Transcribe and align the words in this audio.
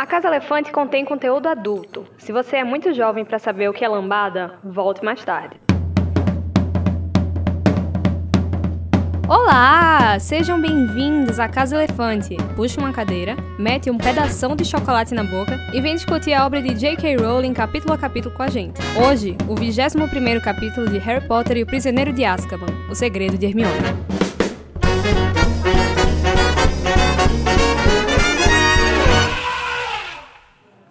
A 0.00 0.06
Casa 0.06 0.28
Elefante 0.28 0.72
contém 0.72 1.04
conteúdo 1.04 1.46
adulto. 1.46 2.06
Se 2.16 2.32
você 2.32 2.56
é 2.56 2.64
muito 2.64 2.90
jovem 2.94 3.22
para 3.22 3.38
saber 3.38 3.68
o 3.68 3.72
que 3.74 3.84
é 3.84 3.88
lambada, 3.88 4.54
volte 4.64 5.04
mais 5.04 5.22
tarde. 5.22 5.60
Olá! 9.28 10.18
Sejam 10.18 10.58
bem-vindos 10.58 11.38
à 11.38 11.46
Casa 11.50 11.76
Elefante. 11.76 12.34
Puxe 12.56 12.78
uma 12.78 12.94
cadeira, 12.94 13.36
mete 13.58 13.90
um 13.90 13.98
pedação 13.98 14.56
de 14.56 14.64
chocolate 14.64 15.14
na 15.14 15.22
boca 15.22 15.60
e 15.74 15.82
vem 15.82 15.96
discutir 15.96 16.32
a 16.32 16.46
obra 16.46 16.62
de 16.62 16.72
J.K. 16.72 17.16
Rowling 17.16 17.52
capítulo 17.52 17.92
a 17.92 17.98
capítulo 17.98 18.34
com 18.34 18.42
a 18.42 18.48
gente. 18.48 18.80
Hoje, 19.06 19.36
o 19.46 19.54
21º 19.54 20.40
capítulo 20.40 20.88
de 20.88 20.96
Harry 20.96 21.28
Potter 21.28 21.58
e 21.58 21.62
o 21.62 21.66
Prisioneiro 21.66 22.10
de 22.10 22.24
Azkaban, 22.24 22.72
O 22.90 22.94
Segredo 22.94 23.36
de 23.36 23.44
Hermione. 23.44 24.19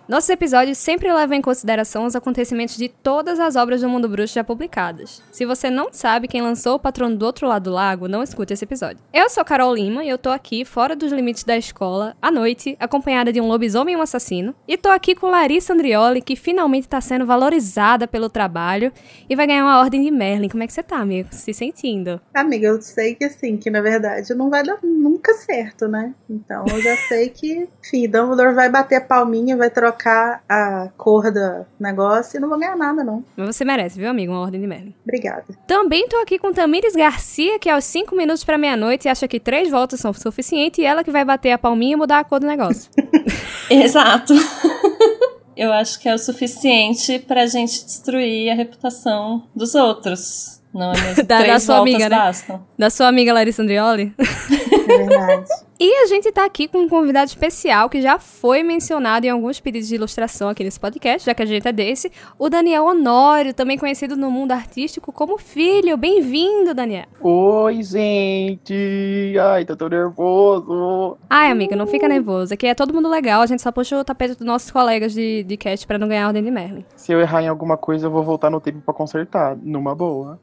Nossos 0.09 0.31
episódios 0.31 0.79
sempre 0.79 1.13
levam 1.13 1.37
em 1.37 1.41
consideração 1.41 2.03
os 2.03 2.15
acontecimentos 2.15 2.75
de 2.75 2.89
todas 2.89 3.39
as 3.39 3.55
obras 3.55 3.81
do 3.81 3.87
mundo 3.87 4.09
bruxo 4.09 4.33
já 4.33 4.43
publicadas. 4.43 5.21
Se 5.31 5.45
você 5.45 5.69
não 5.69 5.89
sabe 5.93 6.27
quem 6.27 6.41
lançou 6.41 6.73
o 6.73 6.79
Patrono 6.79 7.15
do 7.15 7.23
Outro 7.27 7.47
Lado 7.47 7.65
do 7.65 7.75
Lago, 7.75 8.07
não 8.07 8.23
escute 8.23 8.51
esse 8.51 8.65
episódio. 8.65 9.03
Eu 9.13 9.29
sou 9.29 9.45
Carol 9.45 9.71
Lima 9.71 10.03
e 10.03 10.09
eu 10.09 10.17
tô 10.17 10.31
aqui, 10.31 10.65
fora 10.65 10.95
dos 10.95 11.11
limites 11.11 11.43
da 11.43 11.55
escola, 11.55 12.17
à 12.19 12.31
noite, 12.31 12.75
acompanhada 12.79 13.31
de 13.31 13.39
um 13.39 13.47
lobisomem 13.47 13.93
e 13.93 13.97
um 13.97 14.01
assassino. 14.01 14.55
E 14.67 14.77
tô 14.77 14.89
aqui 14.89 15.13
com 15.13 15.27
Larissa 15.27 15.73
Andrioli, 15.73 16.23
que 16.23 16.35
finalmente 16.35 16.89
tá 16.89 16.99
sendo 16.99 17.27
valorizada 17.27 18.07
pelo 18.07 18.31
trabalho 18.31 18.91
e 19.29 19.35
vai 19.35 19.45
ganhar 19.45 19.63
uma 19.63 19.79
ordem 19.79 20.01
de 20.01 20.09
Merlin. 20.09 20.49
Como 20.49 20.63
é 20.63 20.65
que 20.65 20.73
você 20.73 20.81
tá, 20.81 20.97
amigo? 20.97 21.29
Se 21.31 21.53
sentindo? 21.53 22.19
Amiga, 22.33 22.65
eu 22.65 22.81
sei 22.81 23.13
que 23.13 23.25
assim, 23.25 23.57
que 23.57 23.69
na 23.69 23.79
verdade 23.79 24.33
não 24.33 24.49
vai 24.49 24.63
dar 24.63 24.79
nunca 24.81 25.35
certo, 25.35 25.87
né? 25.87 26.15
Então 26.27 26.65
eu 26.67 26.81
já 26.81 26.97
sei 26.97 27.29
que, 27.29 27.69
enfim, 27.79 28.09
Dumbledore 28.09 28.55
vai 28.55 28.71
bater 28.71 28.95
a 28.95 29.01
palminha, 29.01 29.55
vai 29.55 29.69
trocar 29.69 29.98
trocar 29.99 30.41
a 30.47 30.89
cor 30.97 31.31
do 31.31 31.65
negócio 31.79 32.37
e 32.37 32.39
não 32.39 32.47
vou 32.47 32.57
ganhar 32.57 32.75
nada, 32.75 33.03
não. 33.03 33.23
Mas 33.35 33.55
você 33.55 33.65
merece, 33.65 33.99
viu, 33.99 34.09
amigo? 34.09 34.31
Uma 34.31 34.41
ordem 34.41 34.61
de 34.61 34.65
Merlin. 34.65 34.95
Obrigada. 35.03 35.43
Também 35.67 36.07
tô 36.07 36.17
aqui 36.17 36.39
com 36.39 36.53
Tamires 36.53 36.95
Garcia, 36.95 37.59
que 37.59 37.69
aos 37.69 37.83
5 37.83 38.15
minutos 38.15 38.43
para 38.43 38.57
meia-noite 38.57 39.09
acha 39.09 39.27
que 39.27 39.39
três 39.39 39.69
voltas 39.69 39.99
são 39.99 40.13
suficientes 40.13 40.79
e 40.79 40.85
ela 40.85 41.03
que 41.03 41.11
vai 41.11 41.25
bater 41.25 41.51
a 41.51 41.57
palminha 41.57 41.93
e 41.93 41.97
mudar 41.97 42.19
a 42.19 42.23
cor 42.23 42.39
do 42.39 42.47
negócio. 42.47 42.89
Exato. 43.69 44.33
Eu 45.55 45.73
acho 45.73 45.99
que 45.99 46.07
é 46.07 46.13
o 46.13 46.17
suficiente 46.17 47.19
pra 47.19 47.45
gente 47.45 47.83
destruir 47.83 48.49
a 48.49 48.55
reputação 48.55 49.43
dos 49.53 49.75
outros. 49.75 50.61
Não 50.73 50.93
é 50.93 51.01
mesmo? 51.01 51.23
da, 51.27 51.37
Três 51.39 51.53
da 51.53 51.59
sua 51.59 51.75
voltas 51.75 51.93
amiga, 51.95 52.09
né? 52.09 52.15
bastam. 52.15 52.65
Da 52.77 52.89
sua 52.89 53.07
amiga 53.07 53.33
Larissa 53.33 53.61
Andrioli. 53.61 54.13
É 54.17 54.97
verdade. 54.97 55.49
E 55.81 56.03
a 56.03 56.07
gente 56.07 56.29
tá 56.29 56.43
aqui 56.43 56.67
com 56.67 56.79
um 56.79 56.89
convidado 56.89 57.29
especial 57.29 57.89
que 57.89 58.01
já 58.01 58.19
foi 58.19 58.61
mencionado 58.63 59.25
em 59.25 59.29
alguns 59.29 59.61
pedidos 59.61 59.87
de 59.87 59.95
ilustração 59.95 60.49
aqui 60.49 60.61
nesse 60.61 60.77
podcast, 60.77 61.25
já 61.25 61.33
que 61.33 61.41
a 61.41 61.45
gente 61.45 61.65
é 61.65 61.71
desse, 61.71 62.11
o 62.37 62.49
Daniel 62.49 62.83
Honório, 62.83 63.53
também 63.53 63.77
conhecido 63.77 64.17
no 64.17 64.29
mundo 64.29 64.51
artístico 64.51 65.13
como 65.13 65.37
Filho. 65.37 65.95
Bem-vindo, 65.95 66.73
Daniel. 66.73 67.05
Oi, 67.21 67.81
gente! 67.81 69.33
Ai, 69.39 69.63
tô 69.63 69.73
tão 69.77 69.87
nervoso! 69.87 71.17
Ai, 71.29 71.49
amiga, 71.49 71.77
não 71.77 71.87
fica 71.87 72.09
nervoso. 72.09 72.53
Aqui 72.53 72.67
é 72.67 72.75
todo 72.75 72.93
mundo 72.93 73.07
legal, 73.07 73.41
a 73.41 73.45
gente 73.45 73.61
só 73.61 73.71
puxa 73.71 73.97
o 73.97 74.03
tapete 74.03 74.35
dos 74.35 74.45
nossos 74.45 74.69
colegas 74.71 75.13
de, 75.13 75.43
de 75.45 75.55
cast 75.55 75.87
pra 75.87 75.97
não 75.97 76.09
ganhar 76.09 76.25
a 76.25 76.27
ordem 76.27 76.43
de 76.43 76.51
Merlin. 76.51 76.83
Se 76.97 77.13
eu 77.13 77.21
errar 77.21 77.41
em 77.41 77.47
alguma 77.47 77.77
coisa, 77.77 78.07
eu 78.07 78.11
vou 78.11 78.21
voltar 78.21 78.49
no 78.49 78.59
tempo 78.59 78.81
pra 78.81 78.93
consertar, 78.93 79.55
numa 79.63 79.95
boa. 79.95 80.41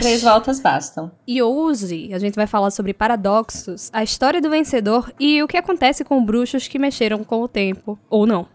Três 0.00 0.22
voltas 0.24 0.58
bastam. 0.58 1.12
E 1.24 1.40
hoje 1.40 2.12
a 2.12 2.18
gente 2.18 2.34
vai 2.34 2.48
falar 2.48 2.72
sobre 2.72 2.92
paradoxos, 2.92 3.91
a 3.92 4.02
história 4.02 4.40
do 4.40 4.48
vencedor 4.48 5.12
e 5.20 5.42
o 5.42 5.48
que 5.48 5.58
acontece 5.58 6.02
com 6.02 6.24
bruxos 6.24 6.66
que 6.66 6.78
mexeram 6.78 7.22
com 7.22 7.42
o 7.42 7.48
tempo, 7.48 7.98
ou 8.08 8.26
não. 8.26 8.48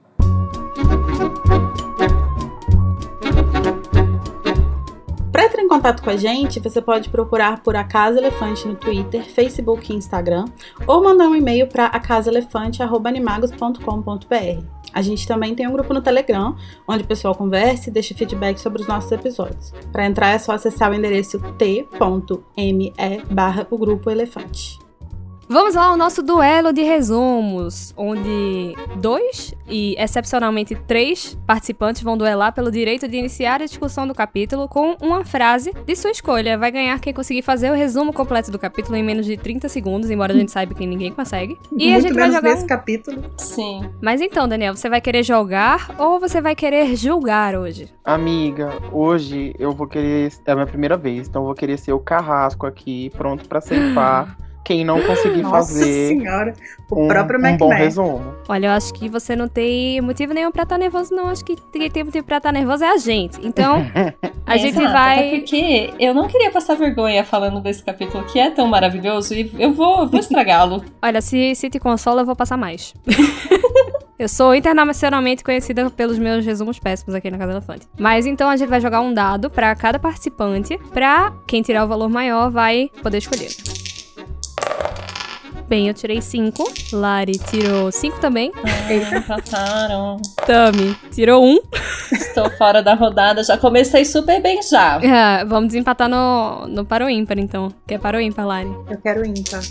Para 5.31 5.45
entrar 5.45 5.61
em 5.61 5.67
contato 5.67 6.01
com 6.01 6.09
a 6.09 6.17
gente, 6.17 6.59
você 6.59 6.81
pode 6.81 7.09
procurar 7.09 7.61
por 7.61 7.75
A 7.75 7.83
Casa 7.83 8.17
Elefante 8.17 8.67
no 8.67 8.73
Twitter, 8.73 9.23
Facebook 9.23 9.93
e 9.93 9.95
Instagram, 9.95 10.45
ou 10.87 11.03
mandar 11.03 11.27
um 11.27 11.35
e-mail 11.35 11.67
para 11.67 11.85
acasaelefante.animagos.com.br. 11.85 14.65
A 14.93 15.01
gente 15.03 15.27
também 15.27 15.53
tem 15.53 15.67
um 15.67 15.73
grupo 15.73 15.93
no 15.93 16.01
Telegram, 16.01 16.55
onde 16.87 17.03
o 17.03 17.07
pessoal 17.07 17.35
conversa 17.35 17.89
e 17.89 17.93
deixa 17.93 18.15
feedback 18.15 18.57
sobre 18.57 18.81
os 18.81 18.87
nossos 18.87 19.11
episódios. 19.11 19.71
Para 19.91 20.07
entrar 20.07 20.29
é 20.29 20.39
só 20.39 20.53
acessar 20.53 20.89
o 20.89 20.95
endereço 20.95 21.39
t.me 21.59 22.93
barra 23.29 23.67
o 23.69 23.77
grupo 23.77 24.09
elefante. 24.09 24.86
Vamos 25.49 25.75
lá 25.75 25.85
ao 25.85 25.95
nosso 25.95 26.21
duelo 26.21 26.73
de 26.73 26.81
resumos, 26.81 27.93
onde 27.95 28.75
dois 28.97 29.55
e 29.65 29.95
excepcionalmente 29.97 30.75
três 30.75 31.37
participantes 31.47 32.01
vão 32.03 32.17
duelar 32.17 32.53
pelo 32.53 32.69
direito 32.69 33.07
de 33.07 33.15
iniciar 33.15 33.61
a 33.61 33.65
discussão 33.65 34.05
do 34.05 34.13
capítulo 34.13 34.67
com 34.67 34.97
uma 35.01 35.23
frase 35.23 35.71
de 35.85 35.95
sua 35.95 36.11
escolha. 36.11 36.57
Vai 36.57 36.69
ganhar 36.69 36.99
quem 36.99 37.13
conseguir 37.13 37.43
fazer 37.43 37.71
o 37.71 37.75
resumo 37.75 38.11
completo 38.11 38.51
do 38.51 38.59
capítulo 38.59 38.97
em 38.97 39.03
menos 39.03 39.25
de 39.25 39.37
30 39.37 39.69
segundos, 39.69 40.09
embora 40.09 40.33
a 40.33 40.35
gente 40.35 40.51
saiba 40.51 40.73
que 40.73 40.85
ninguém 40.85 41.13
consegue. 41.13 41.57
E 41.77 41.87
a 41.87 41.93
Muito 41.93 42.07
gente 42.07 42.13
vai 42.13 42.29
jogar. 42.29 42.49
nesse 42.53 42.65
capítulo. 42.65 43.23
Sim. 43.37 43.89
Mas 44.01 44.19
então, 44.19 44.49
Daniel, 44.49 44.75
você 44.75 44.89
vai 44.89 44.99
querer 44.99 45.23
jogar 45.23 45.95
ou 45.97 46.19
você 46.19 46.41
vai 46.41 46.55
querer 46.55 46.93
julgar 46.97 47.55
hoje? 47.55 47.89
Amiga, 48.03 48.73
hoje 48.91 49.55
eu 49.57 49.71
vou 49.71 49.87
querer. 49.87 50.29
É 50.45 50.51
a 50.51 50.55
minha 50.55 50.67
primeira 50.67 50.97
vez, 50.97 51.29
então 51.29 51.43
eu 51.43 51.45
vou 51.45 51.55
querer 51.55 51.77
ser 51.79 51.93
o 51.93 51.99
carrasco 51.99 52.65
aqui, 52.67 53.09
pronto 53.15 53.47
pra 53.47 53.61
ceifar 53.61 54.37
quem 54.67 54.83
não 54.83 55.01
conseguir 55.01 55.43
Nossa 55.43 55.73
fazer 55.73 56.09
senhora, 56.09 56.53
o 56.91 57.05
um, 57.05 57.07
próprio 57.07 57.39
um 57.39 57.55
bom 57.55 57.69
resumo. 57.69 58.21
Olha, 58.49 58.67
eu 58.67 58.71
acho 58.71 58.93
que 58.93 59.07
você 59.07 59.33
não 59.33 59.47
tem 59.47 60.01
motivo 60.01 60.33
nenhum 60.33 60.51
pra 60.51 60.63
estar 60.63 60.77
nervoso, 60.77 61.15
não. 61.15 61.29
Acho 61.29 61.45
que 61.45 61.55
quem 61.71 61.89
tem 61.89 62.03
motivo 62.03 62.25
pra 62.25 62.35
estar 62.35 62.51
nervoso 62.51 62.83
é 62.83 62.89
a 62.89 62.97
gente. 62.97 63.39
Então, 63.47 63.77
a 64.45 64.57
gente 64.57 64.77
Exato, 64.77 64.91
vai. 64.91 65.19
Até 65.19 65.37
porque 65.37 65.93
eu 65.97 66.13
não 66.13 66.27
queria 66.27 66.51
passar 66.51 66.75
vergonha 66.75 67.23
falando 67.23 67.61
desse 67.61 67.81
capítulo 67.81 68.25
que 68.25 68.37
é 68.37 68.49
tão 68.49 68.67
maravilhoso 68.67 69.33
e 69.33 69.49
eu 69.57 69.71
vou, 69.71 70.05
vou 70.05 70.19
estragá-lo. 70.19 70.83
Olha, 71.01 71.21
se, 71.21 71.55
se 71.55 71.69
te 71.69 71.79
consola, 71.79 72.23
eu 72.23 72.25
vou 72.25 72.35
passar 72.35 72.57
mais. 72.57 72.93
eu 74.19 74.27
sou 74.27 74.53
internacionalmente 74.53 75.45
conhecida 75.45 75.89
pelos 75.89 76.19
meus 76.19 76.45
resumos 76.45 76.77
péssimos 76.77 77.15
aqui 77.15 77.31
na 77.31 77.37
Casa 77.37 77.53
Elefante. 77.53 77.87
Mas 77.97 78.25
então 78.25 78.49
a 78.49 78.57
gente 78.57 78.67
vai 78.67 78.81
jogar 78.81 78.99
um 78.99 79.13
dado 79.13 79.49
pra 79.49 79.73
cada 79.75 79.97
participante, 79.97 80.77
pra 80.91 81.31
quem 81.47 81.61
tirar 81.61 81.85
o 81.85 81.87
valor 81.87 82.09
maior 82.09 82.51
vai 82.51 82.91
poder 83.01 83.19
escolher. 83.19 83.86
Bem, 85.67 85.89
eu 85.89 85.93
tirei 85.93 86.21
5. 86.21 86.63
Lari 86.93 87.37
tirou 87.37 87.91
5 87.91 88.19
também. 88.21 88.53
Ai, 88.63 89.17
empataram. 89.17 90.21
Tami 90.45 90.95
tirou 91.11 91.43
1. 91.43 91.47
Um. 91.47 91.59
Estou 92.11 92.49
fora 92.51 92.81
da 92.81 92.93
rodada, 92.93 93.43
já 93.43 93.57
comecei 93.57 94.05
super 94.05 94.41
bem 94.41 94.61
já. 94.63 94.99
Ah, 95.19 95.43
vamos 95.45 95.67
desempatar 95.69 96.07
no, 96.07 96.67
no 96.67 96.85
para 96.85 97.05
o 97.05 97.09
ímpar, 97.09 97.39
então. 97.39 97.73
Que 97.85 97.95
é 97.95 97.97
para 97.97 98.17
o 98.17 98.21
ímpar, 98.21 98.45
Lari. 98.45 98.69
Eu 98.89 98.97
quero 99.01 99.25
ímpar. 99.25 99.61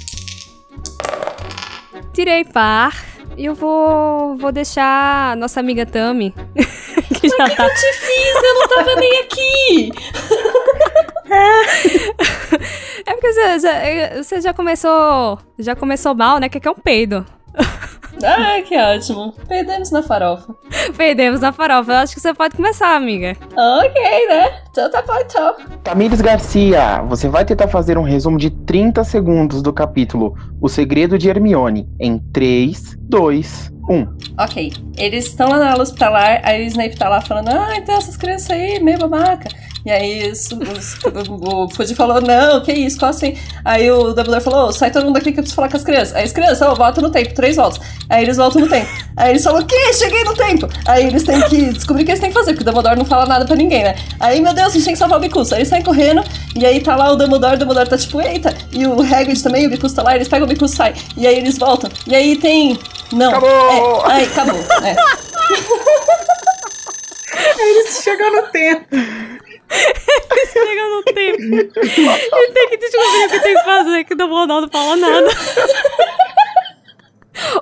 Tirei 2.12 2.44
par. 2.44 3.04
E 3.36 3.44
eu 3.44 3.54
vou, 3.54 4.36
vou 4.36 4.50
deixar 4.50 5.32
a 5.32 5.36
nossa 5.36 5.60
amiga 5.60 5.86
Tami. 5.86 6.34
que 7.20 7.28
já 7.28 7.36
tá 7.36 7.64
Eu 7.64 7.74
te 7.74 7.92
fiz, 7.92 8.34
eu 8.42 8.54
não 8.54 8.68
tava 8.68 8.94
nem 8.96 9.20
aqui. 9.20 9.92
É 13.06 13.12
porque 13.12 13.32
você 13.32 13.59
já, 13.60 14.22
você 14.22 14.41
já 14.41 14.54
começou. 14.54 15.38
Já 15.59 15.76
começou 15.76 16.14
mal, 16.14 16.38
né? 16.38 16.48
Que 16.48 16.59
aqui 16.59 16.69
é 16.69 16.70
um 16.70 16.75
peido. 16.75 17.25
Ai, 18.22 18.62
que 18.62 18.76
ótimo. 18.76 19.32
Perdemos 19.47 19.91
na 19.91 20.03
farofa. 20.03 20.54
Perdemos 20.97 21.41
na 21.41 21.53
farofa. 21.53 21.92
Eu 21.92 21.97
acho 21.98 22.15
que 22.15 22.20
você 22.20 22.32
pode 22.32 22.56
começar, 22.56 22.97
amiga. 22.97 23.36
Ok, 23.56 24.28
né? 24.28 24.60
Então 24.70 24.91
tá 24.91 25.03
bom, 25.03 25.16
então. 25.20 25.54
Tamires 25.84 26.20
Garcia, 26.20 27.03
você 27.03 27.28
vai 27.28 27.44
tentar 27.44 27.69
fazer 27.69 27.98
um 27.98 28.03
resumo 28.03 28.38
de 28.38 28.50
30 28.50 29.04
segundos 29.04 29.62
do 29.62 29.72
capítulo 29.72 30.34
O 30.60 30.69
Segredo 30.69 31.19
de 31.19 31.28
Hermione 31.28 31.88
em 32.00 32.19
3, 32.19 32.97
2, 33.00 33.72
1. 33.88 34.16
Ok. 34.39 34.72
Eles 34.97 35.27
estão 35.27 35.48
lá 35.48 35.59
na 35.59 35.74
luz 35.74 35.92
pra 35.92 36.09
lá, 36.09 36.41
aí 36.42 36.65
o 36.65 36.66
Snape 36.66 36.97
tá 36.97 37.09
lá 37.09 37.21
falando, 37.21 37.50
ah, 37.50 37.74
então 37.77 37.97
essas 37.97 38.16
crianças 38.16 38.50
aí, 38.50 38.80
meio 38.80 38.98
babaca. 38.98 39.48
E 39.86 39.91
aí 39.92 40.33
os, 40.33 40.50
o, 40.50 41.62
o 41.65 41.71
Fudge 41.71 41.94
falou, 41.94 42.21
não, 42.21 42.60
que 42.60 42.72
isso, 42.72 42.98
qual 42.98 43.10
assim? 43.10 43.38
Aí 43.65 43.88
o 43.88 44.12
Dumbledore 44.12 44.42
falou, 44.42 44.72
sai 44.72 44.91
todo 44.91 45.04
mundo 45.04 45.15
daqui 45.15 45.30
que 45.30 45.38
eu 45.38 45.44
preciso 45.44 45.54
falar 45.54 45.68
com 45.68 45.77
as 45.77 45.84
crianças. 45.84 46.12
Aí 46.16 46.24
as 46.24 46.33
crianças, 46.33 46.60
oh, 46.68 46.74
volta 46.74 47.00
no 47.00 47.09
tempo, 47.09 47.33
três 47.33 47.54
voltas. 47.54 47.80
Aí 48.10 48.24
eles 48.24 48.36
voltam 48.36 48.62
no 48.62 48.68
tempo. 48.68 48.91
Aí 49.16 49.30
eles 49.30 49.44
falam, 49.44 49.62
o 49.62 49.65
quê? 49.65 49.92
Cheguei 49.92 50.24
no 50.24 50.34
tempo. 50.34 50.68
Aí 50.88 51.06
eles 51.06 51.22
têm 51.22 51.41
que 51.42 51.72
descobrir 51.72 52.03
o 52.03 52.04
que 52.04 52.10
eles 52.10 52.21
têm 52.21 52.30
que 52.30 52.36
fazer, 52.36 52.53
porque 52.54 52.62
o 52.62 52.66
Dumbledore 52.66 52.98
não 52.98 53.04
fala 53.04 53.27
nada 53.27 53.44
pra 53.44 53.54
ninguém, 53.54 53.84
né? 53.84 53.94
Aí, 54.18 54.41
meu 54.41 54.53
Deus, 54.53 54.71
a 54.71 54.72
gente 54.72 54.86
tem 54.86 54.94
que 54.94 54.98
salvar 54.98 55.21
o 55.21 55.22
Bicus. 55.22 55.53
Aí 55.53 55.60
eles 55.60 55.68
saem 55.68 55.84
correndo, 55.84 56.24
e 56.56 56.66
aí 56.66 56.80
tá 56.80 56.97
lá 56.97 57.12
o 57.12 57.16
Dumbledore, 57.16 57.54
o 57.54 57.59
Dumbledore 57.59 57.88
tá 57.88 57.97
tipo, 57.97 58.21
eita. 58.21 58.53
E 58.72 58.88
o 58.88 59.00
Hagrid 59.00 59.41
também, 59.41 59.68
o 59.68 59.71
Bicus 59.71 59.92
tá 59.92 60.03
lá, 60.03 60.16
eles 60.16 60.27
pegam 60.27 60.47
o 60.47 60.48
Bicus 60.48 60.72
e 60.72 60.77
sai. 60.77 60.94
E 61.16 61.28
aí 61.28 61.36
eles 61.36 61.59
voltam. 61.59 61.88
E 62.09 62.15
aí 62.16 62.34
tem... 62.34 62.77
Não. 63.12 63.28
Acabou! 63.28 64.04
É, 64.10 64.12
aí, 64.15 64.24
acabou. 64.24 64.59
É. 64.83 64.97
Eles 67.59 68.03
chegam 68.03 68.33
no 68.33 68.42
tempo. 68.48 68.86
Chega 69.68 70.89
no 70.89 71.03
tempo. 71.03 71.42
E 71.42 72.53
tem 72.53 72.68
que 72.71 72.77
descobrir 72.78 73.27
o 73.27 73.28
que 73.30 73.41
tem 73.41 73.54
que 73.54 73.65
fazer, 73.65 74.04
que 74.04 74.15
o 74.15 74.16
não 74.47 74.68
fala 74.68 74.97
nada. 74.97 75.28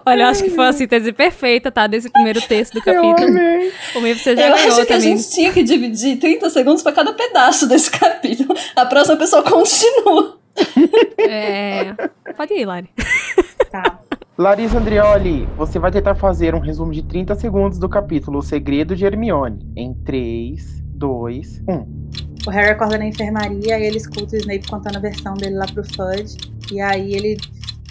Olha, 0.06 0.22
eu 0.22 0.26
acho 0.28 0.44
que 0.44 0.50
foi 0.50 0.66
a 0.66 0.72
síntese 0.72 1.12
perfeita, 1.12 1.70
tá? 1.70 1.86
Desse 1.86 2.08
primeiro 2.10 2.40
texto 2.42 2.74
do 2.74 2.78
Eu 2.78 2.84
capítulo. 2.84 3.28
amei. 3.28 3.72
O 3.96 4.00
meu 4.00 4.14
você 4.14 4.36
já 4.36 4.42
Eu 4.48 4.54
ganhou 4.54 4.68
acho 4.68 4.76
que 4.86 4.92
a 4.92 4.96
também. 4.98 5.16
gente 5.16 5.30
tinha 5.30 5.52
que 5.52 5.62
dividir 5.64 6.18
30 6.18 6.48
segundos 6.50 6.82
pra 6.82 6.92
cada 6.92 7.12
pedaço 7.12 7.66
desse 7.68 7.90
capítulo. 7.90 8.54
A 8.76 8.86
próxima 8.86 9.16
pessoa 9.16 9.42
continua. 9.42 10.38
É... 11.18 11.94
Pode 12.36 12.54
ir, 12.54 12.64
Lari. 12.64 12.88
Tá. 13.70 13.98
Larissa 14.38 14.78
Andrioli, 14.78 15.48
você 15.56 15.78
vai 15.78 15.90
tentar 15.90 16.14
fazer 16.16 16.54
um 16.54 16.60
resumo 16.60 16.92
de 16.92 17.02
30 17.02 17.34
segundos 17.36 17.78
do 17.78 17.88
capítulo 17.88 18.38
O 18.38 18.42
Segredo 18.42 18.94
de 18.94 19.04
Hermione. 19.04 19.66
Em 19.76 19.92
3, 20.04 20.83
2, 21.04 21.62
1. 21.68 22.04
O 22.46 22.50
Harry 22.50 22.70
acorda 22.70 22.96
na 22.96 23.06
enfermaria 23.06 23.78
e 23.78 23.82
ele 23.84 23.98
escuta 23.98 24.36
o 24.36 24.38
Snape 24.38 24.66
contando 24.66 24.96
a 24.96 25.00
versão 25.00 25.34
dele 25.34 25.56
lá 25.56 25.66
pro 25.66 25.84
Fudge. 25.84 26.36
E 26.72 26.80
aí 26.80 27.14
ele 27.14 27.36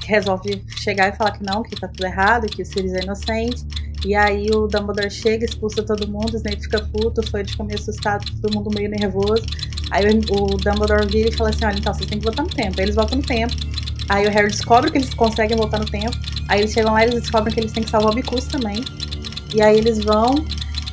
resolve 0.05 0.63
chegar 0.77 1.13
e 1.13 1.15
falar 1.15 1.31
que 1.31 1.43
não, 1.43 1.61
que 1.61 1.75
tá 1.75 1.87
tudo 1.87 2.05
errado, 2.05 2.47
que 2.47 2.63
o 2.63 2.65
Sirius 2.65 2.93
é 2.93 3.03
inocente. 3.03 3.65
E 4.03 4.15
aí 4.15 4.49
o 4.49 4.67
Dumbledore 4.67 5.09
chega, 5.09 5.45
expulsa 5.45 5.83
todo 5.83 6.07
mundo, 6.07 6.33
o 6.33 6.37
Snape 6.37 6.61
fica 6.61 6.81
puto, 6.91 7.21
o 7.21 7.27
Fudge 7.27 7.51
fica 7.51 7.63
meio 7.63 7.79
assustado, 7.79 8.25
todo 8.41 8.53
mundo 8.53 8.69
meio 8.75 8.89
nervoso. 8.89 9.43
Aí 9.91 10.05
o, 10.07 10.57
Dumbledore 10.57 11.07
vira 11.07 11.29
e 11.29 11.31
fala 11.31 11.51
assim, 11.51 11.65
olha, 11.65 11.77
então 11.77 11.93
vocês 11.93 12.09
têm 12.09 12.17
que 12.17 12.25
voltar 12.25 12.43
no 12.43 12.49
tempo. 12.49 12.75
Aí 12.79 12.85
eles 12.85 12.95
voltam 12.95 13.17
no 13.17 13.23
tempo. 13.23 13.53
Aí 14.09 14.27
o 14.27 14.31
Harry 14.31 14.49
descobre 14.49 14.91
que 14.91 14.97
eles 14.97 15.13
conseguem 15.13 15.55
voltar 15.55 15.79
no 15.79 15.85
tempo. 15.85 16.17
Aí 16.49 16.61
eles 16.61 16.73
chegam 16.73 16.93
lá 16.93 17.01
e 17.01 17.09
eles 17.09 17.21
descobrem 17.21 17.53
que 17.53 17.59
eles 17.59 17.71
têm 17.71 17.83
que 17.83 17.89
salvar 17.89 18.11
o 18.11 18.15
Bicurso 18.15 18.49
também. 18.49 18.83
E 19.53 19.61
aí 19.61 19.77
eles 19.77 19.99
vão, 19.99 20.33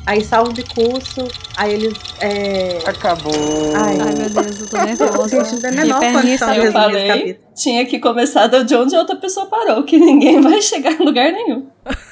aí 0.05 0.23
salvam 0.23 0.51
o 0.51 0.55
Bicurso, 0.55 1.27
aí 1.57 1.73
eles... 1.73 1.93
É... 2.19 2.79
Acabou. 2.85 3.31
Ai. 3.75 3.97
Ai, 3.99 4.15
meu 4.15 4.29
Deus, 4.29 4.61
eu 4.61 4.69
tô 4.69 4.77
nervosa. 4.77 5.27
Gente, 5.29 5.53
não 5.53 5.61
tem 5.61 5.71
Minha 5.71 5.85
menor 5.85 6.13
condição 6.13 6.51
de 6.51 6.57
Eu 6.57 6.71
falei, 6.71 7.39
tinha 7.55 7.85
que 7.85 7.99
começar 7.99 8.47
de 8.47 8.75
onde 8.75 8.95
a 8.95 8.99
outra 8.99 9.15
pessoa 9.15 9.45
parou, 9.45 9.83
que 9.83 9.97
ninguém 9.97 10.39
vai 10.41 10.61
chegar 10.61 10.93
em 10.93 11.03
lugar 11.03 11.31
nenhum. 11.31 11.67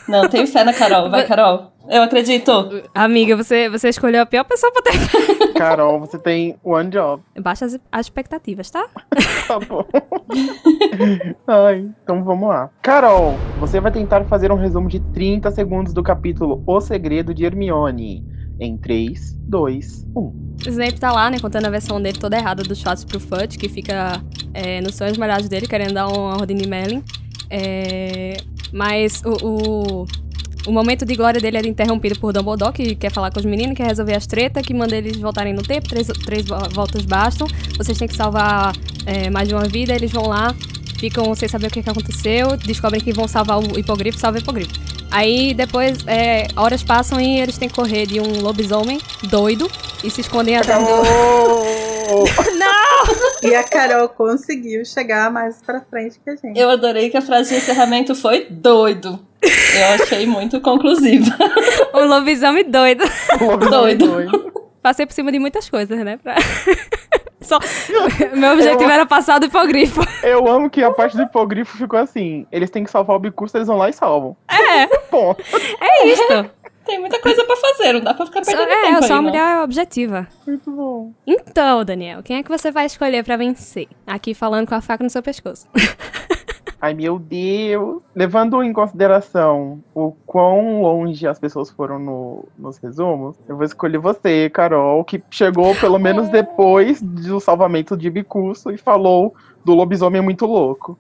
Não, 0.07 0.27
tenho 0.27 0.47
fé 0.47 0.63
na 0.63 0.73
Carol. 0.73 1.09
Vai, 1.09 1.25
Carol. 1.25 1.68
Eu 1.89 2.03
acredito. 2.03 2.51
Amiga, 2.93 3.35
você, 3.35 3.67
você 3.67 3.89
escolheu 3.89 4.21
a 4.21 4.25
pior 4.25 4.43
pessoa 4.43 4.71
pra 4.71 4.83
ter. 4.83 5.53
Carol, 5.53 5.99
você 5.99 6.19
tem 6.19 6.55
one 6.63 6.89
job. 6.89 7.23
Baixa 7.41 7.65
as, 7.65 7.79
as 7.91 8.05
expectativas, 8.05 8.69
tá? 8.69 8.87
Tá 9.49 9.59
bom. 9.59 9.83
Ai, 11.47 11.89
então 12.03 12.23
vamos 12.23 12.49
lá. 12.49 12.69
Carol, 12.83 13.33
você 13.59 13.79
vai 13.79 13.91
tentar 13.91 14.23
fazer 14.25 14.51
um 14.51 14.55
resumo 14.55 14.87
de 14.87 14.99
30 14.99 15.49
segundos 15.49 15.91
do 15.91 16.03
capítulo 16.03 16.63
O 16.67 16.79
Segredo 16.79 17.33
de 17.33 17.45
Hermione. 17.45 18.23
Em 18.59 18.77
3, 18.77 19.39
2, 19.47 20.05
1. 20.15 20.19
O 20.19 20.53
Snape 20.67 20.99
tá 20.99 21.11
lá, 21.11 21.31
né, 21.31 21.39
contando 21.39 21.65
a 21.65 21.69
versão 21.71 21.99
dele 21.99 22.19
toda 22.19 22.37
errada 22.37 22.61
dos 22.61 22.79
fatos 22.81 23.03
pro 23.05 23.19
Fudge, 23.19 23.57
que 23.57 23.69
fica 23.69 24.21
é, 24.53 24.81
nos 24.81 24.95
sonhos 24.95 25.17
molhados 25.17 25.49
dele, 25.49 25.65
querendo 25.65 25.93
dar 25.93 26.07
uma 26.07 26.37
ordem 26.37 26.57
de 26.57 26.67
Merlin. 26.67 27.03
É, 27.49 28.37
mas 28.71 29.23
o, 29.25 30.03
o, 30.03 30.05
o 30.69 30.71
momento 30.71 31.03
de 31.05 31.15
glória 31.15 31.41
dele 31.41 31.57
é 31.57 31.67
interrompido 31.67 32.19
por 32.19 32.31
Dumbledore, 32.31 32.71
que 32.73 32.95
quer 32.95 33.11
falar 33.11 33.31
com 33.31 33.39
os 33.39 33.45
meninos, 33.45 33.75
quer 33.75 33.87
resolver 33.87 34.15
as 34.15 34.27
tretas, 34.27 34.63
que 34.65 34.73
manda 34.73 34.95
eles 34.95 35.17
voltarem 35.17 35.53
no 35.53 35.63
tempo, 35.63 35.87
três, 35.89 36.07
três 36.25 36.45
vo- 36.45 36.69
voltas 36.71 37.03
bastam. 37.05 37.47
Vocês 37.77 37.97
têm 37.97 38.07
que 38.07 38.15
salvar 38.15 38.73
é, 39.05 39.29
mais 39.29 39.47
de 39.47 39.53
uma 39.55 39.63
vida, 39.67 39.93
eles 39.93 40.11
vão 40.11 40.27
lá, 40.27 40.55
ficam 40.99 41.33
sem 41.33 41.49
saber 41.49 41.67
o 41.67 41.71
que, 41.71 41.81
que 41.81 41.89
aconteceu, 41.89 42.55
descobrem 42.57 43.01
que 43.01 43.11
vão 43.11 43.27
salvar 43.27 43.57
o 43.59 43.79
hipogrifo, 43.79 44.17
salva 44.19 44.37
o 44.37 44.41
hipogrifo. 44.41 44.71
Aí 45.11 45.55
depois, 45.55 45.97
é, 46.05 46.47
horas 46.55 46.83
passam 46.83 47.19
e 47.19 47.39
eles 47.39 47.57
têm 47.57 47.67
que 47.67 47.73
correr 47.75 48.05
de 48.05 48.19
um 48.19 48.41
lobisomem 48.41 48.99
doido 49.23 49.67
e 50.03 50.09
se 50.11 50.21
escondem 50.21 50.55
atrás 50.55 50.83
do. 50.85 50.89
E 53.41 53.55
a 53.55 53.63
Carol 53.63 54.09
conseguiu 54.09 54.83
chegar 54.83 55.31
mais 55.31 55.61
pra 55.65 55.79
frente 55.81 56.19
que 56.23 56.29
a 56.29 56.35
gente. 56.35 56.59
Eu 56.59 56.69
adorei 56.69 57.09
que 57.09 57.15
a 57.17 57.21
frase 57.21 57.51
de 57.51 57.55
encerramento 57.55 58.13
foi 58.13 58.45
doido. 58.49 59.19
Eu 59.41 60.03
achei 60.03 60.25
muito 60.25 60.59
conclusiva. 60.61 61.35
um 61.93 62.05
lobisomem 62.05 62.69
doido. 62.69 63.03
Doido. 63.69 64.51
Passei 64.81 65.05
por 65.05 65.13
cima 65.13 65.31
de 65.31 65.39
muitas 65.39 65.69
coisas, 65.69 65.97
né? 65.99 66.17
pra- 66.17 66.35
Só... 67.41 67.57
Meu 68.35 68.53
objetivo 68.53 68.89
era 68.91 69.05
passar 69.05 69.39
do 69.39 69.45
hipogrifo. 69.47 70.01
Eu 70.21 70.47
amo 70.47 70.69
que 70.69 70.83
a 70.83 70.91
parte 70.91 71.15
do 71.17 71.23
hipogrifo 71.23 71.77
ficou 71.77 71.97
assim. 71.97 72.45
Eles 72.51 72.69
têm 72.69 72.83
que 72.83 72.91
salvar 72.91 73.15
o 73.15 73.19
bicurso, 73.19 73.57
eles 73.57 73.67
vão 73.67 73.77
lá 73.77 73.89
e 73.89 73.93
salvam. 73.93 74.35
É, 74.51 74.87
Bom, 75.09 75.35
é 75.81 76.07
isto. 76.07 76.49
Tem 76.85 76.99
muita 76.99 77.19
coisa 77.21 77.43
pra 77.45 77.55
fazer, 77.55 77.93
não 77.93 78.01
dá 78.01 78.13
pra 78.15 78.25
ficar 78.25 78.43
Só- 78.43 78.51
perdendo 78.51 78.71
é, 78.71 78.81
tempo 78.81 78.95
eu 78.97 79.03
sou 79.03 79.03
aí, 79.03 79.11
uma 79.11 79.21
não. 79.21 79.29
mulher 79.29 79.63
objetiva. 79.63 80.27
muito 80.47 80.71
bom. 80.71 81.11
Então, 81.25 81.85
Daniel, 81.85 82.23
quem 82.23 82.37
é 82.37 82.43
que 82.43 82.49
você 82.49 82.71
vai 82.71 82.85
escolher 82.87 83.23
pra 83.23 83.37
vencer? 83.37 83.87
Aqui 84.07 84.33
falando 84.33 84.67
com 84.67 84.73
a 84.75 84.81
faca 84.81 85.03
no 85.03 85.09
seu 85.09 85.21
pescoço. 85.21 85.67
Ai, 86.81 86.93
meu 86.93 87.19
Deus. 87.19 88.01
Levando 88.15 88.63
em 88.63 88.71
consideração 88.71 89.79
o 89.93 90.13
quão 90.25 90.81
longe 90.81 91.27
as 91.27 91.37
pessoas 91.37 91.69
foram 91.69 91.99
no- 91.99 92.45
nos 92.57 92.77
resumos, 92.77 93.35
eu 93.49 93.55
vou 93.57 93.65
escolher 93.65 93.97
você, 93.97 94.49
Carol, 94.49 95.03
que 95.03 95.21
chegou 95.29 95.75
pelo 95.75 95.99
menos 95.99 96.29
depois 96.29 97.01
do 97.01 97.39
salvamento 97.39 97.97
de 97.97 98.09
Bicurso 98.09 98.71
e 98.71 98.77
falou 98.77 99.33
do 99.65 99.73
lobisomem 99.73 100.21
muito 100.21 100.45
louco. 100.45 100.97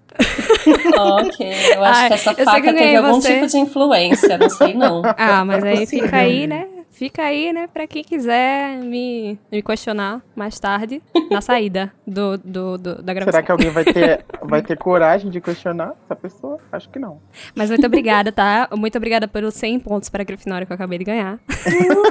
Ok, 0.97 1.49
eu 1.75 1.83
acho 1.83 1.99
Ai, 2.01 2.07
que 2.09 2.13
essa 2.13 2.33
faca 2.35 2.61
que 2.61 2.73
teve 2.73 2.95
algum 2.97 3.13
você. 3.21 3.33
tipo 3.35 3.47
de 3.47 3.57
influência, 3.57 4.37
não 4.37 4.49
sei 4.49 4.73
não. 4.73 5.01
Ah, 5.17 5.45
mas 5.45 5.63
aí 5.63 5.79
possível. 5.79 6.05
fica 6.05 6.17
aí, 6.17 6.45
né? 6.45 6.67
Fica 6.99 7.21
aí, 7.23 7.53
né, 7.53 7.65
pra 7.73 7.87
quem 7.87 8.03
quiser 8.03 8.75
me, 8.79 9.39
me 9.49 9.61
questionar 9.63 10.21
mais 10.35 10.59
tarde 10.59 11.01
na 11.31 11.39
saída 11.39 11.93
do, 12.05 12.37
do, 12.37 12.77
do- 12.77 13.01
da 13.01 13.13
gravação. 13.13 13.31
Será 13.31 13.41
que 13.41 13.51
alguém 13.53 13.69
vai 13.69 13.85
ter, 13.85 14.25
vai 14.43 14.61
ter 14.61 14.77
coragem 14.77 15.31
de 15.31 15.39
questionar 15.39 15.93
essa 16.03 16.13
pessoa? 16.13 16.59
Acho 16.69 16.89
que 16.89 16.99
não. 16.99 17.21
Mas 17.55 17.69
muito 17.69 17.85
obrigada, 17.87 18.33
tá? 18.33 18.67
Muito 18.75 18.97
obrigada 18.97 19.29
pelos 19.29 19.53
100 19.53 19.79
pontos 19.79 20.09
para 20.09 20.23
a 20.23 20.25
Grifinória 20.25 20.65
que 20.67 20.73
eu 20.73 20.75
acabei 20.75 20.97
de 20.97 21.05
ganhar. 21.05 21.39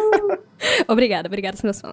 obrigada, 0.89 1.29
obrigada, 1.29 1.59
meus 1.63 1.79
fãs. 1.83 1.93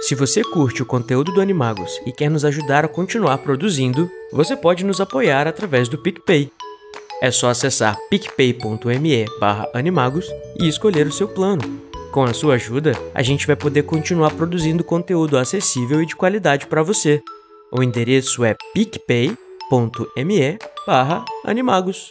Se 0.00 0.14
você 0.14 0.42
curte 0.42 0.82
o 0.82 0.86
conteúdo 0.86 1.30
do 1.30 1.42
Animagos 1.42 2.00
e 2.06 2.10
quer 2.10 2.30
nos 2.30 2.46
ajudar 2.46 2.86
a 2.86 2.88
continuar 2.88 3.36
produzindo, 3.36 4.10
você 4.32 4.56
pode 4.56 4.82
nos 4.82 4.98
apoiar 4.98 5.46
através 5.46 5.90
do 5.90 5.98
PicPay. 5.98 6.50
É 7.22 7.30
só 7.30 7.50
acessar 7.50 7.98
picpay.me 8.08 9.26
animagos 9.74 10.26
e 10.58 10.66
escolher 10.66 11.06
o 11.06 11.12
seu 11.12 11.28
plano. 11.28 11.62
Com 12.12 12.24
a 12.24 12.32
sua 12.32 12.54
ajuda, 12.54 12.92
a 13.14 13.22
gente 13.22 13.46
vai 13.46 13.54
poder 13.54 13.82
continuar 13.82 14.30
produzindo 14.32 14.82
conteúdo 14.82 15.36
acessível 15.36 16.02
e 16.02 16.06
de 16.06 16.16
qualidade 16.16 16.66
para 16.66 16.82
você. 16.82 17.22
O 17.70 17.82
endereço 17.82 18.42
é 18.42 18.56
picpay.me 18.72 20.58
animagos. 21.44 22.10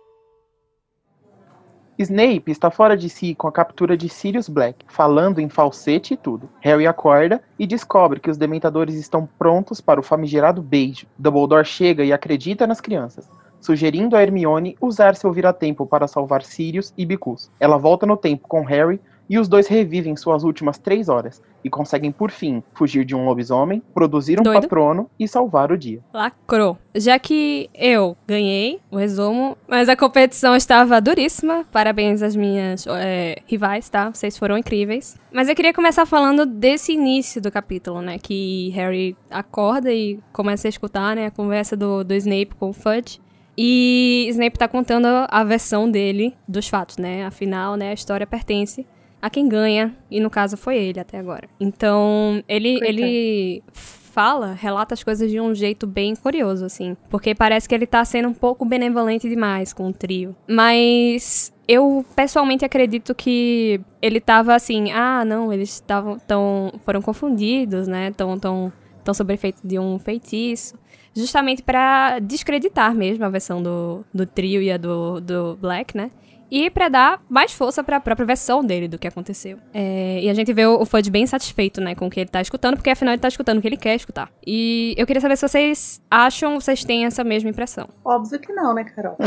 Snape 1.98 2.50
está 2.50 2.72
fora 2.72 2.96
de 2.96 3.10
si 3.10 3.36
com 3.36 3.46
a 3.46 3.52
captura 3.52 3.98
de 3.98 4.08
Sirius 4.08 4.48
Black, 4.48 4.86
falando 4.88 5.40
em 5.40 5.50
falsete 5.50 6.14
e 6.14 6.18
tudo. 6.18 6.48
Harry 6.62 6.88
acorda 6.88 7.42
e 7.58 7.68
descobre 7.68 8.22
que 8.22 8.30
os 8.30 8.38
dementadores 8.38 8.96
estão 8.96 9.28
prontos 9.38 9.82
para 9.82 10.00
o 10.00 10.04
famigerado 10.04 10.62
beijo. 10.62 11.08
Dumbledore 11.18 11.66
chega 11.66 12.06
e 12.06 12.14
acredita 12.14 12.66
nas 12.66 12.80
crianças, 12.80 13.28
sugerindo 13.60 14.16
a 14.16 14.22
Hermione 14.22 14.78
usar 14.82 15.16
seu 15.16 15.32
vira-tempo 15.32 15.86
para 15.86 16.08
salvar 16.08 16.44
Sirius 16.44 16.94
e 16.98 17.06
Bicus. 17.06 17.52
Ela 17.60 17.78
volta 17.78 18.06
no 18.06 18.18
tempo 18.18 18.48
com 18.48 18.64
Harry 18.64 19.00
e 19.30 19.38
os 19.38 19.48
dois 19.48 19.68
revivem 19.68 20.16
suas 20.16 20.44
últimas 20.44 20.80
três 20.80 21.08
horas 21.08 21.42
e 21.64 21.70
conseguem 21.70 22.12
por 22.12 22.32
fim 22.32 22.64
fugir 22.74 23.06
de 23.06 23.16
um 23.16 23.26
lobisomem, 23.26 23.84
produzir 23.94 24.40
um 24.40 24.44
Doido. 24.44 24.62
patrono 24.62 25.10
e 25.20 25.28
salvar 25.28 25.72
o 25.72 25.78
dia. 25.78 26.00
Lacrou. 26.14 26.78
Já 26.96 27.20
que 27.20 27.70
eu 27.76 28.18
ganhei 28.26 28.80
o 28.90 28.98
resumo, 28.98 29.58
mas 29.68 29.88
a 29.90 29.96
competição 29.96 30.56
estava 30.56 31.00
duríssima. 31.00 31.66
Parabéns 31.72 32.24
às 32.24 32.36
minhas 32.36 32.88
é, 32.88 33.42
rivais, 33.46 33.90
tá? 33.90 34.10
Vocês 34.10 34.38
foram 34.38 34.58
incríveis. 34.58 35.18
Mas 35.32 35.48
eu 35.48 35.56
queria 35.56 35.74
começar 35.74 36.06
falando 36.06 36.46
desse 36.46 36.94
início 36.94 37.42
do 37.42 37.52
capítulo, 37.52 38.02
né? 38.02 38.18
Que 38.18 38.70
Harry 38.70 39.16
acorda 39.30 39.94
e 39.94 40.20
começa 40.32 40.68
a 40.68 40.70
escutar, 40.70 41.16
né? 41.16 41.28
A 41.28 41.32
conversa 41.32 41.76
do, 41.76 42.04
do 42.04 42.14
Snape 42.16 42.56
com 42.58 42.70
o 42.70 42.74
Fudge. 42.74 43.20
E 43.62 44.26
Snape 44.30 44.58
tá 44.58 44.70
contando 44.70 45.06
a 45.28 45.44
versão 45.44 45.92
dele 45.92 46.34
dos 46.48 46.70
fatos, 46.70 46.96
né? 46.96 47.26
Afinal, 47.26 47.76
né, 47.76 47.90
a 47.90 47.94
história 47.94 48.26
pertence 48.26 48.88
a 49.22 49.30
quem 49.30 49.50
ganha, 49.50 49.94
e 50.10 50.22
no 50.22 50.30
caso 50.30 50.56
foi 50.56 50.78
ele 50.78 50.98
até 50.98 51.18
agora. 51.18 51.50
Então, 51.60 52.42
ele, 52.48 52.80
ele 52.82 53.62
fala, 53.74 54.54
relata 54.54 54.94
as 54.94 55.04
coisas 55.04 55.30
de 55.30 55.42
um 55.42 55.54
jeito 55.54 55.86
bem 55.86 56.16
curioso, 56.16 56.64
assim. 56.64 56.96
Porque 57.10 57.36
parece 57.36 57.68
que 57.68 57.76
ele 57.76 57.86
tá 57.86 58.06
sendo 58.06 58.30
um 58.30 58.34
pouco 58.34 58.64
benevolente 58.64 59.28
demais 59.28 59.74
com 59.74 59.90
o 59.90 59.94
trio. 59.94 60.34
Mas 60.48 61.54
eu 61.68 62.06
pessoalmente 62.16 62.64
acredito 62.64 63.14
que 63.14 63.82
ele 64.02 64.22
tava 64.22 64.56
assim, 64.56 64.90
ah, 64.94 65.26
não, 65.26 65.52
eles 65.52 65.72
estavam 65.72 66.18
tão 66.18 66.72
foram 66.86 67.02
confundidos, 67.02 67.90
né? 67.90 68.12
Tão 68.12 68.40
tão 68.40 68.72
tão 69.04 69.14
sob 69.14 69.34
efeito 69.34 69.60
de 69.68 69.78
um 69.78 70.00
feitiço. 70.00 70.79
Justamente 71.16 71.62
pra 71.64 72.20
descreditar 72.20 72.94
mesmo 72.94 73.26
a 73.26 73.30
versão 73.30 73.62
do, 73.62 74.06
do 74.14 74.26
trio 74.26 74.62
e 74.62 74.72
a 74.72 74.78
do, 74.78 75.20
do 75.20 75.58
Black, 75.60 75.96
né? 75.96 76.12
E 76.52 76.68
pra 76.72 76.90
dar 76.90 77.22
mais 77.30 77.52
força 77.54 77.84
pra 77.84 78.00
própria 78.00 78.26
versão 78.26 78.66
dele 78.66 78.88
do 78.88 78.98
que 78.98 79.08
aconteceu. 79.08 79.60
É, 79.72 80.20
e 80.24 80.28
a 80.30 80.34
gente 80.34 80.52
vê 80.52 80.66
o, 80.66 80.82
o 80.82 80.86
Fudge 80.86 81.12
bem 81.12 81.28
satisfeito, 81.28 81.80
né, 81.80 81.94
com 81.94 82.08
o 82.08 82.10
que 82.10 82.20
ele 82.22 82.30
tá 82.30 82.42
escutando, 82.42 82.76
porque 82.76 82.90
afinal 82.90 83.14
ele 83.14 83.22
tá 83.22 83.28
escutando 83.28 83.60
o 83.60 83.62
que 83.62 83.68
ele 83.68 83.78
quer 83.78 83.94
escutar. 83.96 84.32
E 84.48 84.96
eu 84.98 85.06
queria 85.06 85.22
saber 85.22 85.36
se 85.38 85.48
vocês 85.48 86.02
acham, 86.10 86.60
vocês 86.60 86.84
têm 86.84 87.06
essa 87.06 87.24
mesma 87.24 87.52
impressão. 87.52 87.88
Óbvio 88.04 88.40
que 88.40 88.52
não, 88.52 88.74
né, 88.74 88.84
Carol? 88.84 89.16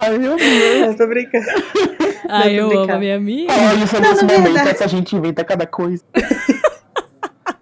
Ai, 0.00 0.18
meu 0.18 0.36
Deus. 0.36 0.50
Eu 0.88 0.96
tô 0.96 1.06
brincando. 1.06 1.46
Tô 1.46 2.48
eu 2.48 2.64
amo 2.64 2.68
brincando. 2.70 2.92
a 2.92 2.98
minha 2.98 3.16
amiga. 3.16 3.52
Olha, 3.52 3.84
isso 3.84 3.94
Não, 4.00 4.10
nesse 4.10 4.24
momento, 4.24 4.42
verdade- 4.42 4.70
essa 4.70 4.88
gente 4.88 5.14
inventa 5.14 5.44
cada 5.44 5.64
coisa. 5.66 6.02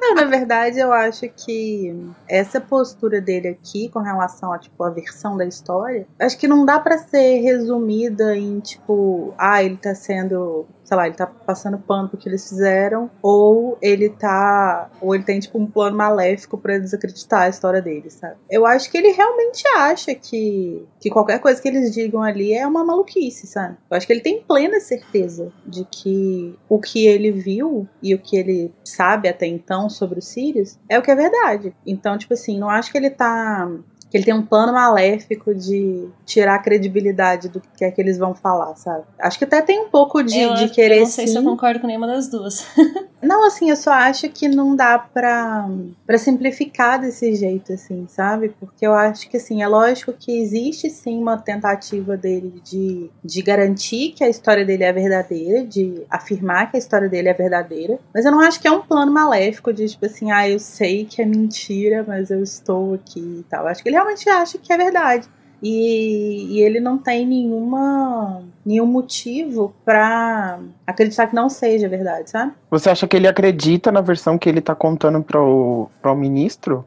Não, 0.00 0.14
na 0.14 0.24
verdade, 0.24 0.78
eu 0.78 0.92
acho 0.92 1.28
que 1.28 1.94
essa 2.28 2.60
postura 2.60 3.20
dele 3.20 3.48
aqui 3.48 3.88
com 3.88 4.00
relação 4.00 4.52
a 4.52 4.58
tipo 4.58 4.82
a 4.82 4.90
versão 4.90 5.36
da 5.36 5.44
história, 5.44 6.06
acho 6.18 6.38
que 6.38 6.48
não 6.48 6.64
dá 6.64 6.78
pra 6.78 6.98
ser 6.98 7.40
resumida 7.40 8.36
em 8.36 8.60
tipo, 8.60 9.34
ah, 9.38 9.62
ele 9.62 9.76
tá 9.76 9.94
sendo, 9.94 10.66
sei 10.84 10.96
lá, 10.96 11.06
ele 11.06 11.16
tá 11.16 11.26
passando 11.26 11.78
pano 11.78 12.08
pro 12.08 12.18
que 12.18 12.28
eles 12.28 12.48
fizeram, 12.48 13.10
ou 13.22 13.78
ele 13.80 14.08
tá, 14.08 14.90
ou 15.00 15.14
ele 15.14 15.24
tem 15.24 15.38
tipo 15.40 15.58
um 15.58 15.66
plano 15.66 15.96
maléfico 15.96 16.58
pra 16.58 16.78
desacreditar 16.78 17.42
a 17.42 17.48
história 17.48 17.80
dele, 17.80 18.10
sabe? 18.10 18.36
Eu 18.50 18.66
acho 18.66 18.90
que 18.90 18.98
ele 18.98 19.12
realmente 19.12 19.62
acha 19.76 20.14
que 20.14 20.86
que 21.00 21.08
qualquer 21.10 21.40
coisa 21.40 21.60
que 21.60 21.68
eles 21.68 21.92
digam 21.92 22.22
ali 22.22 22.52
é 22.52 22.66
uma 22.66 22.84
maluquice, 22.84 23.46
sabe? 23.46 23.76
Eu 23.90 23.96
acho 23.96 24.06
que 24.06 24.12
ele 24.12 24.20
tem 24.20 24.42
plena 24.42 24.80
certeza 24.80 25.50
de 25.66 25.84
que 25.84 26.58
o 26.68 26.78
que 26.78 27.06
ele 27.06 27.30
viu 27.30 27.88
e 28.02 28.14
o 28.14 28.18
que 28.18 28.36
ele 28.36 28.74
sabe 28.84 29.28
até 29.28 29.46
então 29.46 29.69
sobre 29.88 30.18
os 30.18 30.26
Sirius 30.26 30.78
é 30.88 30.98
o 30.98 31.02
que 31.02 31.10
é 31.10 31.14
verdade. 31.14 31.74
Então, 31.86 32.16
tipo 32.18 32.34
assim, 32.34 32.58
não 32.58 32.68
acho 32.68 32.90
que 32.90 32.98
ele 32.98 33.10
tá. 33.10 33.70
que 34.10 34.16
ele 34.16 34.24
tem 34.24 34.34
um 34.34 34.42
plano 34.42 34.72
maléfico 34.72 35.54
de 35.54 36.08
tirar 36.24 36.56
a 36.56 36.58
credibilidade 36.58 37.48
do 37.48 37.60
que 37.60 37.84
é 37.84 37.90
que 37.90 38.00
eles 38.00 38.18
vão 38.18 38.34
falar, 38.34 38.74
sabe? 38.76 39.04
Acho 39.18 39.38
que 39.38 39.44
até 39.44 39.62
tem 39.62 39.80
um 39.80 39.88
pouco 39.88 40.22
de, 40.22 40.38
eu, 40.38 40.54
de 40.54 40.68
querer 40.70 40.96
eu 40.96 41.00
não 41.00 41.06
sei 41.06 41.26
sim. 41.26 41.32
se 41.32 41.38
eu 41.38 41.44
concordo 41.44 41.80
com 41.80 41.86
nenhuma 41.86 42.06
das 42.06 42.28
duas. 42.28 42.66
Não, 43.22 43.46
assim, 43.46 43.68
eu 43.68 43.76
só 43.76 43.92
acho 43.92 44.28
que 44.30 44.48
não 44.48 44.74
dá 44.74 44.98
pra, 44.98 45.68
pra 46.06 46.16
simplificar 46.18 47.00
desse 47.00 47.34
jeito, 47.34 47.72
assim, 47.72 48.06
sabe? 48.08 48.48
Porque 48.58 48.86
eu 48.86 48.94
acho 48.94 49.28
que, 49.28 49.36
assim, 49.36 49.62
é 49.62 49.68
lógico 49.68 50.12
que 50.12 50.40
existe 50.40 50.88
sim 50.88 51.18
uma 51.18 51.36
tentativa 51.36 52.16
dele 52.16 52.60
de, 52.64 53.10
de 53.22 53.42
garantir 53.42 54.12
que 54.12 54.24
a 54.24 54.28
história 54.28 54.64
dele 54.64 54.84
é 54.84 54.92
verdadeira, 54.92 55.64
de 55.64 56.02
afirmar 56.08 56.70
que 56.70 56.76
a 56.76 56.78
história 56.78 57.08
dele 57.08 57.28
é 57.28 57.34
verdadeira, 57.34 57.98
mas 58.14 58.24
eu 58.24 58.32
não 58.32 58.40
acho 58.40 58.60
que 58.60 58.66
é 58.66 58.72
um 58.72 58.82
plano 58.82 59.12
maléfico 59.12 59.72
de, 59.72 59.88
tipo 59.88 60.06
assim, 60.06 60.30
ah, 60.30 60.48
eu 60.48 60.58
sei 60.58 61.04
que 61.04 61.20
é 61.20 61.26
mentira, 61.26 62.04
mas 62.06 62.30
eu 62.30 62.42
estou 62.42 62.94
aqui 62.94 63.40
e 63.40 63.44
tal. 63.50 63.66
Acho 63.66 63.82
que 63.82 63.88
ele 63.90 63.96
realmente 63.96 64.28
acha 64.28 64.56
que 64.56 64.72
é 64.72 64.76
verdade. 64.76 65.28
E, 65.62 66.46
e 66.58 66.62
ele 66.62 66.80
não 66.80 66.96
tem 66.98 67.26
nenhuma 67.26 68.42
nenhum 68.64 68.86
motivo 68.86 69.74
pra 69.84 70.58
acreditar 70.86 71.26
que 71.26 71.34
não 71.34 71.48
seja 71.48 71.88
verdade, 71.88 72.30
sabe? 72.30 72.52
Você 72.70 72.90
acha 72.90 73.06
que 73.08 73.16
ele 73.16 73.26
acredita 73.26 73.90
na 73.90 74.00
versão 74.00 74.38
que 74.38 74.48
ele 74.48 74.60
tá 74.60 74.74
contando 74.74 75.22
pro, 75.22 75.88
pro 76.00 76.14
ministro? 76.14 76.84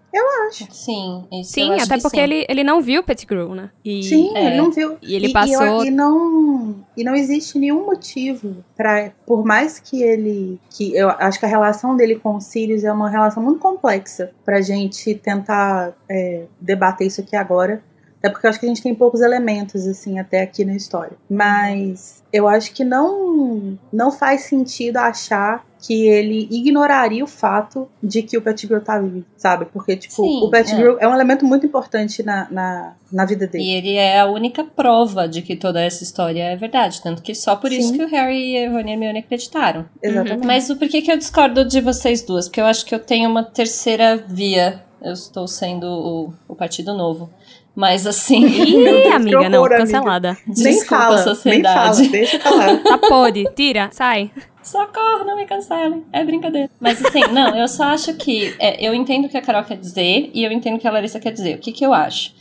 Sim, 0.70 1.25
isso 1.32 1.60
eu 1.60 1.65
Sim, 1.65 1.74
acho 1.74 1.86
até 1.86 1.96
que 1.96 2.01
porque 2.03 2.18
sim. 2.18 2.24
ele, 2.24 2.46
ele 2.48 2.63
não 2.63 2.80
viu 2.82 3.01
Pettigrew, 3.03 3.56
né? 3.56 3.72
E 3.84 4.03
Sim, 4.03 4.36
é. 4.38 4.46
ele 4.48 4.58
não 4.58 4.72
viu. 4.72 4.98
E 5.01 5.15
ele 5.15 5.27
e, 5.27 5.34
passou- 5.34 5.63
eu- 5.63 5.86
E, 5.86 5.89
não, 5.92 6.75
e 6.96 7.03
não 7.03 7.15
existe 7.15 7.58
nenhum 7.58 7.86
motivo 7.86 8.58
para, 8.77 9.12
por 9.25 9.44
mais 9.44 9.80
que 9.80 10.03
ele, 10.03 10.60
que 10.70 10.96
eu 10.96 11.10
acho 11.10 11.39
que 11.39 11.46
a 11.46 11.50
relação 11.50 11.96
dele 11.96 12.15
com 12.15 12.36
o 12.36 12.42
Sirius 12.42 12.84
é 12.84 12.92
uma 12.92 13.10
relação 13.10 13.42
muito 13.42 13.60
complexa 13.60 14.32
pra 14.46 14.62
gente 14.62 15.15
tentar 15.15 15.94
é, 16.10 16.44
debater 16.62 17.08
isso 17.08 17.22
aqui 17.22 17.36
agora. 17.36 17.82
Até 18.24 18.32
porque 18.32 18.48
eu 18.48 18.50
acho 18.50 18.60
que 18.62 18.65
a 18.65 18.70
gente 18.70 18.82
tem 18.82 18.96
poucos 18.96 19.20
elementos, 19.20 19.86
assim, 19.86 20.18
até 20.18 20.42
aqui 20.42 20.63
na 20.63 20.74
história. 20.74 21.18
Mas 21.30 22.24
eu 22.32 22.48
acho 22.48 22.74
que 22.74 22.86
não, 22.86 23.77
não 23.92 24.12
faz 24.12 24.44
sentido 24.44 24.96
achar 24.96 25.65
que 25.77 26.08
ele 26.08 26.48
ignoraria 26.50 27.22
o 27.22 27.27
fato 27.27 27.89
de 28.01 28.24
que 28.24 28.38
o 28.38 28.42
Pettigrew 28.42 28.80
tá 28.80 28.98
vivo, 28.98 29.25
sabe? 29.36 29.65
Porque, 29.65 29.98
tipo, 29.98 30.15
Sim, 30.15 30.39
o 30.42 30.50
Pettigrew 30.50 30.98
é. 31.01 31.06
um 31.06 31.13
elemento 31.13 31.46
muito 31.46 31.65
importante 31.65 32.24
na, 32.24 32.48
na, 32.50 32.94
na 33.12 33.25
vida 33.25 33.46
dele. 33.46 33.65
E 33.65 33.72
ele 33.72 33.96
é 33.96 34.22
a 34.22 34.25
única 34.25 34.63
prova 34.63 35.27
de 35.27 35.42
que 35.42 35.58
toda 35.58 35.82
essa 35.82 36.01
história 36.01 36.44
é 36.44 36.56
verdade. 36.56 37.01
Tanto 37.01 37.22
que 37.22 37.36
só 37.36 37.58
por 37.58 37.74
isso 37.74 37.89
Sim. 37.89 37.98
que 37.98 38.06
o 38.06 38.08
Harry 38.08 38.53
e 38.53 38.65
a 38.65 38.72
Rony 38.72 38.92
e 38.92 38.94
Hermione 38.94 39.20
acreditaram. 39.20 39.86
Exatamente. 40.01 40.48
Mas 40.48 40.70
o 40.70 40.77
porquê 40.77 41.01
que 41.01 41.12
eu 41.12 41.18
discordo 41.18 41.65
de 41.65 41.82
vocês 41.82 42.22
duas? 42.22 42.48
Porque 42.48 42.62
eu 42.62 42.65
acho 42.65 42.86
que 42.86 42.96
eu 42.96 43.00
tenho 43.00 43.30
uma 43.30 43.44
terceira 43.44 44.15
via. 44.15 44.82
Eu 45.01 45.12
estou 45.12 45.46
sendo 45.50 45.86
o, 45.86 46.34
o 46.48 46.56
Partido 46.56 46.94
Novo. 46.94 47.30
Mas 47.75 48.06
assim. 48.06 48.46
Ih, 48.46 49.08
amiga, 49.12 49.50
não, 49.50 49.60
horror, 49.60 49.74
amiga. 49.74 49.92
cancelada. 49.92 50.38
nem 50.46 50.56
Desculpa, 50.56 51.03
fala, 51.03 51.18
sociedade. 51.18 52.01
nem 52.01 52.10
fala, 52.10 52.12
deixa 52.12 52.36
eu 52.38 52.42
falar. 52.42 52.77
Tá, 52.84 52.98
pode, 52.98 53.46
tira, 53.56 53.89
sai. 53.92 54.30
Socorro, 54.62 55.25
não 55.25 55.36
me 55.36 55.46
cancelem. 55.46 56.03
É 56.13 56.24
brincadeira. 56.24 56.70
Mas 56.80 57.03
assim, 57.03 57.22
não, 57.32 57.56
eu 57.58 57.68
só 57.68 57.86
acho 57.86 58.13
que. 58.13 58.56
é, 58.60 58.86
eu 58.86 58.94
entendo 58.94 59.25
o 59.25 59.30
que 59.30 59.38
a 59.38 59.42
Carol 59.42 59.63
quer 59.63 59.75
dizer 59.77 60.30
e 60.34 60.44
eu 60.44 60.51
entendo 60.51 60.75
o 60.75 60.80
que 60.80 60.88
a 60.88 60.92
Larissa 60.92 61.20
quer 61.20 61.32
dizer. 61.32 61.56
O 61.56 61.60
que, 61.60 61.72
que 61.72 61.86
eu 61.86 61.94
acho? 61.94 62.32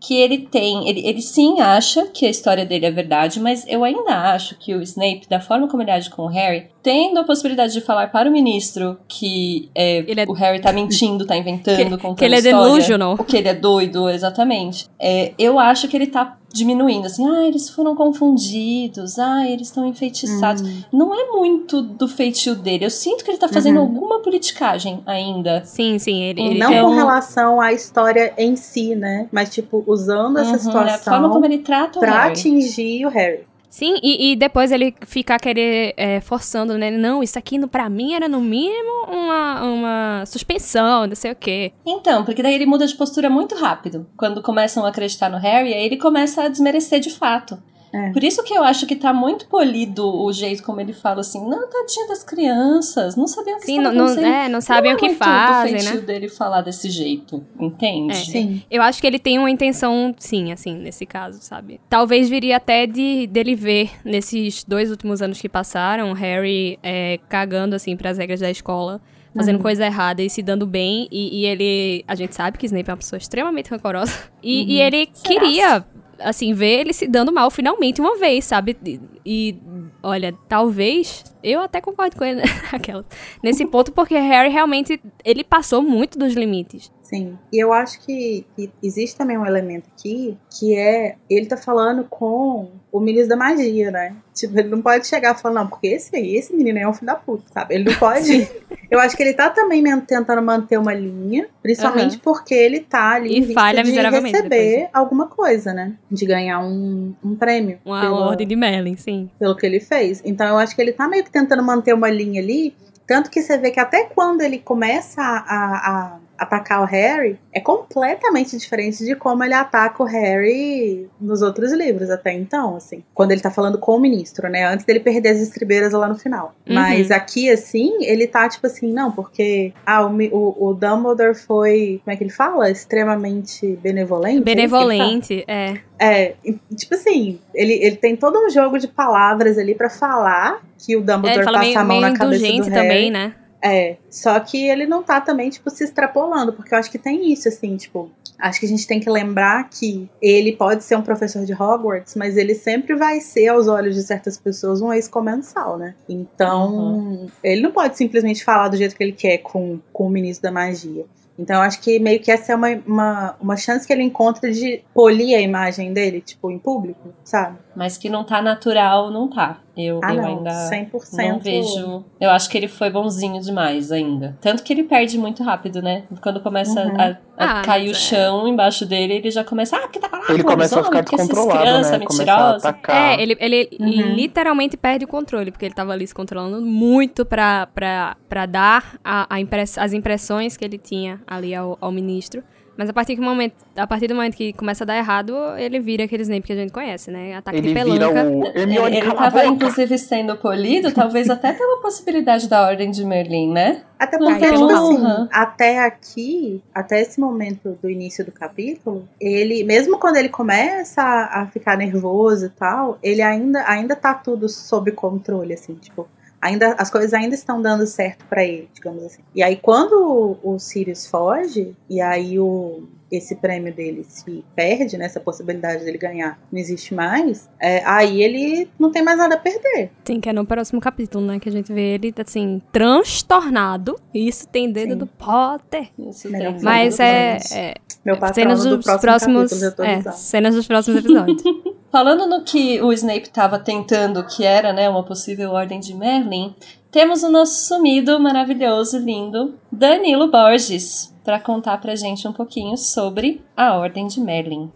Que 0.00 0.14
ele 0.16 0.38
tem. 0.38 0.88
Ele, 0.88 1.06
ele 1.06 1.20
sim 1.20 1.60
acha 1.60 2.06
que 2.06 2.24
a 2.24 2.30
história 2.30 2.64
dele 2.64 2.86
é 2.86 2.90
verdade, 2.90 3.38
mas 3.38 3.66
eu 3.68 3.84
ainda 3.84 4.32
acho 4.32 4.56
que 4.58 4.74
o 4.74 4.80
Snape, 4.80 5.28
da 5.28 5.40
forma 5.40 5.68
como 5.68 5.82
ele 5.82 5.90
age 5.90 6.08
com 6.08 6.22
o 6.22 6.26
Harry, 6.28 6.68
tendo 6.82 7.20
a 7.20 7.24
possibilidade 7.24 7.74
de 7.74 7.82
falar 7.82 8.10
para 8.10 8.28
o 8.28 8.32
ministro 8.32 8.96
que 9.06 9.68
é, 9.74 9.98
é- 9.98 10.24
o 10.26 10.32
Harry 10.32 10.58
tá 10.58 10.72
mentindo, 10.72 11.26
tá 11.26 11.36
inventando, 11.36 11.76
Que, 11.76 11.84
contando 11.98 12.16
que 12.16 12.24
ele 12.24 12.34
é 12.34 12.38
história, 12.38 12.72
delusional. 12.72 13.14
o 13.18 13.24
que 13.24 13.36
ele 13.36 13.48
é 13.48 13.54
doido, 13.54 14.08
exatamente. 14.08 14.86
É, 14.98 15.32
eu 15.38 15.58
acho 15.58 15.86
que 15.86 15.96
ele 15.96 16.06
tá 16.06 16.38
diminuindo, 16.52 17.06
assim, 17.06 17.28
ah, 17.28 17.46
eles 17.46 17.68
foram 17.70 17.94
confundidos, 17.94 19.18
ah, 19.18 19.48
eles 19.48 19.68
estão 19.68 19.86
enfeitiçados. 19.86 20.62
Não 20.92 21.14
é 21.14 21.30
muito 21.30 21.80
do 21.82 22.08
feitio 22.08 22.54
dele. 22.54 22.84
Eu 22.84 22.90
sinto 22.90 23.24
que 23.24 23.30
ele 23.30 23.38
tá 23.38 23.48
fazendo 23.48 23.76
Uhum. 23.76 23.82
alguma 23.82 24.20
politicagem 24.20 25.00
ainda. 25.06 25.62
Sim, 25.64 25.98
sim, 25.98 26.22
ele, 26.22 26.40
ele 26.40 26.58
Não 26.58 26.68
tem- 26.68 26.80
com 26.82 26.88
um- 26.88 26.94
relação 26.94 27.60
à 27.60 27.72
história 27.72 28.32
em 28.36 28.56
si, 28.56 28.94
né? 28.94 29.28
Mas, 29.30 29.50
tipo, 29.50 29.82
usando 29.86 30.38
essa 30.38 30.52
Uhum, 30.52 30.58
situação 30.58 30.94
a 30.94 30.98
forma 31.20 31.30
como 31.30 31.44
ele 31.44 31.58
trata 31.58 31.98
o 31.98 32.00
pra 32.00 32.12
Harry. 32.22 32.32
atingir 32.32 33.06
o 33.06 33.08
Harry. 33.10 33.49
Sim, 33.70 33.94
e, 34.02 34.32
e 34.32 34.36
depois 34.36 34.72
ele 34.72 34.92
ficar 35.06 35.38
querer 35.38 35.94
é, 35.96 36.20
forçando, 36.20 36.76
né? 36.76 36.90
Não, 36.90 37.22
isso 37.22 37.38
aqui 37.38 37.56
pra 37.68 37.88
mim 37.88 38.14
era 38.14 38.28
no 38.28 38.40
mínimo 38.40 39.06
uma, 39.08 39.62
uma 39.62 40.26
suspensão, 40.26 41.06
não 41.06 41.14
sei 41.14 41.30
o 41.30 41.36
quê. 41.36 41.72
Então, 41.86 42.24
porque 42.24 42.42
daí 42.42 42.54
ele 42.54 42.66
muda 42.66 42.84
de 42.84 42.96
postura 42.96 43.30
muito 43.30 43.54
rápido. 43.54 44.08
Quando 44.16 44.42
começam 44.42 44.84
a 44.84 44.88
acreditar 44.88 45.30
no 45.30 45.38
Harry, 45.38 45.72
aí 45.72 45.84
ele 45.86 45.96
começa 45.96 46.42
a 46.42 46.48
desmerecer 46.48 46.98
de 46.98 47.10
fato. 47.10 47.62
É. 47.92 48.10
Por 48.12 48.22
isso 48.22 48.42
que 48.44 48.54
eu 48.54 48.62
acho 48.62 48.86
que 48.86 48.94
tá 48.94 49.12
muito 49.12 49.46
polido 49.46 50.06
o 50.08 50.32
jeito 50.32 50.62
como 50.62 50.80
ele 50.80 50.92
fala 50.92 51.20
assim, 51.22 51.40
não, 51.48 51.68
tadinha 51.68 52.06
das 52.08 52.22
crianças, 52.22 53.16
não 53.16 53.26
sabiam 53.26 53.56
o 53.56 53.60
que 53.60 53.66
Sim, 53.66 53.78
estavam 53.78 53.92
não, 53.98 54.04
não, 54.04 54.12
acontecendo." 54.12 54.32
é, 54.34 54.48
não 54.48 54.60
sabem 54.60 54.90
não 54.90 54.96
o 54.96 54.98
que 55.00 55.06
é 55.06 55.08
muito 55.08 55.18
fazem, 55.18 55.82
né? 55.82 55.96
dele 56.00 56.28
falar 56.28 56.60
desse 56.62 56.88
jeito, 56.88 57.44
entende? 57.58 58.12
É. 58.12 58.14
Sim. 58.14 58.62
Eu 58.70 58.82
acho 58.82 59.00
que 59.00 59.06
ele 59.06 59.18
tem 59.18 59.38
uma 59.38 59.50
intenção, 59.50 60.14
sim, 60.18 60.52
assim, 60.52 60.74
nesse 60.76 61.04
caso, 61.04 61.38
sabe? 61.42 61.80
Talvez 61.88 62.28
viria 62.28 62.56
até 62.58 62.86
de 62.86 63.26
dele 63.26 63.54
ver, 63.54 63.90
nesses 64.04 64.62
dois 64.64 64.90
últimos 64.90 65.20
anos 65.20 65.40
que 65.40 65.48
passaram, 65.48 66.10
o 66.10 66.14
Harry 66.14 66.78
é, 66.82 67.18
cagando, 67.28 67.74
assim, 67.74 67.96
pras 67.96 68.18
regras 68.18 68.40
da 68.40 68.50
escola, 68.50 69.00
fazendo 69.34 69.56
Uhum. 69.56 69.62
coisa 69.62 69.86
errada 69.86 70.22
e 70.22 70.28
se 70.28 70.42
dando 70.42 70.66
bem. 70.66 71.06
E, 71.10 71.40
e 71.42 71.46
ele. 71.46 72.04
A 72.08 72.16
gente 72.16 72.34
sabe 72.34 72.58
que 72.58 72.66
Snape 72.66 72.88
é 72.90 72.92
uma 72.92 72.96
pessoa 72.96 73.16
extremamente 73.18 73.70
rancorosa. 73.70 74.12
E, 74.42 74.62
Uhum. 74.62 74.68
e 74.70 74.80
ele 74.80 75.08
Será? 75.12 75.28
queria, 75.40 75.84
assim, 76.20 76.52
ver 76.52 76.80
ele 76.80 76.92
se 76.92 77.06
dando 77.06 77.32
mal 77.32 77.50
finalmente 77.50 78.00
uma 78.00 78.16
vez, 78.16 78.44
sabe? 78.44 78.76
E, 78.84 79.00
e, 79.24 79.58
olha, 80.02 80.34
talvez. 80.48 81.24
Eu 81.42 81.60
até 81.60 81.80
concordo 81.80 82.16
com 82.16 82.24
ele 82.24 82.42
aquela, 82.72 83.04
nesse 83.42 83.66
ponto, 83.66 83.92
porque 83.92 84.16
Harry 84.16 84.50
realmente. 84.50 85.00
Ele 85.24 85.42
passou 85.44 85.82
muito 85.82 86.18
dos 86.18 86.34
limites. 86.34 86.90
Sim. 87.10 87.36
E 87.52 87.58
eu 87.58 87.72
acho 87.72 88.00
que, 88.06 88.46
que 88.54 88.70
existe 88.80 89.18
também 89.18 89.36
um 89.36 89.44
elemento 89.44 89.88
aqui 89.96 90.38
que 90.56 90.76
é 90.76 91.16
ele 91.28 91.46
tá 91.46 91.56
falando 91.56 92.04
com 92.04 92.70
o 92.92 93.00
ministro 93.00 93.30
da 93.30 93.36
magia, 93.36 93.90
né? 93.90 94.14
Tipo, 94.32 94.56
ele 94.58 94.68
não 94.68 94.80
pode 94.80 95.08
chegar 95.08 95.34
falando, 95.34 95.56
não, 95.58 95.66
porque 95.66 95.88
esse 95.88 96.14
aí, 96.16 96.36
esse 96.36 96.54
menino 96.54 96.78
aí 96.78 96.84
é 96.84 96.88
um 96.88 96.92
filho 96.92 97.06
da 97.06 97.16
puta, 97.16 97.42
sabe? 97.52 97.74
Ele 97.74 97.84
não 97.90 97.94
pode. 97.98 98.48
eu 98.88 99.00
acho 99.00 99.16
que 99.16 99.22
ele 99.24 99.34
tá 99.34 99.50
também 99.50 99.82
tentando 100.02 100.40
manter 100.40 100.78
uma 100.78 100.94
linha, 100.94 101.48
principalmente 101.60 102.18
porque 102.18 102.54
ele 102.54 102.78
tá 102.80 103.14
ali 103.16 103.40
E 103.40 103.52
falha 103.52 103.82
de 103.82 103.90
receber 103.90 104.48
depois. 104.48 104.88
alguma 104.92 105.26
coisa, 105.26 105.74
né? 105.74 105.94
De 106.08 106.24
ganhar 106.24 106.60
um, 106.60 107.12
um 107.24 107.34
prêmio. 107.34 107.80
Uma 107.84 108.00
pela- 108.02 108.20
ordem 108.28 108.46
de 108.46 108.54
Merlin, 108.54 108.96
sim. 108.96 109.28
pelo 109.36 109.56
que 109.56 109.66
ele 109.66 109.80
fez. 109.80 110.22
Então 110.24 110.46
eu 110.46 110.56
acho 110.58 110.76
que 110.76 110.80
ele 110.80 110.92
tá 110.92 111.08
meio 111.08 111.24
que 111.24 111.30
tentando 111.30 111.62
manter 111.62 111.92
uma 111.92 112.08
linha 112.08 112.40
ali. 112.40 112.72
Tanto 113.06 113.28
que 113.28 113.42
você 113.42 113.58
vê 113.58 113.72
que 113.72 113.80
até 113.80 114.04
quando 114.04 114.40
ele 114.40 114.58
começa 114.60 115.20
a, 115.20 115.26
a, 115.26 115.88
a 115.88 116.16
atacar 116.40 116.80
o 116.80 116.86
Harry 116.86 117.38
é 117.52 117.60
completamente 117.60 118.56
diferente 118.56 119.04
de 119.04 119.14
como 119.14 119.44
ele 119.44 119.52
ataca 119.52 120.02
o 120.02 120.06
Harry 120.06 121.06
nos 121.20 121.42
outros 121.42 121.70
livros 121.70 122.08
até 122.08 122.32
então, 122.32 122.76
assim. 122.76 123.04
Quando 123.12 123.32
ele 123.32 123.42
tá 123.42 123.50
falando 123.50 123.76
com 123.76 123.94
o 123.94 124.00
ministro, 124.00 124.48
né? 124.48 124.64
Antes 124.64 124.86
dele 124.86 125.00
perder 125.00 125.28
as 125.28 125.40
estribeiras 125.40 125.92
lá 125.92 126.08
no 126.08 126.16
final. 126.16 126.54
Uhum. 126.66 126.74
Mas 126.74 127.10
aqui, 127.10 127.50
assim, 127.50 128.04
ele 128.04 128.26
tá 128.26 128.48
tipo 128.48 128.66
assim, 128.66 128.90
não, 128.90 129.12
porque 129.12 129.74
ah, 129.84 130.06
o, 130.06 130.16
o, 130.32 130.68
o 130.70 130.74
Dumbledore 130.74 131.34
foi, 131.34 132.00
como 132.02 132.14
é 132.14 132.16
que 132.16 132.24
ele 132.24 132.30
fala? 132.30 132.70
Extremamente 132.70 133.78
benevolente. 133.82 134.38
é? 134.38 134.40
Benevolente, 134.40 135.44
é. 135.46 135.78
É, 135.98 136.34
tipo 136.74 136.94
assim, 136.94 137.38
ele, 137.54 137.74
ele 137.74 137.96
tem 137.96 138.16
todo 138.16 138.38
um 138.38 138.48
jogo 138.48 138.78
de 138.78 138.88
palavras 138.88 139.58
ali 139.58 139.74
pra 139.74 139.90
falar 139.90 140.62
que 140.78 140.96
o 140.96 141.00
É, 141.00 141.02
Dumbledore 141.02 141.44
fala 141.44 141.58
passa 141.58 141.68
meio, 141.68 141.78
a 141.78 141.84
mão 141.84 142.00
na 142.00 142.14
cabeça 142.14 142.46
do 142.46 142.62
Harry. 142.62 142.70
também, 142.70 143.10
né? 143.10 143.34
É, 143.62 143.96
só 144.08 144.38
que 144.40 144.68
ele 144.68 144.86
não 144.86 145.02
tá 145.02 145.20
também, 145.20 145.50
tipo, 145.50 145.68
se 145.70 145.84
extrapolando, 145.84 146.52
porque 146.52 146.74
eu 146.74 146.78
acho 146.78 146.90
que 146.90 146.98
tem 146.98 147.30
isso, 147.30 147.48
assim, 147.48 147.76
tipo, 147.76 148.10
acho 148.38 148.58
que 148.58 148.66
a 148.66 148.68
gente 148.68 148.86
tem 148.86 148.98
que 148.98 149.10
lembrar 149.10 149.68
que 149.68 150.08
ele 150.20 150.52
pode 150.52 150.82
ser 150.82 150.96
um 150.96 151.02
professor 151.02 151.44
de 151.44 151.52
Hogwarts, 151.52 152.14
mas 152.16 152.36
ele 152.36 152.54
sempre 152.54 152.96
vai 152.96 153.20
ser, 153.20 153.48
aos 153.48 153.68
olhos 153.68 153.94
de 153.94 154.02
certas 154.02 154.38
pessoas, 154.38 154.80
um 154.80 154.92
ex-comensal, 154.92 155.76
né? 155.76 155.94
Então, 156.08 157.28
ele 157.44 157.60
não 157.60 157.70
pode 157.70 157.96
simplesmente 157.96 158.42
falar 158.44 158.68
do 158.68 158.76
jeito 158.76 158.96
que 158.96 159.02
ele 159.02 159.12
quer 159.12 159.38
com, 159.38 159.78
com 159.92 160.06
o 160.06 160.10
ministro 160.10 160.42
da 160.42 160.52
magia. 160.52 161.04
Então, 161.40 161.56
eu 161.56 161.62
acho 161.62 161.80
que 161.80 161.98
meio 161.98 162.20
que 162.20 162.30
essa 162.30 162.52
é 162.52 162.54
uma, 162.54 162.68
uma, 162.86 163.36
uma 163.40 163.56
chance 163.56 163.86
que 163.86 163.92
ele 163.94 164.02
encontra 164.02 164.52
de 164.52 164.82
polir 164.92 165.34
a 165.34 165.40
imagem 165.40 165.90
dele, 165.90 166.20
tipo, 166.20 166.50
em 166.50 166.58
público, 166.58 167.14
sabe? 167.24 167.58
Mas 167.74 167.96
que 167.96 168.10
não 168.10 168.24
tá 168.24 168.42
natural, 168.42 169.10
não 169.10 169.26
tá. 169.26 169.58
Eu, 169.76 170.00
Ah, 170.02 170.14
eu 170.14 170.20
não, 170.22 170.28
ainda 170.38 170.50
100%. 170.68 171.28
não 171.32 171.38
vejo. 171.38 172.04
Eu 172.20 172.30
acho 172.30 172.50
que 172.50 172.58
ele 172.58 172.66
foi 172.68 172.90
bonzinho 172.90 173.40
demais 173.40 173.90
ainda. 173.92 174.36
Tanto 174.40 174.62
que 174.62 174.72
ele 174.72 174.82
perde 174.82 175.16
muito 175.16 175.42
rápido, 175.42 175.80
né? 175.80 176.02
Quando 176.20 176.40
começa 176.40 176.82
Uhum. 176.84 176.96
a, 177.00 177.16
a 177.38 177.60
Ah, 177.60 177.62
cair 177.62 177.88
o 177.88 177.92
é. 177.92 177.94
chão 177.94 178.48
embaixo 178.48 178.84
dele, 178.84 179.14
ele 179.14 179.30
já 179.30 179.44
começa. 179.44 179.76
Ah, 179.76 179.80
porque 179.82 179.98
tava 180.00 180.18
lá 180.18 180.24
Ele 180.28 180.42
começa 180.42 180.78
a 180.80 180.84
ficar 180.84 181.00
descontrolado, 181.02 181.64
né? 181.64 181.70
Começa 181.72 181.94
a 181.94 181.98
mentirosas. 181.98 182.64
atacar. 182.64 182.96
É, 183.18 183.22
ele, 183.22 183.36
ele 183.40 183.68
Uhum. 183.80 184.14
literalmente 184.14 184.76
perde 184.76 185.04
o 185.04 185.08
controle, 185.08 185.50
porque 185.50 185.64
ele 185.66 185.74
tava 185.74 185.92
ali 185.92 186.06
se 186.06 186.14
controlando 186.14 186.60
muito 186.60 187.24
pra, 187.24 187.66
pra, 187.68 188.16
pra 188.28 188.46
dar 188.46 188.98
a, 189.04 189.34
a 189.34 189.40
impress- 189.40 189.78
as 189.78 189.92
impressões 189.92 190.56
que 190.56 190.64
ele 190.64 190.78
tinha 190.78 191.20
ali 191.26 191.54
ao, 191.54 191.78
ao 191.80 191.92
ministro. 191.92 192.42
Mas 192.76 192.88
a 192.88 192.92
partir, 192.92 193.16
do 193.16 193.22
momento, 193.22 193.54
a 193.76 193.86
partir 193.86 194.06
do 194.06 194.14
momento 194.14 194.36
que 194.36 194.52
começa 194.54 194.84
a 194.84 194.86
dar 194.86 194.96
errado, 194.96 195.34
ele 195.58 195.78
vira 195.80 196.04
aquele 196.04 196.22
Snape 196.22 196.42
que 196.46 196.52
a 196.52 196.56
gente 196.56 196.72
conhece, 196.72 197.10
né? 197.10 197.34
Ataque 197.34 197.58
Ele 197.58 197.68
de 197.68 197.74
vira 197.74 197.84
pelanca. 198.08 198.24
o 198.30 198.46
Ele, 198.54 198.78
ele 198.78 199.00
cala 199.02 199.12
a 199.12 199.14
tava, 199.16 199.30
boca. 199.42 199.46
inclusive, 199.46 199.98
sendo 199.98 200.36
polido, 200.36 200.90
talvez 200.92 201.28
até 201.28 201.52
pela 201.52 201.80
possibilidade 201.82 202.48
da 202.48 202.66
Ordem 202.66 202.90
de 202.90 203.04
Merlin, 203.04 203.52
né? 203.52 203.82
Até 203.98 204.16
porque, 204.16 204.38
tem 204.38 204.52
tipo 204.52 204.70
assim, 204.70 205.28
até 205.30 205.84
aqui, 205.84 206.62
até 206.74 207.02
esse 207.02 207.20
momento 207.20 207.76
do 207.82 207.90
início 207.90 208.24
do 208.24 208.32
capítulo, 208.32 209.06
ele, 209.20 209.62
mesmo 209.62 209.98
quando 209.98 210.16
ele 210.16 210.30
começa 210.30 211.02
a, 211.02 211.42
a 211.42 211.46
ficar 211.48 211.76
nervoso 211.76 212.46
e 212.46 212.50
tal, 212.50 212.98
ele 213.02 213.20
ainda, 213.20 213.62
ainda 213.68 213.94
tá 213.94 214.14
tudo 214.14 214.48
sob 214.48 214.90
controle, 214.92 215.52
assim, 215.52 215.74
tipo, 215.74 216.08
ainda, 216.40 216.74
as 216.78 216.90
coisas 216.90 217.12
ainda 217.12 217.34
estão 217.34 217.60
dando 217.60 217.86
certo 217.86 218.24
pra 218.26 218.44
ele, 218.44 218.68
digamos 218.72 219.04
assim. 219.04 219.22
E 219.34 219.42
aí, 219.42 219.56
quando 219.56 220.38
o, 220.42 220.54
o 220.54 220.58
Sirius 220.58 221.06
foge, 221.06 221.74
e 221.88 222.00
aí 222.00 222.38
o, 222.38 222.88
esse 223.10 223.36
prêmio 223.36 223.74
dele 223.74 224.04
se 224.04 224.44
perde, 224.54 224.96
né, 224.96 225.04
essa 225.04 225.20
possibilidade 225.20 225.84
dele 225.84 225.98
ganhar 225.98 226.38
não 226.50 226.58
existe 226.58 226.94
mais, 226.94 227.48
é, 227.60 227.82
aí 227.84 228.22
ele 228.22 228.70
não 228.78 228.90
tem 228.90 229.02
mais 229.02 229.18
nada 229.18 229.34
a 229.34 229.38
perder. 229.38 229.90
Sim, 230.04 230.20
que 230.20 230.28
é 230.28 230.32
no 230.32 230.46
próximo 230.46 230.80
capítulo, 230.80 231.26
né? 231.26 231.38
Que 231.38 231.48
a 231.48 231.52
gente 231.52 231.72
vê 231.72 231.94
ele, 231.94 232.14
assim, 232.16 232.62
transtornado. 232.72 233.96
E 234.14 234.28
isso 234.28 234.48
tem 234.48 234.70
dedo 234.70 234.92
Sim. 234.92 234.98
do 234.98 235.06
Potter. 235.06 235.88
Isso 235.98 236.30
tem. 236.30 236.60
Mas 236.62 237.00
é, 237.00 237.38
é 237.52 237.74
Meu 238.04 238.16
patrono 238.16 238.34
cenas 238.34 238.64
do 238.64 238.76
dos 238.76 238.84
próximo 238.84 239.00
próximos. 239.00 239.42
capítulo, 239.50 239.60
já 239.60 239.70
tô 239.70 239.82
É, 239.82 240.12
cenas 240.12 240.54
dos 240.54 240.66
próximos 240.66 240.98
episódios. 240.98 241.42
Falando 241.92 242.26
no 242.26 242.42
que 242.42 242.80
o 242.80 242.92
Snape 242.92 243.22
estava 243.22 243.58
tentando, 243.58 244.24
que 244.24 244.44
era, 244.44 244.72
né, 244.72 244.88
uma 244.88 245.02
possível 245.02 245.50
ordem 245.50 245.80
de 245.80 245.92
Merlin, 245.92 246.54
temos 246.90 247.22
o 247.22 247.30
nosso 247.30 247.66
sumido, 247.68 248.18
maravilhoso, 248.20 248.98
lindo, 248.98 249.54
Danilo 249.70 250.30
Borges, 250.30 251.14
para 251.24 251.38
contar 251.40 251.78
pra 251.80 251.94
gente 251.96 252.26
um 252.26 252.32
pouquinho 252.32 252.76
sobre 252.76 253.42
a 253.56 253.74
ordem 253.76 254.06
de 254.06 254.20
Merlin. 254.20 254.70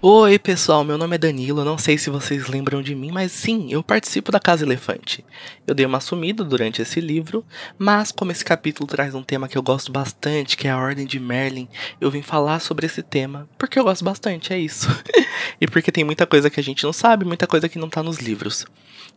Oi, 0.00 0.38
pessoal, 0.38 0.84
meu 0.84 0.96
nome 0.96 1.16
é 1.16 1.18
Danilo. 1.18 1.64
Não 1.64 1.76
sei 1.76 1.98
se 1.98 2.08
vocês 2.08 2.46
lembram 2.46 2.80
de 2.80 2.94
mim, 2.94 3.10
mas 3.10 3.32
sim, 3.32 3.66
eu 3.72 3.82
participo 3.82 4.30
da 4.30 4.38
Casa 4.38 4.64
Elefante. 4.64 5.24
Eu 5.66 5.74
dei 5.74 5.84
uma 5.84 5.98
sumida 5.98 6.44
durante 6.44 6.80
esse 6.80 7.00
livro, 7.00 7.44
mas 7.76 8.12
como 8.12 8.30
esse 8.30 8.44
capítulo 8.44 8.86
traz 8.86 9.12
um 9.12 9.24
tema 9.24 9.48
que 9.48 9.58
eu 9.58 9.62
gosto 9.62 9.90
bastante, 9.90 10.56
que 10.56 10.68
é 10.68 10.70
a 10.70 10.78
Ordem 10.78 11.04
de 11.04 11.18
Merlin, 11.18 11.66
eu 12.00 12.12
vim 12.12 12.22
falar 12.22 12.60
sobre 12.60 12.86
esse 12.86 13.02
tema 13.02 13.48
porque 13.58 13.76
eu 13.76 13.82
gosto 13.82 14.04
bastante, 14.04 14.52
é 14.52 14.58
isso. 14.60 14.86
e 15.60 15.66
porque 15.66 15.90
tem 15.90 16.04
muita 16.04 16.28
coisa 16.28 16.48
que 16.48 16.60
a 16.60 16.62
gente 16.62 16.84
não 16.84 16.92
sabe, 16.92 17.24
muita 17.24 17.48
coisa 17.48 17.68
que 17.68 17.76
não 17.76 17.90
tá 17.90 18.00
nos 18.00 18.18
livros. 18.18 18.66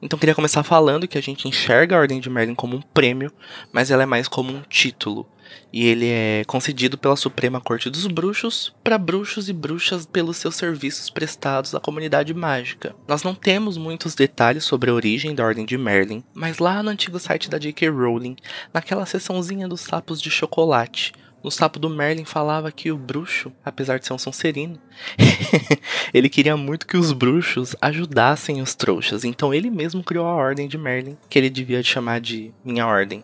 Então 0.01 0.17
queria 0.17 0.33
começar 0.33 0.63
falando 0.63 1.07
que 1.07 1.17
a 1.17 1.21
gente 1.21 1.47
enxerga 1.47 1.95
a 1.95 1.99
Ordem 1.99 2.19
de 2.19 2.27
Merlin 2.27 2.55
como 2.55 2.75
um 2.75 2.81
prêmio, 2.81 3.31
mas 3.71 3.91
ela 3.91 4.01
é 4.01 4.07
mais 4.07 4.27
como 4.27 4.51
um 4.51 4.61
título. 4.61 5.29
E 5.71 5.85
ele 5.87 6.07
é 6.07 6.43
concedido 6.45 6.97
pela 6.97 7.15
Suprema 7.15 7.61
Corte 7.61 7.89
dos 7.89 8.07
Bruxos 8.07 8.73
para 8.83 8.97
bruxos 8.97 9.47
e 9.49 9.53
bruxas 9.53 10.05
pelos 10.05 10.37
seus 10.37 10.55
serviços 10.55 11.09
prestados 11.09 11.73
à 11.73 11.79
comunidade 11.79 12.33
mágica. 12.33 12.95
Nós 13.07 13.23
não 13.23 13.33
temos 13.33 13.77
muitos 13.77 14.15
detalhes 14.15 14.63
sobre 14.63 14.89
a 14.89 14.93
origem 14.93 15.33
da 15.33 15.45
Ordem 15.45 15.65
de 15.65 15.77
Merlin, 15.77 16.23
mas 16.33 16.59
lá 16.59 16.83
no 16.83 16.89
antigo 16.89 17.19
site 17.19 17.49
da 17.49 17.57
J.K. 17.57 17.89
Rowling, 17.89 18.35
naquela 18.73 19.05
seçãozinha 19.05 19.67
dos 19.67 19.81
sapos 19.81 20.21
de 20.21 20.29
chocolate, 20.29 21.13
no 21.43 21.49
sapo 21.49 21.79
do 21.79 21.89
Merlin 21.89 22.23
falava 22.23 22.71
que 22.71 22.91
o 22.91 22.97
bruxo, 22.97 23.51
apesar 23.65 23.97
de 23.97 24.05
ser 24.05 24.13
um 24.13 24.17
Sonserino, 24.17 24.79
ele 26.13 26.29
queria 26.29 26.55
muito 26.55 26.85
que 26.85 26.95
os 26.95 27.11
bruxos 27.11 27.75
ajudassem 27.81 28.61
os 28.61 28.75
trouxas. 28.75 29.23
Então 29.23 29.53
ele 29.53 29.69
mesmo 29.71 30.03
criou 30.03 30.27
a 30.27 30.35
Ordem 30.35 30.67
de 30.67 30.77
Merlin, 30.77 31.17
que 31.29 31.39
ele 31.39 31.49
devia 31.49 31.81
chamar 31.81 32.21
de 32.21 32.51
Minha 32.63 32.85
Ordem. 32.85 33.23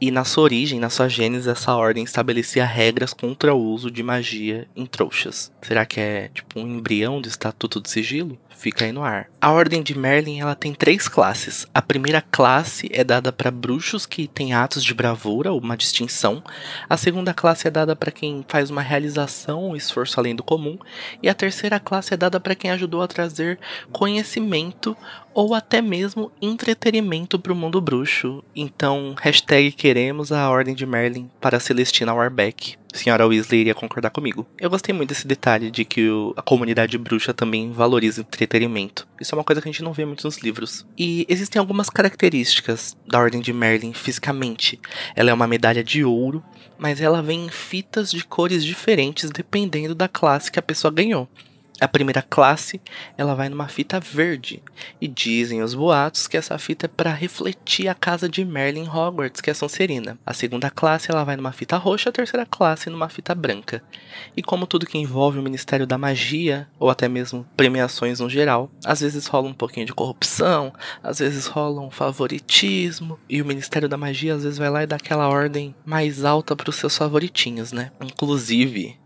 E 0.00 0.10
na 0.10 0.24
sua 0.24 0.44
origem, 0.44 0.80
na 0.80 0.88
sua 0.88 1.08
gênese, 1.08 1.50
essa 1.50 1.74
ordem 1.74 2.02
estabelecia 2.02 2.64
regras 2.64 3.12
contra 3.12 3.54
o 3.54 3.62
uso 3.62 3.90
de 3.90 4.02
magia 4.02 4.66
em 4.74 4.86
trouxas. 4.86 5.52
Será 5.60 5.84
que 5.84 6.00
é 6.00 6.28
tipo 6.28 6.58
um 6.58 6.66
embrião 6.66 7.20
do 7.20 7.28
Estatuto 7.28 7.80
do 7.80 7.86
Sigilo? 7.86 8.38
Fica 8.60 8.84
aí 8.84 8.92
no 8.92 9.02
ar. 9.02 9.26
A 9.40 9.50
Ordem 9.52 9.82
de 9.82 9.96
Merlin 9.96 10.38
ela 10.38 10.54
tem 10.54 10.74
três 10.74 11.08
classes. 11.08 11.66
A 11.72 11.80
primeira 11.80 12.20
classe 12.20 12.90
é 12.92 13.02
dada 13.02 13.32
para 13.32 13.50
bruxos 13.50 14.04
que 14.04 14.28
têm 14.28 14.52
atos 14.52 14.84
de 14.84 14.92
bravura, 14.92 15.50
uma 15.50 15.78
distinção. 15.78 16.44
A 16.86 16.94
segunda 16.98 17.32
classe 17.32 17.66
é 17.66 17.70
dada 17.70 17.96
para 17.96 18.10
quem 18.10 18.44
faz 18.46 18.68
uma 18.68 18.82
realização, 18.82 19.70
um 19.70 19.76
esforço 19.76 20.20
além 20.20 20.36
do 20.36 20.42
comum. 20.42 20.78
E 21.22 21.28
a 21.30 21.32
terceira 21.32 21.80
classe 21.80 22.12
é 22.12 22.18
dada 22.18 22.38
para 22.38 22.54
quem 22.54 22.70
ajudou 22.70 23.00
a 23.00 23.08
trazer 23.08 23.58
conhecimento 23.90 24.94
ou 25.32 25.54
até 25.54 25.80
mesmo 25.80 26.30
entretenimento 26.42 27.38
para 27.38 27.54
o 27.54 27.56
mundo 27.56 27.80
bruxo. 27.80 28.44
Então, 28.54 29.14
hashtag 29.22 29.72
queremos 29.72 30.32
a 30.32 30.50
Ordem 30.50 30.74
de 30.74 30.84
Merlin 30.84 31.30
para 31.40 31.60
Celestina 31.60 32.12
Warbeck. 32.12 32.79
Senhora 32.92 33.26
Weasley 33.26 33.60
iria 33.60 33.74
concordar 33.74 34.10
comigo. 34.10 34.46
Eu 34.58 34.68
gostei 34.70 34.94
muito 34.94 35.08
desse 35.10 35.26
detalhe 35.26 35.70
de 35.70 35.84
que 35.84 36.08
o- 36.08 36.34
a 36.36 36.42
comunidade 36.42 36.98
bruxa 36.98 37.32
também 37.32 37.70
valoriza 37.72 38.20
o 38.20 38.24
entretenimento. 38.24 39.06
Isso 39.20 39.34
é 39.34 39.38
uma 39.38 39.44
coisa 39.44 39.60
que 39.62 39.68
a 39.68 39.72
gente 39.72 39.82
não 39.82 39.92
vê 39.92 40.04
muito 40.04 40.24
nos 40.24 40.38
livros. 40.38 40.86
E 40.98 41.24
existem 41.28 41.58
algumas 41.60 41.88
características 41.88 42.96
da 43.06 43.18
Ordem 43.18 43.40
de 43.40 43.52
Merlin 43.52 43.92
fisicamente. 43.92 44.78
Ela 45.14 45.30
é 45.30 45.34
uma 45.34 45.46
medalha 45.46 45.82
de 45.84 46.04
ouro, 46.04 46.42
mas 46.78 47.00
ela 47.00 47.22
vem 47.22 47.46
em 47.46 47.50
fitas 47.50 48.10
de 48.10 48.24
cores 48.24 48.64
diferentes 48.64 49.30
dependendo 49.30 49.94
da 49.94 50.08
classe 50.08 50.50
que 50.50 50.58
a 50.58 50.62
pessoa 50.62 50.92
ganhou. 50.92 51.28
A 51.80 51.88
primeira 51.88 52.20
classe, 52.20 52.80
ela 53.16 53.34
vai 53.34 53.48
numa 53.48 53.66
fita 53.66 53.98
verde. 53.98 54.62
E 55.00 55.08
dizem 55.08 55.62
os 55.62 55.74
boatos 55.74 56.28
que 56.28 56.36
essa 56.36 56.58
fita 56.58 56.84
é 56.84 56.88
para 56.88 57.12
refletir 57.12 57.88
a 57.88 57.94
casa 57.94 58.28
de 58.28 58.44
Merlin 58.44 58.86
Hogwarts, 58.86 59.40
que 59.40 59.50
é 59.50 59.54
Sonserina. 59.54 60.18
A 60.26 60.34
segunda 60.34 60.70
classe, 60.70 61.10
ela 61.10 61.24
vai 61.24 61.36
numa 61.36 61.52
fita 61.52 61.78
roxa, 61.78 62.10
a 62.10 62.12
terceira 62.12 62.44
classe 62.44 62.90
numa 62.90 63.08
fita 63.08 63.34
branca. 63.34 63.82
E 64.36 64.42
como 64.42 64.66
tudo 64.66 64.84
que 64.84 64.98
envolve 64.98 65.38
o 65.38 65.42
Ministério 65.42 65.86
da 65.86 65.96
Magia, 65.96 66.68
ou 66.78 66.90
até 66.90 67.08
mesmo 67.08 67.46
premiações 67.56 68.20
no 68.20 68.28
geral, 68.28 68.70
às 68.84 69.00
vezes 69.00 69.26
rola 69.26 69.48
um 69.48 69.54
pouquinho 69.54 69.86
de 69.86 69.94
corrupção, 69.94 70.72
às 71.02 71.18
vezes 71.18 71.46
rola 71.46 71.80
um 71.80 71.90
favoritismo, 71.90 73.18
e 73.28 73.40
o 73.40 73.46
Ministério 73.46 73.88
da 73.88 73.96
Magia 73.96 74.34
às 74.34 74.42
vezes 74.42 74.58
vai 74.58 74.68
lá 74.68 74.82
e 74.82 74.86
dá 74.86 74.96
aquela 74.96 75.28
ordem 75.28 75.74
mais 75.84 76.24
alta 76.24 76.54
para 76.54 76.68
os 76.68 76.76
seus 76.76 76.96
favoritinhos, 76.96 77.72
né? 77.72 77.90
Inclusive, 78.02 78.98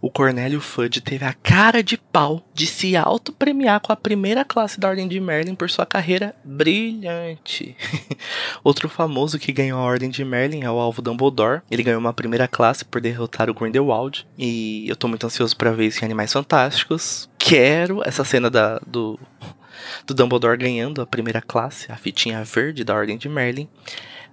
o 0.00 0.10
Cornélio 0.10 0.60
Fudge 0.60 1.00
teve 1.00 1.24
a 1.24 1.32
cara 1.32 1.82
de 1.82 1.96
pau 1.96 2.46
de 2.54 2.66
se 2.66 2.96
auto-premiar 2.96 3.80
com 3.80 3.92
a 3.92 3.96
primeira 3.96 4.44
classe 4.44 4.78
da 4.78 4.88
Ordem 4.88 5.08
de 5.08 5.20
Merlin 5.20 5.54
por 5.54 5.68
sua 5.70 5.86
carreira 5.86 6.34
brilhante. 6.44 7.76
Outro 8.62 8.88
famoso 8.88 9.38
que 9.38 9.52
ganhou 9.52 9.80
a 9.80 9.84
Ordem 9.84 10.10
de 10.10 10.24
Merlin 10.24 10.62
é 10.62 10.70
o 10.70 10.78
Alvo 10.78 11.02
Dumbledore. 11.02 11.62
Ele 11.70 11.82
ganhou 11.82 12.00
uma 12.00 12.12
primeira 12.12 12.46
classe 12.46 12.84
por 12.84 13.00
derrotar 13.00 13.50
o 13.50 13.54
Grindelwald. 13.54 14.26
E 14.36 14.88
eu 14.88 14.96
tô 14.96 15.08
muito 15.08 15.26
ansioso 15.26 15.56
para 15.56 15.72
ver 15.72 15.86
isso 15.86 16.02
em 16.02 16.04
Animais 16.04 16.32
Fantásticos. 16.32 17.28
Quero 17.38 18.02
essa 18.06 18.24
cena 18.24 18.50
da, 18.50 18.80
do, 18.86 19.18
do 20.06 20.14
Dumbledore 20.14 20.58
ganhando 20.58 21.02
a 21.02 21.06
primeira 21.06 21.40
classe, 21.40 21.90
a 21.90 21.96
fitinha 21.96 22.42
verde 22.44 22.84
da 22.84 22.94
Ordem 22.94 23.16
de 23.16 23.28
Merlin. 23.28 23.68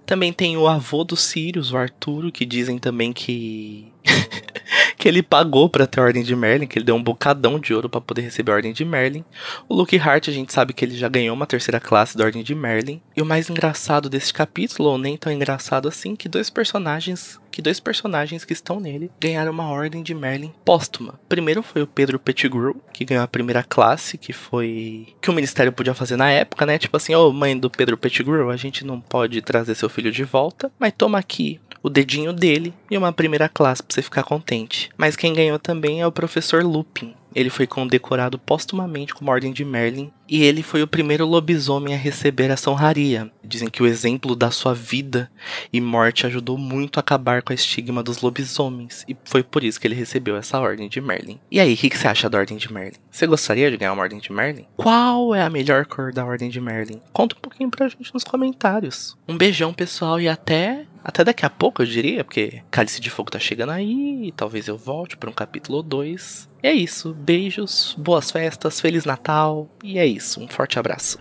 Também 0.06 0.32
tem 0.32 0.56
o 0.56 0.68
avô 0.68 1.02
dos 1.02 1.20
Sirius, 1.24 1.72
o 1.72 1.76
Arturo, 1.76 2.30
que 2.30 2.46
dizem 2.46 2.78
também 2.78 3.12
que 3.12 3.92
que 4.96 5.08
ele 5.08 5.22
pagou 5.22 5.68
para 5.68 5.86
ter 5.86 6.00
a 6.00 6.04
Ordem 6.04 6.22
de 6.22 6.34
Merlin, 6.34 6.66
que 6.66 6.78
ele 6.78 6.84
deu 6.84 6.94
um 6.94 7.02
bocadão 7.02 7.58
de 7.58 7.74
ouro 7.74 7.88
para 7.88 8.00
poder 8.00 8.22
receber 8.22 8.52
a 8.52 8.56
Ordem 8.56 8.72
de 8.72 8.84
Merlin. 8.84 9.24
O 9.68 9.74
Luke 9.74 9.96
Hart, 9.96 10.28
a 10.28 10.32
gente 10.32 10.52
sabe 10.52 10.72
que 10.72 10.84
ele 10.84 10.96
já 10.96 11.08
ganhou 11.08 11.34
uma 11.34 11.46
terceira 11.46 11.80
classe 11.80 12.16
da 12.16 12.24
Ordem 12.24 12.42
de 12.42 12.54
Merlin. 12.54 13.00
E 13.16 13.22
o 13.22 13.26
mais 13.26 13.50
engraçado 13.50 14.08
desse 14.08 14.32
capítulo, 14.32 14.88
ou 14.88 14.98
nem 14.98 15.16
tão 15.16 15.32
engraçado 15.32 15.88
assim, 15.88 16.16
que 16.16 16.28
dois 16.28 16.50
personagens 16.50 17.38
que 17.56 17.62
dois 17.62 17.80
personagens 17.80 18.44
que 18.44 18.52
estão 18.52 18.78
nele 18.78 19.10
ganharam 19.18 19.50
uma 19.50 19.70
ordem 19.70 20.02
de 20.02 20.12
Merlin 20.12 20.52
póstuma. 20.62 21.18
Primeiro 21.26 21.62
foi 21.62 21.80
o 21.80 21.86
Pedro 21.86 22.18
Pettigrew, 22.18 22.76
que 22.92 23.02
ganhou 23.02 23.24
a 23.24 23.26
primeira 23.26 23.62
classe, 23.62 24.18
que 24.18 24.30
foi 24.30 25.14
que 25.22 25.30
o 25.30 25.32
ministério 25.32 25.72
podia 25.72 25.94
fazer 25.94 26.18
na 26.18 26.30
época, 26.30 26.66
né? 26.66 26.78
Tipo 26.78 26.98
assim, 26.98 27.14
ô 27.14 27.30
oh, 27.30 27.32
mãe 27.32 27.58
do 27.58 27.70
Pedro 27.70 27.96
Pettigrew, 27.96 28.50
a 28.50 28.56
gente 28.58 28.84
não 28.84 29.00
pode 29.00 29.40
trazer 29.40 29.74
seu 29.74 29.88
filho 29.88 30.12
de 30.12 30.22
volta, 30.22 30.70
mas 30.78 30.92
toma 30.92 31.18
aqui 31.18 31.58
o 31.82 31.88
dedinho 31.88 32.30
dele 32.30 32.74
e 32.90 32.98
uma 32.98 33.10
primeira 33.10 33.48
classe 33.48 33.82
pra 33.82 33.94
você 33.94 34.02
ficar 34.02 34.24
contente. 34.24 34.90
Mas 34.94 35.16
quem 35.16 35.32
ganhou 35.32 35.58
também 35.58 36.02
é 36.02 36.06
o 36.06 36.12
professor 36.12 36.62
Lupin, 36.62 37.14
ele 37.36 37.50
foi 37.50 37.66
condecorado 37.66 38.38
postumamente 38.38 39.14
com 39.14 39.28
a 39.28 39.34
Ordem 39.34 39.52
de 39.52 39.62
Merlin 39.62 40.10
e 40.26 40.42
ele 40.42 40.62
foi 40.62 40.82
o 40.82 40.88
primeiro 40.88 41.26
lobisomem 41.26 41.94
a 41.94 41.98
receber 41.98 42.50
essa 42.50 42.70
honraria. 42.70 43.30
Dizem 43.44 43.68
que 43.68 43.82
o 43.82 43.86
exemplo 43.86 44.34
da 44.34 44.50
sua 44.50 44.72
vida 44.72 45.30
e 45.70 45.78
morte 45.78 46.26
ajudou 46.26 46.56
muito 46.56 46.96
a 46.96 47.00
acabar 47.00 47.42
com 47.42 47.52
a 47.52 47.54
estigma 47.54 48.02
dos 48.02 48.22
lobisomens 48.22 49.04
e 49.06 49.14
foi 49.22 49.42
por 49.42 49.62
isso 49.62 49.78
que 49.78 49.86
ele 49.86 49.94
recebeu 49.94 50.34
essa 50.34 50.58
Ordem 50.58 50.88
de 50.88 50.98
Merlin. 50.98 51.38
E 51.50 51.60
aí, 51.60 51.74
o 51.74 51.76
que, 51.76 51.90
que, 51.90 51.98
você 51.98 52.08
acha 52.08 52.30
da 52.30 52.38
Ordem 52.38 52.56
de 52.56 52.72
Merlin? 52.72 52.96
Você 53.10 53.26
gostaria 53.26 53.70
de 53.70 53.76
ganhar 53.76 53.92
uma 53.92 54.02
Ordem 54.02 54.18
de 54.18 54.32
Merlin? 54.32 54.64
Qual 54.74 55.34
é 55.34 55.42
a 55.42 55.50
melhor 55.50 55.84
cor 55.84 56.14
da 56.14 56.24
Ordem 56.24 56.48
de 56.48 56.60
Merlin? 56.60 57.02
Conta 57.12 57.36
um 57.36 57.40
pouquinho 57.40 57.70
pra 57.70 57.86
gente 57.86 58.14
nos 58.14 58.24
comentários. 58.24 59.14
Um 59.28 59.36
beijão, 59.36 59.74
pessoal, 59.74 60.18
e 60.18 60.26
até 60.26 60.86
até 61.08 61.22
daqui 61.22 61.46
a 61.46 61.50
pouco, 61.50 61.82
eu 61.82 61.86
diria, 61.86 62.24
porque 62.24 62.62
Cálice 62.68 63.00
de 63.00 63.10
Fogo 63.10 63.30
tá 63.30 63.38
chegando 63.38 63.70
aí, 63.70 64.32
talvez 64.36 64.66
eu 64.66 64.76
volte 64.76 65.16
para 65.16 65.30
um 65.30 65.32
capítulo 65.32 65.76
ou 65.76 65.82
dois. 65.84 66.48
E 66.60 66.66
é 66.66 66.72
isso. 66.72 67.14
Beijos, 67.14 67.94
boas 67.96 68.28
festas, 68.28 68.80
Feliz 68.80 69.04
Natal. 69.04 69.70
E 69.84 70.00
é 70.00 70.04
isso. 70.04 70.40
Um 70.42 70.48
forte 70.48 70.80
abraço. 70.80 71.16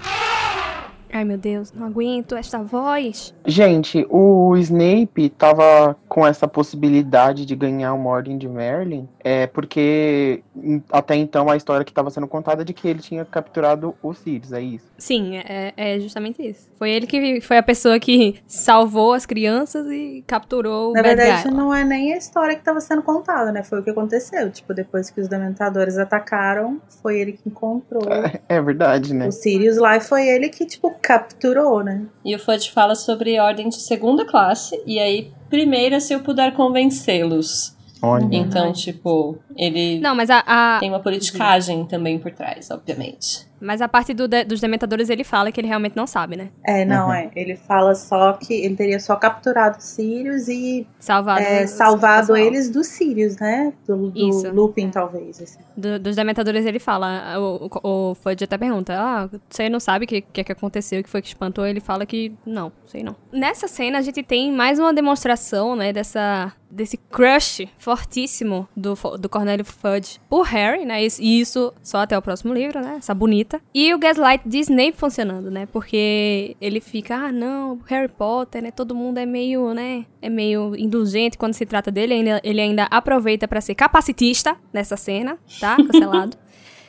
Ai 1.16 1.24
meu 1.24 1.38
Deus, 1.38 1.72
não 1.72 1.88
aguento 1.88 2.36
esta 2.36 2.62
voz. 2.62 3.34
Gente, 3.46 4.06
o 4.10 4.54
Snape 4.58 5.30
tava 5.30 5.96
com 6.10 6.28
essa 6.28 6.46
possibilidade 6.46 7.46
de 7.46 7.56
ganhar 7.56 7.94
uma 7.94 8.10
ordem 8.10 8.38
de 8.38 8.50
Merlin, 8.50 9.08
é 9.24 9.48
porque 9.48 10.44
até 10.92 11.16
então 11.16 11.50
a 11.50 11.56
história 11.56 11.86
que 11.86 11.92
estava 11.92 12.10
sendo 12.10 12.28
contada 12.28 12.64
é 12.64 12.66
de 12.66 12.74
que 12.74 12.86
ele 12.86 13.00
tinha 13.00 13.24
capturado 13.24 13.96
os 14.04 14.18
Sirius, 14.18 14.52
é 14.52 14.62
isso? 14.62 14.86
Sim, 14.98 15.38
é, 15.38 15.74
é, 15.78 16.00
justamente 16.02 16.46
isso. 16.46 16.70
Foi 16.78 16.92
ele 16.92 17.08
que 17.08 17.40
foi 17.40 17.58
a 17.58 17.64
pessoa 17.64 17.98
que 17.98 18.36
salvou 18.46 19.14
as 19.14 19.26
crianças 19.26 19.88
e 19.88 20.22
capturou 20.28 20.92
Na 20.92 21.00
o 21.00 21.04
Bad 21.04 21.16
verdade, 21.16 21.48
Guy. 21.48 21.54
não 21.54 21.74
é 21.74 21.86
nem 21.86 22.14
a 22.14 22.18
história 22.18 22.56
que 22.56 22.62
estava 22.62 22.82
sendo 22.82 23.02
contada, 23.02 23.54
né? 23.54 23.64
Foi 23.64 23.80
o 23.80 23.84
que 23.84 23.90
aconteceu. 23.90 24.52
Tipo, 24.52 24.74
depois 24.74 25.10
que 25.10 25.22
os 25.22 25.30
Dementadores 25.30 25.98
atacaram, 25.98 26.82
foi 27.02 27.20
ele 27.20 27.32
que 27.34 27.48
encontrou 27.48 28.04
É 28.50 28.62
verdade, 28.62 29.14
né? 29.14 29.28
o 29.28 29.32
Sirius 29.32 29.78
lá 29.78 29.96
e 29.96 30.02
foi 30.02 30.28
ele 30.28 30.50
que, 30.50 30.66
tipo, 30.66 30.92
capturou, 31.06 31.84
né? 31.84 32.02
E 32.24 32.36
o 32.36 32.40
Fudge 32.40 32.72
fala 32.72 32.96
sobre 32.96 33.40
ordem 33.40 33.70
de 33.70 33.76
segunda 33.76 34.26
classe, 34.26 34.82
e 34.86 35.00
aí, 35.00 35.32
primeira, 35.50 36.00
se 36.00 36.14
eu 36.14 36.22
puder 36.22 36.54
convencê-los. 36.54 37.76
Olha. 38.02 38.28
Então, 38.32 38.74
tipo, 38.74 39.38
ele 39.56 40.00
Não, 40.00 40.14
mas 40.16 40.30
a, 40.30 40.44
a- 40.46 40.80
tem 40.80 40.90
uma 40.90 41.00
politicagem 41.00 41.86
também 41.86 42.20
por 42.20 42.32
trás, 42.32 42.70
obviamente. 42.72 43.48
Mas 43.62 43.82
a 43.82 43.88
parte 43.88 44.14
do 44.14 44.28
de- 44.28 44.44
dos 44.44 44.60
dementadores 44.60 45.10
ele 45.10 45.24
fala 45.24 45.52
que 45.52 45.60
ele 45.62 45.68
realmente 45.68 45.96
não 45.96 46.06
sabe, 46.08 46.36
né? 46.36 46.50
É, 46.66 46.84
não, 46.86 47.08
Uhum. 47.08 47.14
é. 47.14 47.32
Ele 47.36 47.56
fala 47.56 47.96
só 47.96 48.34
que 48.34 48.54
ele 48.54 48.76
teria 48.76 49.00
só 49.00 49.16
capturado 49.16 49.78
os 49.78 49.84
Sirius 49.84 50.48
e 50.48 50.86
Salvado. 51.00 51.42
é, 51.42 51.64
o 51.64 51.68
salvado 51.68 52.28
pessoal. 52.28 52.38
eles 52.38 52.70
dos 52.70 52.88
Sirius, 52.88 53.38
né? 53.38 53.74
Do, 53.88 54.10
do 54.12 54.30
Isso. 54.30 54.50
Lupin, 54.52 54.90
talvez. 54.90 55.42
assim. 55.42 55.60
Do- 55.76 56.00
dos 56.00 56.16
dementadores 56.16 56.66
ele 56.66 56.80
fala. 56.80 57.38
O, 57.40 57.70
o, 57.84 58.12
o 58.12 58.16
Fudge 58.16 58.44
até 58.44 58.58
pergunta: 58.58 58.94
Ah, 58.98 59.30
você 59.50 59.70
não 59.70 59.80
sabe 59.80 60.06
o 60.06 60.08
que, 60.08 60.22
que, 60.22 60.44
que 60.44 60.52
aconteceu, 60.52 61.00
o 61.00 61.04
que 61.04 61.10
foi 61.10 61.22
que 61.22 61.28
espantou? 61.28 61.66
Ele 61.66 61.80
fala 61.80 62.06
que 62.06 62.34
não, 62.46 62.72
sei 62.88 63.04
não. 63.04 63.16
Nessa 63.32 63.68
cena 63.68 63.98
a 64.00 64.02
gente 64.02 64.22
tem 64.24 64.52
mais 64.52 64.80
uma 64.80 64.94
demonstração, 64.94 65.76
né, 65.76 65.92
dessa. 65.94 66.52
Desse 66.68 66.98
crush 66.98 67.70
fortíssimo 67.78 68.68
do, 68.76 68.96
do 69.18 69.30
Cornélio 69.30 69.64
Fudge 69.64 70.20
por 70.30 70.44
Harry, 70.48 70.84
né? 70.86 71.02
E 71.20 71.40
isso 71.40 71.74
só 71.82 72.00
até 72.00 72.18
o 72.18 72.22
próximo 72.22 72.54
livro, 72.54 72.82
né? 72.82 72.96
Essa 72.98 73.14
bonita. 73.14 73.45
E 73.74 73.94
o 73.94 73.98
gaslight 73.98 74.48
de 74.48 74.60
Snape 74.60 74.94
funcionando, 74.98 75.50
né? 75.52 75.66
Porque 75.72 76.56
ele 76.60 76.80
fica, 76.82 77.16
ah, 77.16 77.32
não, 77.32 77.80
Harry 77.86 78.12
Potter, 78.12 78.62
né? 78.62 78.72
Todo 78.72 78.96
mundo 78.96 79.18
é 79.18 79.26
meio, 79.26 79.74
né? 79.74 80.06
É 80.22 80.30
meio 80.30 80.76
indulgente 80.76 81.38
quando 81.38 81.54
se 81.54 81.66
trata 81.66 81.92
dele. 81.92 82.14
Ainda, 82.14 82.42
ele 82.44 82.62
ainda 82.62 82.84
aproveita 82.92 83.48
pra 83.48 83.62
ser 83.62 83.76
capacitista 83.76 84.56
nessa 84.74 84.98
cena, 84.98 85.38
tá? 85.60 85.78
Cancelado. 85.92 86.38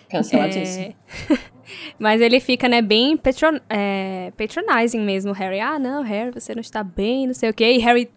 Canceladíssimo. 0.09 0.95
É... 1.31 1.39
Mas 1.99 2.21
ele 2.21 2.39
fica, 2.39 2.69
né, 2.69 2.81
bem 2.81 3.17
patron... 3.17 3.59
é, 3.69 4.33
patronizing 4.37 5.01
mesmo, 5.01 5.33
Harry. 5.33 5.61
Ah, 5.61 5.79
não, 5.79 6.03
Harry, 6.03 6.31
você 6.31 6.55
não 6.55 6.61
está 6.61 6.83
bem, 6.83 7.27
não 7.27 7.35
sei 7.35 7.51
o 7.51 7.55
quê. 7.55 7.73
E 7.73 7.79
Harry 7.79 8.09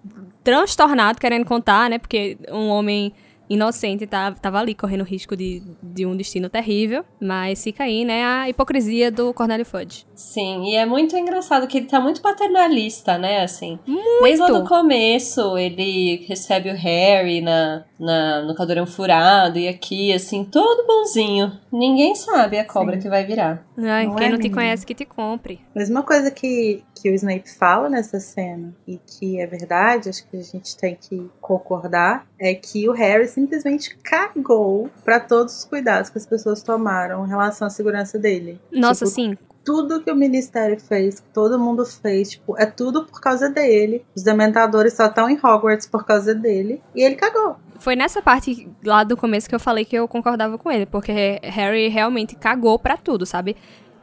transtornado, 0.43 1.19
querendo 1.19 1.45
contar, 1.45 1.89
né, 1.89 1.97
porque 1.97 2.37
um 2.51 2.69
homem 2.69 3.11
inocente 3.49 4.05
tá, 4.05 4.31
tava 4.31 4.59
ali 4.59 4.75
correndo 4.75 5.03
risco 5.03 5.35
de, 5.35 5.61
de 5.81 6.05
um 6.05 6.15
destino 6.15 6.49
terrível. 6.49 7.03
Mas 7.19 7.63
fica 7.63 7.83
aí, 7.83 8.05
né, 8.05 8.23
a 8.23 8.49
hipocrisia 8.49 9.11
do 9.11 9.33
Cornélio 9.33 9.65
Fudge. 9.65 10.05
Sim, 10.13 10.65
e 10.65 10.75
é 10.75 10.85
muito 10.85 11.17
engraçado 11.17 11.67
que 11.67 11.77
ele 11.77 11.87
tá 11.87 11.99
muito 11.99 12.21
paternalista, 12.21 13.17
né, 13.17 13.43
assim. 13.43 13.79
Muito! 13.87 14.23
Desde 14.23 14.41
lá 14.41 14.59
do 14.59 14.67
começo, 14.67 15.57
ele 15.57 16.25
recebe 16.27 16.69
o 16.69 16.75
Harry 16.75 17.41
na, 17.41 17.83
na, 17.99 18.41
no 18.43 18.53
caldeirão 18.55 18.85
furado 18.85 19.57
e 19.57 19.67
aqui, 19.67 20.13
assim, 20.13 20.43
todo 20.43 20.85
bonzinho. 20.85 21.51
Ninguém 21.71 22.15
sabe 22.15 22.59
a 22.59 22.65
cobra 22.65 22.95
Sim. 22.95 23.01
que 23.01 23.09
vai 23.09 23.25
virar. 23.25 23.65
Ai, 23.81 24.05
Não 24.07 24.15
quem 24.15 24.27
é, 24.27 24.29
não 24.29 24.37
te 24.37 24.43
menina? 24.43 24.55
conhece, 24.55 24.85
que 24.85 24.93
te 24.95 25.05
compre. 25.05 25.59
Mesma 25.75 26.03
coisa 26.03 26.29
que, 26.31 26.83
que 26.95 27.09
o 27.09 27.13
Snape 27.13 27.49
fala 27.49 27.89
nessa 27.89 28.19
cena, 28.19 28.73
e 28.87 28.97
que 28.97 29.39
é 29.39 29.47
verdade, 29.47 30.09
acho 30.09 30.27
que 30.27 30.37
a 30.37 30.41
gente 30.43 30.75
tem 30.77 30.95
que 30.95 31.29
concordar, 31.41 32.25
é 32.39 32.53
que 32.53 32.87
o 32.89 32.91
Harry 32.91 33.27
simplesmente 33.27 33.97
cagou 34.03 34.89
pra 35.03 35.19
todos 35.19 35.57
os 35.59 35.65
cuidados 35.65 36.09
que 36.09 36.17
as 36.17 36.25
pessoas 36.25 36.61
tomaram 36.63 37.25
em 37.25 37.29
relação 37.29 37.67
à 37.67 37.69
segurança 37.69 38.17
dele. 38.19 38.59
Nossa, 38.71 39.05
Tipo, 39.05 39.15
sim. 39.15 39.37
Tudo 39.63 40.01
que 40.01 40.11
o 40.11 40.15
ministério 40.15 40.79
fez, 40.79 41.19
que 41.19 41.27
todo 41.33 41.59
mundo 41.59 41.85
fez, 41.85 42.31
tipo, 42.31 42.57
é 42.57 42.65
tudo 42.65 43.05
por 43.05 43.21
causa 43.21 43.49
dele. 43.49 44.05
Os 44.15 44.23
dementadores 44.23 44.93
só 44.93 45.07
estão 45.07 45.29
em 45.29 45.37
Hogwarts 45.37 45.87
por 45.87 46.05
causa 46.05 46.33
dele. 46.33 46.81
E 46.95 47.03
ele 47.03 47.15
cagou. 47.15 47.57
Foi 47.79 47.95
nessa 47.95 48.21
parte 48.21 48.69
lá 48.83 49.03
do 49.03 49.15
começo 49.15 49.47
que 49.47 49.55
eu 49.55 49.59
falei 49.59 49.85
que 49.85 49.95
eu 49.95 50.07
concordava 50.07 50.57
com 50.57 50.69
ele, 50.71 50.85
porque 50.85 51.39
Harry 51.43 51.87
realmente 51.87 52.35
cagou 52.35 52.77
pra 52.77 52.97
tudo, 52.97 53.25
sabe? 53.25 53.55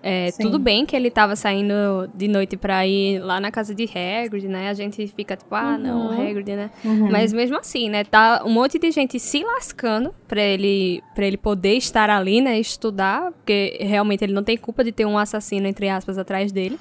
É, 0.03 0.31
tudo 0.41 0.59
bem 0.59 0.87
que 0.87 0.95
ele 0.95 1.11
tava 1.11 1.35
saindo 1.35 1.75
de 2.15 2.29
noite 2.29 2.57
pra 2.57 2.87
ir 2.87 3.19
lá 3.19 3.41
na 3.41 3.51
casa 3.51 3.75
de 3.75 3.85
Hagrid, 3.85 4.47
né? 4.47 4.69
A 4.69 4.75
gente 4.75 5.07
fica 5.09 5.37
tipo, 5.37 5.55
ah, 5.55 5.77
não, 5.77 6.11
Uhum. 6.11 6.29
Hagrid, 6.31 6.55
né? 6.55 6.71
Uhum. 6.85 7.11
Mas 7.11 7.33
mesmo 7.33 7.57
assim, 7.59 7.89
né? 7.89 8.05
Tá 8.05 8.43
um 8.45 8.51
monte 8.51 8.79
de 8.79 8.91
gente 8.91 9.19
se 9.19 9.43
lascando 9.43 10.15
pra 10.29 10.41
ele, 10.41 11.03
pra 11.15 11.27
ele 11.27 11.37
poder 11.37 11.75
estar 11.75 12.09
ali, 12.09 12.41
né? 12.41 12.59
Estudar, 12.61 13.33
porque 13.33 13.79
realmente 13.81 14.23
ele 14.23 14.33
não 14.33 14.45
tem 14.45 14.57
culpa 14.57 14.85
de 14.85 14.93
ter 14.93 15.05
um 15.07 15.19
assassino, 15.19 15.67
entre 15.67 15.89
aspas, 15.89 16.19
atrás 16.19 16.53
dele. 16.53 16.79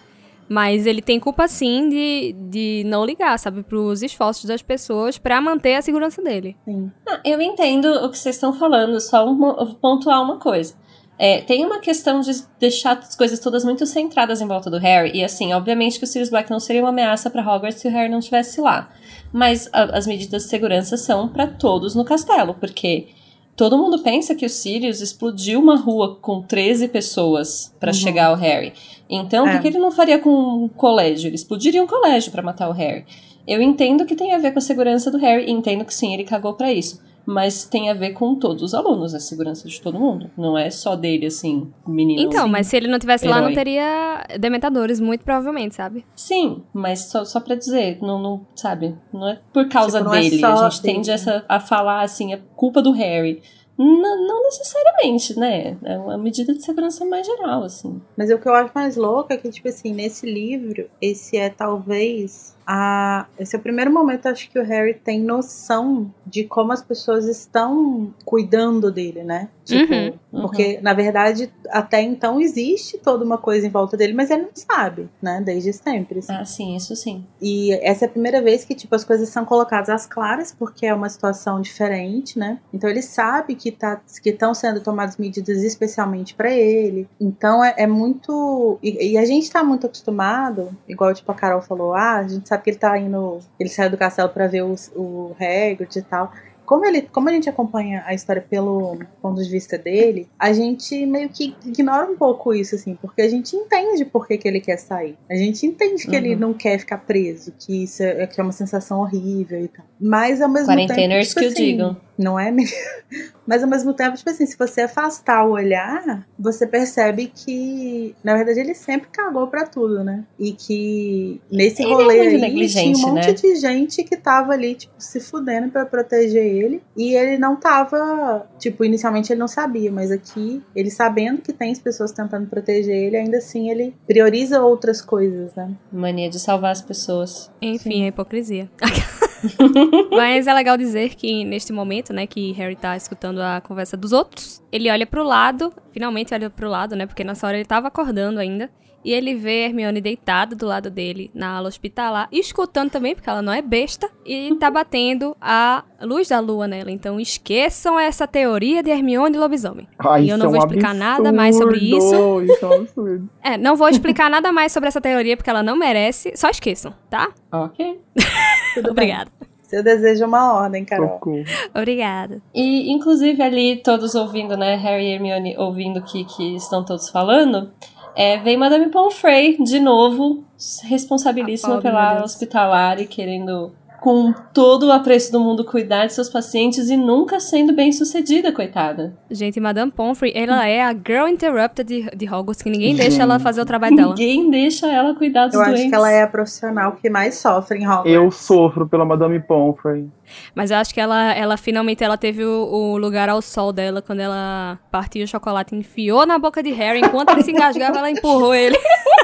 Mas 0.47 0.85
ele 0.85 1.01
tem 1.01 1.19
culpa 1.19 1.47
sim 1.47 1.89
de, 1.89 2.35
de 2.51 2.83
não 2.85 3.03
ligar, 3.03 3.37
sabe, 3.39 3.63
pros 3.63 4.03
esforços 4.03 4.45
das 4.45 4.61
pessoas 4.61 5.17
pra 5.17 5.41
manter 5.41 5.73
a 5.73 5.81
segurança 5.81 6.21
dele. 6.21 6.55
Sim. 6.63 6.91
Ah, 7.09 7.19
eu 7.25 7.41
entendo 7.41 7.85
o 7.87 8.11
que 8.11 8.17
vocês 8.19 8.35
estão 8.35 8.53
falando, 8.53 8.99
só 9.01 9.25
uma, 9.25 9.55
pontuar 9.81 10.21
uma 10.21 10.37
coisa. 10.37 10.75
É, 11.17 11.39
tem 11.41 11.65
uma 11.65 11.79
questão 11.79 12.19
de 12.19 12.31
deixar 12.59 12.97
as 12.97 13.15
coisas 13.15 13.39
todas 13.39 13.63
muito 13.63 13.85
centradas 13.85 14.41
em 14.41 14.47
volta 14.47 14.69
do 14.69 14.77
Harry. 14.77 15.11
E 15.17 15.23
assim, 15.23 15.53
obviamente 15.53 15.97
que 15.97 16.03
o 16.03 16.07
Sirius 16.07 16.29
Black 16.29 16.51
não 16.51 16.59
seria 16.59 16.81
uma 16.81 16.89
ameaça 16.89 17.29
pra 17.29 17.41
Hogwarts 17.41 17.79
se 17.79 17.87
o 17.87 17.91
Harry 17.91 18.09
não 18.09 18.19
estivesse 18.19 18.59
lá. 18.59 18.89
Mas 19.31 19.69
a- 19.71 19.97
as 19.97 20.05
medidas 20.05 20.43
de 20.43 20.49
segurança 20.49 20.97
são 20.97 21.27
pra 21.29 21.47
todos 21.47 21.95
no 21.95 22.03
castelo, 22.03 22.53
porque 22.55 23.07
todo 23.55 23.77
mundo 23.77 23.99
pensa 23.99 24.35
que 24.35 24.45
o 24.45 24.49
Sirius 24.49 24.99
explodiu 24.99 25.59
uma 25.61 25.77
rua 25.77 26.15
com 26.21 26.41
13 26.41 26.89
pessoas 26.89 27.73
pra 27.79 27.91
Uhum. 27.91 27.93
chegar 27.93 28.25
ao 28.27 28.35
Harry. 28.35 28.73
Então, 29.09 29.45
o 29.45 29.49
que 29.49 29.55
É. 29.55 29.59
que 29.59 29.67
ele 29.69 29.79
não 29.79 29.91
faria 29.91 30.19
com 30.19 30.29
um 30.29 30.67
colégio? 30.67 31.29
Ele 31.29 31.35
explodiria 31.35 31.81
um 31.81 31.87
colégio 31.87 32.31
pra 32.31 32.41
matar 32.43 32.67
o 32.69 32.73
Harry. 32.73 33.05
Eu 33.47 33.61
entendo 33.61 34.05
que 34.05 34.15
tem 34.15 34.33
a 34.33 34.37
ver 34.37 34.51
com 34.51 34.59
a 34.59 34.61
segurança 34.61 35.09
do 35.11 35.17
Harry, 35.19 35.45
e 35.45 35.51
entendo 35.51 35.85
que 35.85 35.93
sim, 35.93 36.13
ele 36.13 36.23
cagou 36.25 36.53
pra 36.55 36.73
isso. 36.73 36.99
Mas 37.25 37.65
tem 37.65 37.89
a 37.89 37.93
ver 37.93 38.11
com 38.11 38.35
todos 38.35 38.61
os 38.61 38.73
alunos, 38.73 39.15
a 39.15 39.19
segurança 39.19 39.67
de 39.67 39.81
todo 39.81 39.99
mundo. 39.99 40.29
Não 40.37 40.57
é 40.57 40.69
só 40.69 40.95
dele, 40.95 41.25
assim, 41.25 41.71
menino. 41.87 42.21
Então, 42.21 42.47
mas 42.47 42.67
se 42.67 42.77
ele 42.77 42.87
não 42.87 42.99
tivesse 42.99 43.27
lá, 43.27 43.37
não 43.37 43.49
Herói. 43.49 43.55
teria 43.55 44.25
dementadores, 44.39 44.99
muito 44.99 45.23
provavelmente, 45.23 45.75
sabe? 45.75 46.05
Sim, 46.15 46.63
mas 46.73 47.05
só, 47.05 47.25
só 47.25 47.39
pra 47.39 47.55
dizer, 47.55 47.97
não, 48.01 48.21
não, 48.21 48.45
sabe? 48.55 48.95
Não 49.11 49.27
é 49.27 49.39
por 49.51 49.67
causa 49.67 49.97
Tipo, 49.97 50.09
não 50.09 50.15
é 50.15 50.21
dele. 50.21 50.39
só 50.39 50.47
a 50.47 50.69
gente 50.69 50.81
dele, 50.81 50.93
tende 50.95 51.11
essa, 51.11 51.43
a 51.49 51.59
falar, 51.59 52.01
assim, 52.01 52.33
a 52.33 52.37
culpa 52.55 52.81
do 52.81 52.91
Harry. 52.91 53.41
Não, 53.77 54.25
não 54.27 54.43
necessariamente, 54.43 55.37
né? 55.37 55.77
É 55.83 55.97
uma 55.97 56.17
medida 56.17 56.53
de 56.53 56.63
segurança 56.63 57.03
mais 57.03 57.27
geral, 57.27 57.63
assim. 57.63 58.01
Mas 58.17 58.31
o 58.31 58.37
que 58.37 58.47
eu 58.47 58.53
acho 58.53 58.71
mais 58.73 58.95
louco 58.95 59.33
é 59.33 59.37
que, 59.37 59.49
tipo 59.49 59.67
assim, 59.67 59.93
nesse 59.93 60.25
livro, 60.25 60.89
esse 61.01 61.35
é 61.35 61.49
talvez 61.49 62.54
a, 62.65 63.27
esse 63.39 63.55
é 63.55 63.59
o 63.59 63.61
primeiro 63.61 63.91
momento, 63.91 64.27
acho 64.27 64.49
que 64.49 64.59
o 64.59 64.63
Harry 64.63 64.93
tem 64.93 65.21
noção 65.21 66.11
de 66.25 66.43
como 66.43 66.71
as 66.71 66.81
pessoas 66.81 67.25
estão 67.25 68.13
cuidando 68.23 68.91
dele, 68.91 69.23
né? 69.23 69.49
Tipo, 69.63 69.93
Uhum, 69.93 70.13
uhum. 70.31 70.41
porque, 70.41 70.79
na 70.81 70.93
verdade, 70.93 71.51
até 71.69 72.01
então 72.01 72.39
existe 72.39 72.97
toda 72.99 73.25
uma 73.25 73.37
coisa 73.37 73.65
em 73.65 73.69
volta 73.69 73.97
dele, 73.97 74.13
mas 74.13 74.29
ele 74.29 74.43
não 74.43 74.49
sabe, 74.53 75.09
né? 75.21 75.41
Desde 75.43 75.73
sempre. 75.73 76.19
assim. 76.19 76.33
Ah, 76.33 76.45
sim, 76.45 76.75
isso 76.75 76.95
sim. 76.95 77.25
E 77.41 77.73
essa 77.81 78.05
é 78.05 78.07
a 78.07 78.11
primeira 78.11 78.41
vez 78.41 78.63
que, 78.63 78.75
tipo, 78.75 78.93
as 78.95 79.03
coisas 79.03 79.29
são 79.29 79.43
colocadas 79.43 79.89
às 79.89 80.05
claras, 80.05 80.51
porque 80.51 80.85
é 80.85 80.93
uma 80.93 81.09
situação 81.09 81.59
diferente, 81.61 82.37
né? 82.37 82.59
Então 82.73 82.89
ele 82.89 83.01
sabe 83.01 83.55
que 83.55 83.71
tá, 83.71 83.99
que 84.21 84.29
estão 84.29 84.53
sendo 84.53 84.81
tomadas 84.81 85.17
medidas 85.17 85.63
especialmente 85.63 86.35
pra 86.35 86.51
ele. 86.51 87.07
Então 87.19 87.63
é, 87.63 87.73
é 87.77 87.87
muito. 87.87 88.77
E, 88.83 89.13
e 89.13 89.17
a 89.17 89.25
gente 89.25 89.49
tá 89.49 89.63
muito 89.63 89.87
acostumado, 89.87 90.75
igual 90.87 91.13
tipo 91.13 91.31
a 91.31 91.35
Carol 91.35 91.61
falou, 91.61 91.93
ah, 91.93 92.17
a 92.17 92.27
gente 92.27 92.47
sabe 92.47 92.54
que 92.63 92.69
ele 92.71 92.77
tá 92.77 92.97
indo. 92.97 93.39
Ele 93.59 93.69
saiu 93.69 93.89
do 93.89 93.97
castelo 93.97 94.29
pra 94.29 94.47
ver 94.47 94.63
o, 94.63 94.75
o 94.95 95.35
Hagrid 95.39 95.95
e 95.97 96.01
tal. 96.01 96.31
Como, 96.65 96.83
ele, 96.83 97.03
como 97.03 97.29
a 97.29 97.31
gente 97.31 97.47
acompanha 97.47 98.03
a 98.07 98.13
história 98.15 98.41
pelo 98.41 98.97
ponto 99.21 99.39
de 99.39 99.47
vista 99.47 99.77
dele, 99.77 100.27
a 100.39 100.51
gente 100.51 101.05
meio 101.05 101.29
que 101.29 101.55
ignora 101.63 102.09
um 102.11 102.17
pouco 102.17 102.55
isso, 102.55 102.73
assim, 102.73 102.95
porque 102.99 103.21
a 103.21 103.29
gente 103.29 103.55
entende 103.55 104.03
por 104.03 104.27
que, 104.27 104.35
que 104.35 104.47
ele 104.47 104.59
quer 104.59 104.77
sair. 104.77 105.15
A 105.29 105.35
gente 105.35 105.63
entende 105.63 106.07
que 106.07 106.15
ele 106.15 106.33
Uhum. 106.33 106.39
não 106.39 106.53
quer 106.55 106.79
ficar 106.79 106.97
preso, 106.97 107.53
que 107.59 107.83
isso 107.83 108.01
é, 108.01 108.25
que 108.25 108.41
é 108.41 108.43
uma 108.43 108.51
sensação 108.51 108.99
horrível 109.01 109.63
e 109.63 109.67
tal. 109.67 109.85
Mas 110.01 110.41
ao 110.41 110.49
mesmo 110.49 110.73
tempo. 110.75 110.87
Quarenteners 110.87 111.27
tipo 111.27 111.39
que 111.41 111.45
o 111.45 111.49
assim, 111.49 111.63
digam. 111.65 111.97
Não 112.17 112.39
é 112.39 112.49
mesmo? 112.49 112.75
Mas 113.45 113.63
ao 113.63 113.69
mesmo 113.69 113.93
tempo, 113.93 114.17
tipo 114.17 114.29
assim, 114.29 114.45
se 114.45 114.57
você 114.57 114.81
afastar 114.81 115.45
o 115.45 115.51
olhar, 115.51 116.27
você 116.37 116.65
percebe 116.65 117.31
que, 117.33 118.15
na 118.23 118.35
verdade, 118.35 118.59
ele 118.59 118.73
sempre 118.73 119.07
cagou 119.11 119.47
pra 119.47 119.65
tudo, 119.65 120.03
né? 120.03 120.23
E 120.39 120.53
que 120.53 121.41
nesse 121.51 121.83
Ele 121.83 121.91
é 121.91 121.95
rolê 121.95 122.29
muito 122.29 122.45
aí 122.45 122.67
tinha 122.67 122.97
um 122.97 123.13
monte 123.13 123.27
né? 123.27 123.33
de 123.33 123.55
gente 123.55 124.03
que 124.03 124.17
tava 124.17 124.53
ali, 124.53 124.75
tipo, 124.75 124.93
se 124.97 125.19
fudendo 125.19 125.69
pra 125.69 125.85
proteger 125.85 126.43
ele. 126.43 126.81
E 126.97 127.15
ele 127.15 127.37
não 127.37 127.55
tava, 127.55 128.47
tipo, 128.59 128.83
inicialmente 128.83 129.31
ele 129.31 129.39
não 129.39 129.47
sabia, 129.47 129.91
mas 129.91 130.11
aqui, 130.11 130.61
ele 130.75 130.89
sabendo 130.89 131.41
que 131.41 131.53
tem 131.53 131.71
as 131.71 131.79
pessoas 131.79 132.11
tentando 132.11 132.47
proteger 132.47 132.95
ele, 132.95 133.17
ainda 133.17 133.37
assim 133.37 133.69
ele 133.69 133.95
prioriza 134.07 134.61
outras 134.61 135.01
coisas, 135.01 135.53
né? 135.55 135.71
Mania 135.91 136.29
de 136.29 136.39
salvar 136.39 136.71
as 136.71 136.81
pessoas. 136.81 137.51
Enfim, 137.61 138.05
a 138.05 138.07
hipocrisia. 138.07 138.69
Mas 140.11 140.47
é 140.47 140.53
legal 140.53 140.77
dizer 140.77 141.15
que 141.15 141.43
neste 141.43 141.71
momento, 141.73 142.13
né, 142.13 142.27
que 142.27 142.51
Harry 142.53 142.75
tá 142.75 142.95
escutando 142.95 143.39
a 143.39 143.61
conversa 143.61 143.95
dos 143.97 144.11
outros, 144.11 144.63
ele 144.71 144.89
olha 144.89 145.05
pro 145.05 145.23
lado, 145.23 145.73
finalmente 145.91 146.33
olha 146.33 146.49
pro 146.49 146.69
lado, 146.69 146.95
né, 146.95 147.05
porque 147.05 147.23
nessa 147.23 147.47
hora 147.47 147.57
ele 147.57 147.65
tava 147.65 147.87
acordando 147.87 148.39
ainda, 148.39 148.69
e 149.05 149.13
ele 149.13 149.35
vê 149.35 149.65
Hermione 149.65 150.01
deitada 150.01 150.55
do 150.55 150.65
lado 150.65 150.89
dele 150.89 151.29
na 151.31 151.55
ala 151.55 151.67
hospitalar, 151.67 152.27
e 152.31 152.39
escutando 152.39 152.89
também, 152.89 153.13
porque 153.13 153.29
ela 153.29 153.41
não 153.41 153.53
é 153.53 153.61
besta, 153.61 154.09
e 154.25 154.53
tá 154.55 154.71
batendo 154.71 155.37
a 155.39 155.83
luz 156.01 156.29
da 156.29 156.39
lua 156.39 156.67
nela. 156.67 156.89
Então 156.89 157.19
esqueçam 157.19 157.99
essa 157.99 158.25
teoria 158.25 158.81
de 158.81 158.89
Hermione 158.89 159.35
e 159.35 159.39
lobisomem. 159.39 159.87
Ai, 159.99 160.23
E 160.23 160.29
eu 160.29 160.37
não 160.39 160.47
isso 160.47 160.55
é 160.55 160.57
vou 160.57 160.67
explicar 160.67 160.95
nada 160.95 161.31
mais 161.31 161.55
sobre 161.55 161.75
absurdo, 161.77 162.51
Isso 162.51 162.65
é 162.65 162.67
um 162.67 162.73
absurdo. 162.73 163.29
É, 163.43 163.57
não 163.59 163.75
vou 163.75 163.87
explicar 163.87 164.27
nada 164.29 164.51
mais 164.51 164.71
sobre 164.71 164.89
essa 164.89 164.99
teoria, 164.99 165.37
porque 165.37 165.51
ela 165.51 165.61
não 165.61 165.77
merece, 165.77 166.33
só 166.35 166.49
esqueçam, 166.49 166.91
tá? 167.07 167.29
Ok. 167.51 168.01
Tudo 168.73 168.93
bem. 168.93 169.05
Obrigada. 169.05 169.31
Seu 169.61 169.83
desejo 169.83 170.23
é 170.23 170.27
uma 170.27 170.53
ordem, 170.53 170.85
Carol. 170.85 171.09
Socorro. 171.09 171.43
Obrigada. 171.73 172.41
E, 172.53 172.91
inclusive, 172.91 173.41
ali, 173.41 173.77
todos 173.77 174.13
ouvindo, 174.15 174.55
né? 174.55 174.75
Harry 174.75 175.05
e 175.05 175.13
Hermione 175.13 175.57
ouvindo 175.57 175.99
o 175.99 176.03
que, 176.03 176.23
que 176.23 176.55
estão 176.55 176.85
todos 176.85 177.09
falando. 177.09 177.71
É, 178.15 178.37
vem 178.37 178.55
Madame 178.55 178.89
Pomfrey, 178.89 179.57
de 179.61 179.79
novo, 179.79 180.43
responsabilíssima 180.83 181.77
Ah, 181.77 181.81
pela 181.81 182.23
hospitalar 182.23 182.99
e 183.01 183.05
querendo, 183.05 183.73
com 184.05 184.31
todo 184.53 184.85
o 184.85 184.91
apreço 184.91 185.31
do 185.31 185.39
mundo, 185.39 185.65
cuidar 185.65 186.05
de 186.05 186.13
seus 186.13 186.29
pacientes 186.29 186.91
e 186.91 186.95
nunca 186.95 187.39
sendo 187.39 187.73
bem 187.73 187.91
sucedida, 187.91 188.51
coitada. 188.51 189.17
Gente, 189.31 189.59
Madame 189.59 189.91
Pomfrey, 189.91 190.31
ela 190.35 190.67
é 190.67 190.79
a 190.83 190.93
girl 190.93 191.27
interrupted 191.27 191.87
de, 191.87 192.15
de 192.15 192.31
Hogwarts, 192.31 192.61
que 192.61 192.69
ninguém 192.69 192.95
deixa 192.95 193.23
ela 193.23 193.39
fazer 193.39 193.61
o 193.61 193.65
trabalho 193.65 193.95
dela. 193.95 194.09
Ninguém 194.09 194.51
deixa 194.51 194.85
ela 194.85 195.15
cuidar 195.15 195.47
dos 195.47 195.55
Eu 195.55 195.61
doentes. 195.61 195.79
acho 195.81 195.89
que 195.89 195.95
ela 195.95 196.11
é 196.11 196.21
a 196.21 196.27
profissional 196.27 196.91
que 196.91 197.09
mais 197.09 197.33
sofre 197.39 197.79
em 197.79 197.87
Hogwarts. 197.87 198.13
Eu 198.13 198.29
sofro 198.29 198.87
pela 198.87 199.03
Madame 199.03 199.39
Pomfrey. 199.39 200.07
Mas 200.53 200.69
eu 200.69 200.77
acho 200.77 200.93
que 200.93 201.01
ela, 201.01 201.33
ela 201.33 201.57
finalmente 201.57 202.03
ela 202.03 202.15
teve 202.15 202.45
o, 202.45 202.67
o 202.71 202.97
lugar 202.99 203.27
ao 203.27 203.41
sol 203.41 203.73
dela 203.73 204.03
quando 204.03 204.19
ela 204.19 204.77
partiu 204.91 205.23
o 205.23 205.27
chocolate, 205.27 205.75
enfiou 205.75 206.27
na 206.27 206.37
boca 206.37 206.61
de 206.61 206.69
Harry, 206.73 206.99
enquanto 206.99 207.31
ele 207.31 207.41
se 207.41 207.49
engasgava, 207.49 207.97
ela 207.97 208.11
empurrou 208.11 208.53
ele 208.53 208.77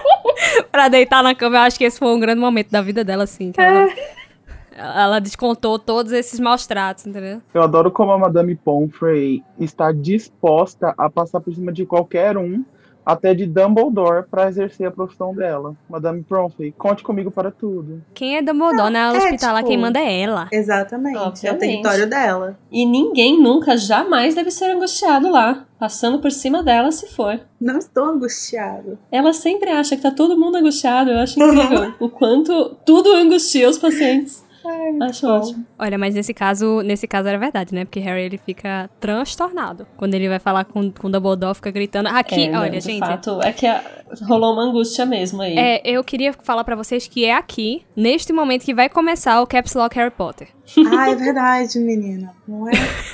pra 0.71 0.87
deitar 0.87 1.21
na 1.21 1.35
cama. 1.35 1.57
Eu 1.57 1.61
acho 1.61 1.77
que 1.77 1.83
esse 1.83 1.99
foi 1.99 2.07
um 2.07 2.19
grande 2.19 2.41
momento 2.41 2.71
da 2.71 2.81
vida 2.81 3.03
dela, 3.03 3.25
assim. 3.25 3.51
Que 3.51 3.61
ela, 3.61 3.87
ela 4.75 5.19
descontou 5.19 5.77
todos 5.77 6.11
esses 6.11 6.39
maus 6.39 6.65
tratos, 6.65 7.05
entendeu? 7.05 7.41
Eu 7.53 7.61
adoro 7.63 7.91
como 7.91 8.11
a 8.11 8.17
Madame 8.17 8.55
Pomfrey 8.55 9.43
está 9.59 9.91
disposta 9.91 10.93
a 10.97 11.09
passar 11.09 11.39
por 11.41 11.53
cima 11.53 11.71
de 11.71 11.85
qualquer 11.85 12.37
um, 12.37 12.63
até 13.03 13.33
de 13.33 13.47
Dumbledore, 13.47 14.25
para 14.29 14.47
exercer 14.47 14.87
a 14.87 14.91
profissão 14.91 15.33
dela. 15.33 15.75
Madame 15.89 16.21
Pomfrey, 16.23 16.71
conte 16.77 17.01
comigo 17.03 17.31
para 17.31 17.49
tudo. 17.49 18.01
Quem 18.13 18.37
é 18.37 18.41
Dumbledore 18.43 18.91
na 18.93 19.11
é, 19.13 19.17
hospitalar, 19.17 19.57
tipo- 19.63 19.69
quem 19.69 19.77
manda 19.77 19.99
é 19.99 20.21
ela. 20.21 20.47
Exatamente. 20.51 21.17
É 21.17 21.19
o 21.19 21.23
Obviamente. 21.23 21.59
território 21.59 22.07
dela. 22.07 22.57
E 22.71 22.85
ninguém 22.85 23.41
nunca, 23.41 23.75
jamais 23.75 24.35
deve 24.35 24.51
ser 24.51 24.65
angustiado 24.71 25.31
lá, 25.31 25.65
passando 25.79 26.19
por 26.19 26.31
cima 26.31 26.61
dela 26.61 26.91
se 26.91 27.07
for. 27.07 27.39
Não 27.59 27.79
estou 27.79 28.05
angustiado. 28.05 28.99
Ela 29.11 29.33
sempre 29.33 29.71
acha 29.71 29.95
que 29.95 30.01
tá 30.03 30.11
todo 30.11 30.39
mundo 30.39 30.57
angustiado. 30.57 31.09
Eu 31.09 31.17
acho 31.19 31.41
incrível 31.41 31.93
o 31.99 32.07
quanto 32.07 32.75
tudo 32.85 33.11
angustia 33.15 33.67
os 33.67 33.79
pacientes. 33.79 34.45
Acho 35.01 35.27
ótimo. 35.27 35.65
Olha, 35.77 35.97
mas 35.97 36.15
nesse 36.15 36.33
caso, 36.33 36.81
nesse 36.81 37.07
caso 37.07 37.27
era 37.27 37.37
verdade, 37.37 37.73
né? 37.73 37.85
Porque 37.85 37.99
Harry 37.99 38.23
ele 38.23 38.37
fica 38.37 38.89
transtornado. 38.99 39.87
Quando 39.97 40.13
ele 40.13 40.27
vai 40.29 40.39
falar 40.39 40.65
com, 40.65 40.91
com 40.91 41.09
Dumbledore, 41.09 41.55
fica 41.55 41.71
gritando. 41.71 42.07
Aqui, 42.09 42.47
É, 42.47 42.57
olha, 42.57 42.71
de 42.79 42.81
gente. 42.81 42.99
fato, 42.99 43.39
é 43.43 43.51
que 43.51 43.65
a- 43.67 43.83
rolou 44.27 44.53
uma 44.53 44.63
angústia 44.63 45.05
mesmo 45.05 45.41
aí. 45.41 45.57
É, 45.57 45.81
eu 45.85 46.03
queria 46.03 46.33
falar 46.33 46.63
pra 46.63 46.75
vocês 46.75 47.07
que 47.07 47.25
é 47.25 47.33
aqui, 47.33 47.83
neste 47.95 48.31
momento, 48.33 48.63
que 48.65 48.73
vai 48.73 48.89
começar 48.89 49.41
o 49.41 49.47
Caps 49.47 49.73
Lock 49.73 49.95
Harry 49.95 50.11
Potter. 50.11 50.47
Ah, 50.97 51.09
é 51.11 51.15
verdade, 51.15 51.79
menina. 51.79 52.33
Não 52.47 52.67
é? 52.69 52.71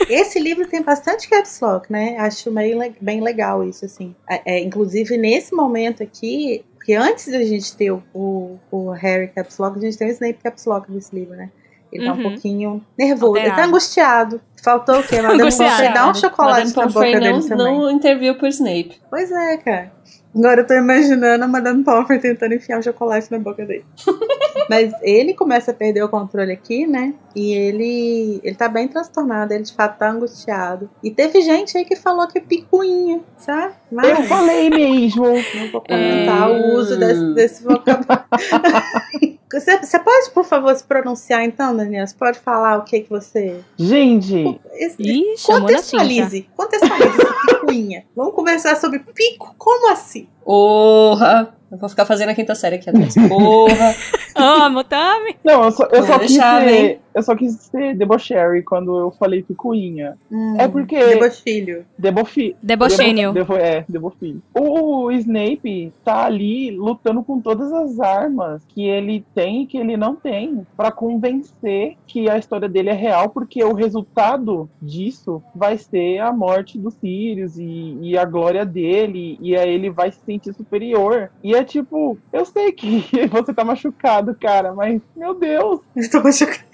Esse 0.09 0.39
livro 0.39 0.67
tem 0.67 0.81
bastante 0.83 1.27
caps 1.27 1.59
lock, 1.59 1.91
né? 1.91 2.15
Acho 2.19 2.51
meio 2.51 2.77
le- 2.79 2.93
bem 3.01 3.19
legal 3.19 3.63
isso, 3.63 3.83
assim. 3.83 4.15
É, 4.29 4.57
é, 4.57 4.63
inclusive, 4.63 5.17
nesse 5.17 5.55
momento 5.55 6.03
aqui, 6.03 6.63
porque 6.87 6.93
antes 6.93 7.29
da 7.29 7.43
gente 7.43 7.75
ter 7.75 7.91
o, 7.91 8.01
o, 8.13 8.57
o 8.71 8.91
Harry 8.91 9.27
caps 9.27 9.57
lock, 9.57 9.77
a 9.77 9.81
gente 9.81 9.97
tem 9.97 10.07
o 10.07 10.11
Snape 10.11 10.39
caps 10.41 10.63
lock 10.65 10.89
nesse 10.89 11.13
livro, 11.13 11.35
né? 11.35 11.49
Ele 11.91 12.05
tá 12.05 12.13
um 12.13 12.15
Uhum. 12.15 12.23
pouquinho 12.23 12.85
nervoso, 12.97 13.35
ele 13.35 13.43
tá 13.43 13.49
Alterado. 13.51 13.67
angustiado. 13.69 14.41
Faltou 14.63 14.99
o 14.99 15.03
quê? 15.03 15.21
Madame 15.21 15.41
Angustiado. 15.41 15.71
Pomfrey 15.73 15.93
dá 15.93 16.09
um 16.09 16.13
chocolate 16.13 16.67
Madame 16.69 16.75
na 16.77 16.83
Pomfrey 16.83 17.13
boca 17.13 17.25
não, 17.29 17.37
dele 17.39 17.49
também. 17.49 17.65
não 17.81 17.91
interviu 17.91 18.35
por 18.37 18.47
Snape. 18.47 19.01
Pois 19.09 19.29
é, 19.29 19.57
cara. 19.57 19.91
Agora 20.37 20.61
eu 20.61 20.67
tô 20.67 20.73
imaginando 20.75 21.43
a 21.43 21.47
Madame 21.47 21.83
Pomfrey 21.83 22.19
tentando 22.19 22.53
enfiar 22.53 22.77
um 22.77 22.81
chocolate 22.81 23.31
na 23.31 23.39
boca 23.39 23.65
dele. 23.65 23.83
Mas 24.69 24.93
ele 25.01 25.33
começa 25.33 25.71
a 25.71 25.73
perder 25.73 26.03
o 26.03 26.09
controle 26.09 26.51
aqui, 26.51 26.85
né? 26.85 27.13
E 27.35 27.53
ele, 27.53 28.39
ele 28.43 28.55
tá 28.55 28.67
bem 28.67 28.87
transtornado, 28.87 29.53
ele 29.53 29.63
de 29.63 29.73
fato 29.73 29.97
tá 29.97 30.11
angustiado. 30.11 30.89
E 31.03 31.09
teve 31.09 31.41
gente 31.41 31.77
aí 31.77 31.85
que 31.85 31.95
falou 31.95 32.27
que 32.27 32.37
é 32.37 32.41
picuinha, 32.41 33.21
sabe? 33.37 33.73
Mas 33.91 34.09
Eu 34.09 34.23
falei 34.25 34.69
mesmo. 34.69 35.23
não 35.25 35.71
vou 35.71 35.81
comentar 35.81 36.49
É. 36.49 36.53
o 36.53 36.75
uso 36.75 36.97
desse, 36.99 37.33
desse 37.33 37.63
vocabulário. 37.67 39.36
Você, 39.51 39.77
você 39.77 39.97
pode, 39.99 40.29
por 40.31 40.43
favor, 40.43 40.75
se 40.75 40.83
pronunciar 40.83 41.43
então, 41.43 41.75
Daniel? 41.75 42.05
Você 42.05 42.15
pode 42.15 42.37
falar 42.39 42.77
o 42.77 42.83
que 42.83 42.99
que 43.01 43.09
você... 43.09 43.61
Gente, 43.77 44.59
Esse- 44.73 45.01
Ih. 45.01 45.35
Contextualize, 45.45 46.49
contextualize 46.55 47.21
essa 47.21 47.33
picuinha. 47.47 48.05
Vamos 48.15 48.33
conversar 48.33 48.75
sobre 48.75 48.99
pico, 48.99 49.55
como 49.57 49.91
assim? 49.91 50.27
Porra! 50.47 51.53
Eu 51.69 51.77
vou 51.77 51.89
ficar 51.89 52.05
fazendo 52.05 52.29
a 52.29 52.33
quinta 52.33 52.55
série 52.55 52.77
aqui 52.77 52.89
atrás. 52.89 53.13
Porra! 53.27 53.93
Amo, 54.33 54.83
Tami. 54.85 55.35
não, 55.43 55.65
eu 55.65 55.71
só, 55.71 55.83
eu 55.91 56.03
só 56.05 56.19
quis 56.19 56.29
deixar, 56.29 56.61
ser, 56.61 56.69
hein? 56.91 56.99
eu 57.13 57.23
só 57.23 57.35
quis 57.35 57.53
ser 57.55 57.95
debocherry 57.97 58.61
quando 58.63 58.95
eu 58.97 59.11
falei 59.11 59.41
picuinha. 59.43 60.15
Hum, 60.31 60.55
É 60.59 60.67
porque- 60.67 60.95
Debochilho. 61.03 61.85
Debofi, 61.97 62.55
Debochenio. 62.61 63.33
Debo, 63.33 63.55
é, 63.55 63.83
Debofilho. 63.89 64.41
O 64.53 65.11
Snape 65.11 65.91
tá 66.05 66.25
ali 66.25 66.69
lutando 66.71 67.23
com 67.23 67.41
todas 67.41 67.73
as 67.73 67.99
armas 67.99 68.61
que 68.69 68.87
ele 68.87 69.25
tem 69.33 69.63
e 69.63 69.65
que 69.65 69.77
ele 69.79 69.97
não 69.97 70.15
tem 70.15 70.65
pra 70.77 70.91
convencer 70.91 71.97
que 72.05 72.29
a 72.29 72.37
história 72.37 72.69
dele 72.69 72.89
é 72.91 72.93
real, 72.93 73.29
porque 73.29 73.61
o 73.63 73.73
resultado 73.73 74.69
disso 74.79 75.41
vai 75.53 75.77
ser 75.79 76.19
a 76.19 76.31
morte 76.31 76.77
do 76.77 76.91
Sirius 76.91 77.57
e, 77.57 77.97
e 78.01 78.17
a 78.17 78.23
glória 78.23 78.63
dele, 78.63 79.37
e 79.41 79.57
aí 79.57 79.73
ele 79.73 79.89
vai 79.89 80.11
se 80.11 80.21
superior. 80.53 81.31
E 81.43 81.55
é 81.55 81.63
tipo, 81.63 82.17
eu 82.31 82.45
sei 82.45 82.71
que 82.71 83.03
você 83.29 83.53
tá 83.53 83.63
machucado, 83.63 84.35
cara, 84.35 84.73
mas 84.73 85.01
meu 85.15 85.33
Deus. 85.33 85.81
Eu 85.95 86.09
tô 86.09 86.21
machucada. 86.21 86.67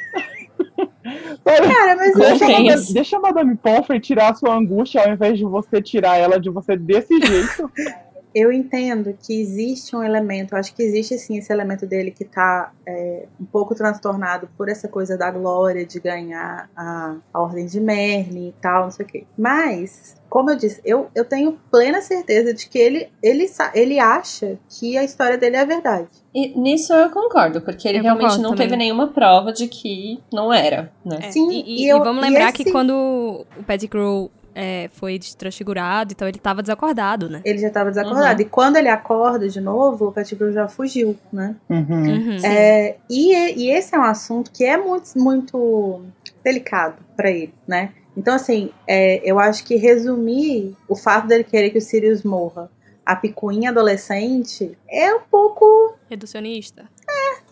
Sério, 1.44 1.74
Cara, 1.76 1.96
mas 1.96 2.14
Deixa, 2.14 2.46
a 2.46 2.50
Madame, 2.50 2.94
deixa 2.94 3.18
a 3.18 3.20
Madame 3.20 3.56
Pomfrey 3.58 4.00
tirar 4.00 4.32
a 4.32 4.34
sua 4.34 4.56
angústia 4.56 5.02
ao 5.02 5.12
invés 5.12 5.38
de 5.38 5.44
você 5.44 5.82
tirar 5.82 6.18
ela 6.18 6.40
de 6.40 6.50
você 6.50 6.78
desse 6.78 7.20
jeito. 7.20 7.70
eu 8.36 8.52
entendo 8.52 9.16
que 9.22 9.40
existe 9.40 9.96
um 9.96 10.04
elemento, 10.04 10.56
acho 10.56 10.74
que 10.74 10.82
existe 10.84 11.18
sim 11.18 11.38
esse 11.38 11.52
elemento 11.52 11.86
dele 11.86 12.12
que 12.12 12.26
tá 12.26 12.72
é, 12.86 13.26
um 13.40 13.46
pouco 13.46 13.76
transtornado 13.76 14.50
por 14.58 14.70
essa 14.70 14.88
coisa 14.88 15.18
da 15.18 15.30
glória 15.32 15.86
de 15.86 16.00
ganhar 16.00 16.70
a, 16.76 17.16
a 17.34 17.40
ordem 17.42 17.66
de 17.66 17.80
Merlin 17.80 18.50
e 18.50 18.54
tal, 18.62 18.84
não 18.84 18.92
sei 18.92 19.06
o 19.06 19.10
quê. 19.10 19.24
Mas 19.38 20.16
como 20.30 20.50
eu 20.50 20.56
disse, 20.56 20.82
eu, 20.84 21.10
eu 21.14 21.24
tenho 21.24 21.60
plena 21.72 22.02
certeza 22.02 22.54
de 22.56 22.68
que 22.68 22.80
ele, 22.80 23.08
ele, 23.22 23.46
ele 23.76 24.00
acha 24.00 24.58
que 24.68 24.98
a 24.98 25.04
história 25.04 25.38
dele 25.38 25.58
é 25.58 25.60
a 25.62 25.66
verdade. 25.66 26.08
E 26.34 26.60
nisso 26.60 26.92
eu 26.92 27.12
concordo, 27.12 27.62
porque 27.62 27.88
ele 27.88 28.00
Eu 28.00 28.04
realmente 28.04 28.38
não 28.40 28.50
também. 28.50 28.66
teve 28.66 28.76
nenhuma 28.76 29.10
prova 29.10 29.54
de 29.54 29.68
que 29.68 30.20
não 30.34 30.52
era, 30.52 30.92
né? 31.06 31.20
É, 31.22 31.32
Sim, 31.32 31.52
e, 31.52 31.62
e- 31.62 31.86
e 31.86 31.88
eu- 31.88 31.98
e 31.98 32.00
vamos 32.04 32.24
e 32.24 32.26
lembrar 32.28 32.46
esse- 32.50 32.64
que 32.64 32.72
quando 32.72 33.46
o 33.60 33.64
Pettigrew 33.64 34.32
é, 34.56 34.90
foi 34.94 35.20
transfigurado, 35.38 36.14
então 36.14 36.28
ele 36.28 36.40
tava 36.40 36.62
desacordado, 36.62 37.30
né? 37.30 37.42
Ele 37.44 37.60
já 37.60 37.68
estava 37.68 37.90
desacordado. 37.90 38.42
E 38.42 38.46
quando 38.46 38.78
ele 38.78 38.90
acorda 38.90 39.48
de 39.48 39.60
novo, 39.60 40.08
o 40.08 40.12
Pettigrew 40.12 40.52
já 40.52 40.68
fugiu, 40.68 41.18
né? 41.32 41.56
Uhum. 41.70 41.86
Uhum. 41.88 42.46
É, 42.46 42.98
e, 43.10 43.34
e 43.34 43.70
esse 43.70 43.96
é 43.96 44.00
um 44.00 44.04
assunto 44.04 44.52
que 44.52 44.64
é 44.64 44.78
muito, 44.78 45.18
muito 45.18 46.02
delicado 46.44 46.98
para 47.16 47.30
ele, 47.30 47.54
né? 47.68 47.92
Então, 48.16 48.36
assim, 48.36 48.70
é, 48.88 49.22
eu 49.24 49.40
acho 49.40 49.64
que 49.64 49.76
resumir 49.76 50.76
o 50.88 50.96
fato 50.96 51.28
dele 51.28 51.44
querer 51.44 51.72
que 51.72 51.80
o 51.80 51.82
Sirius 51.82 52.24
morra 52.24 52.70
a 53.06 53.16
picuinha 53.16 53.70
adolescente 53.70 54.78
é 54.90 55.14
um 55.14 55.22
pouco 55.30 55.96
Reducionista. 56.10 56.90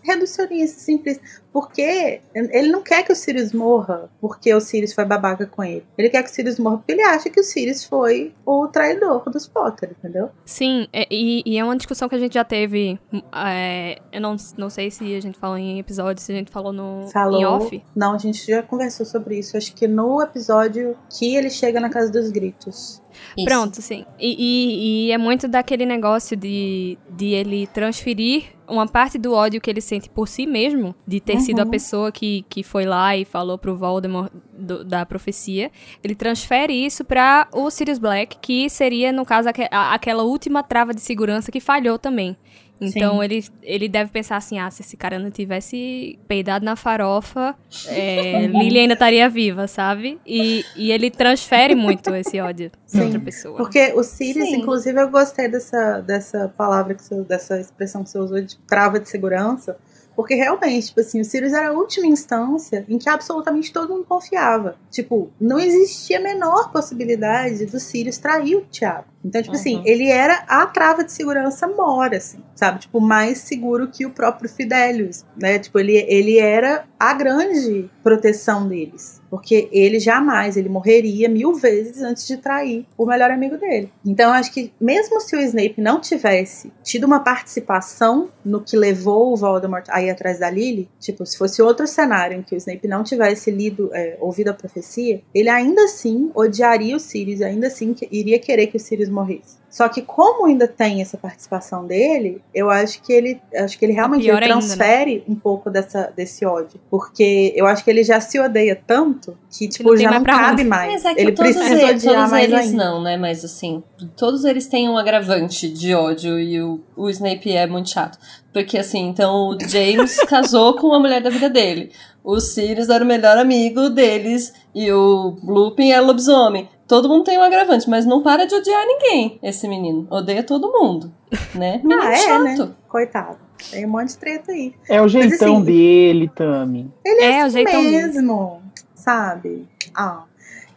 Reducionista, 0.04 0.80
simples. 0.80 1.20
Porque 1.54 2.22
ele 2.34 2.70
não 2.72 2.82
quer 2.82 3.04
que 3.04 3.12
o 3.12 3.16
Sirius 3.16 3.52
morra 3.52 4.10
porque 4.22 4.54
o 4.54 4.62
Sirius 4.62 4.94
foi 4.94 5.04
babaca 5.04 5.46
com 5.46 5.62
ele. 5.64 5.86
Ele 5.98 6.10
quer 6.10 6.24
que 6.24 6.30
o 6.30 6.34
Sirius 6.34 6.58
morra 6.58 6.78
porque 6.78 6.94
ele 6.94 7.02
acha 7.04 7.30
que 7.30 7.40
o 7.40 7.44
Sirius 7.44 7.84
foi 7.84 8.34
o 8.46 8.68
traidor 8.70 9.30
dos 9.30 9.48
Potter, 9.48 9.92
entendeu? 9.92 10.30
Sim, 10.46 10.88
é- 10.94 11.08
e, 11.12 11.44
e 11.46 11.58
é 11.58 11.64
uma 11.64 11.76
discussão 11.76 12.08
que 12.08 12.16
a 12.16 12.20
gente 12.20 12.34
já 12.36 12.44
teve. 12.46 12.98
é, 13.36 14.00
eu 14.14 14.22
não, 14.22 14.36
não 14.58 14.70
sei 14.70 14.90
se 14.90 15.14
a 15.14 15.20
gente 15.20 15.38
falou 15.38 15.58
em 15.58 15.78
episódio, 15.80 16.24
se 16.24 16.32
a 16.32 16.36
gente 16.36 16.52
falou 16.52 16.72
no 16.72 17.08
Falou. 17.12 17.40
em 17.42 17.46
off. 17.46 17.84
Não, 17.94 18.14
a 18.14 18.18
gente 18.18 18.46
já 18.48 18.64
conversou 18.64 19.06
sobre 19.06 19.38
isso. 19.40 19.58
Acho 19.58 19.76
que 19.76 19.88
no 19.90 20.22
episódio 20.22 20.98
que 21.10 21.36
ele 21.36 21.50
chega 21.50 21.82
na 21.82 21.90
Casa 21.90 22.10
dos 22.12 22.32
Gritos. 22.32 23.01
Isso. 23.38 23.46
Pronto, 23.46 23.82
sim. 23.82 24.06
E, 24.20 24.36
e- 24.38 25.08
e 25.08 25.12
é 25.12 25.18
muito 25.18 25.48
daquele 25.48 25.86
negócio 25.86 26.36
de, 26.38 26.98
de 27.10 27.28
ele 27.28 27.68
transferir 27.68 28.44
uma 28.68 28.88
parte 28.88 29.18
do 29.18 29.34
ódio 29.34 29.60
que 29.60 29.70
ele 29.70 29.82
sente 29.82 30.10
por 30.10 30.28
si 30.28 30.46
mesmo, 30.46 30.96
de 31.06 31.20
ter 31.20 31.40
sido 31.42 31.60
a 31.60 31.64
Uhum. 31.64 31.70
pessoa 31.70 32.12
que, 32.12 32.46
que 32.50 32.64
foi 32.64 32.86
lá 32.86 33.16
e 33.18 33.26
falou 33.26 33.58
pro 33.58 33.76
Voldemort 33.76 34.32
do- 34.54 34.84
da 34.86 35.06
profecia. 35.06 35.70
Ele 36.04 36.16
transfere 36.16 36.74
isso 36.74 37.04
pra 37.04 37.48
o 37.54 37.70
Sirius 37.70 38.00
Black, 38.00 38.38
que 38.42 38.70
seria, 38.70 39.12
no 39.12 39.26
caso, 39.26 39.50
aque- 39.50 39.68
a- 39.70 39.94
aquela 39.94 40.24
última 40.24 40.64
trava 40.64 40.94
de 40.94 41.02
segurança 41.02 41.52
que 41.52 41.60
falhou 41.60 42.00
também. 42.00 42.38
Então 42.82 43.18
Sim. 43.18 43.24
ele, 43.24 43.46
ele 43.62 43.88
deve 43.88 44.10
pensar 44.10 44.38
assim: 44.38 44.58
ah, 44.58 44.72
se 44.72 44.82
esse 44.82 44.98
cara 44.98 45.20
não 45.20 45.30
tivesse 45.30 46.18
peidado 46.28 46.66
na 46.66 46.76
farofa, 46.76 47.56
é, 47.88 48.48
Lily 48.52 48.80
ainda 48.80 48.96
estaria 48.96 49.30
viva, 49.30 49.68
sabe? 49.68 50.20
E, 50.26 50.66
e 50.76 50.92
ele 50.92 51.12
transfere 51.12 51.76
muito 51.76 52.14
esse 52.16 52.40
ódio 52.40 52.72
pra 52.92 53.04
outra 53.04 53.20
pessoa. 53.20 53.58
Porque 53.58 53.94
o 53.96 54.04
Sirius, 54.04 54.50
Sim. 54.50 54.56
inclusive, 54.58 55.00
eu 55.00 55.10
gostei 55.10 55.48
dessa, 55.48 56.00
dessa 56.02 56.52
palavra, 56.58 56.96
que 56.96 57.04
você, 57.04 57.22
dessa 57.22 57.60
expressão 57.60 58.04
que 58.04 58.10
você 58.10 58.18
usou 58.18 58.42
de 58.42 58.58
trava 58.68 59.00
de 59.00 59.08
segurança. 59.08 59.78
Porque 60.16 60.36
realmente, 60.36 60.88
tipo 60.88 61.00
assim, 61.00 61.22
o 61.22 61.26
Sirius 61.26 61.54
era 61.54 61.70
a 61.70 61.72
última 61.72 62.06
instância 62.06 62.86
em 62.90 62.98
que 62.98 63.10
absolutamente 63.10 63.72
todo 63.72 63.94
mundo 63.94 64.06
confiava. 64.06 64.76
Tipo, 64.90 65.32
não 65.40 65.58
existia 65.58 66.20
a 66.20 66.22
menor 66.22 66.72
possibilidade 66.72 67.66
do 67.66 67.80
Sirius 67.80 68.18
trair 68.18 68.58
o 68.58 68.62
Thiago. 68.62 69.11
Então, 69.24 69.42
tipo 69.42 69.56
assim, 69.56 69.78
Uhum. 69.78 69.84
ele 69.86 70.08
era 70.08 70.44
a 70.48 70.66
trava 70.66 71.04
de 71.04 71.12
segurança 71.12 71.68
mora, 71.68 72.18
assim, 72.18 72.40
sabe? 72.56 72.80
Tipo, 72.80 73.00
mais 73.00 73.40
seguro 73.40 73.88
que 73.88 74.06
o 74.06 74.10
próprio 74.10 74.50
Fidelius, 74.50 75.24
né? 75.40 75.60
Tipo, 75.60 75.80
ele, 75.80 75.98
ele 76.08 76.38
era 76.40 76.86
a 77.00 77.14
grande 77.14 77.90
proteção 78.04 78.68
deles. 78.68 79.20
Porque 79.30 79.70
ele 79.72 79.98
jamais, 79.98 80.58
ele 80.58 80.68
morreria 80.68 81.30
mil 81.30 81.54
vezes 81.54 82.02
antes 82.02 82.28
de 82.28 82.36
trair 82.36 82.86
o 82.98 83.06
melhor 83.06 83.32
amigo 83.32 83.58
dele. 83.58 83.90
Então, 84.06 84.30
eu 84.30 84.34
acho 84.36 84.52
que 84.52 84.74
mesmo 84.80 85.22
se 85.22 85.36
o 85.38 85.40
Snape 85.40 85.76
não 85.78 86.02
tivesse 86.02 86.70
tido 86.84 87.06
uma 87.06 87.22
participação 87.22 88.30
no 88.44 88.60
que 88.62 88.76
levou 88.76 89.32
o 89.32 89.38
Voldemort 89.38 89.86
a 89.90 90.02
ir 90.02 90.10
atrás 90.10 90.40
da 90.40 90.50
Lily, 90.50 90.90
tipo, 91.00 91.26
se 91.26 91.38
fosse 91.38 91.62
outro 91.62 91.88
cenário 91.88 92.38
em 92.38 92.42
que 92.42 92.56
o 92.56 92.58
Snape 92.58 92.88
não 92.88 93.04
tivesse 93.04 93.52
lido, 93.52 93.90
é, 93.94 94.18
ouvido 94.20 94.50
a 94.50 94.54
profecia, 94.54 95.22
ele 95.34 95.48
ainda 95.50 95.84
assim 95.84 96.30
odiaria 96.36 96.96
o 96.96 97.00
Sirius, 97.00 97.42
ainda 97.42 97.68
assim 97.68 97.96
iria 98.12 98.38
querer 98.38 98.68
que 98.68 98.78
o 98.78 98.80
Sirius 98.80 99.10
morresse. 99.12 99.62
Só 99.72 99.88
que 99.88 100.02
como 100.02 100.48
ainda 100.48 100.68
tem 100.68 101.02
essa 101.02 101.18
participação 101.18 101.88
dele, 101.88 102.42
eu 102.54 102.70
acho 102.70 103.02
que 103.02 103.14
ele, 103.14 103.40
acho 103.56 103.80
que 103.80 103.86
ele 103.86 103.94
realmente 103.94 104.24
pior 104.24 104.44
ele 104.44 104.52
ainda, 104.52 104.56
né? 104.56 104.76
transfere 104.76 105.24
um 105.26 105.34
pouco 105.34 105.70
dessa, 105.70 106.12
desse 106.14 106.46
ódio, 106.46 106.78
porque 106.90 107.54
eu 107.56 107.66
acho 107.66 107.82
que 107.82 107.90
ele 107.90 108.04
já 108.04 108.20
se 108.20 108.38
odeia 108.38 108.76
tanto 108.76 109.38
que 109.50 109.70
tipo 109.70 109.96
já 109.96 110.12
não 110.12 110.24
cabe 110.26 110.64
onde. 110.64 110.64
mais. 110.66 110.92
Mas 110.92 111.06
é 111.06 111.16
que 111.16 111.22
ele 111.22 111.32
todos, 111.32 111.54
precisa 111.54 111.82
eles, 111.84 112.04
odiar 112.04 112.16
todos 112.16 112.32
mais 112.32 112.44
eles 112.52 112.60
ainda. 112.66 112.84
não, 112.84 113.02
né? 113.02 113.16
Mas 113.16 113.46
assim, 113.46 113.82
todos 114.18 114.44
eles 114.44 114.68
têm 114.68 114.90
um 114.90 114.98
agravante 114.98 115.70
de 115.70 115.96
ódio 115.96 116.38
e 116.38 116.62
o, 116.62 116.82
o 116.98 117.10
Snape 117.10 117.52
é 117.54 117.66
muito 117.66 117.92
chato. 117.92 118.20
Porque 118.52 118.78
assim, 118.78 119.08
então 119.08 119.52
o 119.52 119.58
James 119.70 120.18
casou 120.28 120.76
com 120.76 120.94
a 120.94 121.00
mulher 121.00 121.22
da 121.22 121.30
vida 121.30 121.50
dele. 121.50 121.92
O 122.24 122.40
Sirius 122.40 122.90
era 122.90 123.04
o 123.04 123.08
melhor 123.08 123.38
amigo 123.38 123.90
deles 123.90 124.54
e 124.76 124.92
o 124.92 125.38
Lupin 125.44 125.92
é 125.92 126.00
lobisomem. 126.02 126.68
Todo 126.92 127.08
mundo 127.08 127.24
tem 127.24 127.38
um 127.38 127.42
agravante, 127.42 127.90
mas 127.90 128.06
não 128.06 128.22
para 128.22 128.46
de 128.46 128.54
odiar 128.54 128.86
ninguém, 128.86 129.40
esse 129.42 129.66
menino. 129.66 130.06
Odeia 130.10 130.44
todo 130.44 130.70
mundo, 130.74 131.10
né? 131.56 131.80
Menino 131.86 132.02
Ah, 132.02 132.12
é, 132.12 132.16
chato. 132.18 132.44
né? 132.44 132.72
Coitado. 132.90 133.38
Tem 133.72 133.86
um 133.86 133.90
monte 133.90 134.10
de 134.10 134.18
treta 134.18 134.52
aí. 134.52 134.76
É 134.90 135.02
o 135.02 135.08
jeitão 135.08 135.54
assim- 135.56 135.64
dele, 135.64 136.30
Tami. 136.36 136.92
Ele 137.06 137.22
é, 137.22 137.32
É, 137.40 137.44
o 137.44 137.46
assim 137.46 137.54
jeitão 137.54 137.82
dele. 137.82 137.96
mesmo, 137.96 138.62
sabe? 138.94 139.66
Ah. 139.96 140.24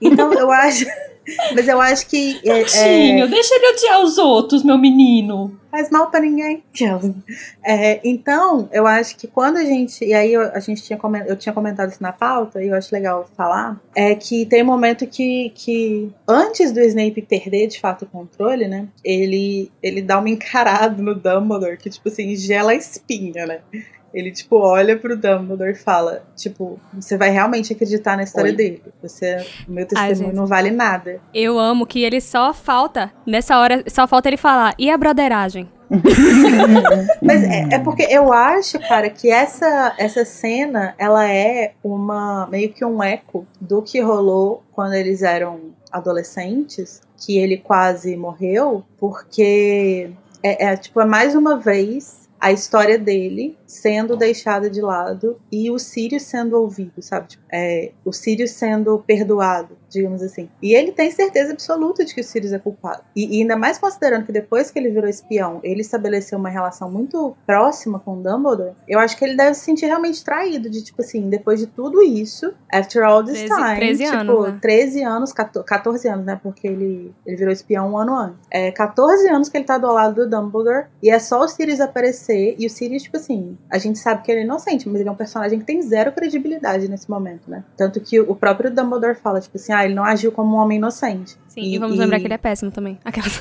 Então 0.01 0.33
eu 0.35 0.49
acho. 0.55 0.87
Mas 1.55 1.69
eu 1.69 1.81
acho 1.81 2.07
que. 2.07 2.41
é, 2.45 2.61
é, 2.61 2.65
Tadinho, 2.65 3.29
deixa 3.29 3.55
ele 3.55 3.73
odiar 3.73 4.03
os 4.03 4.19
outros, 4.19 4.63
meu 4.63 4.79
menino. 4.79 5.59
faz 5.71 5.91
mal 5.91 6.11
pra 6.11 6.21
ninguém. 6.21 6.63
É, 7.65 8.01
então, 8.05 8.69
eu 8.73 8.87
acho 8.87 9.17
que 9.17 9.27
quando 9.27 9.57
a 9.57 9.65
gente. 9.65 10.05
E 10.05 10.13
aí 10.13 10.33
eu, 10.33 10.43
a 10.43 10.61
gente 10.61 10.83
tinha 10.83 10.99
eu 11.27 11.37
tinha 11.37 11.53
comentado 11.53 11.91
isso 11.91 12.03
na 12.03 12.13
pauta, 12.13 12.63
e 12.63 12.69
eu 12.69 12.75
acho 12.75 12.95
legal 12.95 13.29
falar. 13.37 13.81
É 13.95 14.15
que 14.15 14.47
tem 14.47 14.63
um 14.63 14.67
momento 14.67 15.07
que, 15.07 15.51
que 15.55 16.11
antes 16.29 16.73
do 16.73 16.81
Snape 16.81 17.23
perder 17.23 17.69
de 17.69 17.81
fato 17.81 18.03
o 18.03 18.09
controle, 18.09 18.69
né? 18.69 18.87
Ele, 19.05 19.71
ele 19.83 20.03
dá 20.03 20.19
uma 20.19 20.31
encarada 20.31 21.03
no 21.03 21.15
Dumbledore 21.15 21.77
que, 21.77 21.91
tipo 21.91 22.09
assim, 22.09 22.35
gela 22.37 22.73
a 22.73 22.75
espinha, 22.75 23.47
né? 23.47 23.61
Ele, 24.15 24.31
tipo, 24.31 24.57
olha 24.57 24.97
pro 24.97 25.17
Dumbledore 25.17 25.73
e 25.73 25.75
fala, 25.75 26.23
tipo, 26.37 26.79
você 26.93 27.17
vai 27.17 27.31
realmente 27.31 27.73
acreditar 27.73 28.17
na 28.17 28.23
história 28.23 28.51
Oi. 28.51 28.57
dele. 28.57 28.83
Você, 29.03 29.45
o 29.69 29.73
meu 29.73 29.83
Ai, 29.83 30.09
testemunho 30.09 30.27
gente. 30.29 30.37
não 30.37 30.47
vale 30.47 30.71
nada. 30.71 31.21
Eu 31.35 31.59
amo 31.59 31.85
que 31.85 32.05
ele 32.05 32.21
só 32.21 32.55
falta, 32.55 33.11
nessa 33.27 33.59
hora, 33.59 33.83
só 33.89 34.07
falta 34.07 34.29
ele 34.29 34.37
falar, 34.37 34.73
e 34.79 34.89
a 34.89 34.97
broderagem? 34.97 35.69
Mas 37.21 37.43
é, 37.43 37.75
é 37.75 37.79
porque 37.81 38.05
eu 38.05 38.33
acho, 38.33 38.79
cara, 38.81 39.11
que 39.11 39.31
essa, 39.31 39.95
essa 39.99 40.25
cena, 40.25 40.95
ela 40.97 41.29
é 41.29 41.73
uma 41.83 42.47
meio 42.47 42.73
que 42.73 42.85
um 42.85 43.03
eco 43.03 43.47
do 43.61 43.83
que 43.83 44.01
rolou 44.01 44.63
quando 44.73 44.95
eles 44.95 45.23
eram 45.23 45.73
adolescentes, 45.91 47.01
que 47.17 47.39
ele 47.39 47.57
quase 47.57 48.17
morreu, 48.17 48.85
porque 48.99 50.11
é, 50.43 50.67
é, 50.67 50.77
tipo, 50.77 51.01
é 51.01 51.05
mais 51.05 51.35
uma 51.35 51.57
vez 51.59 52.29
a 52.41 52.53
história 52.53 52.99
dele 52.99 53.57
sendo 53.75 54.17
deixada 54.17 54.71
de 54.71 54.81
lado 54.81 55.37
e 55.51 55.69
o 55.69 55.79
Sirius 55.79 56.23
sendo 56.23 56.55
ouvido, 56.57 57.03
sabe? 57.03 57.29
Tipo, 57.29 57.43
é, 57.53 57.91
o 58.05 58.13
Sirius 58.13 58.53
sendo 58.53 58.99
perdoado, 59.01 59.77
digamos 59.89 60.23
assim. 60.23 60.49
E 60.63 60.75
ele 60.75 60.93
tem 60.93 61.11
certeza 61.11 61.53
absoluta 61.53 62.05
de 62.05 62.15
que 62.15 62.21
o 62.21 62.25
Sirius 62.25 62.53
é 62.53 62.59
culpado. 62.59 63.03
E, 63.17 63.37
e 63.37 63.43
ainda 63.43 63.57
mais 63.57 63.77
considerando 63.77 64.27
que 64.27 64.33
depois 64.33 64.71
que 64.71 64.79
ele 64.79 64.91
virou 64.91 65.11
espião, 65.11 65.61
ele 65.65 65.81
estabeleceu 65.81 66.39
uma 66.39 66.49
relação 66.49 66.89
muito 66.89 67.37
próxima 67.45 67.99
com 67.99 68.19
o 68.19 68.23
Dumbledore, 68.23 68.75
eu 68.89 69.01
acho 69.01 69.17
que 69.17 69.25
ele 69.25 69.37
deve 69.37 69.55
se 69.55 69.65
sentir 69.65 69.87
realmente 69.87 70.25
traído, 70.25 70.71
de 70.71 70.83
tipo 70.83 71.03
assim, 71.03 71.29
depois 71.29 71.59
de 71.59 71.67
tudo 71.67 72.01
isso, 72.01 72.55
after 72.73 73.03
all 73.03 73.25
this 73.25 73.39
13 73.39 73.55
time, 73.55 73.77
13 73.77 74.05
tipo, 74.05 74.17
anos, 74.17 74.53
né? 74.53 74.59
13 74.63 75.03
anos, 75.03 75.33
14, 75.33 75.67
14 75.67 76.09
anos, 76.09 76.25
né? 76.25 76.41
Porque 76.41 76.69
ele, 76.69 77.13
ele 77.27 77.37
virou 77.37 77.53
espião 77.53 77.93
um 77.93 77.99
ano 77.99 78.17
antes. 78.17 78.39
É 78.51 78.71
14 78.71 79.29
anos 79.29 79.49
que 79.49 79.57
ele 79.57 79.65
tá 79.65 79.79
do 79.79 79.93
lado 79.93 80.15
do 80.15 80.31
Dumbledore 80.31 80.87
e 81.03 81.11
é 81.11 81.19
só 81.19 81.41
o 81.41 81.49
Sirius 81.49 81.81
aparecer 81.81 82.55
e 82.57 82.67
o 82.67 82.71
Sirius, 82.71 83.03
tipo 83.03 83.17
assim, 83.17 83.59
a 83.71 83.79
gente 83.79 83.99
sabe 83.99 84.23
que 84.23 84.31
ele 84.31 84.41
é 84.41 84.45
inocente, 84.45 84.89
mas 84.89 85.01
ele 85.01 85.09
é 85.09 85.13
um 85.13 85.17
personagem 85.17 85.59
que 85.59 85.65
tem 85.65 85.81
zero 85.83 86.13
credibilidade 86.13 86.89
nesse 86.89 87.11
momento, 87.11 87.51
né? 87.51 87.65
Tanto 87.77 88.01
que 88.01 88.21
o 88.21 88.35
próprio 88.35 88.71
Dumbledore 88.71 89.15
fala, 89.17 89.41
tipo 89.41 89.57
assim, 89.57 89.73
ah, 89.73 89.85
ele 89.85 89.95
não 89.95 90.05
agiu 90.05 90.31
como 90.33 90.57
um 90.57 90.61
homem 90.61 90.79
inocente. 90.79 91.37
Sim, 91.49 91.61
E- 91.63 91.75
e, 91.75 91.79
vamos 91.79 91.97
e- 91.97 91.99
lembrar 92.01 92.19
que 92.21 92.27
ele 92.27 92.35
é 92.35 92.39
péssimo 92.39 92.71
também. 92.71 92.99
Aquelas... 93.05 93.41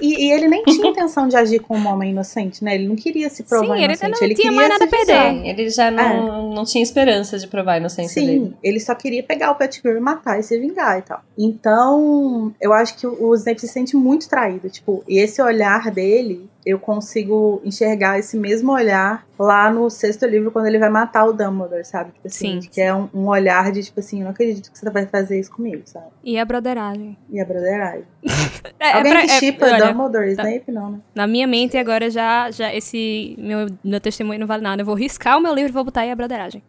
E, 0.00 0.26
e 0.26 0.32
ele 0.32 0.46
nem 0.48 0.62
tinha 0.64 0.88
intenção 0.88 1.26
de 1.28 1.36
agir 1.36 1.58
como 1.60 1.88
um 1.88 1.92
homem 1.92 2.12
inocente, 2.12 2.62
né? 2.64 2.74
Ele 2.76 2.86
não 2.86 2.94
queria 2.96 3.28
se 3.28 3.42
provar 3.42 3.76
Sim, 3.76 3.82
ele 3.82 3.84
inocente. 3.92 4.10
não 4.12 4.18
ele 4.22 4.34
tinha 4.34 4.44
queria 4.50 4.52
mais 4.56 4.68
nada 4.68 4.84
a 4.84 4.88
perder. 4.88 5.30
Sim, 5.30 5.48
ele 5.48 5.70
já 5.70 5.90
não, 5.90 6.54
não 6.54 6.64
tinha 6.64 6.82
esperança 6.82 7.38
de 7.38 7.46
provar 7.48 7.72
a 7.74 7.76
inocência 7.78 8.20
Sim, 8.20 8.26
dele. 8.26 8.56
ele 8.62 8.78
só 8.80 8.94
queria 8.94 9.22
pegar 9.22 9.50
o 9.50 9.54
Pettigrew 9.56 9.96
e 9.96 10.00
matar 10.00 10.38
e 10.38 10.42
se 10.42 10.58
vingar 10.58 10.98
e 10.98 11.02
tal. 11.02 11.20
Então, 11.36 12.54
eu 12.60 12.72
acho 12.72 12.96
que 12.96 13.06
o 13.06 13.22
o 13.32 13.34
Snape 13.34 13.60
se 13.60 13.68
sente 13.68 13.96
muito 13.96 14.28
traído. 14.28 14.68
Tipo, 14.68 15.02
e 15.08 15.18
esse 15.18 15.40
olhar 15.40 15.90
dele, 15.90 16.48
eu 16.64 16.78
consigo 16.78 17.60
enxergar 17.64 18.18
esse 18.18 18.36
mesmo 18.36 18.72
olhar 18.72 19.26
lá 19.38 19.70
no 19.70 19.90
sexto 19.90 20.24
livro, 20.26 20.50
quando 20.52 20.66
ele 20.66 20.78
vai 20.78 20.88
matar 20.88 21.24
o 21.24 21.32
Dumbledore, 21.32 21.84
sabe? 21.84 22.12
Tipo 22.12 22.28
assim, 22.28 22.60
Sim. 22.60 22.68
que 22.70 22.80
é 22.80 22.94
um, 22.94 23.08
um 23.12 23.26
olhar 23.26 23.72
de, 23.72 23.82
tipo 23.82 23.98
assim, 23.98 24.18
eu 24.20 24.24
não 24.24 24.30
acredito 24.30 24.70
que 24.70 24.78
você 24.78 24.88
vai 24.90 25.04
fazer 25.06 25.40
isso 25.40 25.50
comigo, 25.50 25.82
sabe? 25.84 26.06
E 26.22 26.38
a 26.38 26.44
broderagem. 26.44 27.16
E 27.30 27.40
a 27.40 27.44
broderagem. 27.44 28.04
É, 28.78 28.92
Alguém 28.94 29.12
pra- 29.12 29.20
que 29.22 29.30
é- 29.30 29.38
chipa 29.38 29.66
olha, 29.66 29.86
Dumbledore 29.92 30.26
e 30.28 30.32
Snape, 30.32 30.70
não, 30.72 30.90
né? 30.92 30.98
Na 31.14 31.26
minha 31.26 31.46
mente 31.46 31.76
agora 31.76 32.10
já, 32.10 32.50
já 32.50 32.72
esse 32.74 33.34
meu, 33.38 33.66
meu 33.84 34.00
testemunho 34.00 34.40
não 34.40 34.46
vale 34.46 34.62
nada. 34.62 34.82
Eu 34.82 34.86
vou 34.86 34.94
riscar 34.96 35.38
o 35.38 35.40
meu 35.40 35.54
livro 35.54 35.70
e 35.70 35.72
vou 35.72 35.84
botar 35.84 36.00
aí 36.02 36.10
a 36.10 36.16
broderagem. 36.16 36.62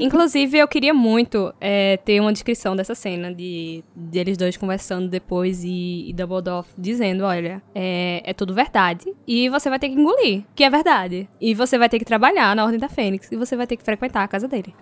Inclusive, 0.00 0.58
eu 0.58 0.68
queria 0.68 0.94
muito 0.94 1.52
é, 1.60 1.96
ter 1.98 2.20
uma 2.20 2.32
descrição 2.32 2.74
dessa 2.76 2.94
cena 2.94 3.32
de, 3.32 3.82
de 3.94 4.18
eles 4.18 4.36
dois 4.36 4.56
conversando 4.56 5.08
depois 5.08 5.62
e, 5.64 6.08
e 6.08 6.12
Dumbledore 6.12 6.66
dizendo, 6.76 7.24
olha, 7.24 7.62
é, 7.74 8.22
é 8.24 8.32
tudo 8.32 8.54
verdade 8.54 9.14
e 9.26 9.48
você 9.48 9.68
vai 9.68 9.78
ter 9.78 9.88
que 9.88 9.94
engolir, 9.94 10.44
que 10.54 10.64
é 10.64 10.70
verdade. 10.70 11.28
E 11.40 11.54
você 11.54 11.78
vai 11.78 11.88
ter 11.88 11.98
que 11.98 12.04
trabalhar 12.04 12.54
na 12.54 12.64
Ordem 12.64 12.78
da 12.80 12.88
Fênix 12.88 13.30
e 13.30 13.36
você 13.36 13.56
vai 13.56 13.66
ter 13.66 13.76
que 13.76 13.84
frequentar 13.84 14.22
a 14.22 14.28
casa 14.28 14.46
dele. 14.48 14.74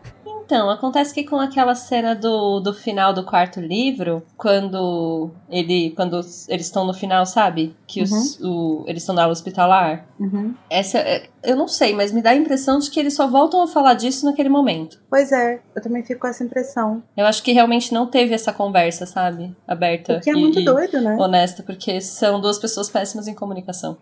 Então, 0.44 0.70
acontece 0.70 1.12
que 1.12 1.24
com 1.24 1.38
aquela 1.38 1.74
cena 1.74 2.14
do, 2.14 2.59
do 2.61 2.72
final 2.72 3.12
do 3.12 3.22
quarto 3.22 3.61
livro, 3.61 4.22
quando 4.34 5.30
ele 5.51 5.90
quando 5.94 6.16
eles 6.49 6.66
estão 6.66 6.86
no 6.86 6.94
final, 6.94 7.26
sabe? 7.26 7.76
Que 7.86 8.03
os, 8.03 8.40
o, 8.40 8.82
eles 8.86 9.03
estão 9.03 9.14
na 9.14 9.22
aula 9.24 9.32
hospitalar. 9.32 10.07
Uhum. 10.18 10.55
Essa, 10.70 11.01
é- 11.01 11.28
eu 11.43 11.57
não 11.57 11.68
sei, 11.68 11.95
mas 11.95 12.12
me 12.12 12.20
dá 12.22 12.30
a 12.30 12.34
impressão 12.36 12.78
de 12.78 12.91
que 12.91 12.99
eles 12.99 13.14
só 13.14 13.26
voltam 13.26 13.62
a 13.62 13.66
falar 13.66 13.95
disso 13.95 14.24
naquele 14.26 14.49
momento. 14.49 15.01
Pois 15.09 15.32
é, 15.32 15.61
eu 15.74 15.82
também 15.82 16.03
fico 16.03 16.20
com 16.20 16.26
essa 16.26 16.43
impressão. 16.45 17.03
Eu 17.16 17.26
acho 17.26 17.43
que 17.43 17.53
realmente 17.53 17.93
não 17.93 18.07
teve 18.07 18.34
essa 18.34 18.53
conversa, 18.53 19.07
sabe? 19.07 19.55
Aberta. 19.66 20.16
O 20.16 20.20
que 20.20 20.30
é 20.30 20.32
e- 20.32 20.36
muito 20.36 20.62
doido, 20.64 21.01
né? 21.01 21.16
Honesta, 21.18 21.62
porque 21.62 22.01
são 22.01 22.41
duas 22.41 22.59
pessoas 22.59 22.89
péssimas 22.91 23.28
em 23.28 23.34
comunicação. 23.34 23.97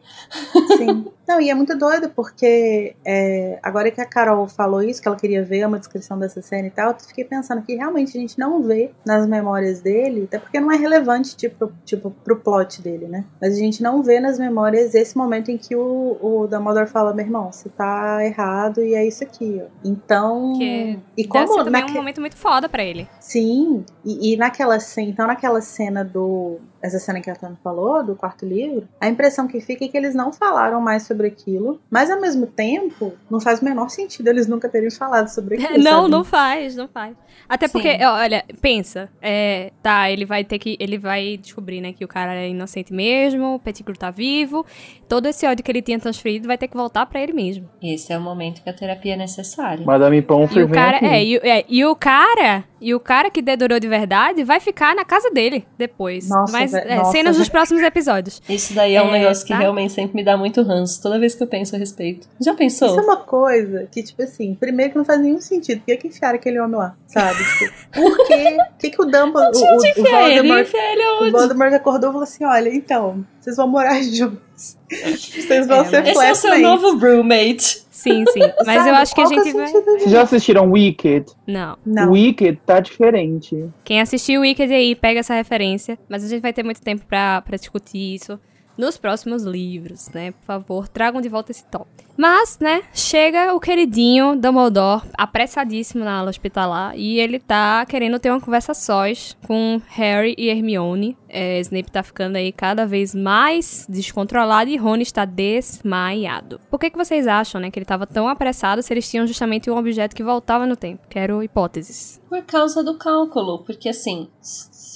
Sim. 0.76 1.06
Não, 1.26 1.40
e 1.40 1.50
é 1.50 1.54
muito 1.54 1.76
doido 1.76 2.08
porque 2.10 2.94
é, 3.04 3.58
agora 3.62 3.90
que 3.90 4.00
a 4.00 4.06
Carol 4.06 4.46
falou 4.46 4.82
isso, 4.82 5.02
que 5.02 5.08
ela 5.08 5.16
queria 5.16 5.42
ver 5.42 5.66
uma 5.66 5.78
descrição 5.78 6.18
dessa 6.18 6.40
cena 6.40 6.68
e 6.68 6.70
tal, 6.70 6.92
eu 6.92 6.98
fiquei 7.00 7.24
pensando 7.24 7.62
que 7.62 7.74
realmente 7.74 8.16
a 8.16 8.20
gente 8.20 8.38
não 8.38 8.62
vê 8.62 8.92
nas 9.04 9.26
memórias 9.26 9.80
dele, 9.80 10.24
até 10.24 10.38
porque 10.38 10.60
não 10.60 10.70
é 10.70 10.76
relevante, 10.76 11.36
tipo, 11.36 11.72
tipo 11.84 12.10
pro 12.24 12.36
plot 12.36 12.80
dele, 12.80 13.06
né? 13.06 13.24
Mas 13.40 13.54
a 13.54 13.58
gente 13.58 13.82
não 13.82 14.02
vê 14.02 14.20
nas 14.20 14.38
memórias 14.38 14.94
esse 14.94 15.16
momento 15.16 15.50
em 15.50 15.58
que 15.58 15.74
o, 15.74 16.16
o 16.20 16.46
Dumbledore 16.46 16.86
fala, 16.86 17.12
meu 17.12 17.24
irmão, 17.24 17.35
você 17.44 17.68
tá 17.68 18.24
errado 18.24 18.82
e 18.82 18.94
é 18.94 19.06
isso 19.06 19.22
aqui, 19.24 19.60
ó. 19.62 19.66
Então. 19.84 20.54
Que 20.58 20.98
e 21.16 21.24
como 21.26 21.64
naque- 21.64 21.92
um 21.92 21.94
momento 21.94 22.20
muito 22.20 22.36
foda 22.36 22.68
pra 22.68 22.84
ele. 22.84 23.08
Sim, 23.20 23.84
e, 24.04 24.32
e 24.32 24.36
naquela 24.36 24.78
cena, 24.80 25.08
então 25.10 25.26
naquela 25.26 25.60
cena 25.60 26.04
do. 26.04 26.58
Essa 26.82 26.98
cena 26.98 27.20
que 27.20 27.30
a 27.30 27.34
Tana 27.34 27.58
falou, 27.62 28.04
do 28.04 28.14
quarto 28.14 28.44
livro, 28.46 28.86
a 29.00 29.08
impressão 29.08 29.48
que 29.48 29.60
fica 29.60 29.84
é 29.84 29.88
que 29.88 29.96
eles 29.96 30.14
não 30.14 30.32
falaram 30.32 30.80
mais 30.80 31.04
sobre 31.04 31.26
aquilo, 31.26 31.80
mas 31.90 32.10
ao 32.10 32.20
mesmo 32.20 32.46
tempo, 32.46 33.12
não 33.30 33.40
faz 33.40 33.60
o 33.60 33.64
menor 33.64 33.88
sentido 33.88 34.28
eles 34.28 34.46
nunca 34.46 34.68
terem 34.68 34.90
falado 34.90 35.28
sobre 35.28 35.54
aquilo. 35.56 35.82
Não, 35.82 36.02
sabe? 36.02 36.10
não 36.10 36.24
faz, 36.24 36.76
não 36.76 36.88
faz. 36.88 37.16
Até 37.48 37.68
porque, 37.68 37.96
Sim. 37.98 38.04
olha, 38.04 38.44
pensa, 38.60 39.08
é, 39.22 39.72
tá, 39.82 40.10
ele 40.10 40.24
vai 40.24 40.42
ter 40.44 40.58
que, 40.58 40.76
ele 40.80 40.98
vai 40.98 41.36
descobrir, 41.36 41.80
né, 41.80 41.92
que 41.92 42.04
o 42.04 42.08
cara 42.08 42.34
é 42.34 42.48
inocente 42.48 42.92
mesmo, 42.92 43.54
o 43.54 43.58
Pettigrew 43.58 43.96
tá 43.96 44.10
vivo, 44.10 44.64
todo 45.08 45.26
esse 45.26 45.46
ódio 45.46 45.64
que 45.64 45.70
ele 45.70 45.82
tinha 45.82 45.98
transferido 45.98 46.46
vai 46.48 46.58
ter 46.58 46.68
que 46.68 46.76
voltar 46.76 47.06
pra 47.06 47.20
ele 47.20 47.32
mesmo. 47.32 47.68
Esse 47.82 48.12
é 48.12 48.18
o 48.18 48.20
momento 48.20 48.62
que 48.62 48.70
a 48.70 48.72
terapia 48.72 49.14
é 49.14 49.16
necessária. 49.16 49.84
Madame 49.84 50.16
E 50.18 50.22
Pomfrey 50.22 50.64
o 50.64 50.66
vem 50.66 50.74
cara, 50.74 50.98
é 51.06 51.24
e, 51.24 51.36
o- 51.36 51.40
é, 51.44 51.64
e 51.68 51.84
o 51.84 51.94
cara, 51.94 52.64
e 52.80 52.94
o 52.94 53.00
cara 53.00 53.30
que 53.30 53.40
dedurou 53.42 53.78
de 53.78 53.88
verdade 53.88 54.42
vai 54.44 54.58
ficar 54.60 54.94
na 54.94 55.04
casa 55.04 55.30
dele 55.30 55.66
depois. 55.78 56.28
Nossa, 56.28 56.52
Mas 56.72 56.86
é, 56.86 56.96
nossa, 56.96 57.12
cenas 57.12 57.36
dos 57.36 57.48
próximos 57.48 57.82
episódios. 57.82 58.42
Isso 58.48 58.74
daí 58.74 58.94
é 58.94 59.02
um 59.02 59.08
É, 59.14 59.18
negócio 59.20 59.46
que 59.46 59.52
tá? 59.52 59.58
realmente 59.58 59.92
sempre 59.92 60.14
me 60.16 60.24
dá 60.24 60.36
muito 60.36 60.62
ranço 60.62 61.00
toda 61.02 61.18
vez 61.18 61.34
que 61.34 61.42
eu 61.42 61.46
penso 61.46 61.74
a 61.74 61.78
respeito. 61.78 62.28
Já 62.40 62.54
pensou? 62.54 62.88
Isso 62.88 63.00
é 63.00 63.02
uma 63.02 63.16
coisa 63.18 63.88
que, 63.90 64.02
tipo 64.02 64.22
assim, 64.22 64.54
primeiro 64.54 64.92
que 64.92 64.98
não 64.98 65.04
faz 65.04 65.20
nenhum 65.20 65.40
sentido. 65.40 65.78
Por 65.80 65.86
que, 65.86 65.96
que 65.96 66.08
enfiaram 66.08 66.36
aquele 66.36 66.58
homem 66.60 66.76
lá? 66.76 66.94
Sabe? 67.06 67.38
Tipo, 67.58 67.74
por 67.92 68.26
quê? 68.26 68.56
Por 68.56 68.78
que, 68.78 68.90
que 68.90 69.02
o 69.02 69.04
Dumbledore. 69.04 69.56
O, 69.56 69.60
o, 69.60 69.76
o 69.76 70.10
Voldemort, 70.10 70.68
ele 70.74 71.02
o? 71.28 71.30
Voldemort 71.32 71.72
acordou 71.74 72.10
e 72.10 72.12
falou 72.12 72.22
assim: 72.24 72.44
olha, 72.44 72.68
então, 72.74 73.24
vocês 73.40 73.56
vão 73.56 73.68
morar 73.68 74.00
juntos. 74.04 74.76
Vocês 74.88 75.66
vão 75.66 75.80
É, 75.80 75.84
ser 75.84 76.06
Esse 76.06 76.24
é 76.24 76.32
o 76.32 76.34
seu 76.34 76.58
novo 76.60 76.96
roommate. 76.98 77.85
Sim, 77.96 78.24
sim. 78.26 78.40
Mas 78.66 78.76
Sabe? 78.76 78.90
eu 78.90 78.94
acho 78.94 79.14
que 79.14 79.20
a 79.22 79.24
gente 79.24 79.52
vai. 79.54 79.72
Vocês 79.72 80.10
já 80.10 80.22
assistiram 80.22 80.70
Wicked? 80.70 81.32
Não. 81.46 81.78
Não. 81.84 82.12
Wicked 82.12 82.60
tá 82.66 82.78
diferente. 82.78 83.70
Quem 83.82 84.02
assistiu 84.02 84.40
o 84.40 84.42
Wicked 84.42 84.70
aí 84.72 84.94
pega 84.94 85.20
essa 85.20 85.34
referência, 85.34 85.98
mas 86.06 86.22
a 86.22 86.28
gente 86.28 86.42
vai 86.42 86.52
ter 86.52 86.62
muito 86.62 86.82
tempo 86.82 87.06
pra, 87.06 87.40
pra 87.40 87.56
discutir 87.56 88.14
isso 88.14 88.38
nos 88.76 88.96
próximos 88.96 89.42
livros, 89.44 90.08
né? 90.10 90.32
Por 90.32 90.44
favor, 90.44 90.88
tragam 90.88 91.20
de 91.20 91.28
volta 91.28 91.50
esse 91.50 91.64
top. 91.64 91.86
Mas, 92.16 92.58
né, 92.58 92.82
chega 92.94 93.54
o 93.54 93.60
queridinho 93.60 94.36
Dumbledore, 94.36 95.02
apressadíssimo 95.18 96.02
na 96.02 96.18
aula 96.18 96.30
hospitalar, 96.30 96.96
e 96.96 97.20
ele 97.20 97.38
tá 97.38 97.84
querendo 97.84 98.18
ter 98.18 98.30
uma 98.30 98.40
conversa 98.40 98.72
sós 98.72 99.36
com 99.46 99.80
Harry 99.88 100.34
e 100.38 100.48
Hermione. 100.48 101.16
É, 101.28 101.60
Snape 101.60 101.90
tá 101.90 102.02
ficando 102.02 102.36
aí 102.36 102.52
cada 102.52 102.86
vez 102.86 103.14
mais 103.14 103.86
descontrolado 103.86 104.70
e 104.70 104.76
Rony 104.78 105.02
está 105.02 105.26
desmaiado. 105.26 106.58
Por 106.70 106.80
que, 106.80 106.88
que 106.88 106.96
vocês 106.96 107.26
acham, 107.26 107.60
né, 107.60 107.70
que 107.70 107.78
ele 107.78 107.84
tava 107.84 108.06
tão 108.06 108.26
apressado 108.28 108.82
se 108.82 108.92
eles 108.94 109.10
tinham 109.10 109.26
justamente 109.26 109.70
um 109.70 109.76
objeto 109.76 110.16
que 110.16 110.22
voltava 110.22 110.66
no 110.66 110.76
tempo? 110.76 111.06
Quero 111.10 111.42
hipóteses. 111.42 112.18
Por 112.30 112.42
causa 112.44 112.82
do 112.82 112.96
cálculo. 112.96 113.58
Porque 113.64 113.90
assim, 113.90 114.28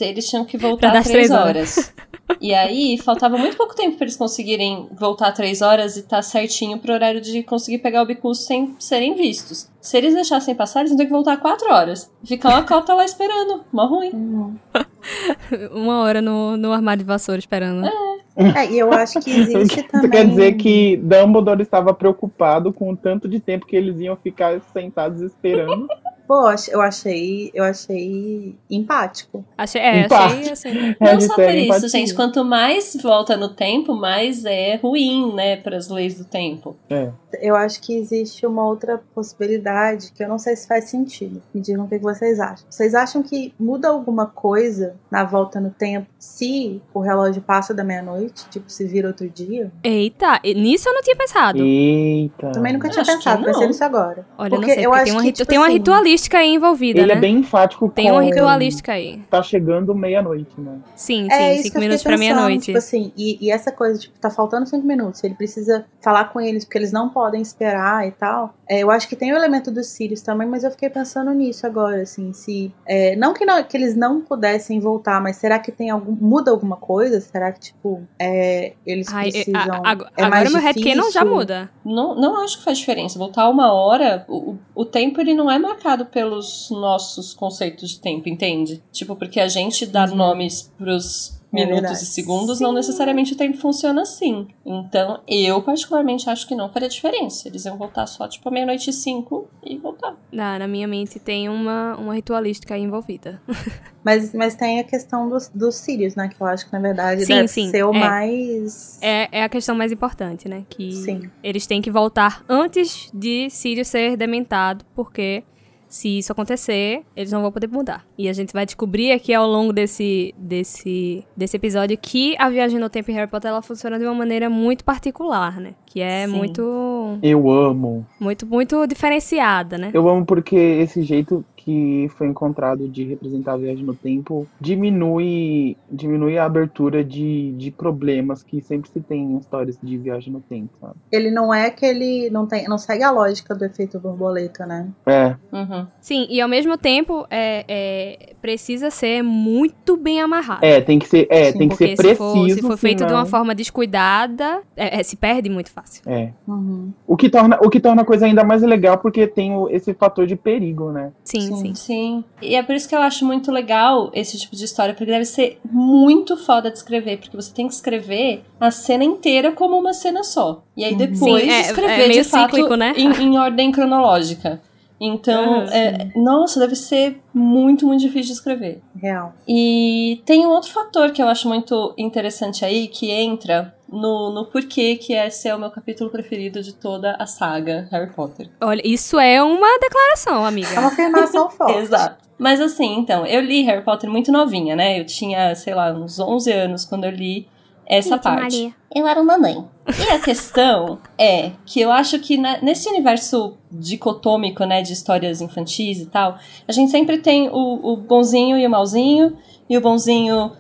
eles 0.09 0.29
tinham 0.29 0.45
que 0.45 0.57
voltar 0.57 0.97
às 0.97 1.07
três 1.07 1.29
três 1.29 1.31
horas. 1.31 1.79
horas. 1.79 1.95
e 2.41 2.55
aí, 2.55 2.99
faltava 2.99 3.37
muito 3.37 3.57
pouco 3.57 3.75
tempo 3.75 3.97
pra 3.97 4.05
eles 4.05 4.17
conseguirem 4.17 4.89
voltar 4.93 5.33
três 5.33 5.63
horas 5.63 5.97
e 5.97 6.03
tá 6.03 6.23
certinho 6.23 6.79
pro 6.79 6.93
horário 6.93 7.21
de 7.21 7.43
conseguir 7.43 7.79
pegar 7.79 8.03
o 8.03 8.07
bicurso 8.07 8.43
sem 8.43 8.75
serem 8.79 9.15
vistos. 9.15 9.69
Se 9.81 9.97
eles 9.97 10.15
deixassem 10.15 10.55
passar, 10.55 10.81
eles 10.81 10.91
iam 10.93 10.99
ter 10.99 11.07
que 11.07 11.13
voltar 11.13 11.37
quatro 11.39 11.73
horas. 11.73 12.11
Ficar 12.25 12.51
uma 12.51 12.63
cota 12.63 12.95
lá 12.95 13.05
esperando. 13.05 13.65
Mó 13.73 13.87
ruim. 13.87 14.59
Uma 15.73 16.01
hora 16.01 16.21
no, 16.21 16.57
no 16.57 16.73
armário 16.73 17.03
de 17.03 17.07
vassoura 17.07 17.39
esperando. 17.39 17.81
né? 17.81 17.91
É, 18.37 18.71
e 18.71 18.79
eu 18.79 18.93
acho 18.93 19.21
que 19.21 19.31
existe 19.31 19.83
também. 19.85 20.01
Isso 20.09 20.11
quer 20.11 20.27
dizer 20.29 20.53
que 20.55 20.97
Dumbledore 20.99 21.63
estava 21.63 21.93
preocupado 21.93 22.73
com 22.73 22.91
o 22.93 22.97
tanto 22.97 23.29
de 23.29 23.41
tempo 23.41 23.67
que 23.67 23.77
eles 23.77 23.99
iam 24.01 24.17
ficar 24.17 24.61
sentados 24.73 25.21
esperando. 25.21 25.89
Pô, 26.31 26.49
eu 26.69 26.81
achei, 26.81 27.51
eu 27.53 27.65
achei 27.65 28.55
empático. 28.71 29.45
Achei, 29.59 29.81
é, 29.81 30.05
Empate. 30.05 30.35
achei 30.35 30.53
assim. 30.53 30.95
Não 31.01 31.21
só 31.21 31.35
por 31.35 31.53
isso, 31.53 31.65
empatia. 31.65 31.89
gente. 31.89 32.15
Quanto 32.15 32.45
mais 32.45 32.97
volta 33.03 33.37
no 33.37 33.49
tempo, 33.49 33.97
mais 33.97 34.45
é 34.45 34.77
ruim, 34.77 35.35
né, 35.35 35.57
para 35.57 35.77
as 35.77 35.89
leis 35.89 36.19
do 36.19 36.25
tempo. 36.25 36.77
É. 36.89 37.11
Eu 37.41 37.55
acho 37.55 37.81
que 37.81 37.97
existe 37.97 38.47
uma 38.47 38.65
outra 38.67 39.01
possibilidade 39.15 40.13
que 40.13 40.23
eu 40.23 40.29
não 40.29 40.39
sei 40.39 40.57
se 40.57 40.67
faz 40.67 40.85
sentido. 40.91 41.43
Me 41.55 41.61
digam 41.61 41.85
o 41.85 41.89
que 41.89 41.99
vocês 41.99 42.41
acham. 42.41 42.65
Vocês 42.69 42.95
acham 42.95 43.23
que 43.23 43.55
muda 43.59 43.89
alguma 43.89 44.27
coisa 44.27 44.97
na 45.11 45.25
volta 45.25 45.61
no 45.61 45.71
tempo 45.71 46.07
se 46.19 46.81
o 46.93 47.01
relógio 47.01 47.43
passa 47.43 47.73
da 47.73 47.85
meia-noite? 47.85 48.49
Tipo, 48.51 48.71
se 48.71 48.87
vira 48.87 49.09
outro 49.09 49.29
dia? 49.29 49.71
Eita, 49.83 50.41
nisso 50.45 50.89
eu 50.89 50.95
não 50.95 51.03
tinha 51.03 51.17
pensado. 51.17 51.63
Eita. 51.63 52.53
Também 52.53 52.73
nunca 52.73 52.89
tinha 52.89 53.05
pensado, 53.05 53.43
não. 53.43 53.53
pensei 53.53 53.67
nisso 53.67 53.85
agora. 53.85 54.27
Olha, 54.37 54.51
Porque 54.51 54.67
não 54.67 54.75
sei, 54.75 54.87
eu 54.87 54.93
acho 54.93 55.05
tem 55.05 55.13
uma, 55.13 55.23
que, 55.23 55.33
tipo 55.33 55.49
tem 55.49 55.59
uma 55.59 55.67
assim, 55.67 55.77
ritualística 55.77 56.39
aí 56.39 56.55
envolvida, 56.55 57.01
Ele 57.01 57.13
né? 57.13 57.15
é 57.15 57.21
bem 57.21 57.39
enfático 57.39 57.89
Tem 57.89 58.07
com... 58.07 58.13
uma 58.13 58.23
ritualística 58.23 58.93
aí. 58.93 59.23
Tá 59.31 59.43
chegando 59.43 59.95
meia-noite, 59.95 60.61
né? 60.61 60.79
Sim, 60.95 61.29
sim, 61.31 61.33
É 61.33 61.53
isso 61.55 61.63
que 61.63 61.69
cinco 61.69 61.81
minutos 61.81 62.03
pra 62.03 62.17
meia-noite. 62.17 62.67
Tipo 62.67 62.79
assim, 62.79 63.13
e, 63.17 63.39
e 63.41 63.51
essa 63.51 63.71
coisa, 63.71 63.99
tipo, 63.99 64.19
tá 64.19 64.31
faltando 64.31 64.67
cinco 64.67 64.87
minutos, 64.87 65.23
ele 65.23 65.35
precisa 65.35 65.85
falar 66.01 66.27
com 66.27 66.41
eles 66.41 66.65
porque 66.65 66.79
eles 66.79 66.93
não 66.93 67.09
podem 67.09 67.20
esperar 67.41 68.07
e 68.07 68.11
tal. 68.13 68.55
É, 68.69 68.81
eu 68.81 68.91
acho 68.91 69.09
que 69.09 69.17
tem 69.17 69.33
o 69.33 69.37
elemento 69.37 69.71
dos 69.71 69.89
Sirius 69.89 70.21
também, 70.23 70.47
mas 70.49 70.65
eu 70.65 70.71
fiquei 70.71 70.89
pensando 70.89 71.31
nisso 71.33 71.67
agora, 71.67 72.03
assim, 72.03 72.33
se. 72.33 72.73
é, 72.87 73.17
não, 73.17 73.35
que 73.35 73.45
não 73.45 73.63
que 73.63 73.77
eles 73.77 73.97
não 73.97 74.21
pudessem 74.21 74.79
voltar, 74.81 75.21
mas 75.21 75.37
será 75.37 75.59
que 75.59 75.73
tem 75.73 75.91
algum. 75.91 76.13
muda 76.13 76.51
alguma 76.51 76.77
coisa? 76.77 77.21
Será 77.21 77.51
que, 77.53 77.61
tipo, 77.61 78.03
é, 78.19 78.73
eles 78.87 79.09
Ai, 79.13 79.31
precisam. 79.31 79.83
a- 79.85 79.91
a- 79.91 80.11
é 80.17 80.25
agora 80.25 80.31
mais 80.31 80.53
meu 80.53 80.61
headcanon 80.63 81.11
já 81.11 81.25
muda. 81.25 81.71
Não, 81.85 82.15
não 82.15 82.43
acho 82.45 82.59
que 82.59 82.65
faz 82.65 82.79
diferença. 82.79 83.19
Voltar 83.19 83.49
uma 83.49 83.73
hora, 83.73 84.25
o, 84.29 84.57
o 84.75 84.85
tempo 84.85 85.21
ele 85.21 85.35
não 85.35 85.51
é 85.51 85.59
marcado 85.59 86.07
pelos 86.07 86.69
nossos 86.71 87.35
conceitos 87.35 87.91
de 87.91 88.01
tempo, 88.01 88.29
entende? 88.29 88.83
Tipo, 88.93 89.17
porque 89.17 89.41
a 89.41 89.49
gente 89.49 89.87
dá 89.87 90.05
Uhum. 90.07 90.15
nomes 90.17 90.71
pros 90.79 91.40
minutos 91.53 91.81
verdade. 91.81 92.03
e 92.03 92.07
segundos, 92.07 92.61
não 92.61 92.73
necessariamente 92.73 93.33
o 93.33 93.37
tempo 93.37 93.57
funciona 93.59 94.03
assim. 94.03 94.49
Então, 94.65 95.21
eu 95.27 95.61
particularmente 95.63 96.31
acho 96.31 96.47
que 96.47 96.55
não 96.55 96.71
faria 96.71 96.89
diferença. 96.89 97.49
Eles 97.49 97.65
iam 97.65 97.77
voltar 97.77 98.07
só, 98.07 98.29
tipo, 98.29 98.51
meia-noite 98.51 98.91
e 98.91 98.93
cinco 98.93 99.49
e 99.65 99.77
voltar. 99.77 100.17
Na, 100.33 100.59
na 100.59 100.69
minha 100.69 100.87
mente 100.87 101.19
tem 101.19 101.49
uma, 101.49 101.97
uma 101.97 102.15
ritualística 102.15 102.75
aí 102.75 102.83
envolvida. 102.83 103.41
Mas, 104.03 104.33
mas 104.33 104.55
tem 104.55 104.81
a 104.81 104.85
questão 104.85 105.29
dos, 105.29 105.51
dos 105.51 105.75
Sirius, 105.75 106.15
né? 106.15 106.27
Que 106.29 106.41
eu 106.41 106.47
acho 106.47 106.65
que, 106.65 106.73
na 106.73 106.79
verdade, 106.79 107.27
Sim, 107.27 107.35
deve 107.35 107.49
sim, 107.49 107.71
ser 107.71 107.85
o 107.85 107.95
é. 107.95 107.99
mais... 107.99 108.99
É, 109.03 109.41
é 109.41 109.45
a 109.45 109.49
questão 109.51 109.75
mais 109.75 109.93
importante, 109.93 110.49
né? 110.49 110.65
Que 110.71 110.91
Sim. 110.91 111.31
eles 111.43 111.67
têm 111.67 111.83
que 111.83 111.91
voltar 111.91 112.43
antes 112.49 113.11
de 113.13 113.51
Sirius 113.51 113.89
ser 113.89 114.17
dementado, 114.17 114.87
porque 114.95 115.45
se 115.91 116.19
isso 116.19 116.31
acontecer, 116.31 117.03
eles 117.17 117.33
não 117.33 117.43
vão 117.43 117.51
poder 117.51 117.67
mudar. 117.69 118.07
E 118.17 118.29
a 118.29 118.33
gente 118.33 118.53
vai 118.53 118.65
descobrir 118.65 119.11
aqui 119.11 119.35
ao 119.35 119.47
longo 119.47 119.73
desse, 119.73 120.33
desse, 120.39 121.27
desse 121.37 121.57
episódio 121.57 121.99
que 122.01 122.37
a 122.39 122.49
viagem 122.49 122.79
no 122.79 122.89
tempo 122.89 123.11
em 123.11 123.15
Harry 123.15 123.29
Potter 123.29 123.51
ela 123.51 123.61
funciona 123.61 123.99
de 123.99 124.05
uma 124.05 124.15
maneira 124.15 124.49
muito 124.49 124.85
particular, 124.85 125.59
né? 125.61 125.75
Que 125.85 126.01
é 126.01 126.27
Sim. 126.27 126.33
muito, 126.33 127.19
Eu 127.21 127.51
amo. 127.51 128.07
muito, 128.21 128.47
muito 128.47 128.87
diferenciada, 128.87 129.77
né? 129.77 129.91
Eu 129.93 130.09
amo 130.09 130.25
porque 130.25 130.55
esse 130.55 131.03
jeito 131.03 131.45
que 131.71 132.09
foi 132.17 132.27
encontrado 132.27 132.89
de 132.89 133.05
representar 133.05 133.53
a 133.53 133.57
viagem 133.57 133.85
no 133.85 133.95
tempo 133.95 134.47
diminui, 134.61 135.77
diminui 135.91 136.37
a 136.37 136.45
abertura 136.45 137.05
de, 137.05 137.53
de 137.53 137.71
problemas 137.71 138.43
que 138.43 138.61
sempre 138.61 138.91
se 138.91 139.01
tem 139.01 139.23
em 139.23 139.39
histórias 139.39 139.79
de 139.83 139.97
viagem 139.97 140.33
no 140.33 140.41
tempo, 140.41 140.71
sabe? 140.81 140.95
Ele 141.13 141.31
não 141.31 141.53
é 141.55 141.71
que 141.71 141.87
ele 141.87 142.29
não, 142.31 142.47
tem, 142.47 142.65
não 142.69 142.77
segue 142.79 143.03
a 143.05 143.11
lógica 143.11 143.55
do 143.55 143.65
efeito 143.65 143.99
borboleta, 144.01 144.67
né? 144.67 144.89
É, 145.07 145.37
Uhum. 145.53 145.87
Sim, 146.01 146.27
e 146.31 146.41
ao 146.41 146.49
mesmo 146.49 146.77
tempo 146.79 147.27
é, 147.31 147.65
é, 147.69 148.35
precisa 148.41 148.91
ser 148.91 149.23
muito 149.23 149.97
bem 149.97 150.21
amarrado. 150.21 150.65
é, 150.65 150.81
tem 150.81 150.99
que 150.99 151.07
ser, 151.09 151.27
é, 151.31 151.53
Sim, 151.53 151.59
tem 151.59 151.69
que 151.69 151.77
ser 151.77 151.89
se 151.91 151.97
preciso. 151.97 152.17
for, 152.17 152.51
se 152.51 152.63
for 152.63 152.77
feito 152.77 153.05
de 153.07 153.13
uma 153.13 153.27
forma 153.27 153.55
descuidada, 153.55 154.63
é, 154.77 155.01
é, 155.01 155.03
se 155.03 155.17
perde 155.17 155.49
muito 155.51 155.71
fácil. 155.71 156.03
É. 156.07 156.31
Uhum. 156.47 156.93
O 157.07 157.17
que 157.17 157.29
torna, 157.29 157.59
o 157.63 157.69
que 157.69 157.81
torna 157.81 158.03
a 158.03 158.05
coisa 158.05 158.27
ainda 158.27 158.45
mais 158.45 158.63
legal 158.63 158.99
porque 158.99 159.27
tem 159.27 159.55
o- 159.55 159.69
esse 159.69 159.93
fator 159.95 160.27
de 160.27 160.37
perigo, 160.37 160.91
né? 160.93 161.13
Sim, 161.25 161.41
sim. 161.41 161.60
Sim. 161.61 161.75
Sim. 161.75 162.25
E 162.43 162.55
é 162.55 162.63
por 162.63 162.75
isso 162.75 162.89
que 162.89 162.95
eu 162.95 163.01
acho 163.01 163.25
muito 163.25 163.51
legal 163.53 164.11
esse 164.15 164.39
tipo 164.39 164.55
de 164.57 164.65
história, 164.65 164.95
porque 164.95 165.11
deve 165.11 165.25
ser 165.25 165.59
muito 165.71 166.37
foda 166.37 166.71
de 166.71 166.77
escrever, 166.77 167.19
porque 167.19 167.37
você 167.37 167.53
tem 167.53 167.67
que 167.69 167.75
escrever 167.75 168.43
a 168.59 168.71
cena 168.71 169.05
inteira 169.05 169.53
como 169.53 169.79
uma 169.79 169.93
cena 169.93 170.23
só. 170.25 170.63
E 170.77 170.85
aí 170.85 170.95
depois 170.95 171.43
Sim, 171.45 171.51
é- 171.51 171.61
escrever 171.63 171.93
é 172.05 172.09
meio 172.09 172.23
de 172.23 172.29
fato 172.29 172.51
cíclico, 172.57 172.75
né? 172.75 172.93
em, 172.97 173.11
em 173.23 173.39
ordem 173.39 173.71
cronológica. 173.73 174.61
Então, 175.03 175.61
Uhum, 175.61 175.65
é, 175.71 176.11
nossa, 176.15 176.61
deve 176.61 176.77
ser 176.77 177.23
muito, 177.33 177.87
muito 177.87 178.01
difícil 178.01 178.27
de 178.27 178.33
escrever. 178.33 178.83
Real. 178.95 179.33
E 179.49 180.21
tem 180.27 180.47
um 180.47 180.51
outro 180.51 180.71
fator 180.71 181.11
que 181.13 181.23
eu 181.23 181.27
acho 181.29 181.49
muito 181.49 181.95
interessante 181.97 182.67
aí, 182.67 182.87
que 182.87 183.11
entra 183.11 183.75
no, 183.93 184.31
no 184.33 184.47
porquê 184.47 184.97
que 184.97 185.13
esse 185.13 185.49
é 185.49 185.55
o 185.55 185.59
meu 185.59 185.71
capítulo 185.71 186.11
preferido 186.11 186.63
de 186.63 186.73
toda 186.75 187.17
a 187.19 187.27
saga 187.27 187.89
Harry 187.91 188.13
Potter. 188.13 188.49
Olha, 188.61 188.83
isso 188.85 189.19
é 189.19 189.43
uma 189.43 189.79
declaração, 189.79 190.35
É 190.35 190.39
uma 190.39 190.49
amiga. 190.49 190.81
afirmação 190.81 191.51
forte. 191.51 191.79
Exato. 191.79 192.25
Mas 192.39 192.61
assim, 192.61 192.97
então, 192.99 193.27
eu 193.27 193.41
li 193.41 193.63
Harry 193.63 193.83
Potter 193.85 194.09
muito 194.09 194.33
novinha, 194.33 194.75
né? 194.75 194.99
Eu 194.99 195.05
tinha, 195.05 195.55
sei 195.55 195.75
lá, 195.75 195.93
uns 195.93 196.19
11 196.19 196.51
anos 196.53 196.85
quando 196.87 197.05
eu 197.05 197.11
li 197.11 197.47
essa 197.87 198.15
Eita, 198.15 198.23
parte. 198.23 198.43
Maria. 198.43 198.75
Eu 198.95 199.07
era 199.07 199.21
uma 199.21 199.37
mãe. 199.37 199.65
E 199.89 200.03
a 200.15 200.19
questão 200.21 200.99
é 201.19 201.51
que 201.67 201.81
eu 201.81 201.91
acho 201.91 202.19
que 202.21 202.39
na- 202.39 202.59
nesse 202.63 202.89
universo 202.89 203.57
dicotômico, 203.71 204.65
né, 204.65 204.81
de 204.83 204.93
histórias 204.93 205.41
infantis 205.41 206.01
e 206.01 206.07
tal, 206.07 206.39
a 206.67 206.73
gente 206.73 206.91
sempre 206.91 207.19
tem 207.19 207.49
o, 207.51 207.93
o 207.93 207.97
bonzinho 207.97 208.57
e 208.57 208.67
o 208.67 208.71
malzinho, 208.71 209.37
e 209.69 209.77
o 209.77 209.81
bonzinho 209.81 210.53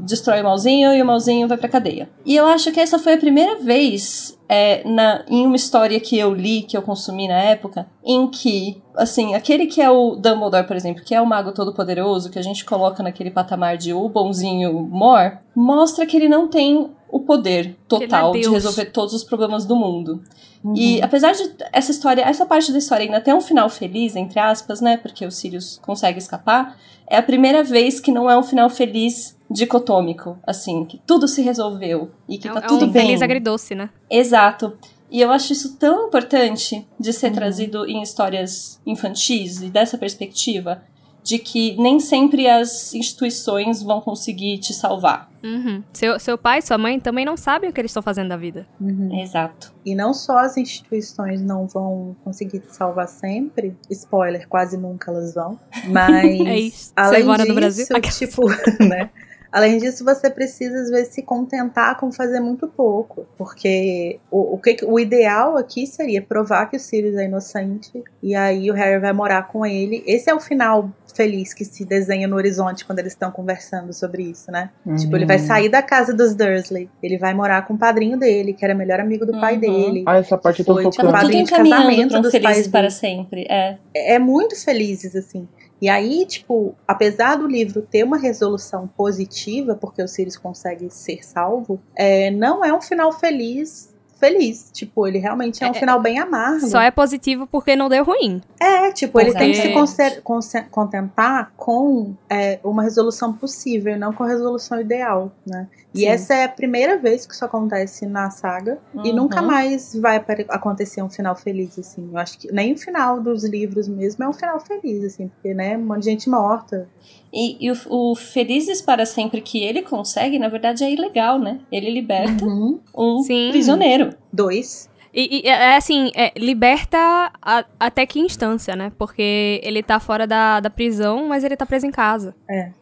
destrói 0.00 0.40
o 0.40 0.44
malzinho 0.44 0.92
e 0.92 1.00
o 1.00 1.06
malzinho 1.06 1.46
vai 1.46 1.56
pra 1.56 1.68
cadeia. 1.68 2.08
E 2.24 2.34
eu 2.34 2.46
acho 2.46 2.72
que 2.72 2.80
essa 2.80 2.98
foi 2.98 3.14
a 3.14 3.18
primeira 3.18 3.56
vez 3.56 4.38
é, 4.48 4.86
na, 4.88 5.24
em 5.28 5.46
uma 5.46 5.56
história 5.56 5.98
que 6.00 6.18
eu 6.18 6.34
li, 6.34 6.62
que 6.62 6.76
eu 6.76 6.82
consumi 6.82 7.28
na 7.28 7.38
época, 7.38 7.86
em 8.04 8.28
que, 8.28 8.82
assim, 8.96 9.34
aquele 9.34 9.66
que 9.66 9.80
é 9.80 9.90
o 9.90 10.16
Dumbledore, 10.16 10.66
por 10.66 10.76
exemplo, 10.76 11.04
que 11.04 11.14
é 11.14 11.20
o 11.20 11.26
mago 11.26 11.52
todo-poderoso, 11.52 12.30
que 12.30 12.38
a 12.38 12.42
gente 12.42 12.64
coloca 12.64 13.02
naquele 13.02 13.30
patamar 13.30 13.76
de 13.76 13.92
o 13.92 14.08
bonzinho 14.08 14.72
mor, 14.72 15.38
mostra 15.54 16.04
que 16.04 16.16
ele 16.16 16.28
não 16.28 16.48
tem 16.48 16.90
o 17.08 17.20
poder 17.20 17.76
total 17.86 18.34
é 18.34 18.40
de 18.40 18.48
resolver 18.48 18.86
todos 18.86 19.14
os 19.14 19.22
problemas 19.22 19.64
do 19.64 19.76
mundo. 19.76 20.20
Uhum. 20.64 20.74
E 20.76 21.00
apesar 21.00 21.32
de 21.32 21.48
essa 21.72 21.92
história, 21.92 22.22
essa 22.22 22.44
parte 22.44 22.72
da 22.72 22.78
história 22.78 23.04
ainda 23.04 23.20
ter 23.20 23.32
um 23.32 23.40
final 23.40 23.68
feliz, 23.68 24.16
entre 24.16 24.40
aspas, 24.40 24.80
né? 24.80 24.96
Porque 24.96 25.24
o 25.24 25.30
Sirius 25.30 25.78
consegue 25.80 26.18
escapar, 26.18 26.76
é 27.08 27.16
a 27.16 27.22
primeira 27.22 27.62
vez 27.62 28.00
que 28.00 28.10
não 28.12 28.30
é 28.30 28.36
um 28.38 28.42
final 28.42 28.68
feliz 28.70 29.36
dicotômico, 29.50 30.38
assim, 30.46 30.84
que 30.84 31.00
tudo 31.06 31.28
se 31.28 31.42
resolveu 31.42 32.10
e 32.28 32.38
que 32.38 32.48
É, 32.48 32.52
tá 32.52 32.58
é 32.60 32.66
tudo 32.66 32.86
um 32.86 32.90
bem. 32.90 33.02
feliz 33.06 33.22
agridoce, 33.22 33.74
né? 33.74 33.90
Exato. 34.10 34.76
E 35.10 35.20
eu 35.20 35.30
acho 35.30 35.52
isso 35.52 35.76
tão 35.76 36.08
importante 36.08 36.86
de 36.98 37.12
ser 37.12 37.28
Uhum. 37.28 37.34
trazido 37.34 37.86
em 37.86 38.02
histórias 38.02 38.80
infantis 38.86 39.62
e 39.62 39.66
dessa 39.70 39.96
perspectiva 39.98 40.82
de 41.24 41.38
que 41.38 41.74
nem 41.80 41.98
sempre 41.98 42.46
as 42.46 42.94
instituições 42.94 43.82
vão 43.82 43.98
conseguir 44.00 44.58
te 44.58 44.74
salvar. 44.74 45.30
Uhum. 45.42 45.82
Seu, 45.92 46.18
seu 46.20 46.36
pai 46.36 46.58
e 46.58 46.62
sua 46.62 46.76
mãe 46.76 47.00
também 47.00 47.24
não 47.24 47.34
sabem 47.36 47.68
o 47.70 47.72
que 47.72 47.80
eles 47.80 47.90
estão 47.90 48.02
fazendo 48.02 48.28
da 48.28 48.36
vida. 48.36 48.66
Uhum. 48.78 49.20
Exato. 49.20 49.72
E 49.86 49.94
não 49.94 50.12
só 50.12 50.38
as 50.38 50.56
instituições 50.58 51.40
não 51.42 51.66
vão 51.66 52.14
conseguir 52.22 52.60
te 52.60 52.74
salvar 52.76 53.08
sempre, 53.08 53.74
spoiler, 53.90 54.46
quase 54.48 54.76
nunca 54.76 55.10
elas 55.10 55.34
vão, 55.34 55.58
mas 55.88 56.24
É 56.24 56.58
isso. 56.58 56.92
além 56.94 57.20
Você 57.22 57.26
mora 57.26 57.38
disso, 57.42 57.48
no 57.48 57.54
Brasil? 57.54 57.86
tipo, 58.18 58.42
né? 58.84 59.10
Além 59.54 59.78
disso, 59.78 60.04
você 60.04 60.28
precisa 60.28 60.80
às 60.80 60.90
vezes 60.90 61.14
se 61.14 61.22
contentar 61.22 61.96
com 61.96 62.10
fazer 62.10 62.40
muito 62.40 62.66
pouco, 62.66 63.24
porque 63.38 64.18
o, 64.28 64.54
o, 64.54 64.58
que, 64.58 64.78
o 64.84 64.98
ideal 64.98 65.56
aqui 65.56 65.86
seria 65.86 66.20
provar 66.20 66.66
que 66.66 66.76
o 66.76 66.80
Sirius 66.80 67.14
é 67.16 67.26
inocente 67.26 68.02
e 68.20 68.34
aí 68.34 68.68
o 68.68 68.74
Harry 68.74 68.98
vai 69.00 69.12
morar 69.12 69.46
com 69.46 69.64
ele. 69.64 70.02
Esse 70.08 70.28
é 70.28 70.34
o 70.34 70.40
final 70.40 70.90
feliz 71.14 71.54
que 71.54 71.64
se 71.64 71.84
desenha 71.84 72.26
no 72.26 72.34
horizonte 72.34 72.84
quando 72.84 72.98
eles 72.98 73.12
estão 73.12 73.30
conversando 73.30 73.92
sobre 73.92 74.24
isso, 74.24 74.50
né? 74.50 74.70
Tipo, 74.98 75.14
ele 75.16 75.24
vai 75.26 75.38
Uhum. 75.38 75.46
sair 75.46 75.68
da 75.68 75.80
casa 75.80 76.12
dos 76.12 76.34
Dursley, 76.34 76.90
ele 77.00 77.16
vai 77.16 77.32
morar 77.32 77.64
com 77.64 77.74
o 77.74 77.78
padrinho 77.78 78.18
dele, 78.18 78.52
que 78.52 78.64
era 78.64 78.74
melhor 78.74 78.98
amigo 78.98 79.24
do 79.24 79.30
pai 79.40 79.54
Uhum. 79.54 79.60
dele. 79.60 80.02
Ah, 80.04 80.16
essa 80.16 80.36
parte 80.36 80.58
eu 80.60 80.66
tô 80.66 80.72
Foi, 80.74 80.82
tipo, 80.82 80.94
focando. 80.96 81.12
tudo 81.12 81.20
padrinho 81.22 81.44
de 81.44 81.50
casamento 81.52 82.20
dos 82.20 82.32
felizes 82.32 82.42
pais 82.56 82.66
para 82.68 82.80
dele. 82.80 82.90
sempre. 82.90 83.46
É. 83.48 83.78
é 83.94 84.18
muito 84.18 84.56
felizes, 84.60 85.14
assim. 85.14 85.46
E 85.84 85.88
aí, 85.90 86.24
tipo, 86.24 86.74
apesar 86.88 87.36
do 87.36 87.46
livro 87.46 87.82
ter 87.82 88.04
uma 88.04 88.16
resolução 88.16 88.88
positiva, 88.96 89.74
porque 89.74 90.02
o 90.02 90.08
Sirius 90.08 90.38
consegue 90.38 90.88
ser 90.88 91.22
salvo, 91.22 91.78
é, 91.94 92.30
não 92.30 92.64
é 92.64 92.72
um 92.72 92.80
final 92.80 93.12
feliz. 93.12 93.92
Feliz. 94.18 94.70
Tipo, 94.72 95.06
ele 95.06 95.18
realmente 95.18 95.62
é 95.62 95.66
um 95.66 95.72
É- 95.72 95.74
final 95.74 96.00
bem 96.00 96.18
amargo. 96.18 96.66
Só 96.68 96.80
é 96.80 96.90
positivo 96.90 97.46
porque 97.46 97.76
não 97.76 97.90
deu 97.90 98.02
ruim. 98.02 98.40
É, 98.58 98.92
tipo, 98.92 99.20
ele 99.20 99.34
tem 99.34 99.52
que 99.52 99.58
é. 99.58 100.40
se 100.40 100.62
contentar 100.70 101.52
com 101.54 102.14
é, 102.30 102.58
uma 102.64 102.82
resolução 102.82 103.34
possível, 103.34 103.98
não 103.98 104.10
com 104.10 104.24
a 104.24 104.28
resolução 104.28 104.80
ideal, 104.80 105.30
né? 105.46 105.68
E 105.94 106.00
Sim. 106.00 106.06
essa 106.06 106.34
é 106.34 106.44
a 106.44 106.48
primeira 106.48 106.98
vez 106.98 107.24
que 107.24 107.32
isso 107.32 107.44
acontece 107.44 108.04
na 108.04 108.28
saga. 108.28 108.78
E 109.04 109.10
Uhum. 109.10 109.14
nunca 109.16 109.40
mais 109.40 109.94
vai 109.94 110.16
acontecer 110.48 111.00
um 111.02 111.08
final 111.08 111.36
feliz, 111.36 111.78
assim. 111.78 112.08
Eu 112.12 112.18
acho 112.18 112.36
que 112.38 112.52
nem 112.52 112.72
o 112.72 112.76
final 112.76 113.20
dos 113.20 113.44
livros 113.44 113.86
mesmo 113.86 114.24
é 114.24 114.28
um 114.28 114.32
final 114.32 114.58
feliz, 114.58 115.04
assim, 115.04 115.28
porque, 115.28 115.54
né, 115.54 115.76
um 115.78 115.84
monte 115.86 116.00
de 116.00 116.10
gente 116.10 116.28
morta. 116.28 116.88
E, 117.32 117.64
e 117.64 117.70
o, 117.70 117.76
o 117.90 118.16
Felizes 118.16 118.82
para 118.82 119.06
Sempre 119.06 119.40
que 119.40 119.62
ele 119.62 119.82
consegue, 119.82 120.38
na 120.38 120.48
verdade, 120.48 120.82
é 120.82 120.90
ilegal, 120.90 121.38
né? 121.38 121.60
Ele 121.70 121.90
liberta 121.90 122.44
Uhum. 122.44 122.80
um 122.96 123.22
Sim. 123.22 123.50
prisioneiro. 123.50 124.10
Dois. 124.32 124.88
E, 125.16 125.42
e, 125.44 125.48
é 125.48 125.76
assim, 125.76 126.10
é, 126.16 126.32
liberta 126.36 126.98
a- 127.40 127.64
até 127.78 128.04
que 128.04 128.18
instância, 128.18 128.74
né? 128.74 128.90
Porque 128.98 129.60
ele 129.62 129.80
tá 129.80 130.00
fora 130.00 130.26
da, 130.26 130.58
da 130.58 130.68
prisão, 130.68 131.28
mas 131.28 131.44
ele 131.44 131.56
tá 131.56 131.64
preso 131.64 131.86
em 131.86 131.90
casa. 131.92 132.34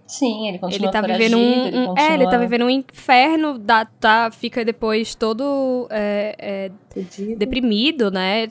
Sim, 0.07 0.49
ele 0.49 0.59
continua 0.59 0.87
ele 0.87 0.93
tá 0.93 1.01
vivendo 1.03 1.37
um, 1.37 1.67
ele 1.67 1.87
continua... 1.87 2.11
É, 2.11 2.15
ele 2.15 2.25
tá 2.31 2.37
vivendo 2.39 2.65
um 2.65 2.71
inferno, 2.71 3.59
dá, 3.59 3.85
tá, 3.85 4.31
fica 4.31 4.65
depois 4.65 5.15
todo 5.15 5.87
é, 5.91 6.35
é, 6.39 6.71
deprimido, 7.37 8.11
né? 8.11 8.49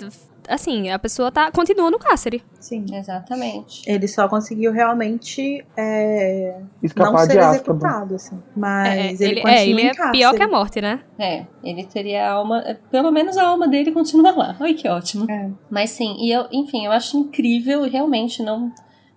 Assim, 0.48 0.90
a 0.90 0.98
pessoa 1.00 1.32
tá, 1.32 1.52
continua 1.52 1.90
no 1.92 2.00
cárcere. 2.00 2.44
Sim. 2.60 2.86
Exatamente. 2.94 3.84
Ele 3.90 4.08
só 4.08 4.28
conseguiu 4.28 4.72
realmente 4.72 5.66
é, 5.78 6.58
não 6.60 6.68
Escapar 6.84 7.26
ser 7.26 7.32
de 7.34 7.40
Azkaban. 7.40 7.52
executado, 7.56 8.16
assim. 8.16 8.40
Mas 8.56 9.22
É, 9.22 9.26
ele, 9.26 9.32
ele, 9.34 9.42
continua 9.42 9.52
é, 9.60 9.68
ele 9.70 9.82
em 9.82 9.86
é 9.88 9.94
cárcere. 9.94 10.12
pior 10.18 10.34
que 10.36 10.44
a 10.44 10.48
morte, 10.48 10.82
né? 10.82 11.00
É, 11.18 11.46
ele 11.64 11.84
teria 11.86 12.28
a 12.28 12.32
alma... 12.34 12.60
é, 12.66 12.74
Pelo 12.74 13.12
menos 13.12 13.38
a 13.38 13.48
alma 13.48 13.68
dele 13.68 13.92
continua 13.92 14.32
lá. 14.32 14.56
Ai, 14.60 14.74
que 14.74 14.88
ótimo. 14.88 15.30
É. 15.30 15.50
Mas 15.70 15.92
sim, 15.92 16.16
e 16.20 16.32
eu, 16.32 16.48
enfim, 16.52 16.86
eu 16.86 16.92
acho 16.92 17.18
incrível 17.18 17.86
e 17.86 17.90
realmente 17.90 18.42
não, 18.44 18.72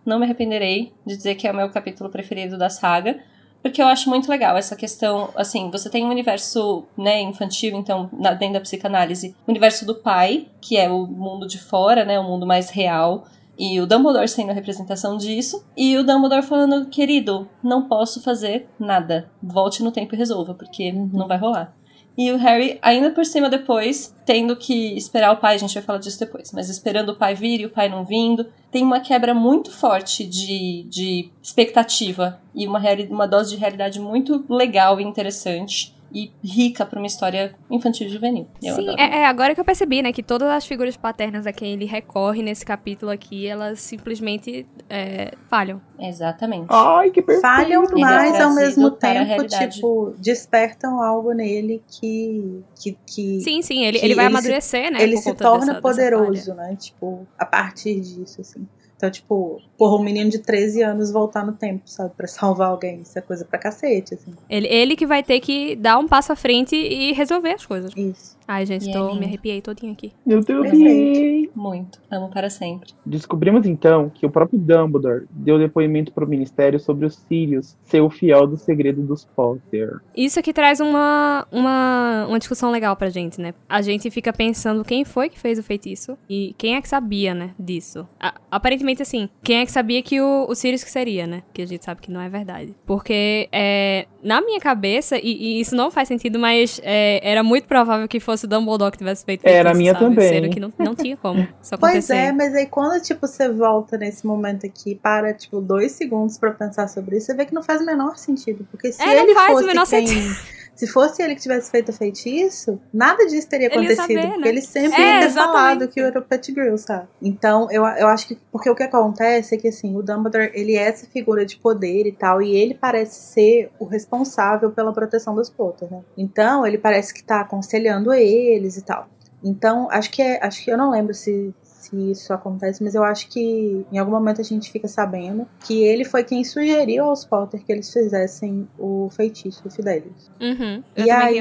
não 0.04 0.18
me 0.18 0.24
arrependerei 0.24 0.92
de 1.06 1.16
dizer 1.16 1.34
que 1.34 1.46
é 1.48 1.50
o 1.52 1.56
meu 1.56 1.70
capítulo 1.70 2.10
preferido 2.10 2.56
da 2.58 2.68
saga. 2.70 3.18
Porque 3.64 3.80
eu 3.80 3.86
acho 3.86 4.10
muito 4.10 4.28
legal 4.30 4.58
essa 4.58 4.76
questão, 4.76 5.30
assim, 5.34 5.70
você 5.70 5.88
tem 5.88 6.04
um 6.04 6.10
universo, 6.10 6.84
né, 6.98 7.22
infantil, 7.22 7.74
então, 7.78 8.10
na- 8.12 8.34
dentro 8.34 8.54
da 8.54 8.60
psicanálise, 8.60 9.34
o 9.46 9.50
universo 9.50 9.86
do 9.86 9.94
pai, 9.94 10.48
que 10.60 10.76
é 10.76 10.90
o 10.90 11.06
mundo 11.06 11.46
de 11.46 11.58
fora, 11.58 12.04
né, 12.04 12.20
o 12.20 12.24
mundo 12.24 12.46
mais 12.46 12.68
real, 12.68 13.24
E 13.56 13.80
o 13.80 13.86
Dumbledore 13.86 14.26
sendo 14.28 14.50
a 14.50 14.52
representação 14.52 15.16
disso. 15.16 15.64
E 15.76 15.96
o 15.96 16.02
Dumbledore 16.04 16.42
falando, 16.42 16.86
querido, 16.90 17.48
não 17.62 17.82
posso 17.86 18.20
fazer 18.20 18.68
nada. 18.80 19.30
Volte 19.40 19.80
no 19.80 19.92
tempo 19.92 20.12
e 20.12 20.18
resolva, 20.18 20.54
porque 20.54 20.90
não 20.90 21.28
vai 21.28 21.38
rolar. 21.38 21.72
E 22.16 22.30
o 22.30 22.36
Harry, 22.36 22.78
ainda 22.80 23.10
por 23.10 23.24
cima 23.26 23.50
depois, 23.50 24.14
tendo 24.24 24.54
que 24.56 24.96
esperar 24.96 25.32
o 25.32 25.38
pai, 25.38 25.56
a 25.56 25.58
gente 25.58 25.74
vai 25.74 25.82
falar 25.82 25.98
disso 25.98 26.20
depois, 26.20 26.52
mas 26.52 26.68
esperando 26.68 27.10
o 27.10 27.16
pai 27.16 27.34
vir 27.34 27.60
e 27.60 27.66
o 27.66 27.70
pai 27.70 27.88
não 27.88 28.04
vindo, 28.04 28.46
tem 28.70 28.82
uma 28.82 29.00
quebra 29.00 29.34
muito 29.34 29.70
forte 29.70 30.24
de, 30.24 30.84
de 30.88 31.30
expectativa 31.42 32.40
e 32.54 32.66
uma, 32.66 32.80
uma 33.10 33.26
dose 33.26 33.50
de 33.50 33.56
realidade 33.56 33.98
muito 33.98 34.44
legal 34.48 35.00
e 35.00 35.04
interessante 35.04 35.93
e 36.14 36.30
rica 36.42 36.86
para 36.86 36.98
uma 36.98 37.06
história 37.08 37.54
infantil 37.68 38.06
e 38.06 38.10
juvenil. 38.10 38.46
Eu 38.62 38.76
Sim, 38.76 38.94
é, 38.96 39.18
é 39.20 39.26
agora 39.26 39.54
que 39.54 39.60
eu 39.60 39.64
percebi, 39.64 40.00
né, 40.00 40.12
que 40.12 40.22
todas 40.22 40.48
as 40.48 40.64
figuras 40.64 40.96
paternas 40.96 41.46
a 41.46 41.52
quem 41.52 41.72
ele 41.72 41.84
recorre 41.84 42.40
nesse 42.42 42.64
capítulo 42.64 43.10
aqui, 43.10 43.46
elas 43.46 43.80
simplesmente 43.80 44.64
é, 44.88 45.32
falham. 45.50 45.80
Exatamente. 45.98 46.66
Ai, 46.70 47.10
que 47.10 47.20
perfeito. 47.20 47.42
Falham, 47.42 47.82
Ele 47.84 48.00
é 48.00 48.04
mas 48.04 48.40
ao 48.40 48.54
mesmo 48.54 48.90
tempo, 48.92 49.44
tipo, 49.46 50.14
despertam 50.18 51.02
algo 51.02 51.32
nele 51.32 51.82
que. 51.88 52.62
que, 52.80 52.96
que 53.06 53.40
Sim, 53.40 53.62
sim, 53.62 53.84
ele, 53.84 53.98
que 53.98 54.04
ele 54.04 54.14
vai 54.14 54.26
ele 54.26 54.32
se- 54.32 54.38
amadurecer, 54.38 54.92
né? 54.92 55.02
ele 55.02 55.16
se 55.16 55.34
torna 55.34 55.58
dessa- 55.58 55.72
dessa 55.72 55.80
poderoso, 55.82 56.54
né? 56.54 56.76
Tipo, 56.76 57.26
a 57.38 57.44
partir 57.44 58.00
disso, 58.00 58.40
assim. 58.40 58.66
Então, 59.04 59.10
tipo, 59.10 59.60
porra, 59.76 59.96
um 59.96 60.02
menino 60.02 60.30
de 60.30 60.38
13 60.38 60.82
anos 60.82 61.12
voltar 61.12 61.44
no 61.44 61.52
tempo, 61.52 61.82
sabe? 61.84 62.14
Pra 62.16 62.26
salvar 62.26 62.68
alguém. 62.68 63.02
Isso 63.02 63.18
é 63.18 63.20
coisa 63.20 63.44
pra 63.44 63.58
cacete, 63.58 64.14
assim. 64.14 64.32
Ele, 64.48 64.66
ele 64.66 64.96
que 64.96 65.06
vai 65.06 65.22
ter 65.22 65.40
que 65.40 65.76
dar 65.76 65.98
um 65.98 66.08
passo 66.08 66.32
à 66.32 66.36
frente 66.36 66.74
e 66.74 67.12
resolver 67.12 67.52
as 67.52 67.66
coisas. 67.66 67.92
Isso. 67.94 68.34
Ai, 68.46 68.66
gente, 68.66 68.88
E 68.88 68.92
tô, 68.92 69.10
é 69.10 69.14
me 69.18 69.24
arrepiei 69.26 69.60
todinha 69.62 69.92
aqui. 69.92 70.12
Meu 70.24 70.40
Deus. 70.40 70.62
Perfeito. 70.68 71.52
Muito. 71.58 72.00
Amo 72.10 72.28
para 72.28 72.50
sempre. 72.50 72.90
Descobrimos 73.06 73.66
então 73.66 74.10
que 74.10 74.26
o 74.26 74.30
próprio 74.30 74.58
Dumbledore 74.58 75.26
deu 75.30 75.58
depoimento 75.58 76.12
pro 76.12 76.26
Ministério 76.26 76.78
sobre 76.80 77.06
os 77.06 77.14
Sirius 77.14 77.76
ser 77.84 78.00
o 78.00 78.10
fiel 78.10 78.46
do 78.46 78.56
segredo 78.56 79.02
dos 79.02 79.24
Potter. 79.24 79.98
Isso 80.16 80.38
aqui 80.38 80.52
traz 80.52 80.80
uma, 80.80 81.46
uma, 81.50 82.26
uma 82.28 82.38
discussão 82.38 82.70
legal 82.70 82.96
pra 82.96 83.08
gente, 83.08 83.40
né? 83.40 83.54
A 83.68 83.80
gente 83.80 84.10
fica 84.10 84.32
pensando 84.32 84.84
quem 84.84 85.04
foi 85.04 85.28
que 85.28 85.38
fez 85.38 85.58
o 85.58 85.62
feitiço 85.62 86.18
e 86.28 86.54
quem 86.58 86.74
é 86.76 86.82
que 86.82 86.88
sabia, 86.88 87.34
né, 87.34 87.50
disso. 87.58 88.06
A- 88.20 88.34
aparentemente, 88.50 89.00
assim, 89.02 89.28
quem 89.42 89.58
é 89.60 89.64
que 89.64 89.72
sabia 89.72 90.02
que 90.02 90.20
o, 90.20 90.46
o 90.48 90.54
Sirius 90.54 90.84
que 90.84 90.90
seria, 90.90 91.26
né? 91.26 91.42
Que 91.52 91.62
a 91.62 91.66
gente 91.66 91.84
sabe 91.84 92.00
que 92.00 92.10
não 92.10 92.20
é 92.20 92.28
verdade. 92.28 92.74
Porque, 92.84 93.48
é, 93.52 94.06
na 94.24 94.40
minha 94.40 94.58
cabeça, 94.58 95.18
e, 95.18 95.58
e 95.58 95.60
isso 95.60 95.76
não 95.76 95.90
faz 95.90 96.08
sentido, 96.08 96.38
mas 96.38 96.80
é, 96.82 97.20
era 97.22 97.42
muito 97.42 97.66
provável 97.66 98.08
que 98.08 98.18
fosse 98.18 98.46
o 98.46 98.48
Dumbledore 98.48 98.90
que 98.90 98.98
tivesse 98.98 99.24
feito 99.24 99.46
Era 99.46 99.70
a 99.72 99.74
minha 99.74 99.92
sabe? 99.92 100.06
também. 100.06 100.28
Sendo 100.28 100.50
que 100.50 100.58
não, 100.58 100.72
não 100.78 100.94
tinha 100.94 101.16
como 101.16 101.46
isso 101.62 101.76
Pois 101.78 102.08
é, 102.10 102.32
mas 102.32 102.54
aí 102.54 102.66
quando, 102.66 103.00
tipo, 103.02 103.26
você 103.26 103.48
volta 103.50 103.98
nesse 103.98 104.26
momento 104.26 104.64
aqui, 104.64 104.94
para, 104.94 105.34
tipo, 105.34 105.60
dois 105.60 105.92
segundos 105.92 106.38
pra 106.38 106.50
pensar 106.52 106.88
sobre 106.88 107.18
isso, 107.18 107.26
você 107.26 107.34
vê 107.34 107.44
que 107.44 107.54
não 107.54 107.62
faz 107.62 107.82
o 107.82 107.84
menor 107.84 108.16
sentido. 108.16 108.66
Porque 108.70 108.90
se 108.92 109.02
É, 109.02 109.06
não 109.06 109.24
ele 109.24 109.34
faz 109.34 109.50
o 109.50 109.52
fosse 109.52 109.66
menor 109.66 109.86
quem... 109.86 110.06
sentido. 110.06 110.63
Se 110.74 110.86
fosse 110.86 111.22
ele 111.22 111.34
que 111.34 111.40
tivesse 111.42 111.70
feito 111.70 111.90
o 111.90 111.92
feitiço, 111.92 112.80
nada 112.92 113.24
disso 113.26 113.48
teria 113.48 113.66
Ele 113.66 113.74
acontecido. 113.74 114.00
saber, 114.00 114.26
porque 114.28 114.40
né? 114.40 114.48
ele 114.48 114.60
sempre 114.60 115.00
É, 115.00 115.14
ia 115.14 115.20
ter 115.20 115.26
exatamente. 115.26 115.52
falado 115.52 115.88
que 115.88 116.00
era 116.00 116.18
o 116.18 116.22
Pettigrew, 116.22 116.76
sabe? 116.78 117.06
Então, 117.22 117.68
eu, 117.70 117.84
eu 117.84 118.08
acho 118.08 118.26
que. 118.28 118.38
Porque 118.50 118.68
o 118.68 118.74
que 118.74 118.82
acontece 118.82 119.54
é 119.54 119.58
que, 119.58 119.68
assim, 119.68 119.96
o 119.96 120.02
Dumbledore, 120.02 120.50
ele 120.54 120.74
é 120.76 120.82
essa 120.82 121.06
figura 121.06 121.46
de 121.46 121.56
poder 121.56 122.06
e 122.06 122.12
tal, 122.12 122.42
e 122.42 122.54
ele 122.56 122.74
parece 122.74 123.20
ser 123.32 123.70
o 123.78 123.84
responsável 123.84 124.70
pela 124.70 124.92
proteção 124.92 125.34
dos 125.34 125.48
Potter, 125.48 125.90
né? 125.90 126.00
Então, 126.18 126.66
ele 126.66 126.78
parece 126.78 127.14
que 127.14 127.22
tá 127.22 127.40
aconselhando 127.40 128.12
eles 128.12 128.76
e 128.76 128.82
tal. 128.82 129.08
Então, 129.42 129.88
acho 129.90 130.10
que 130.10 130.22
é. 130.22 130.44
Acho 130.44 130.64
que 130.64 130.70
eu 130.70 130.76
não 130.78 130.90
lembro 130.90 131.12
se. 131.14 131.54
Se 131.94 132.10
isso 132.10 132.32
acontece, 132.32 132.82
mas 132.82 132.94
eu 132.94 133.04
acho 133.04 133.28
que 133.28 133.86
em 133.92 133.98
algum 133.98 134.12
momento 134.12 134.40
a 134.40 134.44
gente 134.44 134.70
fica 134.70 134.88
sabendo 134.88 135.46
que 135.64 135.82
ele 135.84 136.04
foi 136.04 136.24
quem 136.24 136.42
sugeriu 136.42 137.04
aos 137.04 137.24
Potter 137.24 137.64
que 137.64 137.72
eles 137.72 137.92
fizessem 137.92 138.68
o 138.78 139.08
feitiço 139.10 139.62
do 139.62 139.70
Fidelius. 139.70 140.30
Uhum. 140.40 140.82
E 140.96 141.10
aí, 141.10 141.38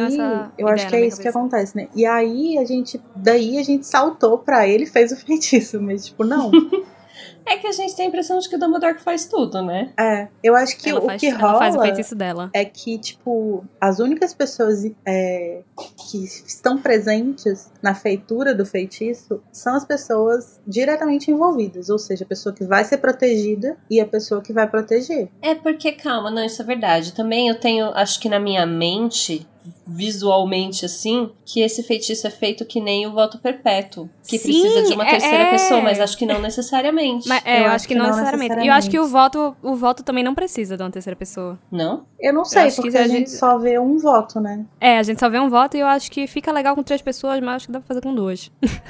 eu 0.58 0.68
acho 0.68 0.88
que 0.88 0.96
é 0.96 1.06
isso 1.06 1.18
que 1.18 1.24
cabeça. 1.24 1.40
acontece, 1.40 1.76
né? 1.76 1.88
E 1.96 2.06
aí 2.06 2.58
a 2.58 2.66
gente, 2.66 3.02
daí 3.16 3.58
a 3.58 3.64
gente 3.64 3.86
saltou 3.88 4.38
pra 4.38 4.68
ele 4.68 4.84
e 4.84 4.88
fez 4.88 5.12
o 5.12 5.16
feitiço, 5.18 5.82
mas 5.82 6.06
tipo, 6.06 6.24
não. 6.24 6.52
É 7.46 7.58
que 7.58 7.68
a 7.68 7.72
gente 7.72 7.96
tem 7.96 8.06
a 8.06 8.10
impressão 8.10 8.40
de 8.40 8.48
que 8.48 8.56
o 8.56 8.60
Dumbledore 8.60 8.96
que 8.96 9.02
faz 9.02 9.26
tudo, 9.26 9.62
né? 9.62 9.92
é, 10.00 10.28
eu 10.44 10.56
acho 10.56 10.78
que 10.78 10.90
ela 10.90 11.00
o 11.02 11.06
faz, 11.06 11.20
que 11.20 11.28
ela 11.28 11.58
faz 11.58 11.76
o 11.76 11.78
rola 11.78 11.88
feitiço 11.88 12.16
dela. 12.16 12.50
é 12.54 12.66
que, 12.66 12.98
tipo, 12.98 13.66
as 13.80 14.00
únicas 14.00 14.34
pessoas 14.34 14.86
é, 15.06 15.62
que 16.10 16.24
estão 16.24 16.78
presentes 16.78 17.72
na 17.82 17.94
feitura 17.94 18.54
do 18.56 18.66
feitiço 18.66 19.42
são 19.52 19.76
as 19.76 19.86
pessoas 19.86 20.62
diretamente 20.66 21.30
envolvidas, 21.30 21.90
ou 21.90 22.00
seja, 22.00 22.24
a 22.24 22.28
pessoa 22.28 22.54
que 22.54 22.64
vai 22.64 22.84
ser 22.84 22.98
protegida 22.98 23.78
e 23.90 24.00
a 24.00 24.06
pessoa 24.06 24.42
que 24.42 24.54
vai 24.54 24.68
proteger. 24.68 25.30
É 25.42 25.56
porque, 25.56 25.92
calma, 25.92 26.32
não, 26.32 26.44
isso 26.44 26.62
é 26.62 26.66
verdade. 26.66 27.14
Também 27.14 27.48
eu 27.50 27.60
tenho, 27.60 27.88
acho 27.94 28.20
que 28.20 28.30
na 28.30 28.40
minha 28.40 28.66
mente, 28.66 29.48
visualmente 29.86 30.86
assim, 30.86 31.32
que 31.46 31.62
esse 31.62 31.84
feitiço 31.84 32.26
é 32.28 32.30
feito 32.30 32.66
que 32.66 32.82
nem 32.82 33.06
o 33.08 33.12
voto 33.14 33.38
perpétuo. 33.40 34.10
Que 34.28 34.38
Sim, 34.38 34.62
precisa 34.62 34.84
de 34.84 34.94
uma 34.94 35.06
é- 35.06 35.12
terceira 35.12 35.44
é. 35.44 35.52
pessoa, 35.52 35.82
mas 35.82 36.00
acho 36.00 36.18
que 36.18 36.26
não 36.26 36.42
necessariamente. 36.42 37.28
Mas, 37.28 37.42
é, 37.46 37.62
eu, 37.62 37.68
acho 37.68 37.88
que 37.88 37.96
não 37.96 38.06
necessariamente. 38.08 38.60
E 38.60 38.68
eu 38.68 38.74
acho 38.74 38.90
que 38.90 39.00
o 39.00 39.06
voto, 39.08 39.56
o 39.62 39.76
voto 39.76 40.04
também 40.04 40.24
não 40.24 40.34
precisa 40.34 40.76
de 40.78 40.84
uma 40.84 40.92
terceira 40.92 41.16
pessoa. 41.16 41.60
Não? 41.72 42.06
Eu 42.20 42.34
não 42.34 42.46
sei, 42.46 42.64
acho 42.64 42.78
que 42.78 42.84
porque 42.84 42.98
a 42.98 43.02
a 43.02 43.08
gente 43.08 43.30
gente- 43.30 43.32
só 43.32 43.58
vê 43.58 43.78
um 43.78 43.98
voto, 43.98 44.40
né? 44.40 44.66
É, 44.80 44.98
a 44.98 45.04
gente 45.04 45.20
só 45.20 45.30
vê 45.30 45.40
um 45.40 45.50
voto 45.50 45.76
e 45.76 45.82
eu 45.82 45.88
acho 45.88 46.10
que 46.10 46.26
fica 46.26 46.52
legal 46.54 46.74
com 46.76 46.82
três 46.84 47.02
pessoas, 47.02 47.40
mas 47.42 47.56
acho 47.58 47.66
que 47.68 47.72
dá 47.74 47.80
pra 47.80 47.88
fazer 47.88 48.02
com 48.02 48.14
duas. 48.16 48.52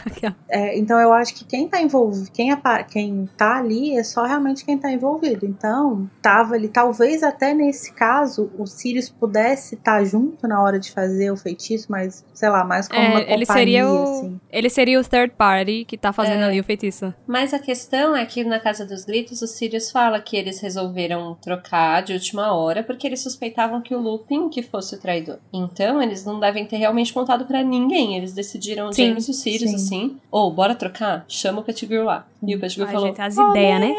É, 0.50 0.78
então 0.78 1.00
eu 1.00 1.12
acho 1.12 1.34
que 1.34 1.44
quem 1.46 1.68
tá 1.68 1.82
envolvido, 1.82 2.30
quem, 2.32 2.52
apa- 2.52 2.84
quem 2.84 3.28
tá 3.36 3.58
ali 3.58 3.98
é 3.98 4.04
só 4.04 4.24
realmente 4.24 4.64
quem 4.64 4.78
tá 4.78 4.92
envolvido. 4.92 5.46
Então, 5.46 6.10
tava 6.22 6.54
ali, 6.54 6.68
talvez 6.68 7.24
até 7.24 7.54
nesse 7.54 7.92
caso, 7.94 8.52
o 8.58 8.66
Sirius 8.68 9.10
pudesse 9.10 9.76
estar 9.76 10.04
junto 10.04 10.48
na 10.48 10.62
hora 10.64 10.80
de 10.80 10.92
fazer 10.92 11.32
o 11.32 11.38
feitiço, 11.38 11.88
mas, 11.90 12.26
sei 12.34 12.50
lá, 12.50 12.64
mais 12.64 12.88
como 12.88 13.00
É, 13.02 13.10
uma 13.10 13.20
ele 13.22 13.46
companhia, 13.46 13.46
seria 13.54 13.88
o- 13.90 14.04
assim. 14.04 14.40
Ele 14.52 14.70
seria 14.70 15.00
o 15.00 15.04
third 15.04 15.34
party 15.38 15.86
que 15.86 15.98
tá 15.98 16.12
fazendo 16.14 16.42
É. 16.42 16.46
ali 16.46 16.60
o 16.60 16.64
feitiço. 16.64 17.14
Mas 17.28 17.54
a 17.54 17.60
questão 17.60 18.16
é 18.16 18.26
que 18.26 18.44
na 18.44 18.60
Casa 18.60 18.86
dos 18.86 19.04
Gritos, 19.06 19.42
o 19.42 19.48
Sirius 19.48 19.92
fala 19.92 20.20
que 20.22 20.36
eles 20.38 20.60
resolveram 20.60 21.36
trocar 21.42 22.02
de 22.04 22.14
última 22.14 22.54
hora 22.54 22.84
porque 22.84 23.06
eles 23.08 23.22
suspeitavam 23.22 23.82
que 23.82 23.94
o 23.96 24.00
Lupin 24.00 24.50
que 24.50 24.62
fosse 24.62 24.96
o 24.96 25.00
traidor. 25.00 25.38
Então, 25.52 26.02
eles 26.02 26.24
não 26.26 26.40
devem 26.40 26.66
ter 26.66 26.78
realmente 26.78 27.14
contado 27.14 27.46
pra 27.46 27.64
ninguém. 27.64 28.16
Eles 28.18 28.34
decidiram, 28.34 28.92
Sim, 28.92 29.08
James 29.10 29.28
e 29.28 29.32
o 29.32 29.34
Sirius, 29.34 29.70
sim. 29.72 29.76
assim, 29.76 30.18
ou 30.32 30.52
bora 30.52 30.76
trocar? 30.76 31.26
Chama 31.28 31.62
o 31.62 31.64
Pettigrew 31.64 32.04
lá. 32.04 32.26
E 32.46 32.56
o 32.56 32.60
Pettigrew 32.60 32.88
Ai, 32.88 32.94
falou, 32.94 33.08
gente, 33.08 33.22
as 33.22 33.36
ideias, 33.38 33.80
né? 33.80 33.94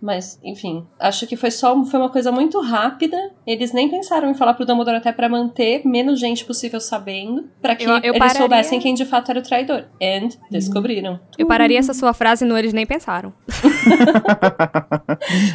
Mas, 0.00 0.38
enfim, 0.44 0.86
acho 1.00 1.26
que 1.26 1.36
foi 1.36 1.50
só 1.50 1.84
foi 1.84 1.98
uma 1.98 2.08
coisa 2.08 2.30
muito 2.30 2.60
rápida. 2.60 3.16
Eles 3.46 3.72
nem 3.72 3.88
pensaram 3.88 4.30
em 4.30 4.34
falar 4.34 4.54
pro 4.54 4.64
Dumbledore 4.64 4.96
até 4.96 5.12
pra 5.12 5.28
manter 5.28 5.82
menos 5.84 6.20
gente 6.20 6.44
possível 6.44 6.80
sabendo, 6.80 7.48
pra 7.60 7.74
que 7.74 7.84
Eu- 7.84 7.90
eu 7.94 7.98
eles 8.02 8.18
pararia- 8.18 8.38
soubessem 8.38 8.80
quem 8.80 8.94
de 8.94 9.04
fato 9.04 9.30
era 9.30 9.40
o 9.40 9.42
traidor. 9.42 9.84
And 10.00 10.28
descobriram. 10.50 11.18
Eu 11.36 11.46
pararia 11.46 11.78
essa 11.78 11.94
sua 11.94 12.12
frase 12.14 12.44
no 12.44 12.56
eles 12.56 12.72
nem 12.72 12.86
pensaram. 12.86 13.32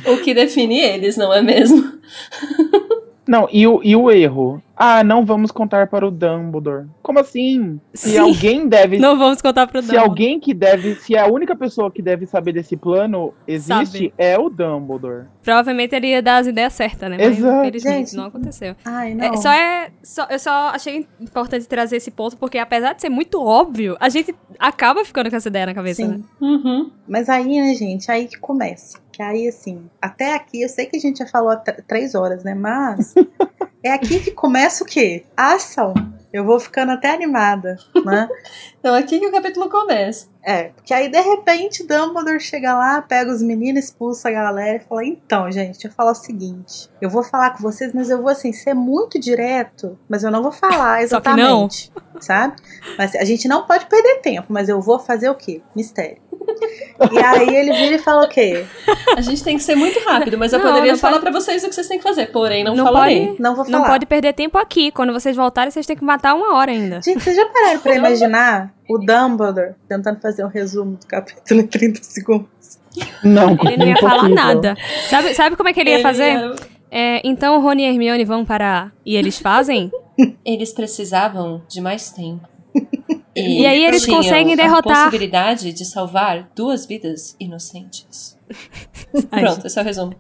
O 0.08 0.18
que 0.24 0.34
define 0.34 0.80
eles, 0.80 1.18
não 1.18 1.34
é 1.34 1.42
mesmo? 1.42 1.82
Não, 3.28 3.48
e 3.52 3.66
o, 3.66 3.80
e 3.84 3.96
o 3.96 4.12
erro? 4.12 4.62
Ah, 4.76 5.04
não 5.04 5.24
vamos 5.24 5.52
contar 5.52 5.88
para 5.88 6.06
o 6.06 6.12
Dumbledore. 6.12 6.88
Como 7.02 7.20
assim? 7.20 7.80
Se 7.94 8.10
Sim. 8.12 8.18
alguém 8.18 8.68
deve. 8.68 8.98
Não 8.98 9.18
vamos 9.18 9.42
contar 9.42 9.68
pro 9.68 9.82
se 9.82 9.88
Dumbledore. 9.88 10.10
alguém 10.10 10.40
que 10.40 10.54
deve. 10.54 10.96
Se 10.96 11.16
a 11.16 11.28
única 11.28 11.56
pessoa 11.56 11.90
que 11.92 12.02
deve 12.02 12.26
saber 12.26 12.52
desse 12.54 12.76
plano 12.76 13.34
existe, 13.48 14.10
Sabe. 14.10 14.14
é 14.18 14.38
o 14.38 14.50
Dumbledore. 14.50 15.28
Provavelmente 15.44 15.96
ele 15.96 16.08
ia 16.08 16.22
dar 16.22 16.38
as 16.38 16.48
ideias 16.48 16.74
certas, 16.74 17.10
né? 17.10 17.18
Mas 17.18 17.38
Exato. 17.38 17.60
infelizmente 17.62 17.98
Gente, 18.10 18.16
não 18.18 18.26
aconteceu. 18.26 18.76
Ai, 18.84 19.14
não. 19.14 19.26
É, 19.26 19.38
só 19.38 19.52
é. 19.54 19.92
só- 20.02 20.28
eu 20.30 20.40
só 20.40 20.52
achei 20.70 21.08
importante 21.22 21.66
trazer 21.68 21.98
esse 21.98 22.10
ponto, 22.12 22.36
porque 22.36 22.58
apesar 22.58 22.94
de 22.94 23.02
ser 23.02 23.10
muito 23.10 23.42
óbvio, 23.42 23.96
a 24.00 24.10
gente 24.10 24.36
acaba 24.60 25.06
ficando 25.06 25.30
com 25.30 25.36
essa 25.36 25.48
ideia 25.50 25.68
na 25.68 25.74
cabeça, 25.74 26.06
né? 26.06 26.16
Sim. 26.18 26.24
Uhum. 26.42 26.92
Mas 27.08 27.30
aí, 27.30 27.62
né, 27.62 27.74
gente, 27.76 28.12
aí 28.12 28.28
que 28.28 28.40
começa. 28.40 29.03
Que 29.14 29.22
aí, 29.22 29.48
assim, 29.48 29.88
até 30.02 30.34
aqui, 30.34 30.64
eu 30.64 30.70
sei 30.70 30.88
que 30.88 30.98
a 30.98 31.00
gente 31.00 31.20
já 31.20 31.28
falou 31.28 31.56
três 31.88 32.16
horas, 32.16 32.44
né? 32.44 32.56
Mas 32.56 33.14
é 33.84 33.92
aqui 33.92 34.20
que 34.20 34.32
começa 34.32 34.84
o 34.84 34.88
quê? 34.88 35.24
A 35.38 35.54
ação. 35.54 35.94
Eu 36.34 36.44
vou 36.44 36.60
ficando 36.60 36.92
até 36.92 37.14
animada, 37.14 37.78
né? 38.04 38.28
Então 38.80 38.96
aqui 38.96 39.18
que 39.18 39.28
o 39.28 39.32
capítulo 39.32 39.70
começa. 39.70 40.28
É, 40.44 40.64
porque 40.64 40.94
aí 40.94 41.08
de 41.08 41.22
repente 41.22 41.88
Dumbledore 41.88 42.40
chega 42.40 42.74
lá, 42.74 43.02
pega 43.02 43.32
os 43.32 43.42
meninos, 43.42 43.86
expulsa 43.86 44.28
a 44.28 44.32
galera 44.32 44.76
e 44.76 44.80
fala: 44.82 45.06
Então, 45.06 45.50
gente, 45.50 45.74
deixa 45.74 45.88
eu 45.88 45.92
falar 45.92 46.12
o 46.12 46.16
seguinte: 46.16 46.90
eu 47.00 47.10
vou 47.10 47.24
falar 47.24 47.52
com 47.52 47.64
vocês, 47.64 47.94
mas 47.94 48.10
eu 48.10 48.18
vou 48.18 48.30
assim 48.30 48.52
ser 48.52 48.74
muito 48.74 49.18
direto, 49.18 49.98
mas 50.10 50.24
eu 50.24 50.32
não 50.32 50.44
vou 50.44 50.52
falar 50.52 51.08
Só 51.08 51.22
que 51.22 51.30
não. 51.30 51.66
exatamente, 51.66 51.94
sabe? 52.20 52.56
Mas 52.98 53.16
a 53.16 53.24
gente 53.24 53.48
não 53.48 53.66
pode 53.66 53.86
perder 53.86 54.20
tempo, 54.20 54.48
mas 54.52 54.68
eu 54.68 54.82
vou 54.82 55.00
fazer 55.00 55.30
o 55.30 55.36
quê? 55.36 55.62
Mistério. 55.74 56.23
E 57.12 57.18
aí 57.20 57.56
ele 57.56 57.74
vira 57.74 57.96
e 57.96 58.00
fala 58.00 58.26
o 58.26 58.30
quê? 58.30 58.66
A 59.18 59.22
gente 59.22 59.44
tem 59.44 59.58
que 59.58 59.64
ser 59.64 59.76
muito 59.76 60.00
rápido, 60.08 60.38
mas 60.38 60.54
eu 60.54 60.60
Não, 60.60 60.66
poderia 60.68 60.92
não 60.94 61.00
falar 61.00 61.14
pode- 61.20 61.24
pra 61.32 61.40
vocês 61.40 61.64
o 61.64 61.70
que 61.70 61.76
vocês 61.76 61.88
têm 61.88 61.98
que 61.98 62.04
fazer, 62.04 62.28
porém 62.28 62.64
não, 62.64 62.76
Não 62.76 62.86
falarei. 62.86 63.28
pode- 63.28 63.42
Não 63.42 63.56
vou 63.56 63.66
falar. 63.66 63.80
Não 63.80 63.86
pode 63.86 64.06
perder 64.06 64.34
tempo 64.34 64.58
aqui. 64.58 64.92
Quando 64.92 65.12
vocês 65.14 65.36
voltarem, 65.36 65.72
vocês 65.72 65.86
têm 65.86 65.96
que 65.96 66.04
matar 66.04 66.34
uma 66.36 66.56
hora 66.56 66.72
ainda. 66.72 67.02
Gente, 67.02 67.22
vocês 67.24 67.36
já 67.36 67.46
pararam 67.48 67.80
pra 67.80 67.96
imaginar 67.96 68.74
o 68.90 68.98
Dumbledore 69.00 69.74
tentando 69.90 70.20
fazer 70.20 70.44
um 70.46 70.50
resumo 70.50 70.98
do 70.98 71.08
capítulo 71.08 71.62
em 71.62 71.68
30 71.68 72.04
segundos? 72.04 72.48
Não, 73.24 73.58
Ele 73.66 73.78
não 73.78 73.88
ia 73.88 73.98
falar 73.98 74.30
nada. 74.30 74.76
Sabe, 75.10 75.34
sabe 75.34 75.56
como 75.56 75.70
é 75.70 75.74
que 75.74 75.80
ele 75.80 75.90
ia 75.90 75.96
Ele 75.96 76.04
fazer? 76.04 76.34
ia- 76.34 76.56
É, 76.92 77.22
então 77.28 77.60
Rony 77.60 77.84
e 77.84 77.88
Hermione 77.88 78.24
vão 78.24 78.46
para. 78.46 78.92
E 79.06 79.16
eles 79.16 79.40
fazem? 79.40 79.92
Eles 80.46 80.72
precisavam 80.72 81.64
de 81.68 81.82
mais 81.82 82.12
tempo. 82.12 82.48
E 83.36 83.66
aí 83.66 83.84
eles 83.86 84.04
tinham 84.04 84.18
conseguem 84.22 84.56
derrotar- 84.56 84.92
a 84.98 85.04
possibilidade 85.06 85.74
de 85.74 85.86
salvar 85.86 86.50
duas 86.56 86.86
vidas 86.86 87.36
inocentes. 87.40 88.38
Pronto, 89.30 89.66
esse 89.66 89.80
é 89.80 89.82
o 89.82 89.86
resumo. 89.86 90.16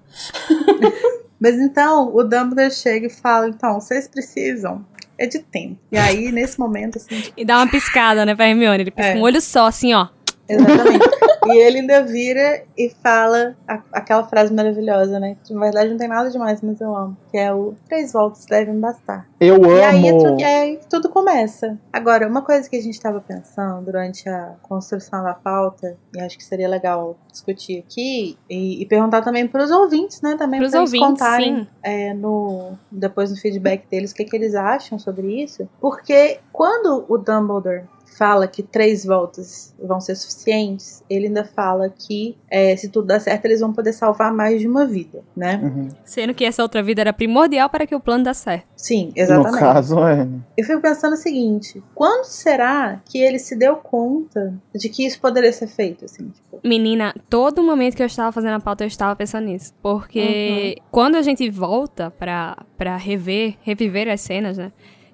Mas 1.39 1.55
então 1.59 2.07
o 2.15 2.23
Dumbledore 2.23 2.71
chega 2.71 3.07
e 3.07 3.09
fala: 3.09 3.47
então, 3.49 3.79
vocês 3.79 4.07
precisam. 4.07 4.85
É 5.17 5.27
de 5.27 5.39
tempo. 5.39 5.77
E 5.91 5.97
aí, 5.97 6.31
nesse 6.31 6.59
momento, 6.59 6.97
assim, 6.97 7.21
tipo, 7.21 7.39
E 7.39 7.45
dá 7.45 7.57
uma 7.57 7.67
piscada, 7.69 8.25
né, 8.25 8.33
pra 8.33 8.47
Hermione. 8.49 8.81
Ele 8.83 8.91
pisca 8.91 9.11
É. 9.11 9.15
um 9.15 9.21
olho 9.21 9.39
só, 9.39 9.67
assim, 9.67 9.93
ó. 9.93 10.07
Exatamente. 10.49 11.05
E 11.47 11.57
ele 11.57 11.79
ainda 11.79 12.03
vira 12.03 12.63
e 12.77 12.89
fala 13.01 13.55
a- 13.67 13.81
aquela 13.91 14.23
frase 14.23 14.53
maravilhosa, 14.53 15.19
né? 15.19 15.37
Que, 15.43 15.53
na 15.53 15.59
verdade 15.61 15.89
não 15.89 15.97
tem 15.97 16.07
nada 16.07 16.29
demais, 16.29 16.61
mas 16.61 16.79
eu 16.81 16.95
amo. 16.95 17.17
Que 17.31 17.37
é 17.37 17.53
o 17.53 17.73
três 17.87 18.13
voltas 18.13 18.45
devem 18.45 18.79
bastar. 18.79 19.27
Eu 19.39 19.57
E 19.65 19.81
aí, 19.81 20.07
é 20.07 20.11
amo. 20.11 20.35
tu- 20.35 20.39
e 20.39 20.43
aí 20.43 20.79
tudo 20.89 21.09
começa. 21.09 21.77
Agora, 21.91 22.27
uma 22.27 22.41
coisa 22.41 22.69
que 22.69 22.75
a 22.77 22.81
gente 22.81 22.93
estava 22.95 23.19
pensando 23.19 23.83
durante 23.85 24.27
a 24.29 24.53
construção 24.61 25.23
da 25.23 25.33
pauta, 25.33 25.97
e 26.15 26.21
acho 26.21 26.37
que 26.37 26.43
seria 26.43 26.67
legal 26.67 27.17
discutir 27.31 27.79
aqui, 27.85 28.37
e, 28.49 28.81
e 28.81 28.85
perguntar 28.85 29.21
também 29.21 29.47
para 29.47 29.63
os 29.63 29.71
ouvintes, 29.71 30.21
né? 30.21 30.35
Também 30.37 30.59
Pros 30.59 30.71
para 30.71 30.79
eles 30.81 30.97
contarem 30.99 31.55
sim. 31.63 31.67
é, 31.83 32.13
no, 32.13 32.73
depois 32.91 33.31
no 33.31 33.37
feedback 33.37 33.85
deles 33.89 34.11
o 34.11 34.15
que, 34.15 34.23
que 34.25 34.35
eles 34.35 34.55
acham 34.55 34.97
sobre 34.97 35.41
isso. 35.43 35.67
Porque 35.81 36.39
quando 36.51 37.05
o 37.09 37.17
Dumbledore 37.17 37.83
fala 38.17 38.47
que 38.47 38.63
três 38.63 39.05
voltas 39.05 39.73
vão 39.81 39.99
ser 39.99 40.15
suficientes, 40.15 41.03
ele 41.09 41.27
ainda 41.27 41.43
fala 41.43 41.89
que 41.89 42.37
é, 42.49 42.75
se 42.75 42.89
tudo 42.89 43.07
der 43.07 43.19
certo, 43.19 43.45
eles 43.45 43.59
vão 43.59 43.73
poder 43.73 43.93
salvar 43.93 44.33
mais 44.33 44.59
de 44.59 44.67
uma 44.67 44.85
vida, 44.85 45.23
né? 45.35 45.59
Uhum. 45.63 45.89
Sendo 46.05 46.33
que 46.33 46.45
essa 46.45 46.61
outra 46.61 46.81
vida 46.81 47.01
era 47.01 47.13
primordial 47.13 47.69
para 47.69 47.85
que 47.87 47.95
o 47.95 47.99
plano 47.99 48.23
desse 48.23 48.41
certo. 48.41 48.67
Sim, 48.75 49.07
No 49.15 49.21
exatamente. 49.21 49.59
caso, 49.59 49.99
é. 50.05 50.27
Eu 50.57 50.65
fico 50.65 50.81
pensando 50.81 51.13
o 51.13 51.17
seguinte: 51.17 51.81
quando 51.95 52.25
será 52.25 53.01
que 53.05 53.17
ele 53.17 53.39
se 53.39 53.55
deu 53.55 53.75
conta 53.77 54.53
de 54.75 54.89
que 54.89 55.05
isso 55.05 55.19
poderia 55.19 55.51
ser 55.53 55.67
feito? 55.67 56.05
Assim, 56.05 56.29
tipo, 56.29 56.59
Menina, 56.63 57.13
todo 57.29 57.63
momento 57.63 57.95
que 57.95 58.03
eu 58.03 58.07
estava 58.07 58.31
fazendo 58.31 58.55
a 58.55 58.59
pauta, 58.59 58.83
eu 58.83 58.87
estava 58.87 59.15
pensando 59.15 59.45
nisso. 59.45 59.73
Porque 59.81 60.77
quando 60.91 61.15
a 61.15 61.21
gente 61.21 61.49
volta 61.49 62.11
pra, 62.11 62.57
pra 62.77 62.97
rever, 62.97 63.55
reviver 63.61 64.09
as 64.09 64.21
cenas, 64.21 64.57
né? 64.57 64.71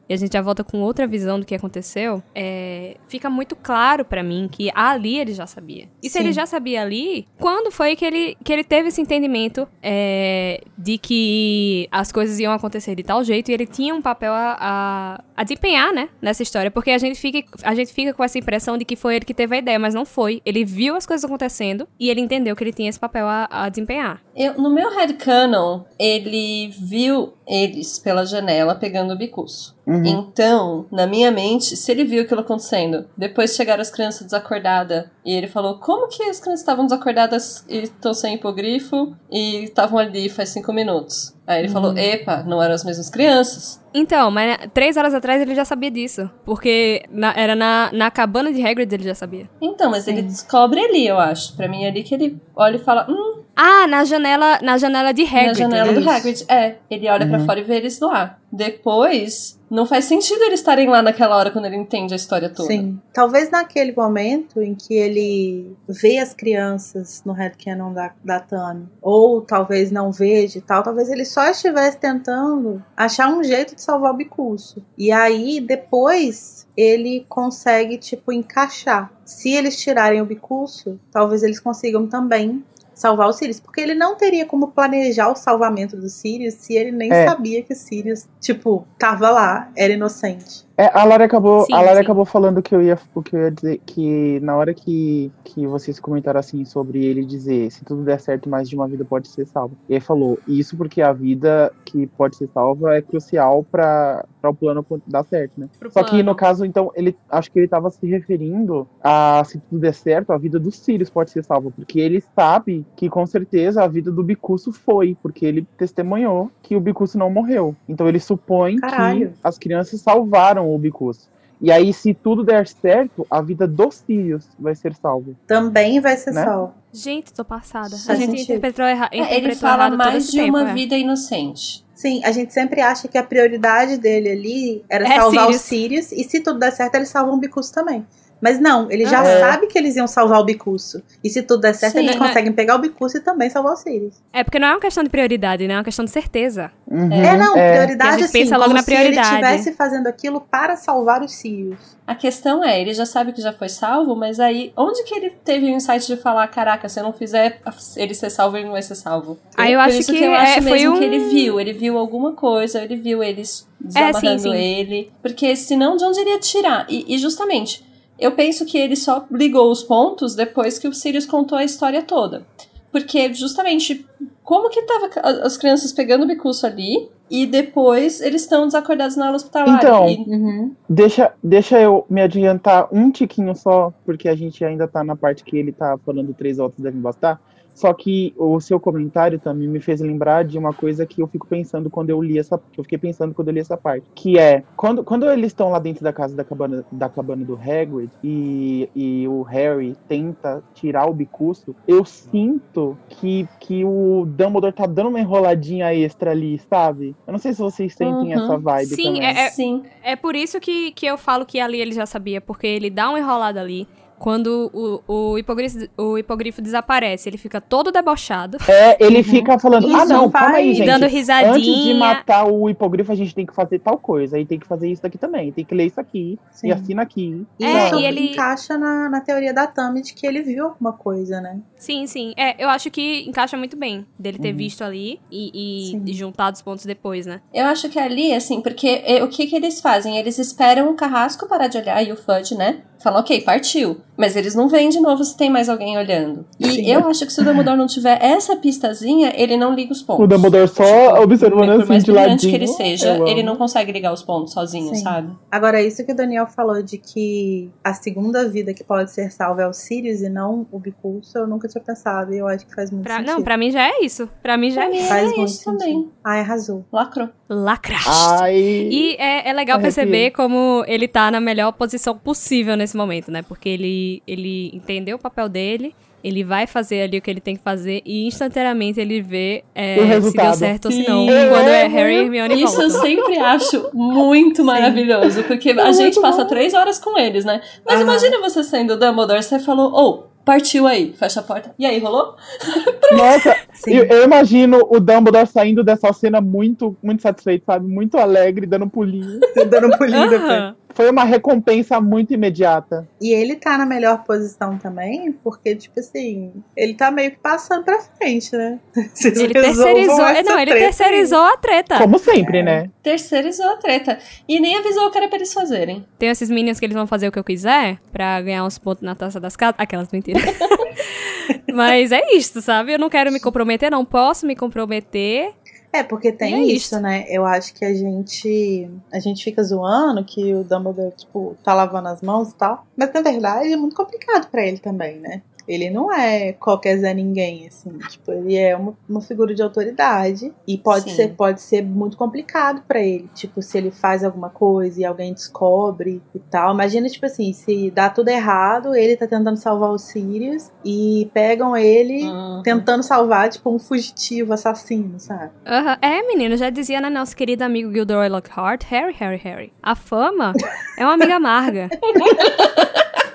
E 0.10 0.14
a 0.14 0.18
gente 0.18 0.34
já 0.34 0.42
volta 0.42 0.64
com 0.64 0.80
outra 0.80 1.06
visão 1.06 1.40
do 1.40 1.46
que 1.46 1.54
aconteceu, 1.54 2.24
é, 2.34 2.98
fica 3.08 3.30
muito 3.30 3.56
claro 3.56 4.04
pra 4.04 4.24
mim 4.24 4.50
que 4.52 4.72
ali 4.74 5.20
ele 5.20 5.34
já 5.34 5.46
sabia. 5.46 5.88
E 6.02 6.10
se 6.10 6.18
Sim. 6.18 6.26
ele 6.26 6.34
já 6.34 6.48
sabia 6.48 6.82
ali, 6.82 7.28
quando 7.38 7.72
foi 7.72 7.96
que 7.96 8.04
ele, 8.04 8.36
que 8.44 8.52
ele 8.52 8.64
teve 8.64 8.88
esse 8.88 9.00
entendimento 9.00 9.68
é, 9.84 10.64
de 10.76 10.98
que 10.98 11.88
as 11.92 12.12
coisas 12.12 12.40
iam 12.40 12.52
acontecer 12.52 12.96
de 12.96 13.04
tal 13.04 13.24
jeito 13.24 13.52
e 13.52 13.54
ele 13.54 13.68
tinha 13.68 13.94
um 13.94 14.02
papel 14.02 14.34
a, 14.34 14.58
a, 14.60 15.24
a 15.38 15.44
desempenhar, 15.44 15.94
né, 15.94 16.10
nessa 16.20 16.42
história? 16.42 16.72
Porque 16.72 16.90
a 16.90 16.98
gente, 16.98 17.20
fica, 17.20 17.44
a 17.64 17.76
gente 17.76 17.94
fica 17.94 18.12
com 18.12 18.24
essa 18.24 18.40
impressão 18.40 18.80
de 18.80 18.86
que 18.86 18.96
foi 18.96 19.18
ele 19.18 19.26
que 19.26 19.34
teve 19.34 19.56
a 19.56 19.60
ideia, 19.60 19.78
mas 19.78 19.94
não 19.94 20.06
foi. 20.06 20.42
Ele 20.44 20.66
viu 20.66 20.96
as 20.96 21.06
coisas 21.06 21.24
acontecendo 21.24 21.88
e 22.00 22.10
ele 22.10 22.20
entendeu 22.20 22.56
que 22.56 22.64
ele 22.64 22.74
tinha 22.74 22.90
esse 22.90 23.00
papel 23.00 23.28
a, 23.28 23.48
a 23.52 23.70
desempenhar. 23.70 24.22
Eu, 24.40 24.54
no 24.54 24.70
meu 24.70 24.90
headcanon, 24.90 25.82
ele 26.00 26.70
viu 26.70 27.34
eles 27.46 28.00
pela 28.00 28.26
janela 28.26 28.74
pegando 28.74 29.14
o 29.14 29.18
bicuço. 29.18 29.76
Uhum. 29.86 30.06
Então, 30.06 30.86
na 30.90 31.06
minha 31.06 31.30
mente, 31.30 31.76
se 31.76 31.92
ele 31.92 32.06
viu 32.06 32.22
aquilo 32.22 32.40
acontecendo, 32.40 33.06
depois 33.18 33.54
chegaram 33.54 33.82
as 33.82 33.92
crianças 33.92 34.22
desacordadas 34.26 35.06
e 35.26 35.34
ele 35.34 35.48
falou: 35.48 35.80
Como 35.80 36.08
que 36.08 36.24
as 36.24 36.40
crianças 36.40 36.62
estavam 36.62 36.86
desacordadas 36.86 37.66
e 37.68 37.80
estão 37.80 38.14
sem 38.14 38.36
hipogrifo 38.36 39.14
e 39.30 39.66
estavam 39.66 40.00
ali 40.00 40.30
faz 40.30 40.50
cinco 40.50 40.72
minutos? 40.72 41.36
Aí 41.46 41.60
ele 41.60 41.68
falou: 41.70 41.98
Epa, 41.98 42.42
não 42.44 42.64
eram 42.64 42.76
as 42.76 42.86
mesmas 42.86 43.10
crianças. 43.10 43.84
Então, 43.94 44.32
mas 44.32 44.48
né, 44.60 44.68
três 44.74 44.96
horas 44.96 45.14
atrás 45.14 45.42
ele 45.42 45.54
já 45.56 45.66
sabia 45.66 45.92
disso. 45.92 46.30
Porque 46.46 47.04
na- 47.10 47.34
era 47.36 47.56
na, 47.56 47.90
na 47.92 48.10
cabana 48.12 48.54
de 48.54 48.66
Hagrid 48.66 48.94
ele 48.94 49.04
já 49.04 49.16
sabia. 49.16 49.50
Então, 49.60 49.90
mas 49.92 50.08
ele 50.08 50.22
descobre 50.22 50.80
ali, 50.80 51.06
eu 51.08 51.18
acho. 51.20 51.56
Pra 51.58 51.68
mim, 51.68 51.84
é 51.84 51.90
ali 51.90 52.04
que 52.04 52.14
ele 52.14 52.40
olha 52.56 52.76
e 52.76 52.80
fala: 52.80 53.08
Hum, 53.10 53.42
Ah, 53.62 53.86
na 53.88 54.06
janela, 54.06 54.58
na 54.62 54.78
janela 54.78 55.12
de 55.14 55.24
Hagrid. 55.24 55.48
na 55.48 55.54
janela 55.54 55.92
do 55.94 56.00
isso. 56.00 56.10
Hagrid. 56.10 56.46
É, 56.48 56.76
ele 56.90 57.10
olha 57.10 57.28
pra 57.28 57.40
Uhum. 57.40 57.46
fora 57.46 57.60
e 57.60 57.64
vê 57.64 57.76
eles 57.76 58.00
lá. 58.00 58.38
Depois, 58.50 59.60
não 59.70 59.86
faz 59.86 60.06
sentido 60.06 60.42
eles 60.44 60.62
estarem 60.62 60.88
lá 60.88 61.02
naquela 61.02 61.36
hora 61.36 61.52
quando 61.52 61.66
ele 61.66 61.76
entende 61.76 62.14
a 62.14 62.16
história 62.16 62.50
toda. 62.50 62.70
sim. 62.70 62.98
Talvez 63.14 63.52
naquele 63.52 63.92
momento 63.92 64.62
em 64.62 64.74
que 64.74 64.94
ele 64.94 65.76
vê 65.88 66.20
as 66.20 66.34
crianças 66.34 67.22
no 67.26 67.34
headcanon 67.34 67.92
da, 67.92 68.12
da 68.24 68.40
Tami, 68.40 68.88
ou 69.02 69.42
talvez 69.42 69.92
não 69.92 70.10
veja 70.10 70.58
e 70.58 70.62
tal, 70.62 70.82
talvez 70.82 71.10
ele 71.10 71.26
só 71.26 71.46
estivesse 71.50 71.98
tentando 71.98 72.82
achar 72.96 73.28
um 73.30 73.44
jeito 73.44 73.76
de 73.76 73.82
salvar 73.82 74.14
o 74.14 74.18
bicurso. 74.18 74.82
E 74.98 75.12
aí, 75.12 75.60
depois, 75.60 76.66
ele 76.78 77.26
consegue, 77.28 77.98
tipo, 77.98 78.32
encaixar. 78.32 79.12
Se 79.26 79.52
eles 79.52 79.78
tirarem 79.80 80.22
o 80.22 80.26
bicurso, 80.26 80.98
talvez 81.12 81.44
eles 81.44 81.60
consigam 81.60 82.08
também 82.08 82.64
salvar 83.00 83.30
o 83.30 83.34
Sirius, 83.34 83.62
porque 83.62 83.80
ele 83.80 83.96
não 83.96 84.16
teria 84.16 84.46
como 84.46 84.68
planejar 84.68 85.30
o 85.30 85.36
salvamento 85.36 85.96
do 85.96 86.10
Sirius 86.10 86.56
se 86.56 86.76
ele 86.76 86.92
nem 86.92 87.10
É. 87.12 87.26
sabia 87.26 87.64
que 87.64 87.72
o 87.72 87.76
Sirius, 87.76 88.28
tipo, 88.42 88.86
tava 88.98 89.30
lá, 89.30 89.72
era 89.76 89.94
inocente. 89.94 90.68
É, 90.80 90.90
a 90.94 91.04
Lara 91.04 91.26
acabou, 91.26 91.66
Sim, 91.66 91.74
a 91.74 91.82
Lara 91.82 91.96
sim. 91.98 92.04
acabou 92.04 92.24
falando 92.24 92.62
que 92.62 92.74
eu 92.74 92.82
ia, 92.82 92.98
o 93.14 93.22
que 93.22 93.36
eu 93.36 93.42
ia 93.42 93.52
dizer 93.52 93.82
que 93.86 94.40
na 94.40 94.56
hora 94.56 94.74
que, 94.74 95.30
que 95.44 95.68
vocês 95.68 96.00
comentaram 96.00 96.40
assim 96.40 96.64
sobre 96.64 97.04
ele 97.06 97.26
dizer 97.26 97.70
se 97.70 97.84
tudo 97.84 98.02
der 98.06 98.18
certo, 98.18 98.48
mais 98.48 98.70
de 98.70 98.78
uma 98.78 98.88
vida 98.88 99.04
pode 99.04 99.28
ser 99.28 99.46
salva. 99.46 99.76
E 99.90 99.96
aí 99.96 100.00
falou 100.00 100.40
isso 100.48 100.78
porque 100.78 101.02
a 101.02 101.12
vida 101.12 101.70
que 101.84 102.08
pode 102.08 102.38
ser 102.38 102.48
salva 102.54 102.96
é 102.96 103.02
crucial 103.02 103.62
para 103.70 104.26
o 104.42 104.54
plano 104.54 104.86
dar 105.06 105.26
certo, 105.26 105.60
né? 105.60 105.68
Pro 105.78 105.92
Só 105.92 106.02
que 106.02 106.12
plano. 106.12 106.24
no 106.24 106.36
caso 106.36 106.64
então 106.64 106.94
ele 106.96 107.14
acho 107.30 107.52
que 107.52 107.60
ele 107.60 107.66
estava 107.66 107.90
se 107.90 108.08
referindo 108.08 108.88
a 109.04 109.44
se 109.46 109.60
tudo 109.60 109.82
der 109.82 109.94
certo, 109.94 110.32
a 110.32 110.38
vida 110.38 110.58
dos 110.58 110.78
Sirius 110.78 111.10
pode 111.10 111.30
ser 111.32 111.44
salva, 111.44 111.72
porque 111.72 112.00
ele 112.00 112.24
sabe 112.34 112.86
que 112.96 113.10
com 113.10 113.26
certeza 113.26 113.84
a 113.84 113.88
vida 113.90 114.10
do 114.14 114.24
Bicuço 114.24 114.72
foi, 114.72 115.18
porque 115.22 115.46
ele 115.46 115.68
testemunhou 115.78 116.50
que 116.64 116.74
o 116.74 116.80
Bicuço 116.80 117.18
não 117.18 117.30
morreu. 117.30 117.76
Então 117.86 118.08
ele 118.08 118.20
supõe 118.22 118.78
Caralho. 118.78 119.32
que 119.32 119.34
as 119.44 119.58
crianças 119.58 120.00
salvaram 120.00 120.69
o 120.76 120.78
Bicuço. 120.78 121.30
E 121.62 121.72
aí, 121.74 121.92
se 121.92 122.14
tudo 122.14 122.42
der 122.42 122.66
certo, 122.68 123.28
a 123.30 123.42
vida 123.42 123.68
dos 123.68 123.96
Sirius 123.96 124.48
vai 124.58 124.74
ser 124.76 124.96
salva. 124.96 125.32
Também 125.46 126.00
vai 126.00 126.16
ser 126.16 126.32
Né? 126.32 126.46
salvo. 126.46 126.74
Gente, 126.94 127.34
tô 127.34 127.44
passada. 127.44 127.96
A 127.96 128.00
Faz 128.00 128.18
gente 128.18 128.30
sentido. 128.32 128.44
interpretou, 128.44 128.86
erra 128.86 129.10
É, 129.12 129.18
ele 129.18 129.26
interpretou 129.26 129.58
fala 129.60 129.74
errado 129.84 129.90
todo 129.92 129.98
mais 129.98 130.28
de 130.32 130.38
tempo, 130.38 130.50
uma 130.58 130.70
é. 130.70 130.74
vida 130.74 130.96
inocente. 130.96 131.86
Sim, 131.94 132.24
a 132.24 132.32
gente 132.32 132.54
sempre 132.54 132.80
acha 132.80 133.10
que 133.10 133.18
a 133.18 133.24
prioridade 133.24 133.98
dele 133.98 134.30
ali 134.30 134.86
era 134.90 135.06
É 135.06 135.18
salvar 135.20 135.32
Sirius. 135.48 135.56
os 135.58 135.62
Sirius, 135.62 136.12
e 136.14 136.24
se 136.24 136.40
tudo 136.40 136.60
der 136.60 136.72
certo, 136.72 136.96
eles 136.96 137.10
salvam 137.10 137.36
o 137.36 137.38
Bicuço 137.38 137.74
também. 137.74 138.08
Mas 138.42 138.60
não, 138.60 138.90
ele 138.90 139.06
já 139.06 139.24
É. 139.24 139.40
sabe 139.42 139.68
que 139.68 139.78
eles 139.78 139.96
iam 139.96 140.08
salvar 140.08 140.40
o 140.40 140.46
Bicuço. 140.46 141.02
E 141.24 141.30
se 141.30 141.42
tudo 141.42 141.62
der 141.62 141.74
certo, 141.74 141.94
Sim, 141.94 142.00
eles 142.00 142.16
né? 142.16 142.28
conseguem 142.28 142.54
pegar 142.54 142.76
o 142.76 142.80
Bicuço 142.80 143.18
e 143.18 143.20
também 143.20 143.50
salvar 143.50 143.74
os 143.74 143.80
Sirius. 143.82 144.16
É 144.32 144.44
porque 144.44 144.58
não 144.60 144.68
é 144.68 144.72
uma 144.72 144.80
questão 144.80 145.04
de 145.04 145.10
prioridade, 145.10 145.68
né? 145.68 145.74
É 145.74 145.78
uma 145.78 145.84
questão 145.84 146.06
de 146.06 146.12
certeza. 146.12 146.72
Uhum, 146.88 147.12
É, 147.12 147.38
não, 147.38 147.54
Que 147.54 147.60
a 147.60 147.72
prioridade 147.72 148.12
gente 148.14 148.24
assim, 148.26 148.40
pensa 148.40 148.56
logo 148.56 148.70
como 148.70 148.76
na 148.76 148.84
se 148.84 148.92
ele 148.94 149.00
prioridade. 149.02 149.28
estivesse 149.36 149.72
fazendo 149.74 150.08
aquilo 150.08 150.40
para 150.42 150.76
salvar 150.78 151.22
os 151.22 151.34
Sirius. 151.34 151.98
A 152.08 152.16
questão 152.16 152.64
é, 152.64 152.82
ele 152.82 152.94
já 152.94 153.06
sabe 153.06 153.34
que 153.34 153.42
já 153.42 153.54
foi 153.54 153.70
salvo, 153.70 154.16
mas 154.16 154.40
aí, 154.40 154.72
onde 154.76 155.04
que 155.04 155.14
ele 155.14 155.30
teve 155.30 155.66
o 155.68 155.70
insight 155.70 156.08
de 156.08 156.16
falar, 156.18 156.48
caraca, 156.48 156.88
se 156.90 157.00
eu 157.00 157.04
não 157.04 157.14
fizer 157.14 157.60
ele 157.98 158.14
ser 158.16 158.30
salvo, 158.32 158.58
ele 158.58 158.66
não 158.66 158.72
vai 158.72 158.82
ser 158.82 158.96
salvo? 158.96 159.38
Aí 159.56 159.74
eu 159.74 159.80
Por 159.80 159.86
acho 159.90 160.00
isso 160.00 160.12
que 160.14 160.24
eu 160.24 160.32
é, 160.32 160.38
acho 160.38 160.62
foi 160.64 160.72
mesmo 160.72 160.96
um- 160.96 160.98
que 161.00 161.04
ele 161.06 161.20
viu, 161.30 161.60
ele 161.60 161.74
viu 161.74 161.98
alguma 161.98 162.32
coisa, 162.34 162.82
ele 162.82 162.96
viu 162.96 163.22
eles 163.24 163.68
desamarrando 163.80 164.42
sim. 164.42 164.56
ele, 164.56 165.12
porque 165.22 165.56
senão 165.56 165.96
de 165.98 166.04
onde 166.04 166.20
ele 166.20 166.32
ia 166.32 166.40
tirar? 166.40 166.86
E, 166.90 167.14
e 167.14 167.18
justamente, 167.18 167.86
eu 168.20 168.32
penso 168.34 168.66
que 168.66 168.78
ele 168.78 168.96
só 168.96 169.26
ligou 169.32 169.72
os 169.72 169.84
pontos 169.84 170.36
depois 170.36 170.78
que 170.78 170.88
o 170.88 170.94
Sirius 170.94 171.26
contou 171.26 171.58
a 171.58 171.64
história 171.64 172.02
toda. 172.04 172.44
Porque 172.92 173.34
justamente, 173.34 174.06
como 174.44 174.70
que 174.70 174.82
tava 174.82 175.10
as 175.44 175.58
crianças 175.58 175.92
pegando 175.94 176.24
o 176.24 176.28
bicuço 176.28 176.66
ali, 176.66 177.10
e 177.30 177.46
depois 177.46 178.20
eles 178.22 178.42
estão 178.42 178.66
desacordados 178.66 179.16
na 179.16 179.26
aula 179.26 179.36
hospitalar. 179.36 179.78
Então, 179.78 180.08
E- 180.10 180.72
Deixa, 180.90 181.32
deixa 181.44 181.80
eu 181.80 182.04
me 182.10 182.22
adiantar 182.22 182.88
um 182.92 183.12
tiquinho 183.12 183.56
só, 183.56 183.94
porque 184.04 184.28
a 184.28 184.36
gente 184.36 184.66
ainda 184.66 184.88
tá 184.88 185.04
na 185.04 185.16
parte 185.16 185.44
que 185.44 185.56
ele 185.56 185.72
tá 185.72 185.96
falando 186.04 186.34
três 186.34 186.58
votos 186.58 186.84
devem 186.84 187.00
bastar. 187.00 187.40
Só 187.80 187.94
que 187.94 188.34
o 188.38 188.60
seu 188.60 188.78
comentário 188.78 189.40
também 189.40 189.66
me 189.70 189.80
fez 189.80 190.02
lembrar 190.02 190.44
de 190.44 190.58
uma 190.58 190.74
coisa 190.74 191.06
que 191.06 191.22
eu 191.22 191.28
fico 191.30 191.48
pensando 191.48 191.90
quando 191.90 192.10
eu 192.10 192.22
li 192.22 192.38
essa. 192.38 192.58
que 192.58 192.78
Eu 192.80 192.84
fiquei 192.84 192.98
pensando 192.98 193.34
quando 193.34 193.48
eu 193.48 193.54
li 193.54 193.62
essa 193.62 193.78
parte. 193.78 194.06
Que 194.14 194.38
é, 194.38 194.64
quando, 194.76 195.02
quando 195.02 195.26
eles 195.32 195.48
estão 195.48 195.70
lá 195.70 195.80
dentro 195.80 196.04
da 196.04 196.12
casa 196.12 196.36
da 196.36 196.44
cabana, 196.44 196.84
da 196.92 197.08
cabana 197.08 197.46
do 197.46 197.56
Hagrid 197.56 198.10
e, 198.22 198.90
e 198.94 199.28
o 199.30 199.44
Harry 199.44 199.96
tenta 200.10 200.62
tirar 200.74 201.06
o 201.10 201.14
bicuço, 201.14 201.74
eu 201.88 202.04
sinto 202.04 202.98
que, 203.08 203.48
que 203.62 203.86
o 203.86 204.26
Dumbledore 204.28 204.74
tá 204.74 204.86
dando 204.86 205.08
uma 205.10 205.20
enroladinha 205.22 205.94
extra 205.96 206.32
ali, 206.32 206.60
sabe? 206.70 207.16
Eu 207.26 207.32
não 207.32 207.40
sei 207.40 207.54
se 207.54 207.60
vocês 207.60 207.94
sentem 207.94 208.36
Uhum. 208.36 208.44
essa 208.44 208.58
vibe 208.58 208.88
Sim, 208.96 209.04
também. 209.14 209.26
é- 209.26 209.50
Sim. 209.52 209.84
É 210.04 210.16
por 210.18 210.36
isso 210.36 210.60
que, 210.60 210.92
que 210.92 211.06
eu 211.06 211.18
falo 211.18 211.46
que 211.46 211.60
ali 211.62 211.80
ele 211.80 211.94
já 211.94 212.06
sabia, 212.06 212.42
porque 212.42 212.68
ele 212.68 212.90
dá 212.90 213.10
uma 213.10 213.20
enrolada 213.20 213.62
ali, 213.62 213.88
quando 214.20 214.70
o, 214.74 215.02
o, 215.08 215.38
hipogrifo, 215.38 215.88
o 215.98 216.18
hipogrifo 216.18 216.62
desaparece, 216.62 217.30
ele 217.30 217.38
fica 217.38 217.62
todo 217.62 217.92
debochado. 217.92 218.58
É, 218.68 219.04
ele 219.04 219.24
fica 219.24 219.58
falando, 219.58 219.88
ah 219.88 220.04
Isso, 220.04 220.08
não, 220.14 220.30
calma 220.30 220.58
aí, 220.58 220.74
gente. 220.74 220.86
Dando 220.86 221.08
risadinha. 221.08 221.54
Antes 221.54 221.84
de 221.84 221.94
matar 221.94 222.46
o 222.46 222.70
hipogrifo, 222.70 223.12
a 223.12 223.16
gente 223.16 223.34
tem 223.34 223.46
que 223.46 223.56
fazer 223.56 223.80
tal 223.80 223.98
coisa. 223.98 224.36
Aí 224.38 224.46
tem 224.46 224.60
que 224.60 224.68
fazer 224.68 224.92
isso 224.92 225.02
daqui 225.02 225.18
também. 225.18 225.52
Tem 225.52 225.64
que 225.64 225.74
ler 225.74 225.86
isso 225.86 226.00
aqui. 226.00 226.38
Sim. 226.52 226.68
E 226.68 226.72
assina 226.74 227.02
aqui. 227.02 227.46
É, 227.60 227.96
e 227.96 228.06
ele- 228.06 228.32
encaixa 228.32 228.78
na, 228.78 229.10
na 229.10 229.22
teoria 229.22 229.54
da 229.54 229.66
Tami 229.66 230.02
de 230.02 230.14
que 230.14 230.28
ele 230.28 230.42
viu 230.42 230.66
alguma 230.66 230.92
coisa, 230.94 231.40
né? 231.40 231.60
Sim, 231.80 232.06
sim. 232.06 232.34
É, 232.38 232.62
eu 232.64 232.70
acho 232.70 232.92
que 232.92 233.24
encaixa 233.28 233.56
muito 233.58 233.76
bem 233.78 234.06
dele 234.20 234.38
ter 234.38 234.52
Uhum. 234.52 234.58
visto 234.58 234.84
ali 234.84 235.20
e, 235.32 235.98
e, 236.06 236.14
juntado 236.14 236.56
os 236.56 236.62
pontos 236.62 236.86
depois, 236.86 237.26
né? 237.26 237.42
Eu 237.54 237.66
acho 237.68 237.88
que 237.90 237.98
ali, 237.98 238.34
assim, 238.34 238.62
porque 238.62 239.02
eh, 239.06 239.24
o 239.24 239.30
que 239.30 239.48
que 239.48 239.56
eles 239.56 239.80
fazem? 239.80 240.18
Eles 240.18 240.38
esperam 240.38 240.90
o 240.92 240.94
carrasco 240.96 241.48
parar 241.48 241.68
de 241.68 241.78
olhar 241.78 242.06
e 242.06 242.12
o 242.12 242.18
Fudge, 242.18 242.54
né? 242.54 242.82
Falam, 243.02 243.22
ok, 243.22 243.40
partiu. 243.42 244.02
Mas 244.18 244.36
eles 244.36 244.54
não 244.54 244.68
veem 244.68 244.90
de 244.90 245.00
novo 245.00 245.24
se 245.24 245.38
tem 245.38 245.50
mais 245.50 245.70
alguém 245.70 245.98
olhando. 245.98 246.46
E 246.60 246.70
Sim. 246.70 246.92
eu 246.92 247.08
acho 247.08 247.26
que 247.26 247.32
se 247.32 247.40
o 247.40 247.46
Dumbledore 247.46 247.78
não 247.78 247.88
tiver 247.88 248.22
essa 248.22 248.58
pistazinha, 248.58 249.32
ele 249.38 249.56
não 249.56 249.74
liga 249.74 249.94
os 249.94 250.02
pontos. 250.02 250.26
O 250.26 250.28
Dumbledore 250.28 250.68
só 250.68 251.24
observando 251.24 251.70
Por 251.72 251.80
assim 251.84 251.88
mais 251.90 252.04
de 252.04 252.12
brilhante 252.12 252.30
ladinho. 252.32 252.52
que 252.52 252.58
ele 252.58 252.68
seja, 252.68 253.18
ele 253.26 253.42
não 253.42 253.56
consegue 253.56 253.94
ligar 253.94 254.12
os 254.12 254.22
pontos 254.22 254.52
sozinho, 254.52 254.94
Sim. 254.94 255.02
sabe? 255.02 255.32
Agora, 255.50 255.82
isso 255.82 256.06
que 256.06 256.12
o 256.12 256.16
Daniel 256.16 256.46
falou 256.48 256.84
de 256.84 256.98
que 256.98 257.70
a 257.82 257.94
segunda 257.94 258.50
vida 258.50 258.74
que 258.74 258.84
pode 258.84 259.12
ser 259.12 259.32
salva 259.32 259.62
é 259.62 259.68
o 259.68 259.72
Sirius 259.72 260.20
e 260.20 260.28
não 260.28 260.68
o 260.70 260.78
Bicurso, 260.78 261.38
eu 261.38 261.48
nunca 261.48 261.69
tinha 261.70 261.84
pensado 261.84 262.34
e 262.34 262.38
eu 262.40 262.48
acho 262.48 262.66
que 262.66 262.76
faz 262.76 262.92
muito 262.92 263.04
Pra- 263.04 263.18
sentido. 263.18 263.34
não, 263.36 263.44
pra 263.44 263.56
mim 263.58 263.72
já 263.72 263.88
é 263.88 264.04
isso. 264.04 264.28
Pra 264.42 264.58
mim 264.58 264.72
já 264.72 264.86
é 264.86 264.92
isso. 264.92 265.08
Faz 265.08 265.22
é 265.22 265.26
muito 265.36 265.44
isso 265.50 265.64
sentido. 265.64 265.78
também. 265.80 266.10
Ai, 266.26 266.40
arrasou. 266.42 266.86
Lacrou. 266.92 267.30
Lacraste. 267.48 268.10
Ai. 268.44 268.58
E 268.60 269.16
é, 269.20 269.50
é 269.50 269.54
legal 269.54 269.78
Arrepiei. 269.78 269.82
perceber 269.82 270.32
como 270.32 270.84
ele 270.88 271.08
tá 271.08 271.32
na 271.32 271.40
melhor 271.40 271.72
posição 271.74 272.18
possível 272.18 272.76
nesse 272.76 272.98
momento, 272.98 273.32
né? 273.32 273.42
Porque 273.42 273.70
ele, 273.70 274.22
ele 274.28 274.72
entendeu 274.74 275.16
o 275.18 275.20
papel 275.20 275.48
dele, 275.48 275.96
ele 276.22 276.44
vai 276.44 276.68
fazer 276.68 277.04
ali 277.04 277.18
o 277.18 277.22
que 277.22 277.30
ele 277.32 277.40
tem 277.40 277.56
que 277.56 277.64
fazer 277.64 278.02
e 278.06 278.28
instantaneamente 278.28 279.00
ele 279.00 279.22
vê 279.22 279.64
é, 279.74 280.20
se 280.20 280.34
deu 280.34 280.54
certo 280.54 280.86
ou 280.88 280.92
se 280.92 280.98
Sim. 281.04 281.08
não. 281.08 281.30
Eu 281.30 281.50
Quando 281.50 281.68
é. 281.70 281.88
Harry 281.88 282.14
e 282.14 282.18
Hermione 282.18 282.62
Isso 282.62 282.82
eu 282.82 282.90
voltam. 282.90 283.02
sempre 283.08 283.38
acho 283.40 283.90
muito 283.94 284.64
maravilhoso, 284.66 285.44
porque 285.46 285.72
a 285.72 285.92
gente 285.94 286.20
passa 286.20 286.44
três 286.46 286.74
horas 286.74 287.00
com 287.00 287.18
eles, 287.18 287.46
né? 287.46 287.62
Mas 287.86 287.96
Aham. 287.96 288.04
imagina 288.04 288.40
você 288.42 288.62
sendo 288.64 288.94
o 288.96 288.98
Dumbledore, 288.98 289.42
você 289.42 289.60
falou, 289.60 289.94
ou, 289.94 290.29
partiu 290.44 290.88
aí, 290.88 291.14
fecha 291.14 291.40
a 291.40 291.44
porta. 291.44 291.74
E 291.78 291.86
aí, 291.86 292.00
rolou? 292.00 292.36
Nossa, 293.16 293.56
eu, 293.88 294.06
eu 294.06 294.24
imagino 294.24 294.88
o 294.90 295.00
Dumbledore 295.00 295.48
saindo 295.48 295.84
dessa 295.84 296.12
cena 296.14 296.42
muito, 296.42 296.98
muito 297.02 297.22
satisfeito, 297.22 297.66
sabe? 297.66 297.88
Muito 297.88 298.18
alegre, 298.18 298.66
dando 298.66 298.90
pulinho. 298.90 299.40
Dando 299.70 299.88
um 299.88 299.98
pulinho 299.98 300.30
depois. 300.30 300.74
Foi 300.94 301.10
uma 301.10 301.24
recompensa 301.24 302.02
muito 302.02 302.34
imediata. 302.34 303.08
E 303.22 303.32
ele 303.32 303.56
tá 303.56 303.78
na 303.78 303.86
melhor 303.86 304.24
posição 304.24 304.78
também, 304.78 305.32
porque, 305.32 305.76
tipo 305.76 306.00
assim, 306.00 306.52
ele 306.76 306.94
tá 306.94 307.12
meio 307.12 307.32
que 307.32 307.38
passando 307.38 307.84
pra 307.84 308.00
frente, 308.00 308.56
né? 308.56 308.80
Vocês 309.14 309.38
Ele 309.38 309.54
terceirizou. 309.54 310.18
Não, 310.18 310.60
ele 310.60 310.74
terceirizou 310.74 311.44
a 311.44 311.58
treta. 311.58 311.98
Como 311.98 312.18
sempre, 312.18 312.64
né? 312.64 312.90
Terceirizou 313.04 313.68
a 313.68 313.78
treta. 313.78 314.20
E 314.48 314.60
nem 314.60 314.78
avisou 314.78 315.08
o 315.08 315.12
cara 315.12 315.28
pra 315.28 315.38
eles 315.38 315.54
fazerem. 315.54 316.06
Tem 316.18 316.30
esses 316.30 316.50
meninos 316.50 316.80
que 316.80 316.86
eles 316.86 316.96
vão 316.96 317.08
fazer 317.08 317.28
o 317.28 317.32
que 317.32 317.40
eu 317.40 317.44
quiser 317.44 318.00
pra 318.12 318.42
ganhar 318.42 318.66
uns 318.66 318.78
pontos 318.78 319.04
na 319.04 319.16
taça 319.16 319.40
das 319.40 319.56
casas. 319.56 319.76
Aquelas 319.78 320.12
mentiras. 320.12 320.44
Mas 321.74 322.12
é 322.12 322.36
isso, 322.36 322.62
sabe? 322.62 322.94
Eu 322.94 323.00
não 323.00 323.10
quero 323.10 323.32
me 323.32 323.40
comprometer, 323.40 323.92
não 323.92 324.04
posso 324.04 324.46
me 324.46 324.56
comprometer. 324.56 325.54
É, 325.92 326.04
porque 326.04 326.32
tem 326.32 326.54
é 326.54 326.60
isso, 326.60 326.96
isso. 326.96 327.00
né? 327.00 327.26
Eu 327.28 327.46
acho 327.46 327.74
que 327.74 327.84
a 327.84 327.94
gente 327.94 328.90
a 329.12 329.20
gente 329.20 329.44
fica 329.44 329.64
zoando 329.64 330.24
que 330.24 330.54
o 330.54 330.64
Dumbledore, 330.64 331.16
tipo, 331.16 331.58
tá 331.64 331.74
lavando 331.74 332.10
as 332.10 332.22
mãos 332.22 332.52
e 332.52 332.56
tal. 332.56 332.86
Mas 332.96 333.12
na 333.12 333.22
verdade 333.22 333.74
é 333.74 333.78
muito 333.78 333.96
complicado 333.96 334.48
pra 334.50 334.66
ele 334.66 334.78
também, 334.78 335.20
né? 335.20 335.42
Ele 335.70 335.92
não 335.92 336.12
é 336.12 336.54
qualquer 336.54 336.98
Zé 336.98 337.14
Ninguém, 337.14 337.68
assim. 337.68 337.96
Tipo, 338.10 338.32
ele 338.32 338.56
é 338.58 338.76
uma, 338.76 338.94
uma 339.08 339.22
figura 339.22 339.54
de 339.54 339.62
autoridade. 339.62 340.52
E 340.68 340.78
pode 340.80 341.12
Sim. 341.12 341.16
ser, 341.16 341.28
pode 341.36 341.62
ser 341.62 341.84
muito 341.84 342.18
complicado 342.18 342.82
pra 342.88 343.00
ele. 343.00 343.30
Tipo, 343.36 343.62
se 343.62 343.78
ele 343.78 343.92
faz 343.92 344.24
alguma 344.24 344.50
coisa 344.50 345.00
e 345.00 345.06
alguém 345.06 345.32
descobre 345.32 346.22
e 346.34 346.40
tal. 346.40 346.74
Imagina, 346.74 347.08
tipo 347.08 347.26
assim, 347.28 347.54
se 347.54 347.92
dá 347.92 348.10
tudo 348.10 348.30
errado, 348.30 348.96
ele 348.96 349.16
tá 349.16 349.28
tentando 349.28 349.58
salvar 349.58 349.92
os 349.92 350.02
Sirius 350.02 350.72
e 350.84 351.30
pegam 351.34 351.78
ele 351.78 352.24
Hum. 352.26 352.62
tentando 352.64 353.04
salvar, 353.04 353.50
tipo, 353.50 353.70
um 353.70 353.78
fugitivo, 353.78 354.54
assassino, 354.54 355.20
sabe? 355.20 355.52
Aham. 355.68 355.98
É, 356.02 356.24
menino, 356.28 356.58
já 356.58 356.72
dizia, 356.72 357.00
né, 357.00 357.10
nosso 357.12 357.36
querido 357.36 357.64
amigo 357.64 357.92
Gilderoy 357.94 358.28
Lockhart, 358.28 358.84
Harry, 358.86 359.14
Harry, 359.20 359.38
Harry. 359.38 359.74
A 359.84 359.96
fama 359.96 360.54
é 360.98 361.04
uma 361.06 361.14
amiga 361.14 361.36
amarga. 361.36 361.90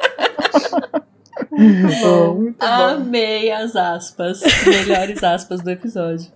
Muito 1.56 1.94
bom, 2.00 2.34
muito 2.34 2.58
bom. 2.58 2.66
Amei 2.66 3.50
as 3.50 3.76
aspas. 3.76 4.40
Melhores 4.66 5.22
aspas 5.22 5.62
do 5.62 5.70
episódio. 5.70 6.30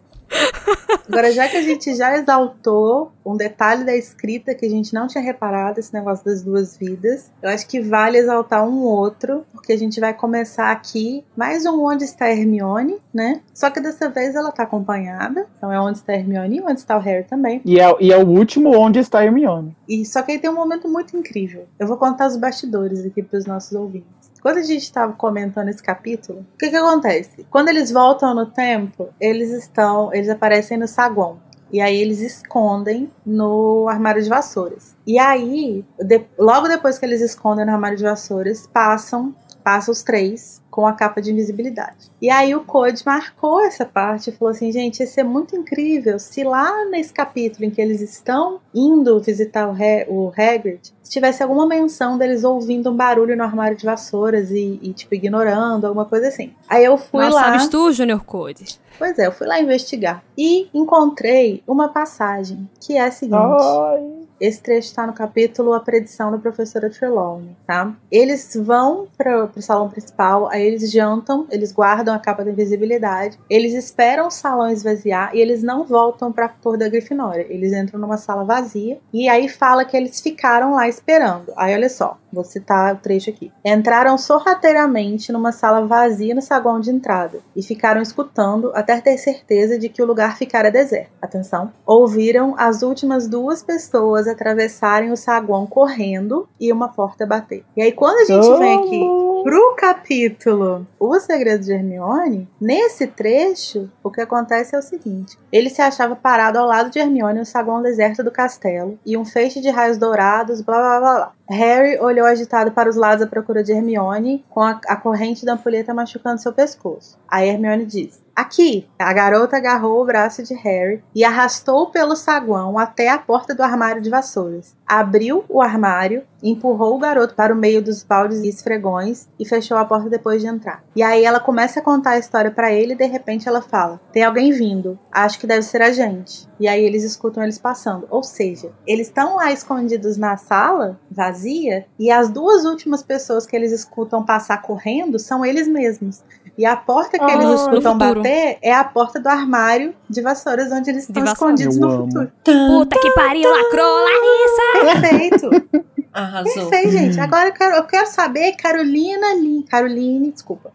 Agora, 1.08 1.32
já 1.32 1.48
que 1.48 1.56
a 1.56 1.62
gente 1.62 1.94
já 1.94 2.16
exaltou 2.16 3.12
um 3.24 3.34
detalhe 3.34 3.82
da 3.82 3.96
escrita 3.96 4.54
que 4.54 4.66
a 4.66 4.68
gente 4.68 4.92
não 4.92 5.06
tinha 5.06 5.24
reparado, 5.24 5.80
esse 5.80 5.92
negócio 5.92 6.24
das 6.24 6.42
duas 6.42 6.76
vidas, 6.76 7.30
eu 7.42 7.48
acho 7.48 7.66
que 7.66 7.80
vale 7.80 8.18
exaltar 8.18 8.66
um 8.68 8.82
outro, 8.82 9.44
porque 9.52 9.72
a 9.72 9.78
gente 9.78 9.98
vai 10.00 10.12
começar 10.12 10.70
aqui 10.70 11.24
mais 11.34 11.64
um 11.64 11.82
Onde 11.82 12.04
está 12.04 12.30
Hermione, 12.30 12.96
né? 13.12 13.40
Só 13.54 13.70
que 13.70 13.80
dessa 13.80 14.10
vez 14.10 14.34
ela 14.34 14.52
tá 14.52 14.64
acompanhada, 14.64 15.46
então 15.56 15.72
é 15.72 15.80
Onde 15.80 15.98
está 15.98 16.12
Hermione 16.12 16.58
e 16.58 16.60
Onde 16.60 16.80
está 16.80 16.96
o 16.96 17.00
Harry 17.00 17.24
também. 17.24 17.62
E 17.64 17.80
é, 17.80 17.96
e 18.00 18.12
é 18.12 18.18
o 18.18 18.26
último 18.26 18.76
onde 18.76 18.98
está 18.98 19.24
Hermione. 19.24 19.74
E 19.88 20.04
só 20.04 20.20
que 20.20 20.32
aí 20.32 20.38
tem 20.38 20.50
um 20.50 20.54
momento 20.54 20.88
muito 20.88 21.16
incrível. 21.16 21.66
Eu 21.78 21.86
vou 21.86 21.96
contar 21.96 22.26
os 22.26 22.36
bastidores 22.36 23.04
aqui 23.04 23.22
para 23.22 23.38
os 23.38 23.46
nossos 23.46 23.72
ouvintes. 23.72 24.17
Quando 24.40 24.58
a 24.58 24.62
gente 24.62 24.82
estava 24.82 25.12
comentando 25.12 25.68
esse 25.68 25.82
capítulo, 25.82 26.40
o 26.54 26.58
que 26.58 26.70
que 26.70 26.76
acontece? 26.76 27.46
Quando 27.50 27.68
eles 27.68 27.90
voltam 27.90 28.34
no 28.34 28.46
tempo, 28.46 29.08
eles 29.20 29.50
estão, 29.50 30.12
eles 30.14 30.28
aparecem 30.28 30.78
no 30.78 30.86
saguão. 30.88 31.38
E 31.70 31.80
aí 31.82 32.00
eles 32.00 32.20
escondem 32.20 33.10
no 33.26 33.86
armário 33.88 34.22
de 34.22 34.28
vassouras. 34.28 34.96
E 35.06 35.18
aí, 35.18 35.84
de- 35.98 36.24
logo 36.38 36.66
depois 36.66 36.98
que 36.98 37.04
eles 37.04 37.20
escondem 37.20 37.66
no 37.66 37.72
armário 37.72 37.96
de 37.98 38.04
vassouras, 38.04 38.66
passam, 38.72 39.34
passam 39.62 39.92
os 39.92 40.02
três 40.02 40.57
com 40.70 40.86
a 40.86 40.92
capa 40.92 41.20
de 41.20 41.32
invisibilidade. 41.32 42.10
E 42.20 42.30
aí 42.30 42.54
o 42.54 42.60
Code 42.64 43.02
marcou 43.04 43.60
essa 43.60 43.84
parte 43.84 44.30
e 44.30 44.32
falou 44.32 44.52
assim, 44.52 44.70
gente, 44.70 45.00
ia 45.00 45.06
ser 45.06 45.22
muito 45.22 45.56
incrível 45.56 46.18
se 46.18 46.44
lá 46.44 46.84
nesse 46.86 47.12
capítulo 47.12 47.64
em 47.64 47.70
que 47.70 47.80
eles 47.80 48.00
estão 48.00 48.60
indo 48.74 49.18
visitar 49.20 49.68
o, 49.68 49.72
Ha- 49.72 50.06
o 50.08 50.28
Hagrid, 50.36 50.80
se 51.02 51.10
tivesse 51.10 51.42
alguma 51.42 51.66
menção 51.66 52.18
deles 52.18 52.44
ouvindo 52.44 52.90
um 52.90 52.96
barulho 52.96 53.36
no 53.36 53.42
armário 53.42 53.76
de 53.76 53.86
vassouras 53.86 54.50
e, 54.50 54.78
e, 54.82 54.92
tipo, 54.92 55.14
ignorando, 55.14 55.86
alguma 55.86 56.04
coisa 56.04 56.28
assim. 56.28 56.52
Aí 56.68 56.84
eu 56.84 56.98
fui 56.98 57.24
Mas 57.24 57.34
lá... 57.34 57.44
sabes 57.44 57.68
tu, 57.68 57.90
Junior 57.92 58.22
Code? 58.24 58.78
Pois 58.98 59.18
é, 59.18 59.26
eu 59.26 59.32
fui 59.32 59.46
lá 59.46 59.60
investigar. 59.60 60.22
E 60.36 60.68
encontrei 60.74 61.62
uma 61.66 61.88
passagem 61.88 62.68
que 62.80 62.96
é 62.96 63.06
a 63.06 63.10
seguinte. 63.10 63.36
Ai. 63.36 64.27
Esse 64.40 64.62
trecho 64.62 64.88
está 64.88 65.06
no 65.06 65.12
capítulo 65.12 65.72
A 65.72 65.80
Predição 65.80 66.30
da 66.30 66.38
Professora 66.38 66.88
Trelawney, 66.88 67.56
tá? 67.66 67.94
Eles 68.10 68.56
vão 68.56 69.08
para 69.16 69.50
o 69.54 69.62
salão 69.62 69.88
principal, 69.88 70.48
aí 70.48 70.64
eles 70.64 70.90
jantam, 70.90 71.46
eles 71.50 71.72
guardam 71.72 72.14
a 72.14 72.18
capa 72.18 72.44
da 72.44 72.50
invisibilidade, 72.50 73.38
eles 73.50 73.74
esperam 73.74 74.28
o 74.28 74.30
salão 74.30 74.70
esvaziar 74.70 75.34
e 75.34 75.40
eles 75.40 75.62
não 75.62 75.84
voltam 75.84 76.32
para 76.32 76.46
a 76.46 76.48
torre 76.48 76.78
da 76.78 76.88
Grifinória. 76.88 77.46
Eles 77.48 77.72
entram 77.72 78.00
numa 78.00 78.16
sala 78.16 78.44
vazia 78.44 78.98
e 79.12 79.28
aí 79.28 79.48
fala 79.48 79.84
que 79.84 79.96
eles 79.96 80.20
ficaram 80.20 80.74
lá 80.74 80.88
esperando. 80.88 81.52
Aí 81.56 81.74
olha 81.74 81.88
só, 81.88 82.18
vou 82.32 82.44
citar 82.44 82.94
o 82.94 82.98
trecho 82.98 83.30
aqui. 83.30 83.52
Entraram 83.64 84.16
sorrateiramente 84.16 85.32
numa 85.32 85.52
sala 85.52 85.86
vazia 85.86 86.34
no 86.34 86.42
saguão 86.42 86.80
de 86.80 86.90
entrada 86.90 87.40
e 87.54 87.62
ficaram 87.62 88.00
escutando 88.00 88.70
até 88.74 89.00
ter 89.00 89.18
certeza 89.18 89.78
de 89.78 89.88
que 89.88 90.02
o 90.02 90.06
lugar 90.06 90.36
ficara 90.36 90.70
deserto. 90.70 91.10
Atenção. 91.20 91.72
Ouviram 91.86 92.54
as 92.58 92.82
últimas 92.82 93.26
duas 93.26 93.62
pessoas 93.62 94.26
atravessarem 94.26 95.10
o 95.10 95.16
saguão 95.16 95.66
correndo 95.66 96.48
e 96.60 96.72
uma 96.72 96.88
porta 96.88 97.26
bater. 97.26 97.64
E 97.76 97.82
aí 97.82 97.92
quando 97.92 98.18
a 98.18 98.24
gente 98.24 98.58
vem 98.58 98.78
aqui 98.78 99.28
pro 99.42 99.74
capítulo 99.76 100.86
O 100.98 101.18
Segredo 101.20 101.64
de 101.64 101.72
Hermione, 101.72 102.48
nesse 102.60 103.06
trecho, 103.06 103.90
o 104.02 104.10
que 104.10 104.20
acontece 104.20 104.74
é 104.74 104.78
o 104.78 104.82
seguinte: 104.82 105.38
ele 105.52 105.70
se 105.70 105.80
achava 105.80 106.16
parado 106.16 106.58
ao 106.58 106.66
lado 106.66 106.90
de 106.90 106.98
Hermione 106.98 107.38
no 107.38 107.44
saguão 107.44 107.82
deserto 107.82 108.22
do 108.22 108.30
castelo 108.30 108.98
e 109.04 109.16
um 109.16 109.24
feixe 109.24 109.60
de 109.60 109.70
raios 109.70 109.98
dourados, 109.98 110.60
blá 110.60 110.78
blá 110.78 111.00
blá 111.00 111.14
blá. 111.16 111.32
Harry 111.48 111.98
olhou 111.98 112.26
agitado 112.26 112.72
para 112.72 112.90
os 112.90 112.96
lados 112.96 113.24
à 113.24 113.26
procura 113.26 113.64
de 113.64 113.72
Hermione, 113.72 114.44
com 114.50 114.60
a, 114.60 114.80
a 114.86 114.96
corrente 114.96 115.46
da 115.46 115.54
ampulheta 115.54 115.94
machucando 115.94 116.40
seu 116.40 116.52
pescoço. 116.52 117.18
Aí 117.26 117.48
Hermione 117.48 117.86
diz: 117.86 118.22
Aqui, 118.38 118.88
a 118.96 119.12
garota 119.12 119.56
agarrou 119.56 120.00
o 120.00 120.04
braço 120.04 120.44
de 120.44 120.54
Harry 120.54 121.02
e 121.12 121.24
arrastou 121.24 121.90
pelo 121.90 122.14
saguão 122.14 122.78
até 122.78 123.08
a 123.08 123.18
porta 123.18 123.52
do 123.52 123.64
armário 123.64 124.00
de 124.00 124.08
vassouras. 124.08 124.76
Abriu 124.86 125.44
o 125.48 125.60
armário, 125.60 126.22
empurrou 126.40 126.94
o 126.94 127.00
garoto 127.00 127.34
para 127.34 127.52
o 127.52 127.56
meio 127.56 127.82
dos 127.82 128.04
baldes 128.04 128.38
e 128.38 128.48
esfregões 128.48 129.26
e 129.40 129.44
fechou 129.44 129.76
a 129.76 129.84
porta 129.84 130.08
depois 130.08 130.40
de 130.40 130.46
entrar. 130.46 130.84
E 130.94 131.02
aí 131.02 131.24
ela 131.24 131.40
começa 131.40 131.80
a 131.80 131.82
contar 131.82 132.10
a 132.10 132.18
história 132.18 132.52
para 132.52 132.70
ele 132.72 132.92
e 132.92 132.96
de 132.96 133.06
repente 133.06 133.48
ela 133.48 133.60
fala: 133.60 134.00
"Tem 134.12 134.22
alguém 134.22 134.52
vindo. 134.52 134.96
Acho 135.10 135.40
que 135.40 135.46
deve 135.46 135.62
ser 135.62 135.82
a 135.82 135.90
gente". 135.90 136.48
E 136.60 136.68
aí 136.68 136.84
eles 136.84 137.02
escutam 137.02 137.42
eles 137.42 137.58
passando. 137.58 138.06
Ou 138.08 138.22
seja, 138.22 138.70
eles 138.86 139.08
estão 139.08 139.34
lá 139.34 139.50
escondidos 139.50 140.16
na 140.16 140.36
sala, 140.36 141.00
vazia, 141.10 141.86
e 141.98 142.08
as 142.08 142.28
duas 142.28 142.64
últimas 142.64 143.02
pessoas 143.02 143.46
que 143.46 143.56
eles 143.56 143.72
escutam 143.72 144.24
passar 144.24 144.62
correndo 144.62 145.18
são 145.18 145.44
eles 145.44 145.66
mesmos. 145.66 146.22
E 146.58 146.66
a 146.66 146.76
porta 146.76 147.16
que 147.18 147.24
Ah, 147.24 147.34
eles 147.34 147.44
no 147.46 147.54
escutam 147.54 147.96
bater 147.96 148.58
é 148.60 148.74
a 148.74 148.82
porta 148.82 149.20
do 149.20 149.28
armário 149.28 149.94
de 150.10 150.20
vassouras 150.20 150.72
onde 150.72 150.90
eles 150.90 151.04
estão 151.08 151.24
escondidos 151.24 151.76
Eu 151.76 151.80
no 151.82 151.90
amo. 151.90 152.06
futuro. 152.06 152.32
Puta 152.44 152.98
que 153.00 153.10
pariu, 153.12 153.48
lacrou, 153.48 154.04
Larissa! 154.04 155.00
Perfeito. 155.00 155.50
Arrasou. 156.12 156.52
Perfeito, 156.52 156.90
gente. 156.90 157.20
Agora 157.20 157.50
eu 157.50 157.52
quero, 157.52 157.76
eu 157.76 157.84
quero 157.84 158.06
saber, 158.08 158.52
Carolina 158.56 159.34
Lima. 159.34 159.64
Caroline, 159.70 160.32
desculpa. 160.32 160.72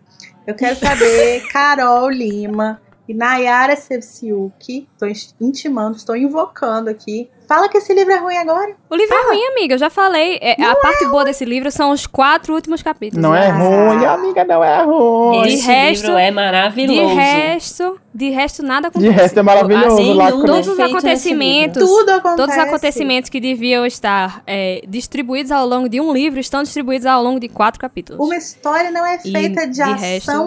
Eu 0.47 0.55
quero 0.55 0.77
saber, 0.77 1.41
Carol 1.51 2.09
Lima 2.09 2.79
e 3.07 3.13
Nayara 3.13 3.75
Sevciuk. 3.75 4.87
Estou 5.05 5.47
intimando, 5.47 5.97
estou 5.97 6.15
invocando 6.15 6.89
aqui. 6.89 7.29
Fala 7.47 7.67
que 7.67 7.77
esse 7.77 7.93
livro 7.93 8.11
é 8.13 8.17
ruim 8.17 8.37
agora. 8.37 8.73
O 8.89 8.95
livro 8.95 9.13
é 9.15 9.27
ruim, 9.27 9.45
amiga, 9.51 9.73
eu 9.75 9.77
já 9.77 9.89
falei. 9.89 10.39
É, 10.41 10.53
a 10.63 10.75
parte 10.77 11.05
boa 11.07 11.25
desse 11.25 11.43
livro 11.43 11.69
são 11.69 11.91
os 11.91 12.07
quatro 12.07 12.53
últimos 12.55 12.81
capítulos. 12.81 13.21
Não 13.21 13.35
é 13.35 13.47
Ah. 13.49 13.53
ruim, 13.57 14.05
amiga, 14.05 14.45
não 14.45 14.63
é 14.63 14.81
ruim. 14.83 15.41
De 15.43 15.53
Esse 15.55 15.67
resto- 15.67 16.05
livro 16.07 16.17
é 16.17 16.25
De 16.29 16.31
maravilhoso. 16.31 17.15
resto, 17.15 17.99
de 18.15 18.29
resto, 18.29 18.63
nada 18.63 18.89
De 18.89 18.97
acontece. 18.97 19.11
resto 19.21 19.39
é 19.39 19.43
maravilhoso. 19.43 19.87
Assim, 19.93 20.13
lá 20.13 20.31
Todos 20.31 20.67
os 20.69 20.77
nesse 20.77 20.81
acontecimentos. 20.91 21.83
Tudo 21.83 22.09
acontece. 22.11 22.37
Todos 22.37 22.55
os 22.55 22.61
acontecimentos 22.61 23.29
que 23.29 23.39
deviam 23.41 23.85
estar 23.85 24.41
é, 24.47 24.81
distribuídos 24.87 25.51
ao 25.51 25.67
longo 25.67 25.89
de 25.89 25.99
um 25.99 26.13
livro 26.13 26.39
estão 26.39 26.63
distribuídos 26.63 27.05
ao 27.05 27.21
longo 27.21 27.39
de 27.41 27.49
quatro 27.49 27.79
capítulos. 27.79 28.25
Uma 28.25 28.37
história 28.37 28.89
não 28.89 29.05
é 29.05 29.19
E 29.23 29.31
feita 29.31 29.67
de, 29.67 29.73
de 29.73 29.81
ação 29.81 29.97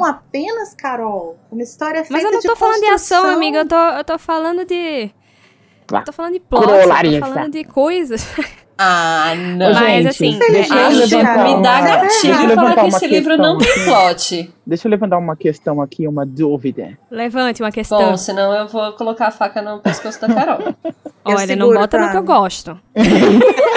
resto- 0.01 0.05
apenas, 0.05 0.75
Carol. 0.75 1.37
Uma 1.53 1.63
história 1.63 1.99
é 1.99 2.05
feita 2.05 2.13
Mas 2.15 2.25
eu 2.25 2.33
não 2.33 2.41
de 2.41 2.47
tô 2.49 2.57
falando 2.57 2.81
de 2.81 2.87
ação, 2.87 3.27
amiga. 3.31 3.59
Eu 3.59 3.69
tô, 3.69 3.77
eu 3.77 4.05
tô 4.05 4.19
falando 4.19 4.46
de. 4.55 5.11
Vá. 5.91 6.01
Eu 6.01 6.05
tô 6.05 6.13
falando 6.13 6.33
de 6.33 6.41
plot, 6.41 6.65
tô 6.65 7.21
falando 7.21 7.53
de 7.53 7.65
coisas. 7.65 8.27
Ah, 8.79 9.33
não. 9.35 9.73
Mas, 9.73 9.79
gente, 9.79 10.09
assim, 10.09 10.39
deixa 10.39 10.75
eu 10.75 10.87
Acho, 10.87 11.17
me 11.57 11.63
dá 11.63 11.81
gatilho 11.81 12.55
falar 12.55 12.75
que 12.75 12.87
esse 12.89 13.07
livro 13.07 13.37
não 13.39 13.57
tem 13.57 13.73
plot. 13.85 14.55
Deixa 14.67 14.87
eu 14.87 14.91
levantar 14.91 15.17
uma 15.17 15.35
questão 15.35 15.81
aqui, 15.81 16.07
uma 16.07 16.27
dúvida. 16.27 16.99
Levante 17.11 17.63
uma 17.63 17.73
questão. 17.73 17.99
Bom, 17.99 18.17
senão 18.19 18.53
eu 18.53 18.69
vou 18.69 18.93
colocar 18.93 19.29
a 19.29 19.31
faca 19.31 19.63
no 19.63 19.79
pescoço 19.79 20.21
da 20.21 20.29
Carol. 20.29 20.75
Olha, 21.25 21.57
não 21.57 21.73
bota 21.73 21.99
no 21.99 22.05
tá? 22.05 22.11
que 22.11 22.17
eu 22.19 22.23
gosto. 22.23 22.79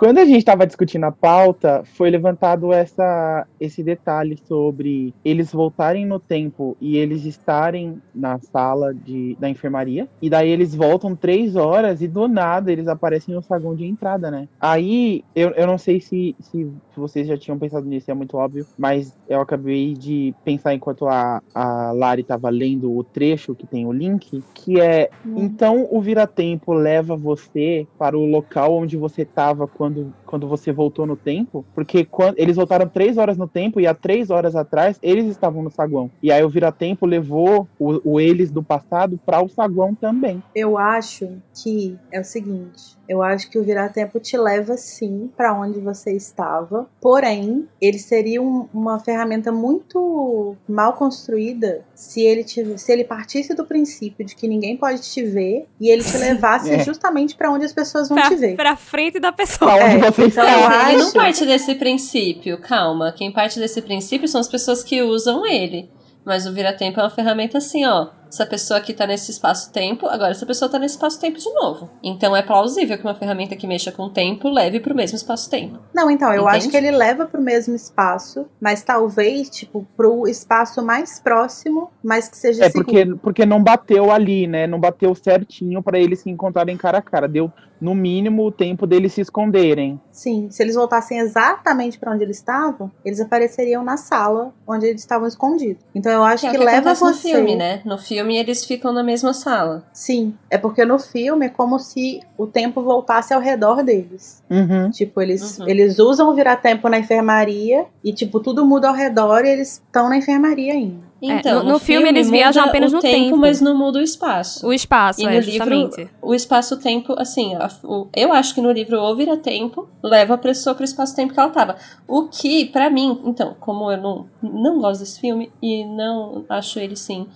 Quando 0.00 0.16
a 0.16 0.24
gente 0.24 0.38
estava 0.38 0.66
discutindo 0.66 1.04
a 1.04 1.12
pauta, 1.12 1.82
foi 1.84 2.08
levantado 2.08 2.72
essa, 2.72 3.46
esse 3.60 3.82
detalhe 3.82 4.38
sobre 4.48 5.12
eles 5.22 5.52
voltarem 5.52 6.06
no 6.06 6.18
tempo 6.18 6.74
e 6.80 6.96
eles 6.96 7.26
estarem 7.26 8.00
na 8.14 8.38
sala 8.38 8.94
de, 8.94 9.36
da 9.38 9.46
enfermaria. 9.46 10.08
E 10.22 10.30
daí 10.30 10.48
eles 10.48 10.74
voltam 10.74 11.14
três 11.14 11.54
horas 11.54 12.00
e 12.00 12.08
do 12.08 12.26
nada 12.26 12.72
eles 12.72 12.88
aparecem 12.88 13.34
no 13.34 13.42
saguão 13.42 13.74
de 13.74 13.84
entrada, 13.84 14.30
né? 14.30 14.48
Aí 14.58 15.22
eu, 15.36 15.50
eu 15.50 15.66
não 15.66 15.76
sei 15.76 16.00
se, 16.00 16.34
se 16.40 16.66
vocês 16.96 17.26
já 17.26 17.36
tinham 17.36 17.58
pensado 17.58 17.84
nisso, 17.84 18.10
é 18.10 18.14
muito 18.14 18.38
óbvio, 18.38 18.66
mas 18.78 19.14
eu 19.28 19.40
acabei 19.40 19.92
de 19.92 20.34
pensar 20.42 20.72
enquanto 20.72 21.08
a, 21.08 21.42
a 21.54 21.92
Lari 21.92 22.22
estava 22.22 22.48
lendo 22.48 22.96
o 22.96 23.04
trecho 23.04 23.54
que 23.54 23.66
tem 23.66 23.86
o 23.86 23.92
link, 23.92 24.42
que 24.54 24.80
é 24.80 25.10
então 25.36 25.86
o 25.90 26.00
vira-tempo 26.00 26.72
leva 26.72 27.14
você 27.16 27.86
para 27.98 28.16
o 28.16 28.24
local 28.24 28.76
onde 28.76 28.96
você 28.96 29.22
estava 29.22 29.66
quando, 29.66 29.89
quando 30.26 30.48
você 30.48 30.72
voltou 30.72 31.06
no 31.06 31.16
tempo? 31.16 31.64
Porque 31.74 32.04
quando, 32.04 32.38
eles 32.38 32.56
voltaram 32.56 32.88
três 32.88 33.16
horas 33.16 33.36
no 33.36 33.48
tempo 33.48 33.80
e 33.80 33.86
há 33.86 33.94
três 33.94 34.30
horas 34.30 34.54
atrás 34.54 34.98
eles 35.02 35.26
estavam 35.26 35.62
no 35.62 35.70
saguão. 35.70 36.10
E 36.22 36.30
aí 36.32 36.42
o 36.44 36.48
vira-tempo 36.48 37.06
levou 37.06 37.66
o, 37.78 38.12
o 38.12 38.20
eles 38.20 38.50
do 38.50 38.62
passado 38.62 39.18
para 39.24 39.42
o 39.42 39.48
saguão 39.48 39.94
também. 39.94 40.42
Eu 40.54 40.76
acho 40.78 41.28
que 41.62 41.96
é 42.12 42.20
o 42.20 42.24
seguinte. 42.24 42.98
Eu 43.08 43.22
acho 43.22 43.50
que 43.50 43.58
o 43.58 43.64
virar 43.64 43.88
tempo 43.88 44.20
te 44.20 44.36
leva 44.36 44.76
sim 44.76 45.30
para 45.36 45.52
onde 45.52 45.80
você 45.80 46.12
estava. 46.12 46.86
Porém, 47.00 47.66
ele 47.80 47.98
seria 47.98 48.40
um- 48.40 48.68
uma 48.72 48.98
ferramenta 49.00 49.50
muito 49.50 50.54
mal 50.68 50.92
construída 50.92 51.84
se 52.00 52.22
ele 52.22 52.42
tive- 52.42 52.78
se 52.78 52.90
ele 52.90 53.04
partisse 53.04 53.52
do 53.54 53.62
princípio 53.66 54.24
de 54.24 54.34
que 54.34 54.48
ninguém 54.48 54.74
pode 54.74 55.02
te 55.02 55.22
ver 55.22 55.66
e 55.78 55.90
ele 55.90 56.02
te 56.02 56.16
levasse 56.16 56.70
É. 56.72 56.78
justamente 56.82 57.34
para 57.36 57.50
onde 57.50 57.66
as 57.66 57.74
pessoas 57.74 58.08
vão 58.08 58.16
Pra, 58.16 58.28
te 58.28 58.36
ver. 58.36 58.56
pra 58.56 58.74
frente 58.74 59.20
da 59.20 59.30
pessoa. 59.30 59.78
É, 59.78 59.96
então 59.96 60.26
está. 60.26 60.42
Mas 60.44 60.88
ele 60.88 60.96
não 60.98 61.04
acho- 61.08 61.12
parte 61.14 61.44
desse 61.44 61.74
princípio, 61.74 62.56
calma. 62.58 63.12
Quem 63.12 63.30
parte 63.30 63.58
desse 63.60 63.82
princípio 63.82 64.26
são 64.26 64.40
as 64.40 64.48
pessoas 64.48 64.82
que 64.82 65.02
usam 65.02 65.44
ele. 65.44 65.90
Mas 66.24 66.46
o 66.46 66.52
vira-tempo 66.54 66.98
é 67.00 67.02
uma 67.02 67.10
ferramenta 67.10 67.58
assim, 67.58 67.84
ó. 67.84 68.08
Essa 68.30 68.46
pessoa 68.46 68.78
aqui 68.78 68.94
tá 68.94 69.06
nesse 69.06 69.30
espaço-tempo, 69.32 70.06
agora 70.06 70.30
essa 70.30 70.46
pessoa 70.46 70.70
tá 70.70 70.78
nesse 70.78 70.94
espaço-tempo 70.94 71.36
de 71.38 71.52
novo. 71.52 71.90
Então 72.02 72.34
é 72.36 72.42
plausível 72.42 72.96
que 72.96 73.04
uma 73.04 73.14
ferramenta 73.14 73.56
que 73.56 73.66
mexa 73.66 73.90
com 73.90 74.04
o 74.04 74.10
tempo 74.10 74.48
leve 74.48 74.78
pro 74.78 74.94
mesmo 74.94 75.16
espaço-tempo. 75.16 75.78
Não, 75.92 76.08
então, 76.10 76.32
eu 76.32 76.42
Entende? 76.42 76.56
acho 76.58 76.68
que 76.70 76.76
ele 76.76 76.92
leva 76.92 77.26
pro 77.26 77.42
mesmo 77.42 77.74
espaço, 77.74 78.46
mas 78.60 78.82
talvez, 78.84 79.50
tipo, 79.50 79.84
pro 79.96 80.28
espaço 80.28 80.80
mais 80.80 81.18
próximo, 81.20 81.90
mas 82.02 82.28
que 82.28 82.36
seja 82.36 82.64
É 82.64 82.70
seguro. 82.70 82.84
porque, 82.86 83.06
porque 83.20 83.46
não 83.46 83.62
bateu 83.62 84.10
ali, 84.12 84.46
né? 84.46 84.66
Não 84.66 84.78
bateu 84.78 85.12
certinho 85.14 85.82
para 85.82 85.98
eles 85.98 86.20
se 86.20 86.30
encontrarem 86.30 86.76
cara 86.76 86.98
a 86.98 87.02
cara. 87.02 87.26
Deu, 87.26 87.50
no 87.80 87.94
mínimo, 87.94 88.44
o 88.46 88.52
tempo 88.52 88.86
deles 88.86 89.12
se 89.14 89.22
esconderem. 89.22 90.00
Sim, 90.12 90.48
se 90.50 90.62
eles 90.62 90.74
voltassem 90.76 91.18
exatamente 91.18 91.98
pra 91.98 92.12
onde 92.12 92.22
eles 92.22 92.36
estavam, 92.36 92.90
eles 93.04 93.20
apareceriam 93.20 93.82
na 93.82 93.96
sala 93.96 94.52
onde 94.66 94.86
eles 94.86 95.00
estavam 95.00 95.26
escondidos. 95.26 95.82
Então 95.94 96.12
eu 96.12 96.22
acho 96.22 96.42
Que 96.42 96.46
é 96.48 96.50
que, 96.50 96.56
o 96.56 96.60
que 96.60 96.66
leva 96.66 96.94
você. 96.94 97.04
no 97.04 97.14
filme, 97.14 97.56
né? 97.56 97.80
No 97.84 97.96
filme 97.98 98.19
eles 98.28 98.64
ficam 98.64 98.92
na 98.92 99.02
mesma 99.02 99.32
sala. 99.32 99.84
Sim, 99.92 100.34
é 100.50 100.58
porque 100.58 100.84
no 100.84 100.98
filme 100.98 101.46
é 101.46 101.48
como 101.48 101.78
se 101.78 102.20
o 102.36 102.46
tempo 102.46 102.82
voltasse 102.82 103.32
ao 103.32 103.40
redor 103.40 103.82
deles. 103.82 104.42
Uhum. 104.50 104.90
Tipo, 104.90 105.20
eles, 105.22 105.58
Uhum. 105.58 105.68
eles 105.68 105.98
usam 105.98 106.28
o 106.30 106.34
virar-tempo 106.34 106.88
na 106.88 106.98
enfermaria 106.98 107.86
e, 108.04 108.12
tipo, 108.12 108.40
tudo 108.40 108.64
muda 108.66 108.88
ao 108.88 108.94
redor 108.94 109.44
e 109.44 109.48
eles 109.50 109.74
estão 109.84 110.08
na 110.08 110.16
enfermaria 110.16 110.72
ainda. 110.72 111.10
Então, 111.22 111.62
no- 111.62 111.72
no 111.72 111.78
filme 111.78 112.08
eles 112.08 112.28
muda 112.28 112.38
viajam 112.38 112.64
apenas 112.64 112.92
o 112.92 112.96
no 112.96 113.02
tempo, 113.02 113.24
tempo. 113.24 113.36
mas 113.36 113.60
não 113.60 113.76
muda 113.76 113.98
o 113.98 114.02
espaço. 114.02 114.66
O 114.66 114.72
espaço, 114.72 115.20
E 115.20 115.26
é, 115.26 115.28
no 115.28 115.34
livro, 115.40 115.50
justamente. 115.74 116.10
o 116.22 116.34
espaço-tempo, 116.34 117.14
assim, 117.18 117.54
a- 117.56 117.68
o- 117.84 118.08
eu 118.16 118.32
acho 118.32 118.54
que 118.54 118.60
no 118.62 118.72
livro 118.72 118.98
o 118.98 119.14
vira-tempo 119.14 119.86
leva 120.02 120.32
a 120.32 120.38
pessoa 120.38 120.74
pro 120.74 120.82
espaço-tempo 120.82 121.34
que 121.34 121.38
ela 121.38 121.50
tava. 121.50 121.76
O 122.08 122.22
que, 122.28 122.64
pra 122.64 122.88
mim, 122.88 123.20
então, 123.26 123.54
como 123.60 123.92
eu 123.92 123.98
não, 123.98 124.26
não 124.42 124.80
gosto 124.80 125.00
desse 125.00 125.20
filme 125.20 125.52
e 125.60 125.84
não 125.84 126.42
acho 126.48 126.78
ele, 126.78 126.96
sim, 126.96 127.26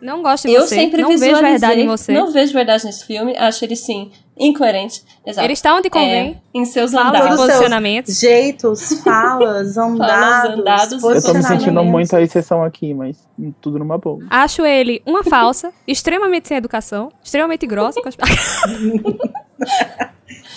Não 0.00 0.22
gosto 0.22 0.46
de 0.46 0.54
eu 0.54 0.62
você. 0.62 0.76
sempre 0.76 1.02
não 1.02 1.18
vejo 1.18 1.40
verdade 1.40 1.80
em 1.80 1.86
você. 1.86 2.12
não 2.12 2.30
vejo 2.30 2.52
verdade 2.52 2.84
nesse 2.84 3.04
filme, 3.04 3.36
acho 3.36 3.64
ele, 3.64 3.74
sim, 3.74 4.12
incoerente. 4.38 5.02
Exato. 5.26 5.44
Ele 5.44 5.52
está 5.52 5.74
onde 5.74 5.90
convém. 5.90 6.40
É, 6.54 6.58
em 6.58 6.64
seus 6.64 6.92
Fala 6.92 7.08
andados. 7.08 7.36
posicionamentos. 7.36 8.20
Jeitos, 8.20 8.92
falas, 9.02 9.76
andados, 9.76 10.60
andados, 10.60 11.02
Eu 11.02 11.22
tô 11.22 11.34
me 11.34 11.42
sentindo 11.42 11.82
muito 11.82 12.14
a 12.14 12.22
exceção 12.22 12.62
aqui, 12.62 12.94
mas 12.94 13.18
tudo 13.60 13.80
numa 13.80 13.98
boa. 13.98 14.24
Acho 14.30 14.64
ele 14.64 15.02
uma 15.04 15.24
falsa, 15.24 15.72
extremamente 15.88 16.46
sem 16.46 16.56
educação, 16.56 17.10
extremamente 17.22 17.66
grossa 17.66 18.00
com 18.00 18.08
as 18.08 18.16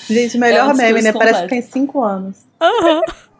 Gente, 0.08 0.38
melhor 0.38 0.70
É 0.70 0.74
um 0.74 0.76
meme, 0.76 1.02
né? 1.02 1.12
Parece 1.12 1.44
que 1.44 1.48
tem 1.48 1.62
cinco 1.62 2.04
anos. 2.04 2.46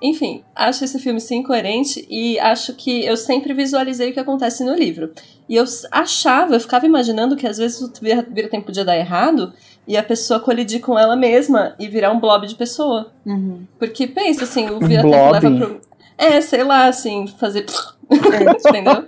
Enfim, 0.02 0.44
acho 0.56 0.84
esse 0.84 0.98
filme 0.98 1.22
sim 1.22 1.38
incoerente 1.38 2.06
e 2.10 2.40
acho 2.40 2.74
que 2.74 3.06
eu 3.06 3.16
sempre 3.16 3.54
visualizei 3.54 4.10
o 4.10 4.14
que 4.14 4.20
acontece 4.20 4.64
no 4.64 4.74
livro. 4.74 5.12
E 5.48 5.56
eu 5.56 5.64
achava, 5.92 6.56
eu 6.56 6.60
ficava 6.60 6.86
imaginando 6.88 7.36
que 7.36 7.46
às 7.46 7.58
vezes 7.60 7.80
o 7.82 7.92
vira- 8.02 8.26
vira-tempo 8.28 8.66
podia 8.66 8.84
dar 8.86 8.98
errado 8.98 9.54
e 9.88 9.96
a 9.96 10.02
pessoa 10.04 10.40
colidir 10.40 10.82
com 10.82 10.98
ela 10.98 11.16
mesma 11.16 11.76
e 11.80 11.88
virar 11.88 12.12
um 12.12 12.20
blob 12.20 12.48
de 12.48 12.56
pessoa. 12.56 13.12
Uhum. 13.26 13.64
Porque 13.78 14.08
pensa 14.08 14.46
assim, 14.46 14.70
o 14.72 14.80
vira-tempo 14.80 15.32
leva 15.32 15.52
pro. 15.52 15.82
É, 16.18 16.40
sei 16.42 16.64
lá, 16.64 16.86
assim, 16.88 17.28
fazer. 17.40 17.66
É, 18.10 18.52
Entendeu? 18.70 19.06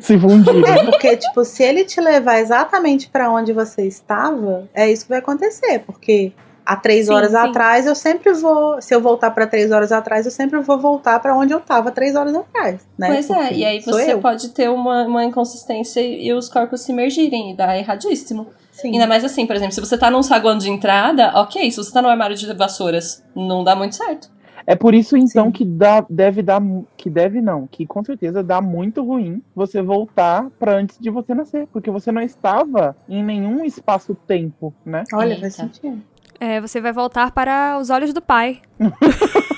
Se 0.00 0.18
fundir. 0.18 0.64
É, 0.64 0.84
porque, 0.84 1.16
tipo, 1.16 1.44
se 1.44 1.62
ele 1.62 1.84
te 1.84 2.00
levar 2.00 2.38
exatamente 2.40 3.08
pra 3.08 3.30
onde 3.30 3.52
você 3.52 3.86
estava, 3.86 4.68
é 4.74 4.90
isso 4.90 5.04
que 5.04 5.10
vai 5.10 5.18
acontecer. 5.18 5.80
Porque 5.86 6.32
há 6.66 6.76
três 6.76 7.06
Sim, 7.06 7.12
horas 7.12 7.30
sim. 7.30 7.36
atrás 7.36 7.86
eu 7.86 7.94
sempre 7.94 8.32
vou. 8.32 8.82
Se 8.82 8.92
eu 8.94 9.00
voltar 9.00 9.30
pra 9.30 9.46
três 9.46 9.70
horas 9.70 9.92
atrás, 9.92 10.26
eu 10.26 10.32
sempre 10.32 10.58
vou 10.60 10.78
voltar 10.78 11.20
pra 11.20 11.36
onde 11.36 11.54
eu 11.54 11.60
tava 11.60 11.92
três 11.92 12.16
horas 12.16 12.34
atrás. 12.34 12.86
Né? 12.98 13.06
Pois 13.06 13.30
é, 13.30 13.34
Porque 13.34 13.54
e 13.54 13.64
aí 13.64 13.80
você 13.80 14.12
eu. 14.12 14.20
pode 14.20 14.48
ter 14.48 14.68
uma, 14.68 15.04
uma 15.04 15.24
inconsistência 15.24 16.00
e, 16.00 16.26
e 16.26 16.32
os 16.32 16.48
corpos 16.48 16.80
se 16.80 16.92
mergirem 16.92 17.52
e 17.52 17.56
dar 17.56 17.78
erradíssimo. 17.78 18.48
Sim. 18.72 18.92
Ainda 18.92 19.06
mais 19.06 19.24
assim, 19.24 19.46
por 19.46 19.56
exemplo, 19.56 19.72
se 19.72 19.80
você 19.80 19.96
tá 19.96 20.10
num 20.10 20.22
saguão 20.22 20.58
de 20.58 20.68
entrada, 20.68 21.32
ok. 21.36 21.70
Se 21.70 21.76
você 21.78 21.92
tá 21.92 22.02
no 22.02 22.08
armário 22.08 22.36
de 22.36 22.52
vassouras, 22.52 23.24
não 23.34 23.64
dá 23.64 23.74
muito 23.74 23.94
certo. 23.94 24.28
É 24.66 24.74
por 24.74 24.94
isso 24.94 25.16
então 25.16 25.46
Sim. 25.46 25.52
que 25.52 25.64
dá, 25.64 26.04
deve 26.10 26.42
dar, 26.42 26.60
que 26.96 27.08
deve 27.08 27.40
não, 27.40 27.68
que 27.68 27.86
com 27.86 28.04
certeza 28.04 28.42
dá 28.42 28.60
muito 28.60 29.02
ruim 29.04 29.40
você 29.54 29.80
voltar 29.80 30.50
pra 30.58 30.76
antes 30.76 30.98
de 30.98 31.08
você 31.08 31.34
nascer, 31.34 31.68
porque 31.72 31.88
você 31.88 32.10
não 32.10 32.20
estava 32.20 32.96
em 33.08 33.22
nenhum 33.22 33.64
espaço-tempo, 33.64 34.74
né? 34.84 35.04
Olha, 35.14 35.38
faz 35.38 35.56
Eita. 35.56 35.72
sentido. 35.72 36.02
É, 36.40 36.60
você 36.60 36.80
vai 36.80 36.92
voltar 36.92 37.30
para 37.30 37.78
os 37.78 37.90
olhos 37.90 38.12
do 38.12 38.20
pai. 38.20 38.60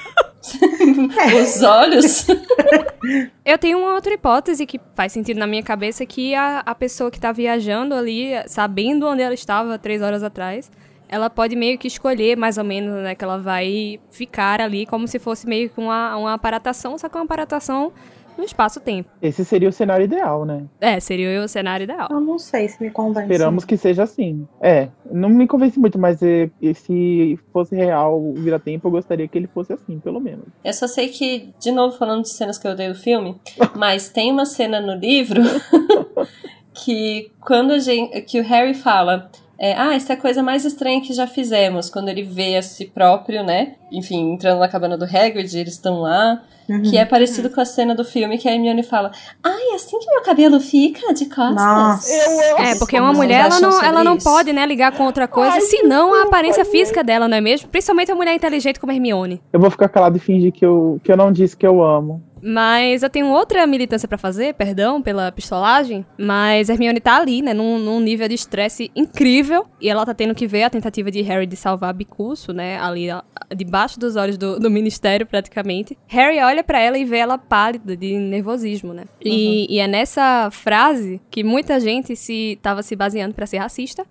Os 1.43 1.63
olhos. 1.63 2.27
Eu 3.45 3.59
tenho 3.59 3.79
uma 3.79 3.95
outra 3.95 4.15
hipótese 4.15 4.65
que 4.65 4.81
faz 4.95 5.13
sentido 5.13 5.39
na 5.39 5.47
minha 5.47 5.63
cabeça, 5.63 6.07
que 6.07 6.35
a, 6.35 6.61
a 6.61 6.75
pessoa 6.75 7.11
que 7.11 7.21
tá 7.21 7.33
viajando 7.33 7.95
ali, 7.95 8.31
sabendo 8.47 9.07
onde 9.07 9.23
ela 9.23 9.35
estava 9.35 9.79
três 9.79 10.01
horas 10.01 10.23
atrás, 10.23 10.71
ela 11.09 11.29
pode 11.29 11.57
meio 11.57 11.79
que 11.79 11.89
escolher 11.89 12.37
mais 12.37 12.59
ou 12.59 12.65
menos, 12.65 13.03
né, 13.03 13.15
que 13.15 13.25
ela 13.25 13.39
vai 13.39 13.99
ficar 14.11 14.61
ali 14.61 14.87
como 14.87 15.09
se 15.09 15.19
fosse 15.19 15.47
meio 15.47 15.71
que 15.71 15.81
uma, 15.81 16.17
uma 16.17 16.35
aparatação, 16.35 16.97
só 16.99 17.09
que 17.09 17.17
uma 17.17 17.25
aparatação 17.25 17.93
no 18.39 18.45
espaço-tempo. 18.45 19.11
Esse 19.21 19.45
seria 19.45 19.69
o 19.69 19.73
cenário 19.73 20.05
ideal, 20.05 20.45
né? 20.47 20.65
É, 20.81 21.01
seria 21.01 21.43
o 21.43 21.49
cenário 21.49 21.85
ideal. 21.85 22.09
Eu 22.11 22.21
não 22.21 22.39
sei 22.39 22.69
se 22.69 22.81
me 22.81 22.91
convence. 22.91 23.31
Esperamos 23.31 23.65
que 23.65 23.77
seja 23.77 24.05
assim. 24.05 24.47
É, 24.61 24.89
não 25.11 25.29
me 25.29 25.47
convence 25.49 25.79
muito, 25.79 25.99
mas 25.99 26.23
é, 26.23 26.49
e 26.63 26.73
se 26.73 27.39
fosse 27.53 27.75
real 27.75 28.19
o 28.19 28.35
vira-tempo, 28.35 28.87
eu 28.87 28.93
gostaria 28.93 29.27
que 29.27 29.37
ele 29.37 29.49
fosse 29.49 29.73
assim, 29.73 29.99
pelo 29.99 30.21
menos. 30.21 30.47
Eu 30.65 30.73
só 30.73 30.87
sei 30.87 31.09
que, 31.09 31.53
de 31.59 31.73
novo 31.73 31.99
falando 31.99 32.23
de 32.23 32.31
cenas 32.31 32.57
que 32.57 32.67
eu 32.67 32.73
odeio 32.73 32.95
do 32.95 32.99
filme, 32.99 33.41
mas 33.75 34.09
tem 34.09 34.31
uma 34.31 34.47
cena 34.47 34.81
no 34.81 34.95
livro 34.95 35.43
que 36.73 37.33
quando 37.41 37.73
a 37.73 37.79
gente, 37.81 38.23
que 38.23 38.39
o 38.39 38.45
Harry 38.45 38.75
fala, 38.75 39.31
é, 39.59 39.75
ah, 39.75 39.95
essa 39.95 40.13
é 40.13 40.17
a 40.17 40.21
coisa 40.21 40.43
mais 40.43 40.65
estranha 40.65 41.01
que 41.01 41.13
já 41.13 41.27
fizemos, 41.27 41.91
quando 41.91 42.09
ele 42.09 42.23
vê 42.23 42.57
a 42.57 42.63
si 42.63 42.87
próprio, 42.87 43.43
né? 43.43 43.75
Enfim, 43.91 44.33
entrando 44.35 44.61
na 44.61 44.69
cabana 44.69 44.97
do 44.97 45.05
Hagrid, 45.05 45.55
eles 45.59 45.75
estão 45.75 46.01
lá, 46.01 46.41
Uhum. 46.69 46.83
que 46.83 46.99
é 46.99 47.05
parecido 47.07 47.49
com 47.49 47.63
a 47.63 47.65
cena 47.65 47.95
do 47.95 48.05
filme 48.05 48.37
que 48.37 48.47
a 48.47 48.53
Hermione 48.53 48.83
fala, 48.83 49.11
ai, 49.43 49.73
é 49.73 49.75
assim 49.77 49.99
que 49.99 50.07
meu 50.11 50.21
cabelo 50.21 50.61
fica 50.61 51.15
de 51.15 51.25
costas. 51.25 51.55
Nossa. 51.55 52.13
É, 52.59 52.75
porque 52.79 53.01
uma 53.01 53.15
mulher, 53.15 53.47
ela 53.47 53.59
não, 53.59 53.83
ela 53.83 54.05
não 54.05 54.17
isso? 54.17 54.25
pode, 54.29 54.53
né, 54.53 54.67
ligar 54.67 54.93
com 54.93 55.05
outra 55.05 55.27
coisa, 55.27 55.55
Ai, 55.55 55.61
senão 55.63 56.13
a 56.13 56.25
aparência 56.25 56.67
física 56.67 57.03
dela, 57.03 57.27
não 57.27 57.39
é 57.39 57.41
mesmo? 57.41 57.69
Principalmente 57.71 58.13
uma 58.13 58.19
mulher 58.19 58.35
inteligente 58.35 58.79
como 58.79 58.93
Hermione. 58.93 59.41
Eu 59.51 59.59
vou 59.59 59.71
ficar 59.71 59.89
calado 59.89 60.19
e 60.19 60.21
fingir 60.21 60.53
que 60.53 60.65
eu, 60.67 61.01
que 61.03 61.11
eu 61.11 61.17
não 61.17 61.33
disse 61.33 61.57
que 61.57 61.67
eu 61.67 61.83
amo. 61.83 62.23
Mas 62.43 63.03
eu 63.03 63.11
tenho 63.11 63.27
outra 63.29 63.67
militância 63.67 64.09
pra 64.09 64.19
fazer, 64.19 64.55
perdão 64.55 65.01
pela 65.03 65.33
pistolagem, 65.33 66.05
mas 66.19 66.69
Hermione 66.69 67.01
tá 67.01 67.17
ali, 67.17 67.43
né, 67.43 67.53
num, 67.55 67.79
num 67.79 68.01
nível 68.01 68.29
de 68.29 68.35
estresse 68.35 68.91
incrível, 68.95 69.67
e 69.81 69.89
ela 69.89 70.05
tá 70.05 70.15
tendo 70.15 70.35
que 70.35 70.47
ver 70.47 70.65
a 70.65 70.71
tentativa 70.71 71.11
de 71.11 71.21
Harry 71.23 71.47
de 71.47 71.57
salvar 71.57 71.93
Bicurso, 71.95 72.53
né, 72.53 72.79
ali 72.81 73.11
ó, 73.11 73.23
debaixo 73.55 73.99
dos 73.99 74.17
olhos 74.17 74.37
do, 74.37 74.59
do 74.59 74.71
ministério, 74.71 75.27
praticamente. 75.27 75.97
Harry 76.07 76.39
olha 76.41 76.63
pra 76.63 76.81
ela 76.81 76.99
e 76.99 77.05
vê 77.05 77.19
ela 77.19 77.39
pálida, 77.39 77.97
de 77.97 78.17
nervosismo, 78.17 78.93
né. 78.93 79.05
E, 79.23 79.67
e 79.75 79.79
é 79.79 79.87
nessa 79.87 80.51
frase 80.51 81.21
que 81.31 81.43
muita 81.43 81.81
gente 81.81 82.15
se 82.17 82.59
tava 82.63 82.83
se 82.83 82.95
baseando 82.95 83.35
pra 83.35 83.47
ser 83.47 83.59
racista, 83.59 84.07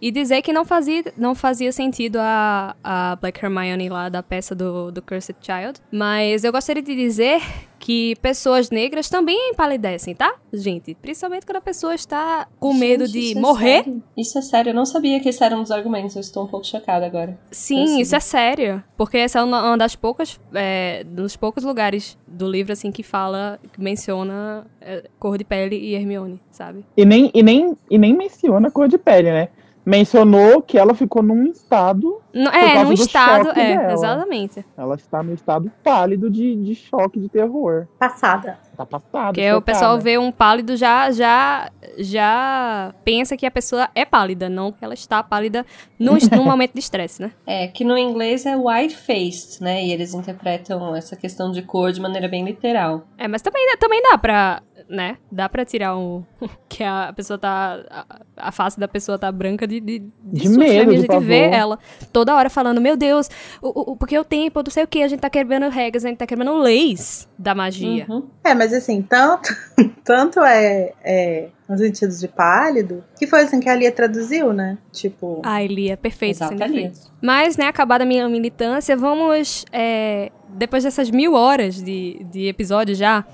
e 0.00 0.10
dizer 0.10 0.42
que 0.42 0.52
não 0.52 0.64
fazia, 0.64 1.04
não 1.16 1.34
fazia 1.34 1.72
sentido 1.72 2.16
a, 2.20 2.76
a 2.82 3.16
Black 3.16 3.44
Hermione 3.44 3.88
lá 3.88 4.08
da 4.08 4.22
peça 4.22 4.54
do, 4.54 4.90
do 4.90 5.02
Cursed 5.02 5.36
Child. 5.40 5.80
Mas 5.90 6.44
eu 6.44 6.52
gostaria 6.52 6.82
de 6.82 6.94
dizer 6.94 7.40
que 7.78 8.16
pessoas 8.16 8.70
negras 8.70 9.08
também 9.08 9.50
empalidecem, 9.50 10.14
tá? 10.14 10.34
Gente, 10.52 10.94
principalmente 10.94 11.46
quando 11.46 11.56
a 11.56 11.60
pessoa 11.60 11.94
está 11.94 12.46
com 12.58 12.74
medo 12.74 13.06
Gente, 13.06 13.12
de 13.12 13.18
isso 13.30 13.38
é 13.38 13.40
morrer. 13.40 13.84
sério? 13.84 14.02
Isso 14.16 14.38
é 14.38 14.42
sério, 14.42 14.70
eu 14.70 14.74
não 14.74 14.84
sabia 14.84 15.20
que 15.20 15.28
esses 15.28 15.40
eram 15.40 15.62
os 15.62 15.70
argumentos, 15.70 16.16
eu 16.16 16.20
estou 16.20 16.44
um 16.44 16.46
pouco 16.48 16.66
chocada 16.66 17.06
agora. 17.06 17.38
Sim, 17.50 18.00
isso 18.00 18.16
é 18.16 18.20
sério. 18.20 18.82
Porque 18.96 19.16
essa 19.16 19.38
é 19.38 19.42
uma 19.42 19.76
das 19.76 19.94
poucas, 19.94 20.40
é, 20.52 21.04
dos 21.04 21.36
poucos 21.36 21.62
lugares 21.64 22.18
do 22.26 22.48
livro, 22.48 22.72
assim, 22.72 22.90
que 22.90 23.02
fala, 23.02 23.60
que 23.72 23.80
menciona 23.80 24.66
é, 24.80 25.04
cor 25.18 25.38
de 25.38 25.44
pele 25.44 25.76
e 25.76 25.94
Hermione, 25.94 26.40
sabe? 26.50 26.84
E 26.96 27.04
nem, 27.04 27.30
e 27.32 27.42
nem, 27.42 27.76
e 27.90 27.96
nem 27.96 28.12
menciona 28.14 28.68
a 28.68 28.70
cor 28.70 28.88
de 28.88 28.98
pele, 28.98 29.30
né? 29.30 29.48
Mencionou 29.88 30.60
que 30.60 30.76
ela 30.76 30.92
ficou 30.92 31.22
num 31.22 31.46
estado. 31.46 32.20
Não, 32.32 32.50
é, 32.52 32.82
num 32.82 32.88
do 32.88 32.92
estado, 32.94 33.48
é, 33.50 33.76
dela. 33.78 33.92
exatamente. 33.92 34.64
Ela 34.76 34.94
está 34.96 35.22
no 35.22 35.32
estado 35.32 35.72
pálido 35.82 36.30
de, 36.30 36.54
de 36.56 36.74
choque, 36.74 37.18
de 37.18 37.28
terror. 37.28 37.86
Passada. 37.98 38.58
Tá 38.76 38.84
passada. 38.86 39.26
Porque 39.28 39.40
o 39.42 39.54
chocada. 39.56 39.62
pessoal 39.62 39.98
vê 39.98 40.18
um 40.18 40.30
pálido 40.30 40.76
já 40.76 41.10
já 41.10 41.70
já 41.98 42.94
pensa 43.04 43.36
que 43.36 43.44
a 43.46 43.50
pessoa 43.50 43.88
é 43.94 44.04
pálida, 44.04 44.48
não 44.48 44.70
que 44.70 44.84
ela 44.84 44.94
está 44.94 45.22
pálida 45.22 45.64
num, 45.98 46.16
num 46.36 46.44
momento 46.44 46.74
de 46.74 46.78
estresse, 46.80 47.20
né? 47.22 47.32
É, 47.46 47.66
que 47.66 47.84
no 47.84 47.96
inglês 47.98 48.46
é 48.46 48.56
white-faced, 48.56 49.60
né? 49.62 49.84
E 49.84 49.92
eles 49.92 50.14
interpretam 50.14 50.94
essa 50.94 51.16
questão 51.16 51.50
de 51.50 51.62
cor 51.62 51.92
de 51.92 52.00
maneira 52.00 52.28
bem 52.28 52.44
literal. 52.44 53.04
É, 53.16 53.26
mas 53.26 53.42
também, 53.42 53.66
dá- 53.66 53.76
também 53.76 54.02
dá 54.02 54.16
pra, 54.18 54.62
né? 54.88 55.16
Dá 55.30 55.48
pra 55.48 55.64
tirar 55.64 55.96
um... 55.96 56.22
que 56.68 56.84
a 56.84 57.12
pessoa 57.14 57.38
tá... 57.38 57.80
A, 57.90 58.48
a 58.48 58.52
face 58.52 58.78
da 58.78 58.86
pessoa 58.86 59.18
tá 59.18 59.30
branca 59.32 59.66
de, 59.66 59.80
de, 59.80 59.98
De 60.22 60.46
susto, 60.46 60.58
né? 60.60 60.66
medo, 60.68 60.90
A 60.90 60.94
de 60.94 61.00
gente 61.00 61.18
vê 61.20 61.50
ela 61.50 61.78
toda 62.18 62.34
hora 62.34 62.50
falando, 62.50 62.80
meu 62.80 62.96
Deus, 62.96 63.30
o, 63.62 63.92
o, 63.92 63.96
porque 63.96 64.18
o 64.18 64.24
tempo, 64.24 64.60
não 64.60 64.72
sei 64.72 64.82
o 64.82 64.88
que, 64.88 65.04
a 65.04 65.06
gente 65.06 65.20
tá 65.20 65.30
quebrando 65.30 65.68
regras, 65.68 66.04
a 66.04 66.08
gente 66.08 66.18
tá 66.18 66.26
quebrando 66.26 66.58
leis 66.58 67.28
da 67.38 67.54
magia. 67.54 68.06
Uhum. 68.08 68.28
É, 68.42 68.54
mas 68.54 68.72
assim, 68.72 69.00
tanto, 69.02 69.54
tanto 70.02 70.40
é, 70.40 70.92
é 71.04 71.48
no 71.68 71.78
sentido 71.78 72.12
de 72.12 72.26
pálido, 72.26 73.04
que 73.16 73.24
foi 73.24 73.42
assim 73.42 73.60
que 73.60 73.68
a 73.68 73.74
Lia 73.76 73.92
traduziu, 73.92 74.52
né? 74.52 74.78
Tipo, 74.90 75.40
Ai, 75.44 75.68
Lia, 75.68 75.96
perfeito, 75.96 76.40
defeitos. 76.56 77.12
Mas, 77.22 77.56
né, 77.56 77.66
acabada 77.66 78.02
a 78.02 78.06
minha 78.06 78.28
militância, 78.28 78.96
vamos, 78.96 79.64
é, 79.70 80.32
depois 80.48 80.82
dessas 80.82 81.10
mil 81.10 81.34
horas 81.34 81.80
de, 81.80 82.26
de 82.32 82.48
episódio 82.48 82.96
já, 82.96 83.24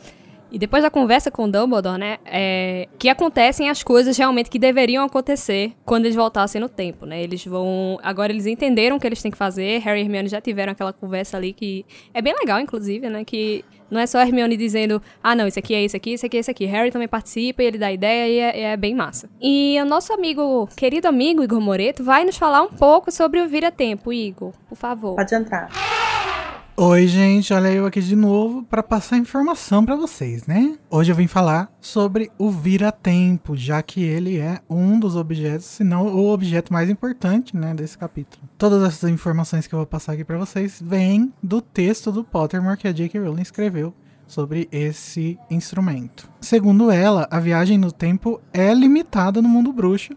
e 0.55 0.59
depois 0.59 0.85
da 0.85 0.89
conversa 0.89 1.33
com 1.33 1.47
o 1.47 1.51
Dumbledore, 1.51 1.99
né, 1.99 2.19
é, 2.25 2.87
que 2.97 3.09
acontecem 3.09 3.69
as 3.69 3.83
coisas 3.83 4.17
realmente 4.17 4.49
que 4.49 4.57
deveriam 4.57 5.05
acontecer 5.05 5.73
quando 5.85 6.05
eles 6.05 6.15
voltassem 6.15 6.61
no 6.61 6.69
tempo, 6.69 7.05
né? 7.05 7.21
Eles 7.21 7.45
vão... 7.45 7.99
Agora 8.05 8.31
eles 8.31 8.47
entenderam 8.47 8.95
o 8.95 9.01
que 9.01 9.07
eles 9.09 9.21
têm 9.21 9.33
que 9.33 9.37
fazer, 9.37 9.81
Harry 9.81 9.99
e 9.99 10.03
Hermione 10.05 10.29
já 10.29 10.41
tiveram 10.41 10.71
aquela 10.71 10.93
conversa 10.93 11.37
ali 11.37 11.53
que 11.53 11.85
é 12.15 12.23
bem 12.23 12.33
legal, 12.39 12.61
inclusive, 12.61 13.11
né, 13.11 13.25
que 13.25 13.65
não 13.91 13.99
é 13.99 14.07
só 14.07 14.21
Hermione 14.21 14.57
dizendo, 14.57 15.03
ah, 15.21 15.35
não, 15.35 15.49
isso 15.49 15.59
aqui 15.59 15.75
é 15.75 15.85
isso 15.85 15.97
aqui, 15.97 16.13
isso 16.13 16.25
aqui 16.25 16.37
é 16.37 16.41
isso 16.41 16.51
aqui. 16.53 16.67
Harry 16.67 16.93
também 16.93 17.09
participa 17.09 17.61
e 17.61 17.67
ele 17.67 17.79
dá 17.79 17.91
ideia 17.91 18.29
e 18.29 18.39
é, 18.39 18.73
é 18.73 18.77
bem 18.77 18.95
massa. 18.95 19.29
E 19.41 19.77
o 19.83 19.85
nosso 19.85 20.13
amigo, 20.13 20.69
querido 20.77 21.09
amigo 21.09 21.43
Igor 21.43 21.61
Moreto, 21.61 22.05
vai 22.05 22.25
nos 22.25 22.37
falar 22.37 22.63
um 22.63 22.69
pouco 22.69 23.11
sobre 23.11 23.41
o 23.41 23.49
Vira-Tempo. 23.49 24.13
Igor, 24.13 24.53
por 24.69 24.77
favor. 24.77 25.17
pode 25.17 25.35
entrar. 25.35 25.69
Oi, 26.77 27.07
gente, 27.07 27.55
olha 27.55 27.73
eu 27.73 27.87
aqui 27.87 28.01
de 28.01 28.17
novo 28.17 28.65
para 28.65 28.83
passar 28.83 29.17
informação 29.17 29.85
para 29.85 29.95
vocês, 29.95 30.45
né? 30.45 30.77
Hoje 30.91 31.13
eu 31.13 31.15
vim 31.15 31.29
falar 31.29 31.73
sobre 31.81 32.33
o 32.37 32.51
vira-tempo, 32.51 33.57
já 33.57 33.81
que 33.81 34.03
ele 34.03 34.39
é 34.39 34.61
um 34.69 34.99
dos 34.99 35.15
objetos, 35.15 35.67
se 35.67 35.85
não 35.85 36.09
o 36.09 36.33
objeto 36.33 36.73
mais 36.73 36.91
importante, 36.91 37.57
né, 37.57 37.73
desse 37.75 37.97
capítulo. 37.97 38.43
Todas 38.59 38.83
essas 38.83 39.09
informações 39.09 39.69
que 39.69 39.75
eu 39.77 39.79
vou 39.79 39.87
passar 39.87 40.15
aqui 40.15 40.25
para 40.25 40.37
vocês 40.37 40.83
vêm 40.85 41.33
do 41.41 41.61
texto 41.61 42.11
do 42.11 42.25
Pottermore 42.25 42.77
que 42.77 42.89
a 42.89 42.93
J.K. 42.93 43.21
Rowling 43.21 43.43
escreveu 43.43 43.95
sobre 44.27 44.69
esse 44.73 45.39
instrumento. 45.49 46.29
Segundo 46.41 46.91
ela, 46.91 47.29
a 47.31 47.39
viagem 47.39 47.79
no 47.79 47.93
tempo 47.93 48.41
é 48.53 48.75
limitada 48.75 49.41
no 49.41 49.49
mundo 49.49 49.73
bruxo, 49.73 50.17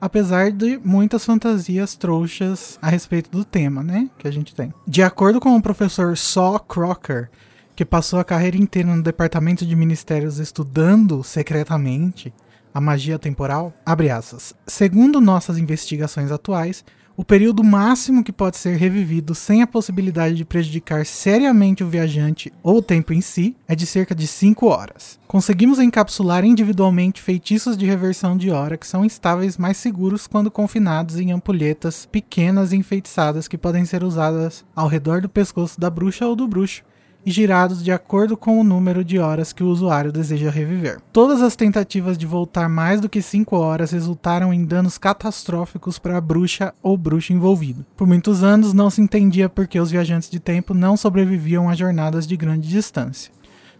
apesar 0.00 0.50
de 0.50 0.78
muitas 0.84 1.24
fantasias 1.24 1.94
trouxas 1.94 2.78
a 2.80 2.88
respeito 2.88 3.30
do 3.30 3.44
tema, 3.44 3.82
né, 3.82 4.08
que 4.18 4.28
a 4.28 4.30
gente 4.30 4.54
tem. 4.54 4.72
De 4.86 5.02
acordo 5.02 5.40
com 5.40 5.56
o 5.56 5.62
professor 5.62 6.16
Saw 6.16 6.58
Crocker, 6.60 7.30
que 7.74 7.84
passou 7.84 8.18
a 8.18 8.24
carreira 8.24 8.56
inteira 8.56 8.94
no 8.94 9.02
departamento 9.02 9.66
de 9.66 9.76
ministérios 9.76 10.38
estudando 10.38 11.22
secretamente 11.22 12.32
a 12.72 12.80
magia 12.80 13.18
temporal, 13.18 13.72
abre 13.84 14.10
aspas. 14.10 14.54
Segundo 14.66 15.20
nossas 15.20 15.58
investigações 15.58 16.30
atuais, 16.30 16.84
o 17.16 17.24
período 17.24 17.64
máximo 17.64 18.22
que 18.22 18.32
pode 18.32 18.58
ser 18.58 18.76
revivido 18.76 19.34
sem 19.34 19.62
a 19.62 19.66
possibilidade 19.66 20.34
de 20.34 20.44
prejudicar 20.44 21.06
seriamente 21.06 21.82
o 21.82 21.88
viajante 21.88 22.52
ou 22.62 22.76
o 22.76 22.82
tempo 22.82 23.12
em 23.12 23.22
si 23.22 23.56
é 23.66 23.74
de 23.74 23.86
cerca 23.86 24.14
de 24.14 24.26
5 24.26 24.66
horas. 24.66 25.18
Conseguimos 25.26 25.78
encapsular 25.78 26.44
individualmente 26.44 27.22
feitiços 27.22 27.76
de 27.76 27.86
reversão 27.86 28.36
de 28.36 28.50
hora 28.50 28.76
que 28.76 28.86
são 28.86 29.04
estáveis 29.04 29.56
mais 29.56 29.78
seguros 29.78 30.26
quando 30.26 30.50
confinados 30.50 31.18
em 31.18 31.32
ampulhetas 31.32 32.04
pequenas 32.04 32.72
e 32.72 32.76
enfeitiçadas 32.76 33.48
que 33.48 33.56
podem 33.56 33.86
ser 33.86 34.04
usadas 34.04 34.64
ao 34.74 34.86
redor 34.86 35.22
do 35.22 35.28
pescoço 35.28 35.80
da 35.80 35.88
bruxa 35.88 36.26
ou 36.26 36.36
do 36.36 36.46
bruxo 36.46 36.84
e 37.26 37.30
girados 37.32 37.82
de 37.82 37.90
acordo 37.90 38.36
com 38.36 38.60
o 38.60 38.62
número 38.62 39.04
de 39.04 39.18
horas 39.18 39.52
que 39.52 39.64
o 39.64 39.68
usuário 39.68 40.12
deseja 40.12 40.48
reviver. 40.48 41.00
Todas 41.12 41.42
as 41.42 41.56
tentativas 41.56 42.16
de 42.16 42.24
voltar 42.24 42.68
mais 42.68 43.00
do 43.00 43.08
que 43.08 43.20
5 43.20 43.56
horas 43.56 43.90
resultaram 43.90 44.54
em 44.54 44.64
danos 44.64 44.96
catastróficos 44.96 45.98
para 45.98 46.16
a 46.16 46.20
bruxa 46.20 46.72
ou 46.80 46.96
bruxo 46.96 47.32
envolvido. 47.32 47.84
Por 47.96 48.06
muitos 48.06 48.44
anos 48.44 48.72
não 48.72 48.88
se 48.88 49.00
entendia 49.00 49.48
por 49.48 49.66
que 49.66 49.80
os 49.80 49.90
viajantes 49.90 50.30
de 50.30 50.38
tempo 50.38 50.72
não 50.72 50.96
sobreviviam 50.96 51.68
a 51.68 51.74
jornadas 51.74 52.28
de 52.28 52.36
grande 52.36 52.68
distância. 52.68 53.32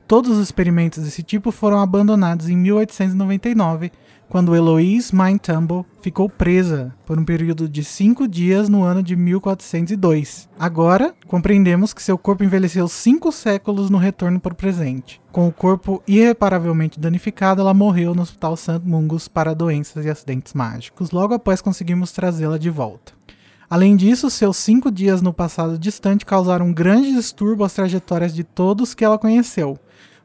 Todos 0.09 0.33
os 0.33 0.43
experimentos 0.43 1.05
desse 1.05 1.23
tipo 1.23 1.53
foram 1.53 1.81
abandonados 1.81 2.49
em 2.49 2.57
1899, 2.57 3.93
quando 4.29 4.55
Eloise 4.55 5.15
Mine 5.15 5.39
Tumble 5.39 5.85
ficou 6.01 6.29
presa 6.29 6.95
por 7.05 7.19
um 7.19 7.25
período 7.25 7.69
de 7.69 7.83
cinco 7.85 8.27
dias 8.27 8.69
no 8.69 8.83
ano 8.83 9.03
de 9.03 9.17
1402. 9.17 10.49
Agora, 10.59 11.15
compreendemos 11.27 11.93
que 11.93 12.03
seu 12.03 12.19
corpo 12.19 12.45
envelheceu 12.45 12.89
cinco 12.89 13.31
séculos 13.31 13.91
no 13.91 13.99
retorno 13.99 14.41
para 14.41 14.53
o 14.53 14.57
presente. 14.57 15.21
Com 15.33 15.49
o 15.49 15.53
corpo 15.53 16.03
irreparavelmente 16.07 16.99
danificado, 16.99 17.61
ela 17.61 17.75
morreu 17.75 18.15
no 18.15 18.23
Hospital 18.23 18.57
St. 18.57 18.81
Mungus 18.85 19.29
para 19.29 19.55
doenças 19.55 20.05
e 20.05 20.11
acidentes 20.11 20.55
mágicos, 20.55 21.11
logo 21.11 21.35
após 21.35 21.61
conseguimos 21.61 22.13
trazê-la 22.13 22.59
de 22.59 22.71
volta. 22.71 23.13
Além 23.69 23.97
disso, 23.97 24.31
seus 24.31 24.57
cinco 24.59 24.93
dias 24.93 25.21
no 25.21 25.33
passado 25.33 25.77
distante 25.77 26.25
causaram 26.25 26.67
um 26.67 26.73
grande 26.73 27.13
distúrbio 27.13 27.65
às 27.65 27.73
trajetórias 27.73 28.33
de 28.33 28.45
todos 28.45 28.95
que 28.95 29.05
ela 29.05 29.19
conheceu, 29.19 29.77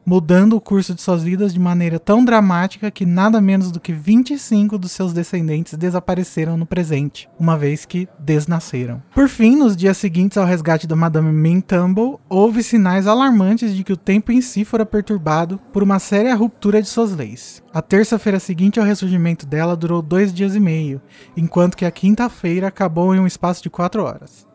mudando 0.05 0.53
o 0.53 0.61
curso 0.61 0.93
de 0.93 1.01
suas 1.01 1.23
vidas 1.23 1.53
de 1.53 1.59
maneira 1.59 1.99
tão 1.99 2.23
dramática 2.23 2.91
que 2.91 3.05
nada 3.05 3.39
menos 3.39 3.71
do 3.71 3.79
que 3.79 3.93
25 3.93 4.77
dos 4.77 4.91
seus 4.91 5.13
descendentes 5.13 5.77
desapareceram 5.77 6.57
no 6.57 6.65
presente, 6.65 7.29
uma 7.39 7.57
vez 7.57 7.85
que 7.85 8.07
desnasceram. 8.19 9.01
Por 9.13 9.27
fim, 9.27 9.55
nos 9.55 9.75
dias 9.75 9.97
seguintes 9.97 10.37
ao 10.37 10.45
resgate 10.45 10.87
da 10.87 10.95
Madame 10.95 11.31
Mintumble, 11.31 12.17
houve 12.27 12.63
sinais 12.63 13.07
alarmantes 13.07 13.75
de 13.75 13.83
que 13.83 13.93
o 13.93 13.97
tempo 13.97 14.31
em 14.31 14.41
si 14.41 14.65
fora 14.65 14.85
perturbado 14.85 15.59
por 15.71 15.83
uma 15.83 15.99
séria 15.99 16.35
ruptura 16.35 16.81
de 16.81 16.87
suas 16.87 17.15
leis. 17.15 17.63
A 17.73 17.81
terça-feira 17.81 18.39
seguinte 18.39 18.79
ao 18.79 18.85
ressurgimento 18.85 19.45
dela 19.45 19.75
durou 19.75 20.01
dois 20.01 20.33
dias 20.33 20.55
e 20.55 20.59
meio, 20.59 21.01
enquanto 21.37 21.77
que 21.77 21.85
a 21.85 21.91
quinta-feira 21.91 22.67
acabou 22.67 23.15
em 23.15 23.19
um 23.19 23.27
espaço 23.27 23.63
de 23.63 23.69
quatro 23.69 24.03
horas. 24.03 24.50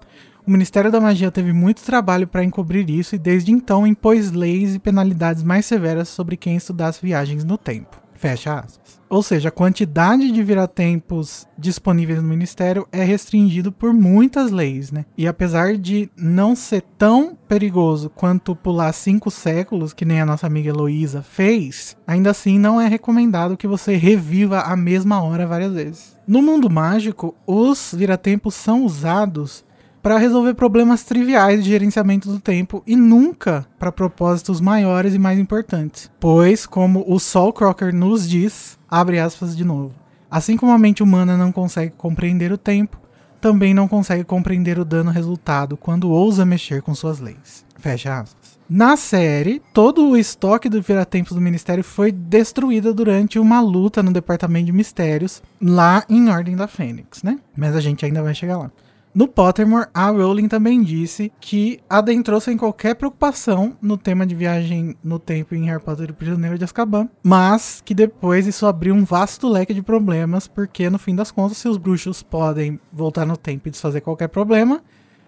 O 0.47 0.51
Ministério 0.51 0.93
da 0.93 1.01
Magia 1.01 1.33
teve 1.33 1.53
muito 1.53 1.83
trabalho 1.83 2.29
para 2.29 2.45
encobrir 2.45 2.89
isso 2.89 3.17
e 3.17 3.19
desde 3.19 3.51
então 3.51 3.85
impôs 3.85 4.31
leis 4.31 4.77
e 4.77 4.79
penalidades 4.79 5.43
mais 5.43 5.67
severas 5.67 6.09
sobre 6.09 6.37
quem 6.37 6.55
estudasse 6.55 7.03
viagens 7.03 7.43
no 7.43 7.59
tempo. 7.59 8.01
Fecha 8.15 8.61
aspas. 8.61 9.01
Ou 9.09 9.25
seja, 9.25 9.49
a 9.49 9.53
quantidade 9.53 10.31
de 10.31 10.43
viratempos 10.45 11.49
disponíveis 11.59 12.23
no 12.23 12.29
Ministério 12.29 12.87
é 12.93 13.03
restringido 13.03 13.73
por 13.73 13.93
muitas 13.93 14.53
leis, 14.53 14.93
né? 14.93 15.05
E 15.19 15.27
apesar 15.27 15.77
de 15.77 16.09
não 16.17 16.55
ser 16.55 16.83
tão 16.97 17.37
perigoso 17.49 18.09
quanto 18.09 18.55
pular 18.55 18.93
cinco 18.93 19.33
séculos, 19.33 19.93
que 19.93 20.05
nem 20.05 20.21
a 20.21 20.27
nossa 20.27 20.47
amiga 20.47 20.71
Heloísa 20.71 21.23
fez, 21.23 21.97
ainda 22.07 22.31
assim 22.31 22.57
não 22.57 22.81
é 22.81 22.87
recomendado 22.87 23.57
que 23.57 23.67
você 23.67 23.97
reviva 23.97 24.61
a 24.61 24.77
mesma 24.77 25.21
hora 25.23 25.47
várias 25.47 25.73
vezes. 25.73 26.17
No 26.27 26.41
mundo 26.41 26.71
mágico, 26.71 27.35
os 27.47 27.95
viratempos 27.97 28.55
são 28.55 28.85
usados 28.85 29.65
para 30.07 30.19
resolver 30.19 30.55
problemas 30.55 31.03
triviais 31.03 31.65
de 31.65 31.71
gerenciamento 31.71 32.31
do 32.31 32.39
tempo 32.39 32.81
e 32.87 32.95
nunca 32.95 33.67
para 33.77 33.91
propósitos 33.91 34.61
maiores 34.61 35.15
e 35.15 35.19
mais 35.19 35.37
importantes. 35.37 36.09
Pois, 36.21 36.65
como 36.65 37.05
o 37.09 37.19
Sol 37.19 37.53
Crocker 37.53 37.93
nos 37.93 38.29
diz, 38.29 38.79
abre 38.89 39.19
aspas 39.19 39.57
de 39.57 39.65
novo, 39.65 39.93
assim 40.31 40.57
como 40.57 40.71
a 40.71 40.79
mente 40.79 41.03
humana 41.03 41.37
não 41.37 41.51
consegue 41.51 41.93
compreender 41.99 42.53
o 42.53 42.57
tempo, 42.57 43.01
também 43.41 43.75
não 43.75 43.89
consegue 43.89 44.23
compreender 44.23 44.79
o 44.79 44.85
dano 44.85 45.11
resultado 45.11 45.77
quando 45.77 46.09
ousa 46.09 46.47
mexer 46.47 46.83
com 46.83 46.95
suas 46.95 47.19
leis. 47.19 47.67
Fecha 47.77 48.21
aspas. 48.21 48.61
Na 48.71 48.97
série, 48.97 49.61
todo 49.75 50.09
o 50.09 50.17
estoque 50.17 50.69
do 50.69 50.81
Viratempos 50.81 51.33
do 51.33 51.41
Ministério 51.41 51.83
foi 51.83 52.13
destruído 52.13 52.95
durante 52.95 53.41
uma 53.41 53.61
luta 53.61 54.05
no 54.05 54.13
Departamento 54.13 54.67
de 54.67 54.73
Mistérios, 54.73 55.43
lá 55.61 56.05
em 56.09 56.29
Ordem 56.29 56.55
da 56.55 56.69
Fênix, 56.69 57.25
né? 57.25 57.41
Mas 57.57 57.75
a 57.75 57.81
gente 57.81 58.07
ainda 58.07 58.23
vai 58.23 58.37
chegar 58.37 58.57
lá. 58.57 58.71
No 59.17 59.27
Pottermore, 59.27 59.89
a 59.95 60.11
Rowling 60.11 60.47
também 60.47 60.83
disse 60.83 61.33
que 61.41 61.81
adentrou 61.89 62.39
sem 62.39 62.55
qualquer 62.55 62.95
preocupação 62.95 63.75
no 63.81 63.97
tema 63.97 64.27
de 64.27 64.35
viagem 64.35 64.95
no 65.03 65.19
tempo 65.19 65.55
em 65.55 65.65
Harry 65.65 65.83
Potter 65.83 66.11
e 66.11 66.13
o 66.13 66.15
Prisioneiro 66.15 66.59
de 66.59 66.65
Azkaban, 66.65 67.09
mas 67.23 67.81
que 67.83 67.95
depois 67.95 68.47
isso 68.47 68.67
abriu 68.67 68.95
um 68.95 69.07
vasto 69.07 69.49
leque 69.49 69.73
de 69.73 69.81
problemas, 69.81 70.47
porque 70.47 70.91
no 70.91 70.99
fim 70.99 71.17
das 71.17 71.31
contas, 71.31 71.57
se 71.57 71.67
os 71.67 71.79
bruxos 71.79 72.23
podem 72.23 72.79
voltar 72.93 73.25
no 73.25 73.39
tempo 73.39 73.67
e 73.67 73.71
desfazer 73.71 74.03
qualquer 74.03 74.29
problema, 74.29 74.83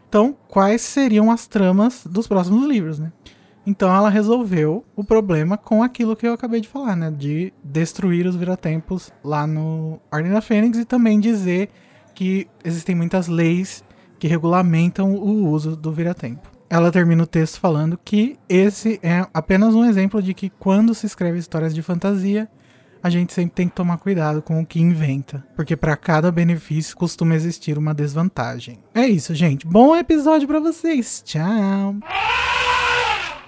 então 0.07 0.37
quais 0.49 0.83
seriam 0.83 1.31
as 1.31 1.47
tramas 1.47 2.07
dos 2.07 2.29
próximos 2.29 2.69
livros, 2.69 2.99
né? 2.99 3.11
Então 3.67 3.89
ela 3.95 4.11
resolveu 4.11 4.85
o 4.95 5.03
problema 5.03 5.57
com 5.57 5.83
aquilo 5.83 6.15
que 6.15 6.29
eu 6.29 6.35
acabei 6.35 6.61
de 6.61 6.69
falar, 6.69 6.95
né? 6.95 7.11
De 7.11 7.55
destruir 7.65 8.27
os 8.27 8.37
viratempos 8.37 9.11
lá 9.25 9.47
no 9.47 9.99
Ordem 10.13 10.31
da 10.31 10.43
Fênix 10.43 10.77
e 10.77 10.85
também 10.85 11.19
dizer 11.19 11.71
que 12.19 12.49
existem 12.65 12.97
muitas 12.97 13.29
leis 13.29 13.85
que 14.19 14.27
regulamentam 14.27 15.15
o 15.15 15.49
uso 15.49 15.77
do 15.77 15.93
vira-tempo. 15.93 16.51
Ela 16.69 16.91
termina 16.91 17.23
o 17.23 17.27
texto 17.27 17.61
falando 17.61 17.97
que 18.05 18.37
esse 18.49 18.99
é 19.05 19.25
apenas 19.33 19.73
um 19.73 19.85
exemplo 19.85 20.21
de 20.21 20.35
que 20.35 20.51
quando 20.51 20.97
se 20.97 21.07
escreve 21.07 21.39
histórias 21.39 21.73
de 21.73 21.81
fantasia, 21.81 22.49
a 23.01 23.09
gente 23.09 23.33
sempre 23.33 23.55
tem 23.55 23.69
que 23.69 23.77
tomar 23.77 23.99
cuidado 23.99 24.43
com 24.43 24.61
o 24.61 24.67
que 24.67 24.81
inventa, 24.81 25.47
porque 25.55 25.77
para 25.77 25.97
cada 25.97 26.33
benefício 26.33 26.97
costuma 26.97 27.37
existir 27.37 27.79
uma 27.79 27.95
desvantagem. 27.95 28.81
É 28.93 29.07
isso, 29.07 29.33
gente. 29.33 29.65
Bom 29.65 29.95
episódio 29.97 30.49
para 30.49 30.59
vocês. 30.59 31.23
Tchau. 31.25 31.95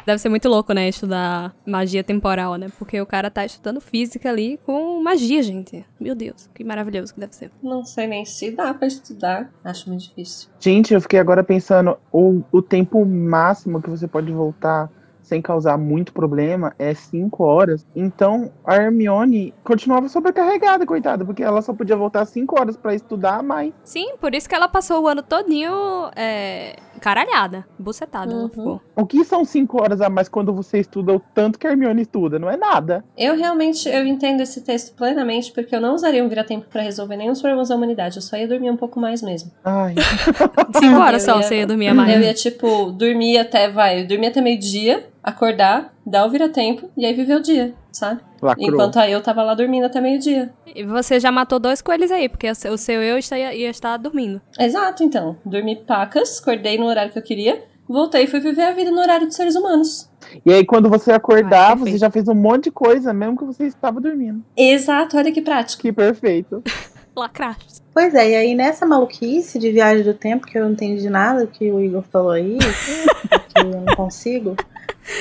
Deve 0.06 0.18
ser 0.18 0.28
muito 0.28 0.48
louco, 0.48 0.72
né? 0.72 0.88
Estudar 0.88 1.54
magia 1.66 2.02
temporal, 2.02 2.56
né? 2.56 2.68
Porque 2.78 3.00
o 3.00 3.06
cara 3.06 3.30
tá 3.30 3.44
estudando 3.44 3.80
física 3.80 4.28
ali 4.28 4.58
com 4.64 5.02
magia, 5.02 5.42
gente. 5.42 5.84
Meu 5.98 6.14
Deus, 6.14 6.48
que 6.54 6.64
maravilhoso 6.64 7.14
que 7.14 7.20
deve 7.20 7.34
ser. 7.34 7.50
Não 7.62 7.84
sei 7.84 8.06
nem 8.06 8.24
se 8.24 8.50
dá 8.50 8.72
pra 8.74 8.86
estudar. 8.86 9.50
Acho 9.64 9.88
muito 9.88 10.04
difícil. 10.04 10.48
Gente, 10.58 10.94
eu 10.94 11.00
fiquei 11.00 11.18
agora 11.18 11.44
pensando, 11.44 11.96
o, 12.12 12.42
o 12.50 12.62
tempo 12.62 13.04
máximo 13.04 13.82
que 13.82 13.90
você 13.90 14.06
pode 14.06 14.32
voltar 14.32 14.90
sem 15.30 15.40
causar 15.40 15.78
muito 15.78 16.12
problema 16.12 16.74
é 16.76 16.92
5 16.92 17.44
horas. 17.44 17.86
Então 17.94 18.50
a 18.64 18.74
Hermione 18.74 19.54
continuava 19.62 20.08
sobrecarregada, 20.08 20.84
coitada, 20.84 21.24
porque 21.24 21.42
ela 21.42 21.62
só 21.62 21.72
podia 21.72 21.96
voltar 21.96 22.24
5 22.24 22.58
horas 22.58 22.76
para 22.76 22.96
estudar, 22.96 23.40
mas. 23.40 23.72
Sim, 23.84 24.16
por 24.20 24.34
isso 24.34 24.48
que 24.48 24.54
ela 24.56 24.68
passou 24.68 25.04
o 25.04 25.08
ano 25.08 25.22
todinho 25.22 25.72
é, 26.16 26.76
caralhada, 27.00 27.66
bucetada. 27.78 28.32
Ela 28.32 28.42
Uhum. 28.42 28.48
ficou. 28.48 28.80
O 28.94 29.06
que 29.06 29.24
são 29.24 29.44
5 29.44 29.82
horas 29.82 30.00
a 30.00 30.08
mais 30.08 30.28
quando 30.28 30.52
você 30.54 30.78
estuda 30.78 31.14
o 31.14 31.20
tanto 31.34 31.58
que 31.58 31.66
a 31.66 31.70
Hermione 31.70 32.02
estuda? 32.02 32.38
Não 32.38 32.48
é 32.50 32.56
nada. 32.56 33.04
Eu 33.16 33.34
realmente 33.36 33.88
eu 33.88 34.06
entendo 34.06 34.40
esse 34.42 34.60
texto 34.62 34.94
plenamente, 34.94 35.50
porque 35.52 35.74
eu 35.74 35.80
não 35.80 35.94
usaria 35.94 36.22
um 36.24 36.28
vira-tempo 36.28 36.66
pra 36.70 36.82
resolver 36.82 37.16
nenhum 37.16 37.32
dos 37.32 37.40
problemas 37.40 37.68
da 37.70 37.74
humanidade. 37.76 38.16
Eu 38.16 38.22
só 38.22 38.36
ia 38.36 38.46
dormir 38.46 38.70
um 38.70 38.76
pouco 38.76 39.00
mais 39.00 39.22
mesmo. 39.22 39.50
Ai. 39.64 39.94
Cinco 40.78 41.00
horas 41.00 41.26
Eu 41.26 41.34
só 41.34 41.40
ia- 41.40 41.46
você 41.46 41.56
ia 41.58 41.66
dormir 41.66 41.92
mais. 41.94 42.14
Eu 42.14 42.20
ia, 42.22 42.34
tipo, 42.34 42.90
dormir 42.92 43.38
até, 43.38 43.68
vai, 43.68 44.04
dormir 44.04 44.26
até 44.28 44.40
meio-dia, 44.40 45.06
acordar, 45.22 45.92
dar 46.10 46.26
o 46.26 46.30
vira-tempo 46.30 46.90
e 46.96 47.06
aí 47.06 47.14
viver 47.14 47.36
o 47.36 47.40
dia, 47.42 47.74
sabe? 47.92 48.20
Lacrou. 48.42 48.68
Enquanto 48.68 48.98
aí 48.98 49.12
eu 49.12 49.22
tava 49.22 49.42
lá 49.42 49.54
dormindo 49.54 49.84
até 49.84 50.00
meio-dia. 50.00 50.50
E 50.74 50.82
você 50.84 51.20
já 51.20 51.30
matou 51.30 51.58
dois 51.58 51.80
coelhos 51.80 52.10
aí, 52.10 52.28
porque 52.28 52.50
o 52.50 52.76
seu, 52.76 53.02
eu 53.02 53.16
está- 53.18 53.38
ia 53.38 53.70
estar 53.70 53.96
dormindo. 53.96 54.40
Exato, 54.58 55.02
então. 55.02 55.36
Dormi 55.44 55.76
pacas, 55.76 56.40
acordei 56.40 56.76
no 56.78 56.86
horário 56.86 57.12
que 57.12 57.18
eu 57.18 57.22
queria, 57.22 57.62
voltei 57.88 58.24
e 58.24 58.26
fui 58.26 58.40
viver 58.40 58.62
a 58.62 58.72
vida 58.72 58.90
no 58.90 59.00
horário 59.00 59.26
dos 59.26 59.36
seres 59.36 59.54
humanos. 59.56 60.08
E 60.44 60.52
aí, 60.52 60.64
quando 60.64 60.88
você 60.88 61.12
acordar, 61.12 61.70
Ai, 61.70 61.76
você 61.76 61.78
perfeito. 61.84 61.98
já 62.00 62.10
fez 62.10 62.28
um 62.28 62.34
monte 62.34 62.64
de 62.64 62.70
coisa, 62.70 63.12
mesmo 63.12 63.36
que 63.38 63.44
você 63.44 63.66
estava 63.66 64.00
dormindo. 64.00 64.42
Exato, 64.56 65.16
olha 65.16 65.32
que 65.32 65.42
prático. 65.42 65.82
Que 65.82 65.92
perfeito. 65.92 66.62
Lacraste. 67.16 67.80
Pois 67.92 68.14
é, 68.14 68.30
e 68.30 68.36
aí 68.36 68.54
nessa 68.54 68.86
maluquice 68.86 69.58
de 69.58 69.70
viagem 69.72 70.04
do 70.04 70.14
tempo, 70.14 70.46
que 70.46 70.56
eu 70.56 70.64
não 70.64 70.72
entendi 70.72 71.10
nada 71.10 71.46
que 71.46 71.70
o 71.70 71.80
Igor 71.80 72.02
falou 72.10 72.30
aí, 72.30 72.56
que 73.52 73.60
eu 73.60 73.64
não 73.64 73.84
consigo, 73.96 74.54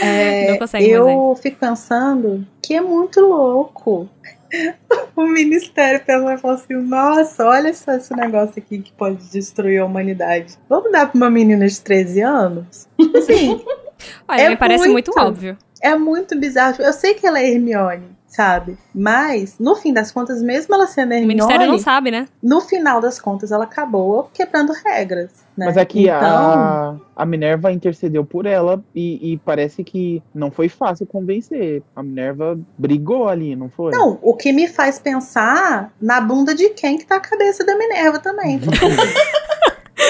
é, 0.01 0.57
eu 0.81 1.35
fico 1.41 1.57
pensando 1.59 2.45
que 2.61 2.73
é 2.73 2.81
muito 2.81 3.19
louco. 3.21 4.07
O 5.15 5.27
ministério 5.27 6.03
pensou 6.03 6.31
e 6.31 6.37
falou 6.39 6.57
assim: 6.57 6.73
nossa, 6.73 7.45
olha 7.45 7.71
só 7.71 7.91
esse 7.91 8.11
negócio 8.15 8.55
aqui 8.57 8.79
que 8.79 8.91
pode 8.93 9.17
destruir 9.29 9.77
a 9.77 9.85
humanidade. 9.85 10.57
Vamos 10.67 10.91
dar 10.91 11.05
pra 11.07 11.15
uma 11.17 11.29
menina 11.29 11.67
de 11.67 11.79
13 11.79 12.21
anos? 12.21 12.87
Assim, 13.15 13.63
Olha, 14.27 14.41
É 14.41 14.49
me 14.49 14.57
parece 14.57 14.87
muito, 14.89 15.11
muito. 15.13 15.19
óbvio. 15.27 15.55
é 15.83 15.95
muito 15.95 16.35
bizarro. 16.39 16.81
Eu 16.81 16.93
sei 16.93 17.13
que 17.13 17.27
ela 17.27 17.39
é 17.39 17.47
Hermione, 17.47 18.07
sabe? 18.29 18.77
Mas, 18.93 19.57
no 19.59 19.75
fim 19.75 19.91
das 19.91 20.11
contas, 20.11 20.41
mesmo 20.41 20.73
ela 20.75 20.85
sendo 20.85 21.09
O 21.09 21.13
Hermione, 21.13 21.27
ministério 21.27 21.67
não 21.67 21.79
sabe, 21.79 22.11
né? 22.11 22.27
no 22.41 22.61
final 22.61 23.01
das 23.01 23.19
contas, 23.19 23.51
ela 23.51 23.63
acabou 23.63 24.29
quebrando 24.31 24.71
regras. 24.71 25.31
Né? 25.57 25.65
Mas 25.65 25.77
aqui 25.77 26.03
então, 26.03 26.15
a, 26.15 26.95
a 27.15 27.25
Minerva 27.25 27.71
intercedeu 27.71 28.23
por 28.23 28.45
ela 28.45 28.81
e, 28.95 29.33
e 29.33 29.37
parece 29.37 29.83
que 29.83 30.23
não 30.33 30.51
foi 30.51 30.69
fácil 30.69 31.05
convencer. 31.07 31.81
A 31.95 32.03
Minerva 32.03 32.57
brigou 32.77 33.27
ali, 33.27 33.55
não 33.55 33.69
foi? 33.69 33.91
Não, 33.91 34.19
o 34.21 34.35
que 34.35 34.53
me 34.53 34.67
faz 34.67 34.99
pensar 34.99 35.91
na 35.99 36.21
bunda 36.21 36.53
de 36.53 36.69
quem 36.69 36.97
que 36.97 37.05
tá 37.05 37.15
a 37.15 37.19
cabeça 37.19 37.65
da 37.65 37.75
Minerva 37.75 38.19
também. 38.19 38.61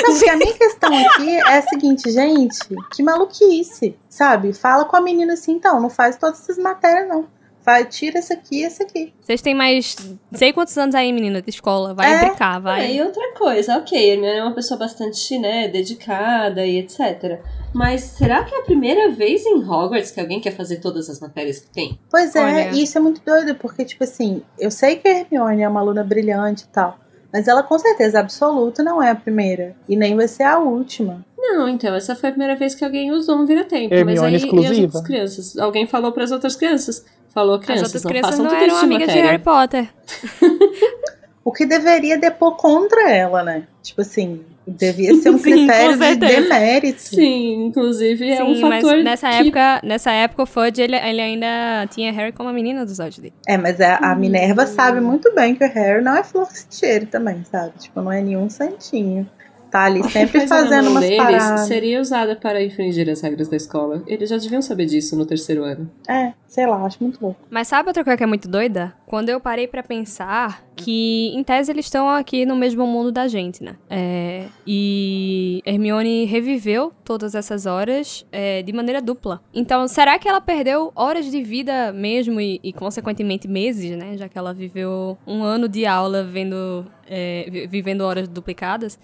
Não, 0.02 0.14
porque 0.14 0.30
a 0.30 0.38
minha 0.38 0.54
questão 0.54 0.96
aqui 1.08 1.36
é 1.36 1.58
a 1.58 1.62
seguinte, 1.64 2.12
gente, 2.12 2.60
que 2.94 3.02
maluquice, 3.02 3.98
sabe? 4.08 4.54
Fala 4.54 4.86
com 4.86 4.96
a 4.96 5.02
menina 5.02 5.34
assim, 5.34 5.54
então, 5.54 5.82
não 5.82 5.90
faz 5.90 6.16
todas 6.16 6.42
essas 6.42 6.60
matérias, 6.60 7.08
não. 7.08 7.26
Vai, 7.70 7.86
tira 7.86 8.20
esse 8.20 8.34
aqui 8.34 8.62
e 8.64 8.66
aqui. 8.66 9.14
Vocês 9.22 9.42
têm 9.42 9.54
mais. 9.54 9.96
Sei 10.34 10.52
quantos 10.52 10.78
anos 10.78 10.96
aí, 10.96 11.12
menina, 11.14 11.42
de 11.42 11.50
escola. 11.50 11.94
Vai 11.94 12.12
É. 12.14 12.26
brincar, 12.26 12.60
vai. 12.60 12.96
e 12.96 13.02
outra 13.02 13.34
coisa, 13.38 13.78
ok, 13.78 13.98
Hermione 14.12 14.38
é 14.40 14.44
uma 14.44 14.56
pessoa 14.56 14.78
bastante, 14.80 15.38
né, 15.38 15.68
dedicada 15.68 16.66
e 16.66 16.78
etc. 16.80 17.40
Mas 17.74 18.02
será 18.02 18.44
que 18.44 18.56
é 18.56 18.60
a 18.60 18.64
primeira 18.64 19.12
vez 19.12 19.46
em 19.46 19.58
Hogwarts 19.64 20.12
que 20.12 20.20
alguém 20.20 20.40
quer 20.40 20.52
fazer 20.56 20.78
todas 20.78 21.10
as 21.10 21.20
matérias 21.20 21.60
que 21.60 21.70
tem? 21.70 22.00
Pois 22.10 22.36
é, 22.36 22.44
Olha. 22.44 22.72
e 22.72 22.82
isso 22.84 22.98
é 22.98 23.02
muito 23.02 23.22
doido, 23.24 23.54
porque, 23.56 23.86
tipo 23.86 24.04
assim, 24.04 24.42
eu 24.58 24.72
sei 24.72 24.96
que 24.96 25.08
a 25.08 25.20
Hermione 25.20 25.62
é 25.62 25.68
uma 25.70 25.80
aluna 25.80 26.04
brilhante 26.04 26.64
e 26.64 26.68
tal, 26.68 26.98
mas 27.32 27.48
ela 27.48 27.62
com 27.62 27.78
certeza 27.78 28.20
absoluta 28.20 28.82
não 28.82 29.02
é 29.04 29.12
a 29.12 29.16
primeira. 29.16 29.76
E 29.88 29.96
nem 29.96 30.16
vai 30.16 30.28
ser 30.28 30.44
a 30.44 30.58
última. 30.58 31.24
Não, 31.38 31.70
então, 31.70 31.94
essa 31.96 32.16
foi 32.16 32.30
a 32.30 32.32
primeira 32.32 32.56
vez 32.56 32.74
que 32.76 32.84
alguém 32.84 33.12
usou 33.12 33.38
um 33.38 33.46
vira-tempo. 33.46 33.90
Mas 33.92 34.00
Hermione 34.00 34.28
aí, 34.28 34.34
e 34.34 34.36
as 34.36 34.44
exclusiva. 34.44 34.82
outras 34.88 35.04
crianças? 35.04 35.58
Alguém 35.58 35.86
falou 35.88 36.12
pras 36.12 36.32
outras 36.32 36.56
crianças. 36.56 37.06
Falou, 37.34 37.56
As 37.56 37.66
crianças, 37.66 37.86
outras 37.88 38.04
não 38.04 38.10
crianças 38.10 38.30
façam 38.32 38.46
não 38.46 38.52
tudo 38.52 38.64
eram 38.64 38.80
de 38.80 38.84
amigas 38.86 39.08
de 39.08 39.16
matéria. 39.16 39.32
Harry 39.32 39.44
Potter. 39.44 39.90
O 41.50 41.52
que 41.52 41.66
deveria 41.66 42.16
depor 42.16 42.58
contra 42.58 43.10
ela, 43.12 43.42
né? 43.42 43.64
Tipo 43.82 44.02
assim, 44.02 44.42
devia 44.68 45.16
ser 45.16 45.32
um 45.32 45.38
Sim, 45.40 45.52
critério 45.52 45.98
de 45.98 46.16
demérito. 46.16 47.02
Sim, 47.02 47.66
inclusive 47.66 48.30
é 48.30 48.44
um 48.44 48.54
Sim, 48.54 48.62
mas 48.62 48.84
fator 48.84 49.04
nessa 49.04 49.30
que... 49.30 49.36
época, 49.36 49.82
nessa 49.84 50.12
época 50.12 50.44
o 50.44 50.46
Fudge, 50.46 50.80
ele, 50.80 50.96
ele 50.96 51.20
ainda 51.20 51.88
tinha 51.90 52.12
Harry 52.12 52.32
como 52.34 52.50
a 52.50 52.54
menina 52.54 52.86
dos 52.86 53.00
olhos 53.00 53.18
dele. 53.18 53.34
É, 53.48 53.58
mas 53.58 53.82
a, 53.82 53.96
a 53.96 54.16
Minerva 54.16 54.68
sabe 54.68 55.00
muito 55.00 55.34
bem 55.34 55.56
que 55.56 55.66
o 55.66 55.74
Harry 55.74 56.04
não 56.04 56.16
é 56.16 56.24
flor 56.24 56.48
que 56.50 56.76
cheiro 56.76 57.08
também, 57.08 57.44
sabe? 57.46 57.74
Tipo, 57.80 58.02
não 58.02 58.12
é 58.12 58.22
nenhum 58.22 58.48
santinho. 58.48 59.28
Tá 59.72 59.84
ali 59.86 60.04
sempre 60.10 60.42
a 60.44 60.48
fazendo 60.48 60.90
umas 60.90 61.02
deles 61.04 61.18
paradas. 61.18 61.68
seria 61.68 62.02
usada 62.02 62.36
para 62.36 62.64
infringir 62.64 63.08
as 63.10 63.22
regras 63.22 63.48
da 63.48 63.56
escola. 63.58 64.04
Eles 64.08 64.30
já 64.30 64.38
deviam 64.38 64.62
saber 64.62 64.86
disso 64.86 65.16
no 65.16 65.26
terceiro 65.26 65.64
ano. 65.64 65.90
É, 66.08 66.34
sei 66.48 66.66
lá, 66.66 66.84
acho 66.86 66.98
muito 67.04 67.22
louco. 67.22 67.40
Mas 67.50 67.68
sabe 67.68 67.90
outra 67.90 68.04
coisa 68.04 68.18
que 68.18 68.24
é 68.24 68.28
muito 68.28 68.48
doida? 68.48 68.94
Quando 69.06 69.30
eu 69.30 69.40
parei 69.40 69.68
pra 69.68 69.84
pensar 69.84 70.64
que, 70.76 71.28
em 71.36 71.44
tese, 71.44 71.72
eles 71.72 71.86
estão 71.86 72.10
aqui 72.10 72.46
no 72.46 72.56
mesmo 72.56 72.88
mundo 72.88 73.12
da 73.12 73.28
gente, 73.28 73.64
né? 73.64 73.76
É, 73.90 74.46
e 74.66 75.62
Hermione 75.66 76.26
reviveu 76.26 76.92
todas 77.04 77.36
essas 77.36 77.66
horas 77.66 78.26
é, 78.32 78.62
de 78.64 78.72
maneira 78.72 79.02
dupla. 79.02 79.42
Então, 79.54 79.88
será 79.88 80.18
que 80.18 80.28
ela 80.28 80.40
perdeu 80.42 80.92
horas 80.96 81.30
de 81.30 81.44
vida 81.44 81.92
mesmo 81.92 82.40
e, 82.40 82.60
e, 82.64 82.72
consequentemente, 82.74 83.48
meses, 83.48 83.92
né? 83.98 84.16
Já 84.18 84.28
que 84.30 84.38
ela 84.38 84.54
viveu 84.54 85.18
um 85.28 85.44
ano 85.44 85.68
de 85.68 85.86
aula 85.86 86.24
vendo, 86.24 86.86
é, 87.08 87.48
vi- 87.52 87.68
vivendo 87.68 88.02
horas 88.02 88.28
duplicadas. 88.28 88.98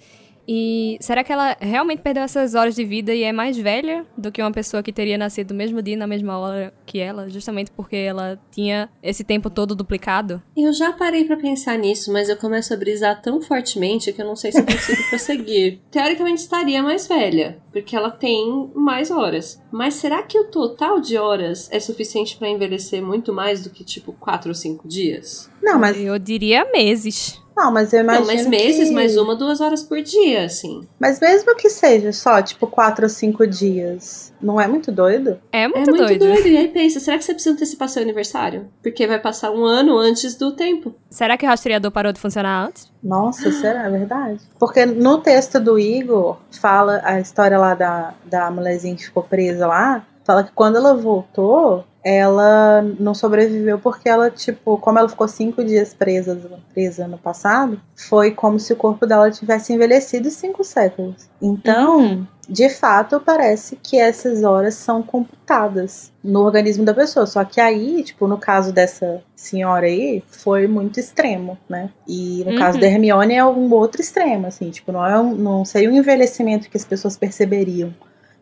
E 0.47 0.97
será 0.99 1.23
que 1.23 1.31
ela 1.31 1.57
realmente 1.59 2.01
perdeu 2.01 2.23
essas 2.23 2.53
horas 2.55 2.76
de 2.76 2.84
vida 2.84 3.13
e 3.13 3.23
é 3.23 3.31
mais 3.31 3.57
velha 3.57 4.05
do 4.17 4.31
que 4.31 4.41
uma 4.41 4.51
pessoa 4.51 4.84
que 4.84 4.93
teria 4.93 5.17
nascido 5.17 5.51
no 5.51 5.57
mesmo 5.57 5.81
dia, 5.81 5.97
na 5.97 6.07
mesma 6.07 6.38
hora 6.38 6.73
que 6.85 6.99
ela, 6.99 7.30
justamente 7.30 7.72
porque 7.72 7.95
ela 7.95 8.39
tinha 8.51 8.89
esse 9.01 9.23
tempo 9.23 9.49
todo 9.49 9.76
duplicado? 9.76 10.41
Eu 10.55 10.72
já 10.72 10.91
parei 10.93 11.26
pra 11.26 11.38
pensar 11.38 11.77
nisso, 11.77 12.11
mas 12.11 12.30
eu 12.30 12.38
começo 12.38 12.73
a 12.73 12.77
brisar 12.77 13.22
tão 13.22 13.41
fortemente 13.41 14.13
que 14.13 14.22
eu 14.22 14.26
não 14.26 14.35
sei 14.35 14.51
se 14.51 14.59
eu 14.59 14.65
consigo 14.65 15.01
prosseguir. 15.09 15.80
Teoricamente 15.89 16.41
estaria 16.41 16.81
mais 16.81 17.07
velha, 17.07 17.59
porque 17.72 17.95
ela 17.95 18.11
tem 18.11 18.72
mais 18.76 19.09
horas. 19.11 19.61
Mas 19.72 19.95
será 19.95 20.23
que 20.23 20.39
o 20.39 20.45
total 20.45 20.99
de 20.99 21.17
horas 21.17 21.69
é 21.72 21.80
suficiente 21.80 22.38
pra 22.38 22.49
envelhecer 22.49 23.01
muito 23.01 23.34
mais 23.34 23.63
do 23.63 23.69
que 23.69 23.84
tipo 23.84 24.13
4 24.13 24.49
ou 24.49 24.55
5 24.55 24.88
dias? 24.88 25.49
Não, 25.61 25.80
mas, 25.80 25.97
Eu 25.97 26.19
diria 26.19 26.69
meses. 26.72 27.41
Não, 27.56 27.72
mas 27.72 27.94
eu 27.94 28.02
imagino 28.02 28.27
não, 28.27 28.34
mas 28.34 28.45
meses, 28.45 28.90
que... 28.90 28.94
mais 28.94 29.15
uma, 29.15 29.36
duas 29.36 29.61
horas 29.61 29.82
por 29.82 30.02
dia, 30.02 30.45
assim. 30.45 30.86
Mas 30.99 31.19
mesmo 31.19 31.56
que 31.56 31.69
seja 31.69 32.11
só, 32.11 32.41
tipo, 32.41 32.68
quatro 32.68 33.06
ou 33.06 33.10
cinco 33.10 33.48
dias, 33.48 34.34
não 34.41 34.60
é 34.60 34.68
muito 34.68 34.91
doido? 34.91 35.40
É 35.52 35.68
muito, 35.68 35.90
é 35.90 35.91
muito 35.91 35.98
doido. 35.98 36.26
doido. 36.26 36.48
E 36.48 36.57
aí 36.57 36.68
pensa, 36.68 36.99
será 36.99 37.18
que 37.18 37.23
você 37.23 37.34
precisa 37.34 37.56
antecipar 37.56 37.88
seu 37.88 38.03
aniversário? 38.03 38.68
Porque 38.84 39.07
vai 39.07 39.19
passar 39.19 39.52
um 39.52 39.64
ano 39.64 39.98
antes 39.98 40.36
do 40.36 40.52
tempo. 40.52 40.94
Será 41.10 41.38
que 41.38 41.45
o 41.45 41.49
rastreador 41.49 41.91
parou 41.91 42.11
de 42.11 42.19
funcionar 42.19 42.68
antes? 42.68 42.91
Nossa, 43.02 43.52
será? 43.52 43.86
É 43.86 43.90
verdade? 43.90 44.41
Porque 44.60 44.86
no 44.86 45.19
texto 45.19 45.60
do 45.60 45.80
Igor, 45.80 46.38
fala 46.60 47.02
a 47.03 47.19
história 47.19 47.57
lá 47.57 47.73
da, 47.73 48.14
da 48.26 48.52
mulherzinha 48.52 48.95
que 48.95 49.06
ficou 49.06 49.23
presa 49.23 49.68
lá, 49.68 50.06
fala 50.26 50.43
que 50.43 50.52
quando 50.52 50.76
ela 50.77 50.93
voltou, 50.93 51.85
ela 52.03 52.81
não 52.99 53.14
sobreviveu 53.15 53.80
porque 53.80 54.10
ela, 54.10 54.30
tipo, 54.30 54.77
como 54.77 54.99
ela 54.99 55.10
ficou 55.10 55.27
cinco 55.27 55.64
dias 55.64 55.93
presa, 55.93 56.39
presa 56.73 57.07
no 57.07 57.18
passado, 57.18 57.80
foi 57.95 58.31
como 58.31 58.60
se 58.60 58.73
o 58.73 58.76
corpo 58.76 59.07
dela 59.07 59.31
tivesse 59.31 59.73
envelhecido 59.73 60.30
cinco 60.30 60.64
séculos. 60.64 61.27
Então, 61.41 62.27
de 62.47 62.69
fato, 62.69 63.19
parece 63.19 63.76
que 63.81 63.97
essas 63.97 64.43
horas 64.43 64.76
são 64.76 65.02
computadas 65.02 66.11
no 66.23 66.41
organismo 66.41 66.85
da 66.85 66.93
pessoa. 66.93 67.26
Só 67.26 67.43
que 67.43 67.60
aí, 67.60 68.03
tipo, 68.03 68.27
no 68.27 68.38
caso 68.38 68.72
dessa 68.72 69.23
senhora 69.35 69.85
aí, 69.88 70.23
foi 70.27 70.68
muito 70.68 70.99
extremo, 70.99 71.57
né? 71.68 71.89
E 72.07 72.43
no 72.45 72.52
Uhum. 72.52 72.57
caso 72.57 72.80
da 72.80 72.85
Hermione 72.88 73.34
é 73.34 73.43
um 73.45 73.72
outro 73.73 73.99
extremo, 74.02 74.45
assim, 74.47 74.69
tipo, 74.69 74.91
não, 74.91 75.06
é 75.06 75.19
um, 75.19 75.34
não 75.34 75.65
seria 75.65 75.89
um 75.89 75.95
envelhecimento 75.95 76.69
que 76.69 76.77
as 76.77 76.85
pessoas 76.85 77.18
perceberiam. 77.18 77.91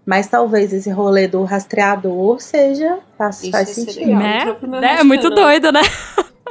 Mas 0.05 0.27
talvez 0.27 0.73
esse 0.73 0.89
rolê 0.89 1.27
do 1.27 1.43
rastreador 1.43 2.39
seja. 2.39 2.99
Faz, 3.17 3.41
Isso 3.41 3.51
faz 3.51 3.69
sentido. 3.69 4.11
né? 4.11 4.53
pro 4.53 4.67
meu 4.67 4.83
É 4.83 5.03
muito 5.03 5.29
doido, 5.29 5.71
né? 5.71 5.81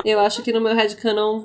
Eu 0.05 0.19
acho 0.21 0.43
que 0.43 0.53
no 0.53 0.61
meu 0.61 0.75
headcanon 0.75 1.45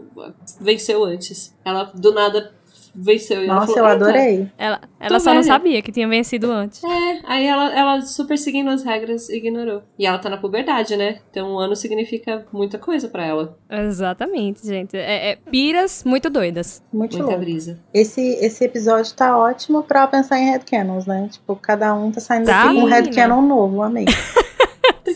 venceu 0.59 1.03
antes. 1.03 1.53
Ela 1.63 1.91
do 1.93 2.13
nada 2.13 2.53
venceu. 2.97 3.43
E 3.43 3.47
Nossa, 3.47 3.67
falou, 3.73 3.79
eu 3.79 3.85
adorei. 3.95 4.47
Ela, 4.57 4.81
ela 4.99 5.19
só 5.19 5.29
não 5.33 5.41
velha. 5.41 5.53
sabia 5.53 5.81
que 5.81 5.91
tinha 5.91 6.07
vencido 6.07 6.51
antes. 6.51 6.83
É, 6.83 7.19
aí 7.25 7.45
ela, 7.45 7.77
ela 7.77 8.01
super 8.01 8.37
seguindo 8.37 8.69
as 8.69 8.83
regras 8.83 9.29
ignorou. 9.29 9.83
E 9.99 10.05
ela 10.07 10.17
tá 10.17 10.29
na 10.29 10.37
puberdade, 10.37 10.97
né? 10.97 11.19
Então 11.29 11.53
um 11.53 11.59
ano 11.59 11.75
significa 11.75 12.45
muita 12.51 12.77
coisa 12.77 13.07
pra 13.07 13.25
ela. 13.25 13.57
Exatamente, 13.69 14.65
gente. 14.65 14.97
É, 14.97 15.31
é 15.31 15.35
piras 15.35 16.03
muito 16.03 16.29
doidas. 16.29 16.81
Muito 16.91 17.17
Muita 17.17 17.27
louco. 17.31 17.39
brisa. 17.45 17.79
Esse, 17.93 18.21
esse 18.43 18.63
episódio 18.63 19.13
tá 19.13 19.37
ótimo 19.37 19.83
pra 19.83 20.07
pensar 20.07 20.39
em 20.39 20.45
headcanons, 20.51 21.05
né? 21.05 21.27
Tipo, 21.31 21.55
cada 21.55 21.93
um 21.93 22.11
tá 22.11 22.19
saindo 22.19 22.45
Tá, 22.45 22.63
com 22.63 22.79
um 22.81 22.85
headcanon 22.85 23.41
novo, 23.41 23.81
amei. 23.83 24.05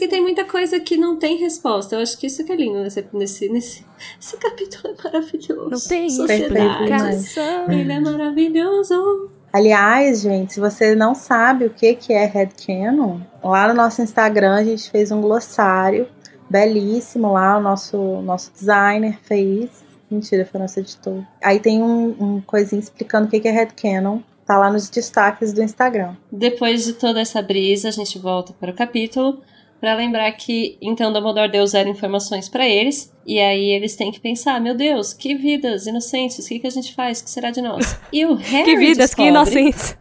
Porque 0.01 0.15
tem 0.15 0.21
muita 0.23 0.43
coisa 0.45 0.79
que 0.79 0.97
não 0.97 1.15
tem 1.15 1.37
resposta. 1.37 1.95
Eu 1.95 2.01
acho 2.01 2.17
que 2.17 2.25
isso 2.25 2.43
que 2.43 2.51
é 2.51 2.55
lindo 2.55 2.81
nesse, 2.81 3.05
nesse, 3.13 3.49
nesse... 3.49 3.85
Esse 4.19 4.35
capítulo 4.35 4.95
é 4.95 5.03
maravilhoso. 5.03 5.69
Não 5.69 5.79
tem 5.79 6.09
Sociedade. 6.09 6.71
explicação. 6.71 7.71
Ele 7.71 7.91
é 7.91 7.99
maravilhoso. 7.99 9.29
Aliás, 9.53 10.21
gente, 10.21 10.53
se 10.53 10.59
você 10.59 10.95
não 10.95 11.13
sabe 11.13 11.65
o 11.65 11.69
que, 11.69 11.93
que 11.93 12.13
é 12.13 12.25
headcanon, 12.25 13.19
lá 13.43 13.67
no 13.67 13.75
nosso 13.75 14.01
Instagram 14.01 14.55
a 14.55 14.63
gente 14.63 14.89
fez 14.89 15.11
um 15.11 15.21
glossário 15.21 16.07
belíssimo 16.49 17.33
lá, 17.33 17.59
o 17.59 17.61
nosso, 17.61 17.95
nosso 18.23 18.51
designer 18.53 19.19
fez. 19.21 19.69
Mentira, 20.09 20.47
foi 20.47 20.61
nosso 20.61 20.79
editor. 20.79 21.23
Aí 21.43 21.59
tem 21.59 21.83
um, 21.83 22.15
um 22.19 22.41
coisinho 22.41 22.79
explicando 22.79 23.27
o 23.27 23.29
que, 23.29 23.39
que 23.39 23.47
é 23.47 23.51
headcanon. 23.51 24.17
Tá 24.47 24.57
lá 24.57 24.71
nos 24.71 24.89
destaques 24.89 25.53
do 25.53 25.61
Instagram. 25.61 26.15
Depois 26.31 26.85
de 26.85 26.93
toda 26.93 27.21
essa 27.21 27.39
brisa, 27.39 27.89
a 27.89 27.91
gente 27.91 28.17
volta 28.17 28.51
para 28.59 28.71
o 28.71 28.75
capítulo 28.75 29.43
para 29.81 29.95
lembrar 29.95 30.31
que 30.33 30.77
então 30.79 31.11
Dumbledore 31.11 31.51
deu 31.51 31.65
zero 31.65 31.89
informações 31.89 32.47
para 32.47 32.67
eles 32.69 33.11
e 33.25 33.39
aí 33.39 33.71
eles 33.71 33.95
têm 33.95 34.11
que 34.11 34.19
pensar, 34.19 34.61
meu 34.61 34.75
Deus, 34.75 35.11
que 35.11 35.33
vidas 35.35 35.87
inocentes, 35.87 36.45
o 36.45 36.47
que, 36.47 36.59
que 36.59 36.67
a 36.67 36.71
gente 36.71 36.93
faz, 36.93 37.19
o 37.19 37.23
que 37.23 37.29
será 37.31 37.49
de 37.49 37.61
nós? 37.61 37.97
E 38.13 38.23
o 38.23 38.35
Harry 38.39 38.63
Que 38.65 38.77
vidas, 38.77 39.13
que 39.15 39.23
descobre- 39.23 39.29
inocentes. 39.29 39.97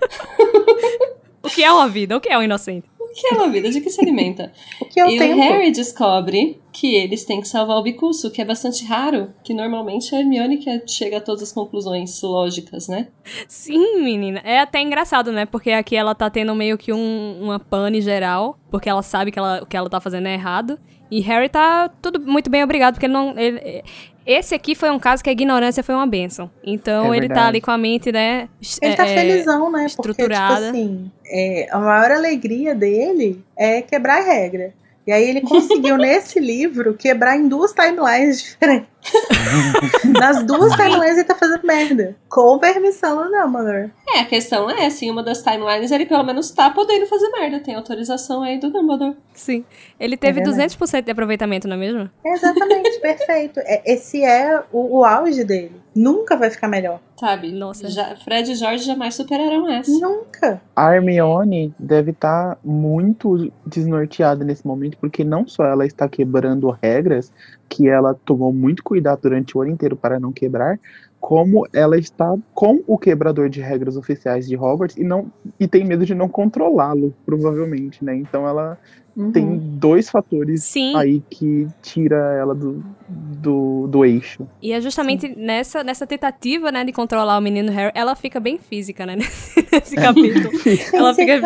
o 1.42 1.48
que 1.48 1.64
é 1.64 1.72
uma 1.72 1.88
vida? 1.88 2.14
O 2.16 2.20
que 2.20 2.28
é 2.28 2.36
um 2.38 2.42
inocente? 2.42 2.86
O 3.10 3.12
que 3.12 3.26
é 3.26 3.36
uma 3.36 3.48
vida? 3.48 3.70
De 3.70 3.80
que 3.80 3.90
se 3.90 4.00
alimenta? 4.00 4.52
O 4.80 4.86
que 4.86 5.00
eu 5.00 5.08
e 5.08 5.18
tenho. 5.18 5.36
o 5.36 5.40
Harry 5.40 5.70
descobre 5.70 6.60
que 6.72 6.94
eles 6.94 7.24
têm 7.24 7.40
que 7.40 7.48
salvar 7.48 7.76
o 7.76 7.82
Bicurso, 7.82 8.28
o 8.28 8.30
que 8.30 8.40
é 8.40 8.44
bastante 8.44 8.84
raro, 8.84 9.32
que 9.42 9.52
normalmente 9.52 10.14
é 10.14 10.18
a 10.18 10.20
Hermione 10.20 10.58
que 10.58 10.82
chega 10.86 11.18
a 11.18 11.20
todas 11.20 11.42
as 11.42 11.52
conclusões 11.52 12.20
lógicas, 12.22 12.88
né? 12.88 13.08
Sim, 13.48 14.02
menina. 14.02 14.40
É 14.44 14.60
até 14.60 14.80
engraçado, 14.80 15.32
né? 15.32 15.44
Porque 15.44 15.70
aqui 15.70 15.96
ela 15.96 16.14
tá 16.14 16.30
tendo 16.30 16.54
meio 16.54 16.78
que 16.78 16.92
um, 16.92 17.38
uma 17.40 17.58
pane 17.58 18.00
geral, 18.00 18.58
porque 18.70 18.88
ela 18.88 19.02
sabe 19.02 19.30
que 19.30 19.38
ela, 19.38 19.62
o 19.62 19.66
que 19.66 19.76
ela 19.76 19.90
tá 19.90 20.00
fazendo 20.00 20.26
é 20.26 20.34
errado. 20.34 20.78
E 21.10 21.20
Harry 21.20 21.48
tá 21.48 21.90
tudo 22.00 22.20
muito 22.20 22.48
bem 22.50 22.62
obrigado, 22.62 22.94
porque 22.94 23.06
ele 23.06 23.12
não. 23.12 23.36
ele- 23.38 23.82
esse 24.26 24.54
aqui 24.54 24.74
foi 24.74 24.90
um 24.90 24.98
caso 24.98 25.24
que 25.24 25.30
a 25.30 25.32
ignorância 25.32 25.82
foi 25.82 25.94
uma 25.94 26.06
benção. 26.06 26.48
Então 26.62 27.12
É 27.12 27.16
ele 27.16 27.26
tá 27.26 27.34
verdade. 27.34 27.48
ali 27.48 27.60
com 27.60 27.70
a 27.70 27.78
mente, 27.78 28.12
né? 28.12 28.48
Ele 28.80 28.92
é, 28.92 28.96
tá 28.96 29.06
é, 29.06 29.14
felizão, 29.16 29.72
né? 29.72 29.80
Porque, 29.80 29.88
tipo 29.88 30.10
estruturada. 30.10 30.68
assim, 30.70 31.10
é, 31.26 31.66
a 31.70 31.78
maior 31.78 32.10
alegria 32.12 32.74
dele 32.74 33.42
é 33.56 33.82
quebrar 33.82 34.18
a 34.20 34.24
regra. 34.24 34.72
E 35.06 35.10
aí 35.12 35.28
ele 35.28 35.40
conseguiu, 35.40 35.96
nesse 35.98 36.38
livro, 36.38 36.94
quebrar 36.94 37.36
em 37.36 37.48
duas 37.48 37.72
timelines 37.72 38.42
diferentes. 38.42 38.86
Nas 40.18 40.44
duas 40.44 40.72
timelines 40.74 41.16
ele 41.18 41.24
tá 41.24 41.34
fazendo 41.34 41.64
merda. 41.66 42.16
Com 42.28 42.58
permissão 42.58 43.16
do 43.24 43.30
Dumbledore. 43.30 43.90
É, 44.14 44.20
a 44.20 44.24
questão 44.24 44.68
é, 44.70 44.86
assim, 44.86 45.10
uma 45.10 45.22
das 45.22 45.42
timelines 45.42 45.90
ele 45.90 46.06
pelo 46.06 46.22
menos 46.22 46.50
tá 46.50 46.70
podendo 46.70 47.06
fazer 47.06 47.28
merda. 47.30 47.60
Tem 47.60 47.74
autorização 47.74 48.42
aí 48.42 48.58
do 48.58 48.70
Dumbledore. 48.70 49.16
Sim. 49.34 49.64
Ele 49.98 50.16
teve 50.16 50.40
É 50.40 50.44
verdade. 50.44 50.74
200% 50.76 51.02
de 51.04 51.10
aproveitamento, 51.10 51.66
não 51.68 51.76
é 51.76 51.78
mesmo? 51.78 52.10
Exatamente, 52.24 52.98
perfeito. 53.00 53.60
É- 53.60 53.82
Esse 53.92 54.22
é 54.24 54.62
o, 54.72 54.98
o 54.98 55.04
auge 55.04 55.44
dele. 55.44 55.80
Nunca 55.94 56.36
vai 56.36 56.50
ficar 56.50 56.68
melhor. 56.68 57.00
Sabe? 57.18 57.50
Nossa. 57.52 57.90
Já, 57.90 58.16
Fred 58.16 58.52
e 58.52 58.54
Jorge 58.54 58.84
jamais 58.84 59.14
superarão 59.14 59.68
essa. 59.70 59.90
Nunca. 59.90 60.60
A 60.74 60.94
Hermione 60.94 61.74
deve 61.78 62.12
estar 62.12 62.56
muito 62.64 63.52
desnorteada 63.66 64.44
nesse 64.44 64.66
momento, 64.66 64.96
porque 64.98 65.24
não 65.24 65.46
só 65.46 65.64
ela 65.64 65.84
está 65.84 66.08
quebrando 66.08 66.70
regras, 66.82 67.32
que 67.70 67.88
ela 67.88 68.14
tomou 68.24 68.52
muito 68.52 68.82
cuidado 68.82 69.20
durante 69.22 69.56
o 69.56 69.62
ano 69.62 69.70
inteiro 69.70 69.94
para 69.94 70.18
não 70.18 70.32
quebrar, 70.32 70.78
como 71.20 71.66
ela 71.72 71.96
está 71.96 72.34
com 72.52 72.82
o 72.86 72.98
quebrador 72.98 73.48
de 73.48 73.60
regras 73.60 73.96
oficiais 73.96 74.48
de 74.48 74.56
Hogwarts 74.56 74.96
e 74.96 75.04
não 75.04 75.30
e 75.58 75.68
tem 75.68 75.84
medo 75.84 76.04
de 76.04 76.14
não 76.14 76.28
controlá-lo, 76.28 77.14
provavelmente, 77.24 78.04
né? 78.04 78.16
Então 78.16 78.48
ela 78.48 78.76
Uhum. 79.16 79.32
tem 79.32 79.58
dois 79.58 80.08
fatores 80.08 80.64
Sim. 80.64 80.94
aí 80.96 81.22
que 81.28 81.66
tira 81.82 82.16
ela 82.38 82.54
do, 82.54 82.84
do, 83.08 83.86
do 83.88 84.04
eixo. 84.04 84.46
E 84.62 84.72
é 84.72 84.80
justamente 84.80 85.28
nessa, 85.36 85.82
nessa 85.82 86.06
tentativa, 86.06 86.70
né, 86.70 86.84
de 86.84 86.92
controlar 86.92 87.36
o 87.36 87.40
menino 87.40 87.72
Harry, 87.72 87.92
ela 87.94 88.14
fica 88.14 88.38
bem 88.38 88.58
física, 88.58 89.04
né, 89.04 89.16
nesse, 89.16 89.66
nesse 89.72 89.96
capítulo. 89.96 90.50
ela 90.94 91.14
fica 91.14 91.40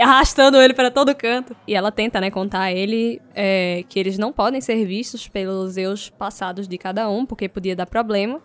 arrastando 0.00 0.60
ele 0.60 0.74
para 0.74 0.90
todo 0.90 1.14
canto. 1.14 1.56
E 1.66 1.74
ela 1.74 1.90
tenta, 1.90 2.20
né, 2.20 2.30
contar 2.30 2.62
a 2.62 2.72
ele 2.72 3.20
é, 3.34 3.84
que 3.88 3.98
eles 3.98 4.16
não 4.16 4.32
podem 4.32 4.60
ser 4.60 4.84
vistos 4.84 5.26
pelos 5.28 5.76
eus 5.76 6.08
passados 6.08 6.68
de 6.68 6.78
cada 6.78 7.10
um, 7.10 7.26
porque 7.26 7.48
podia 7.48 7.74
dar 7.74 7.86
problema. 7.86 8.40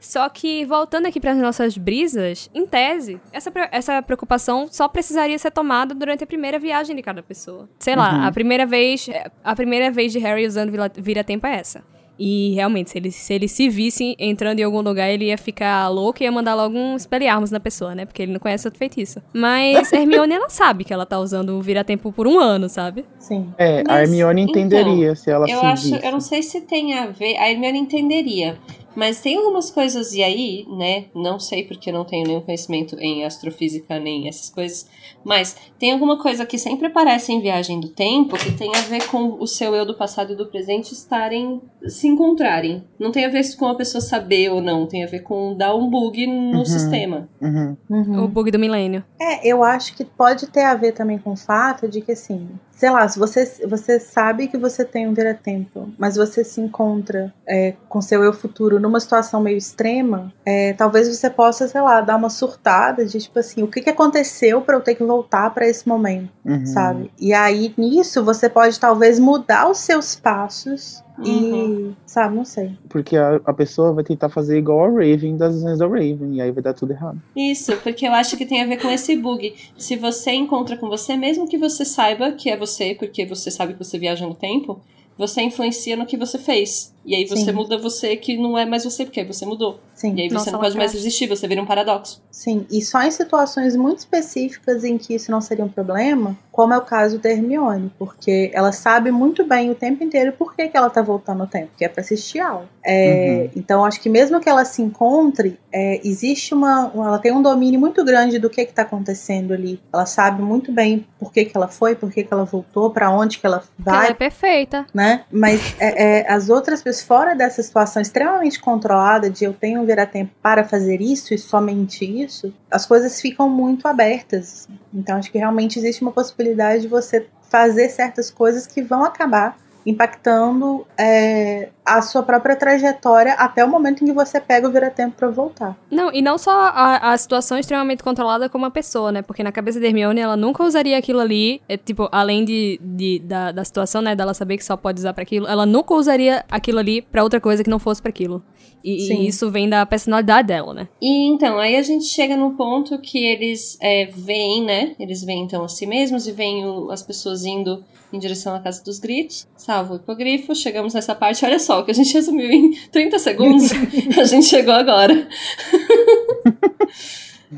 Só 0.00 0.28
que, 0.28 0.64
voltando 0.64 1.06
aqui 1.06 1.18
para 1.20 1.32
as 1.32 1.38
nossas 1.38 1.76
brisas, 1.76 2.48
em 2.54 2.64
tese, 2.66 3.20
essa, 3.32 3.52
essa 3.72 4.02
preocupação 4.02 4.68
só 4.70 4.86
precisaria 4.88 5.38
ser 5.38 5.50
tomada 5.50 5.94
durante 5.94 6.22
a 6.22 6.26
primeira 6.26 6.58
viagem 6.58 6.94
de 6.94 7.02
cada 7.02 7.22
pessoa. 7.22 7.68
Sei 7.78 7.96
lá, 7.96 8.14
Uhum. 8.14 8.24
a 8.26 8.32
primeira 8.32 8.64
vez 8.64 9.08
a 9.42 9.56
primeira 9.56 9.90
vez 9.90 10.12
de 10.12 10.18
Harry 10.20 10.46
usando 10.46 10.70
vira- 10.70 10.92
vira-tempo 10.96 11.46
é 11.46 11.56
essa. 11.56 11.82
E 12.20 12.52
realmente, 12.54 12.90
se 12.90 12.98
ele, 12.98 13.12
se 13.12 13.32
ele 13.32 13.46
se 13.46 13.68
visse 13.68 14.16
entrando 14.18 14.58
em 14.58 14.64
algum 14.64 14.80
lugar, 14.80 15.08
ele 15.08 15.26
ia 15.26 15.38
ficar 15.38 15.86
louco 15.88 16.20
e 16.20 16.24
ia 16.24 16.32
mandar 16.32 16.56
logo 16.56 16.76
um 16.76 16.96
espelharmos 16.96 17.52
na 17.52 17.60
pessoa, 17.60 17.94
né? 17.94 18.04
Porque 18.06 18.20
ele 18.22 18.32
não 18.32 18.40
conhece 18.40 18.66
outro 18.66 18.76
feitiço. 18.76 19.22
Mas 19.32 19.92
Hermione, 19.92 20.34
ela 20.34 20.48
sabe 20.48 20.82
que 20.82 20.92
ela 20.92 21.06
tá 21.06 21.16
usando 21.20 21.50
o 21.50 21.62
vira-tempo 21.62 22.10
por 22.12 22.26
um 22.26 22.36
ano, 22.40 22.68
sabe? 22.68 23.04
Sim. 23.20 23.54
É, 23.56 23.82
a 23.82 23.84
Mas, 23.86 24.08
Hermione 24.10 24.42
então, 24.42 24.60
entenderia 24.62 25.14
se 25.14 25.30
ela 25.30 25.46
Eu 25.48 25.60
se 25.60 25.66
acho, 25.66 25.82
visse. 25.94 26.06
eu 26.06 26.10
não 26.10 26.20
sei 26.20 26.42
se 26.42 26.60
tem 26.62 26.94
a 26.98 27.06
ver, 27.06 27.36
a 27.36 27.48
Hermione 27.52 27.78
entenderia, 27.78 28.58
mas 28.98 29.20
tem 29.20 29.36
algumas 29.36 29.70
coisas 29.70 30.12
e 30.12 30.24
aí, 30.24 30.66
né, 30.68 31.04
não 31.14 31.38
sei 31.38 31.62
porque 31.62 31.90
eu 31.90 31.94
não 31.94 32.04
tenho 32.04 32.26
nenhum 32.26 32.40
conhecimento 32.40 32.96
em 32.98 33.24
astrofísica 33.24 34.00
nem 34.00 34.26
essas 34.26 34.50
coisas, 34.50 34.88
mas 35.24 35.56
tem 35.78 35.92
alguma 35.92 36.20
coisa 36.20 36.44
que 36.44 36.58
sempre 36.58 36.88
aparece 36.88 37.30
em 37.32 37.40
Viagem 37.40 37.78
do 37.78 37.88
Tempo 37.90 38.36
que 38.36 38.50
tem 38.50 38.74
a 38.74 38.80
ver 38.80 39.06
com 39.06 39.36
o 39.40 39.46
seu 39.46 39.72
eu 39.76 39.86
do 39.86 39.94
passado 39.94 40.32
e 40.32 40.36
do 40.36 40.46
presente 40.46 40.92
estarem, 40.92 41.60
se 41.86 42.08
encontrarem. 42.08 42.82
Não 42.98 43.12
tem 43.12 43.24
a 43.24 43.28
ver 43.28 43.44
com 43.56 43.66
a 43.66 43.74
pessoa 43.76 44.00
saber 44.00 44.50
ou 44.50 44.60
não, 44.60 44.84
tem 44.86 45.04
a 45.04 45.06
ver 45.06 45.20
com 45.20 45.54
dar 45.56 45.76
um 45.76 45.88
bug 45.88 46.26
no 46.26 46.58
Uhum. 46.58 46.64
sistema. 46.64 47.28
Uhum. 47.40 47.76
Uhum. 47.88 48.24
O 48.24 48.28
bug 48.28 48.50
do 48.50 48.58
milênio. 48.58 49.04
É, 49.20 49.46
eu 49.46 49.62
acho 49.62 49.94
que 49.94 50.04
pode 50.04 50.48
ter 50.48 50.64
a 50.64 50.74
ver 50.74 50.90
também 50.92 51.18
com 51.18 51.32
o 51.32 51.36
fato 51.36 51.86
de 51.88 52.00
que, 52.00 52.10
assim, 52.12 52.48
sei 52.78 52.90
lá, 52.90 53.08
se 53.08 53.18
você, 53.18 53.44
você 53.66 53.98
sabe 53.98 54.46
que 54.46 54.56
você 54.56 54.84
tem 54.84 55.08
um 55.08 55.12
vira-tempo, 55.12 55.88
mas 55.98 56.14
você 56.14 56.44
se 56.44 56.60
encontra 56.60 57.34
é, 57.44 57.74
com 57.88 58.00
seu 58.00 58.22
eu 58.22 58.32
futuro 58.32 58.78
numa 58.78 59.00
situação 59.00 59.40
meio 59.40 59.56
extrema, 59.56 60.32
é, 60.46 60.72
talvez 60.74 61.08
você 61.08 61.28
possa, 61.28 61.66
sei 61.66 61.80
lá, 61.80 62.00
dar 62.00 62.14
uma 62.14 62.30
surtada 62.30 63.04
de 63.04 63.18
tipo 63.18 63.36
assim, 63.36 63.64
o 63.64 63.66
que, 63.66 63.80
que 63.80 63.90
aconteceu 63.90 64.60
pra 64.60 64.76
eu 64.76 64.80
ter 64.80 64.94
que 64.94 65.02
voltar 65.02 65.50
pra 65.50 65.66
esse 65.66 65.88
momento, 65.88 66.30
Uhum. 66.44 66.64
sabe? 66.66 67.10
E 67.18 67.34
aí, 67.34 67.74
nisso, 67.76 68.24
você 68.24 68.48
pode 68.48 68.78
talvez 68.78 69.18
mudar 69.18 69.68
os 69.68 69.78
seus 69.78 70.14
passos 70.14 71.02
Uhum. 71.18 71.90
e, 71.90 71.94
sabe, 72.06 72.36
não 72.36 72.44
sei. 72.44 72.72
Porque 72.88 73.16
a, 73.16 73.40
a 73.44 73.52
pessoa 73.52 73.92
vai 73.92 74.04
tentar 74.04 74.28
fazer 74.28 74.58
igual 74.58 74.84
a 74.84 74.88
Raven 74.88 75.36
das 75.36 75.54
visões 75.54 75.78
da 75.78 75.86
Raven, 75.86 76.34
e 76.34 76.40
aí 76.40 76.50
vai 76.50 76.62
dar 76.62 76.74
tudo 76.74 76.92
errado. 76.92 77.20
Isso, 77.34 77.76
porque 77.78 78.06
eu 78.06 78.12
acho 78.12 78.36
que 78.36 78.46
tem 78.46 78.62
a 78.62 78.66
ver 78.66 78.80
com 78.80 78.90
esse 78.90 79.16
bug. 79.16 79.54
Se 79.76 79.96
você 79.96 80.32
encontra 80.32 80.76
com 80.76 80.88
você, 80.88 81.16
mesmo 81.16 81.48
que 81.48 81.58
você 81.58 81.84
saiba 81.84 82.32
que 82.32 82.50
é 82.50 82.56
você, 82.56 82.94
porque 82.94 83.26
você 83.26 83.50
sabe 83.50 83.72
que 83.72 83.84
você 83.84 83.98
viaja 83.98 84.26
no 84.26 84.34
tempo, 84.34 84.80
você 85.16 85.42
influencia 85.42 85.96
no 85.96 86.06
que 86.06 86.16
você 86.16 86.38
fez. 86.38 86.94
E 87.08 87.14
aí 87.14 87.26
você 87.26 87.46
Sim. 87.46 87.52
muda 87.52 87.78
você 87.78 88.14
que 88.16 88.36
não 88.36 88.58
é 88.58 88.66
mais 88.66 88.84
você, 88.84 89.04
porque 89.06 89.20
aí 89.20 89.26
você 89.26 89.46
mudou. 89.46 89.80
Sim. 89.94 90.14
E 90.14 90.22
aí 90.22 90.28
Nossa, 90.28 90.44
você 90.44 90.50
não 90.50 90.58
ela 90.58 90.66
pode 90.68 90.76
mais 90.76 90.94
existir, 90.94 91.26
você 91.26 91.48
vira 91.48 91.62
um 91.62 91.66
paradoxo. 91.66 92.22
Sim, 92.30 92.66
e 92.70 92.82
só 92.82 93.02
em 93.02 93.10
situações 93.10 93.74
muito 93.74 93.98
específicas 94.00 94.84
em 94.84 94.98
que 94.98 95.14
isso 95.14 95.30
não 95.30 95.40
seria 95.40 95.64
um 95.64 95.68
problema, 95.68 96.36
como 96.52 96.74
é 96.74 96.76
o 96.78 96.82
caso 96.82 97.18
da 97.18 97.30
Hermione, 97.30 97.90
porque 97.98 98.50
ela 98.52 98.72
sabe 98.72 99.10
muito 99.10 99.44
bem 99.46 99.70
o 99.70 99.74
tempo 99.74 100.04
inteiro 100.04 100.32
por 100.32 100.54
que, 100.54 100.68
que 100.68 100.76
ela 100.76 100.90
tá 100.90 101.00
voltando 101.00 101.38
no 101.38 101.46
tempo, 101.46 101.70
que 101.78 101.84
é 101.84 101.88
pra 101.88 102.02
assistir 102.02 102.40
aula. 102.40 102.68
É, 102.84 103.48
Então, 103.56 103.84
acho 103.84 104.00
que 104.00 104.08
mesmo 104.08 104.38
que 104.40 104.48
ela 104.48 104.64
se 104.64 104.82
encontre, 104.82 105.58
é, 105.72 106.00
existe 106.06 106.54
uma. 106.54 106.90
Ela 106.94 107.18
tem 107.18 107.32
um 107.32 107.42
domínio 107.42 107.78
muito 107.80 108.04
grande 108.04 108.38
do 108.38 108.50
que 108.50 108.64
que 108.64 108.72
tá 108.72 108.82
acontecendo 108.82 109.52
ali. 109.52 109.80
Ela 109.92 110.06
sabe 110.06 110.42
muito 110.42 110.70
bem 110.72 111.06
por 111.18 111.32
que, 111.32 111.44
que 111.44 111.56
ela 111.56 111.68
foi, 111.68 111.94
por 111.94 112.10
que, 112.12 112.22
que 112.24 112.32
ela 112.32 112.44
voltou, 112.44 112.90
pra 112.90 113.10
onde 113.10 113.38
que 113.38 113.46
ela 113.46 113.62
Porque 113.76 113.88
ela 113.88 113.98
vai 113.98 114.10
é 114.10 114.14
perfeita. 114.14 114.86
né? 114.94 115.24
Mas 115.30 115.74
é, 115.78 116.20
é, 116.20 116.32
as 116.32 116.48
outras 116.48 116.82
pessoas, 116.82 116.97
fora 117.02 117.34
dessa 117.34 117.62
situação 117.62 118.00
extremamente 118.00 118.60
controlada 118.60 119.30
de 119.30 119.44
eu 119.44 119.52
tenho 119.52 119.80
um 119.80 119.86
vira-tempo 119.86 120.32
para 120.42 120.64
fazer 120.64 121.00
isso 121.00 121.34
e 121.34 121.38
somente 121.38 122.04
isso, 122.04 122.52
as 122.70 122.86
coisas 122.86 123.20
ficam 123.20 123.48
muito 123.48 123.86
abertas. 123.86 124.68
Então 124.92 125.16
acho 125.16 125.30
que 125.30 125.38
realmente 125.38 125.78
existe 125.78 126.02
uma 126.02 126.12
possibilidade 126.12 126.82
de 126.82 126.88
você 126.88 127.26
fazer 127.50 127.88
certas 127.88 128.30
coisas 128.30 128.66
que 128.66 128.82
vão 128.82 129.04
acabar 129.04 129.56
impactando 129.86 130.86
é, 130.98 131.70
a 131.96 132.02
sua 132.02 132.22
própria 132.22 132.54
trajetória 132.56 133.32
até 133.34 133.64
o 133.64 133.68
momento 133.68 134.02
em 134.02 134.06
que 134.06 134.12
você 134.12 134.40
pega 134.40 134.68
o 134.68 134.70
vira-tempo 134.72 135.16
para 135.16 135.28
voltar. 135.28 135.76
Não, 135.90 136.12
e 136.12 136.20
não 136.22 136.36
só 136.38 136.50
a, 136.52 137.12
a 137.12 137.16
situação 137.18 137.58
extremamente 137.58 138.02
controlada 138.02 138.48
como 138.48 138.66
a 138.66 138.70
pessoa, 138.70 139.10
né? 139.10 139.22
Porque 139.22 139.42
na 139.42 139.50
cabeça 139.52 139.80
de 139.80 139.86
Hermione, 139.86 140.20
ela 140.20 140.36
nunca 140.36 140.62
usaria 140.64 140.96
aquilo 140.98 141.20
ali, 141.20 141.60
é, 141.68 141.76
tipo, 141.76 142.08
além 142.12 142.44
de, 142.44 142.78
de- 142.82 143.18
da, 143.20 143.52
da 143.52 143.64
situação, 143.64 144.02
né, 144.02 144.14
dela 144.14 144.34
saber 144.34 144.56
que 144.58 144.64
só 144.64 144.76
pode 144.76 144.98
usar 145.00 145.12
pra 145.12 145.22
aquilo, 145.22 145.46
ela 145.46 145.64
nunca 145.66 145.94
usaria 145.94 146.44
aquilo 146.50 146.78
ali 146.78 147.02
pra 147.02 147.22
outra 147.22 147.40
coisa 147.40 147.64
que 147.64 147.70
não 147.70 147.78
fosse 147.78 148.00
pra 148.02 148.10
aquilo. 148.10 148.42
E, 148.84 149.12
e 149.12 149.26
isso 149.26 149.50
vem 149.50 149.68
da 149.68 149.84
personalidade 149.84 150.48
dela, 150.48 150.72
né? 150.72 150.88
E 151.02 151.26
então, 151.28 151.58
aí 151.58 151.74
a 151.76 151.82
gente 151.82 152.04
chega 152.04 152.36
no 152.36 152.52
ponto 152.52 152.96
que 153.00 153.18
eles 153.18 153.76
é, 153.82 154.06
veem, 154.06 154.64
né? 154.64 154.94
Eles 155.00 155.24
veem 155.24 155.42
então 155.42 155.64
a 155.64 155.68
si 155.68 155.84
mesmos 155.84 156.28
e 156.28 156.32
veem 156.32 156.64
o- 156.64 156.90
as 156.92 157.02
pessoas 157.02 157.44
indo 157.44 157.84
em 158.12 158.18
direção 158.18 158.54
à 158.54 158.60
Casa 158.60 158.82
dos 158.82 158.98
Gritos, 158.98 159.46
salvo 159.56 159.94
o 159.94 159.96
hipogrifo. 159.96 160.54
Chegamos 160.54 160.94
nessa 160.94 161.14
parte, 161.14 161.44
olha 161.44 161.58
só, 161.58 161.77
o 161.80 161.84
que 161.84 161.90
a 161.90 161.94
gente 161.94 162.12
resumiu 162.12 162.50
em 162.50 162.72
30 162.90 163.18
segundos, 163.18 163.70
a 164.18 164.24
gente 164.24 164.46
chegou 164.46 164.74
agora. 164.74 165.26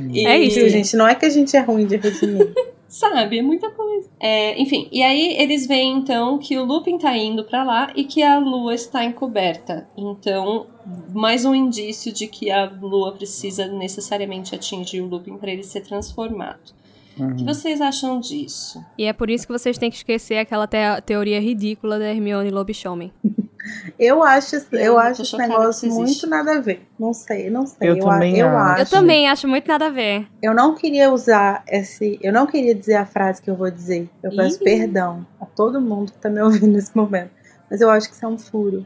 E- 0.08 0.26
É 0.26 0.38
isso, 0.38 0.68
gente? 0.68 0.96
Não 0.96 1.06
é 1.08 1.14
que 1.14 1.26
a 1.26 1.30
gente 1.30 1.56
é 1.56 1.60
ruim 1.60 1.86
de 1.86 1.96
resumir. 1.96 2.52
Sabe, 2.88 3.38
é 3.38 3.42
muita 3.42 3.70
coisa. 3.70 4.08
É, 4.18 4.60
enfim, 4.60 4.88
e 4.90 5.00
aí 5.02 5.36
eles 5.40 5.64
veem 5.66 5.96
então 5.98 6.38
que 6.38 6.58
o 6.58 6.64
Lupin 6.64 6.98
tá 6.98 7.16
indo 7.16 7.44
pra 7.44 7.62
lá 7.62 7.92
e 7.94 8.02
que 8.02 8.20
a 8.20 8.38
lua 8.38 8.74
está 8.74 9.04
encoberta. 9.04 9.88
Então, 9.96 10.66
mais 11.12 11.44
um 11.44 11.54
indício 11.54 12.12
de 12.12 12.26
que 12.26 12.50
a 12.50 12.64
lua 12.64 13.12
precisa 13.12 13.66
necessariamente 13.68 14.56
atingir 14.56 15.00
o 15.02 15.06
Lupin 15.06 15.36
para 15.36 15.52
ele 15.52 15.62
ser 15.62 15.82
transformado. 15.82 16.72
O 17.24 17.34
que 17.34 17.42
Uhum. 17.42 17.46
vocês 17.46 17.80
acham 17.80 18.18
disso? 18.20 18.84
E 18.98 19.04
é 19.04 19.12
por 19.12 19.28
isso 19.30 19.46
que 19.46 19.52
vocês 19.52 19.76
têm 19.78 19.90
que 19.90 19.96
esquecer 19.96 20.38
aquela 20.38 20.66
te- 20.66 20.76
teoria 21.04 21.40
ridícula 21.40 21.98
da 21.98 22.06
Hermione 22.06 22.50
Lobisomem. 22.50 23.12
Eu 23.98 24.22
acho, 24.22 24.56
eu, 24.56 24.62
Eu 24.78 24.98
acho 24.98 25.20
esse 25.22 25.36
negócio 25.36 25.92
muito 25.92 26.26
nada 26.26 26.56
a 26.56 26.60
ver. 26.60 26.82
Não 26.98 27.12
sei, 27.12 27.50
não 27.50 27.66
sei. 27.66 27.90
Eu 27.90 27.98
também 27.98 28.38
eu 28.38 28.48
acho. 28.48 28.82
Eu 28.82 28.86
também 28.86 29.28
acho 29.28 29.46
muito 29.46 29.68
nada 29.68 29.86
a 29.86 29.90
ver. 29.90 30.26
Eu 30.42 30.54
não 30.54 30.74
queria 30.74 31.12
usar 31.12 31.62
esse. 31.68 32.18
Eu 32.22 32.32
não 32.32 32.46
queria 32.46 32.74
dizer 32.74 32.94
a 32.94 33.04
frase 33.04 33.42
que 33.42 33.50
eu 33.50 33.54
vou 33.54 33.70
dizer. 33.70 34.08
Eu 34.22 34.34
peço 34.34 34.56
Ih. 34.62 34.64
perdão 34.64 35.26
a 35.38 35.44
todo 35.44 35.78
mundo 35.80 36.10
que 36.12 36.18
tá 36.18 36.30
me 36.30 36.40
ouvindo 36.40 36.68
nesse 36.68 36.96
momento. 36.96 37.30
Mas 37.70 37.80
eu 37.80 37.88
acho 37.88 38.08
que 38.08 38.14
isso 38.16 38.24
é 38.24 38.28
um 38.28 38.36
furo. 38.36 38.84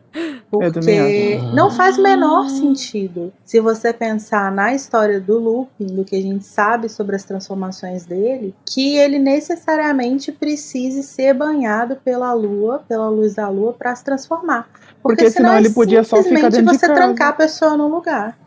Porque 0.50 1.40
não 1.54 1.70
faz 1.70 1.96
o 1.98 2.02
menor 2.02 2.48
sentido. 2.50 3.32
Se 3.44 3.58
você 3.60 3.92
pensar 3.92 4.52
na 4.52 4.74
história 4.74 5.18
do 5.20 5.38
Lupin, 5.38 5.86
do 5.86 6.04
que 6.04 6.14
a 6.14 6.20
gente 6.20 6.44
sabe 6.44 6.88
sobre 6.88 7.16
as 7.16 7.24
transformações 7.24 8.04
dele, 8.04 8.54
que 8.66 8.96
ele 8.96 9.18
necessariamente 9.18 10.30
precise 10.30 11.02
ser 11.02 11.32
banhado 11.34 11.96
pela 12.04 12.32
lua, 12.34 12.84
pela 12.88 13.08
luz 13.08 13.34
da 13.34 13.48
lua, 13.48 13.72
para 13.72 13.94
se 13.96 14.04
transformar. 14.04 14.68
Porque 15.02 15.30
senão 15.30 15.52
é 15.54 15.58
ele 15.58 15.70
podia 15.70 16.04
só 16.04 16.16
ficar 16.18 16.28
simplesmente 16.28 16.52
dentro 16.56 16.72
de 16.72 16.78
você 16.78 16.86
casa. 16.86 17.00
trancar 17.00 17.28
a 17.28 17.32
pessoa 17.32 17.76
no 17.76 17.88
lugar. 17.88 18.38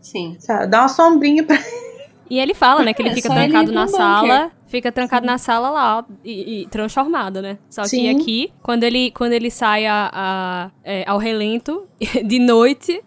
Sim. 0.00 0.36
Sabe? 0.38 0.66
Dá 0.66 0.80
uma 0.80 0.88
sombrinha 0.88 1.44
pra 1.44 1.58
E 2.30 2.38
ele 2.38 2.54
fala, 2.54 2.82
né, 2.82 2.94
que 2.94 3.02
ele 3.02 3.10
É, 3.10 3.14
fica 3.14 3.28
ele 3.28 3.34
trancado 3.34 3.66
pro 3.66 3.74
na 3.74 3.84
bunker. 3.86 4.00
sala, 4.00 4.50
Fica 4.72 4.90
trancado 4.90 5.26
na 5.26 5.36
sala 5.36 5.68
lá 5.68 6.06
e, 6.24 6.62
e 6.62 6.66
transformado, 6.68 7.42
né? 7.42 7.58
Só 7.68 7.82
que 7.82 7.88
Sim. 7.90 8.08
aqui, 8.08 8.50
quando 8.62 8.84
ele, 8.84 9.10
quando 9.10 9.34
ele 9.34 9.50
sai 9.50 9.84
a, 9.84 10.10
a- 10.10 10.70
é, 10.82 11.04
ao 11.06 11.18
relento, 11.18 11.86
de 12.26 12.38
noite, 12.38 13.02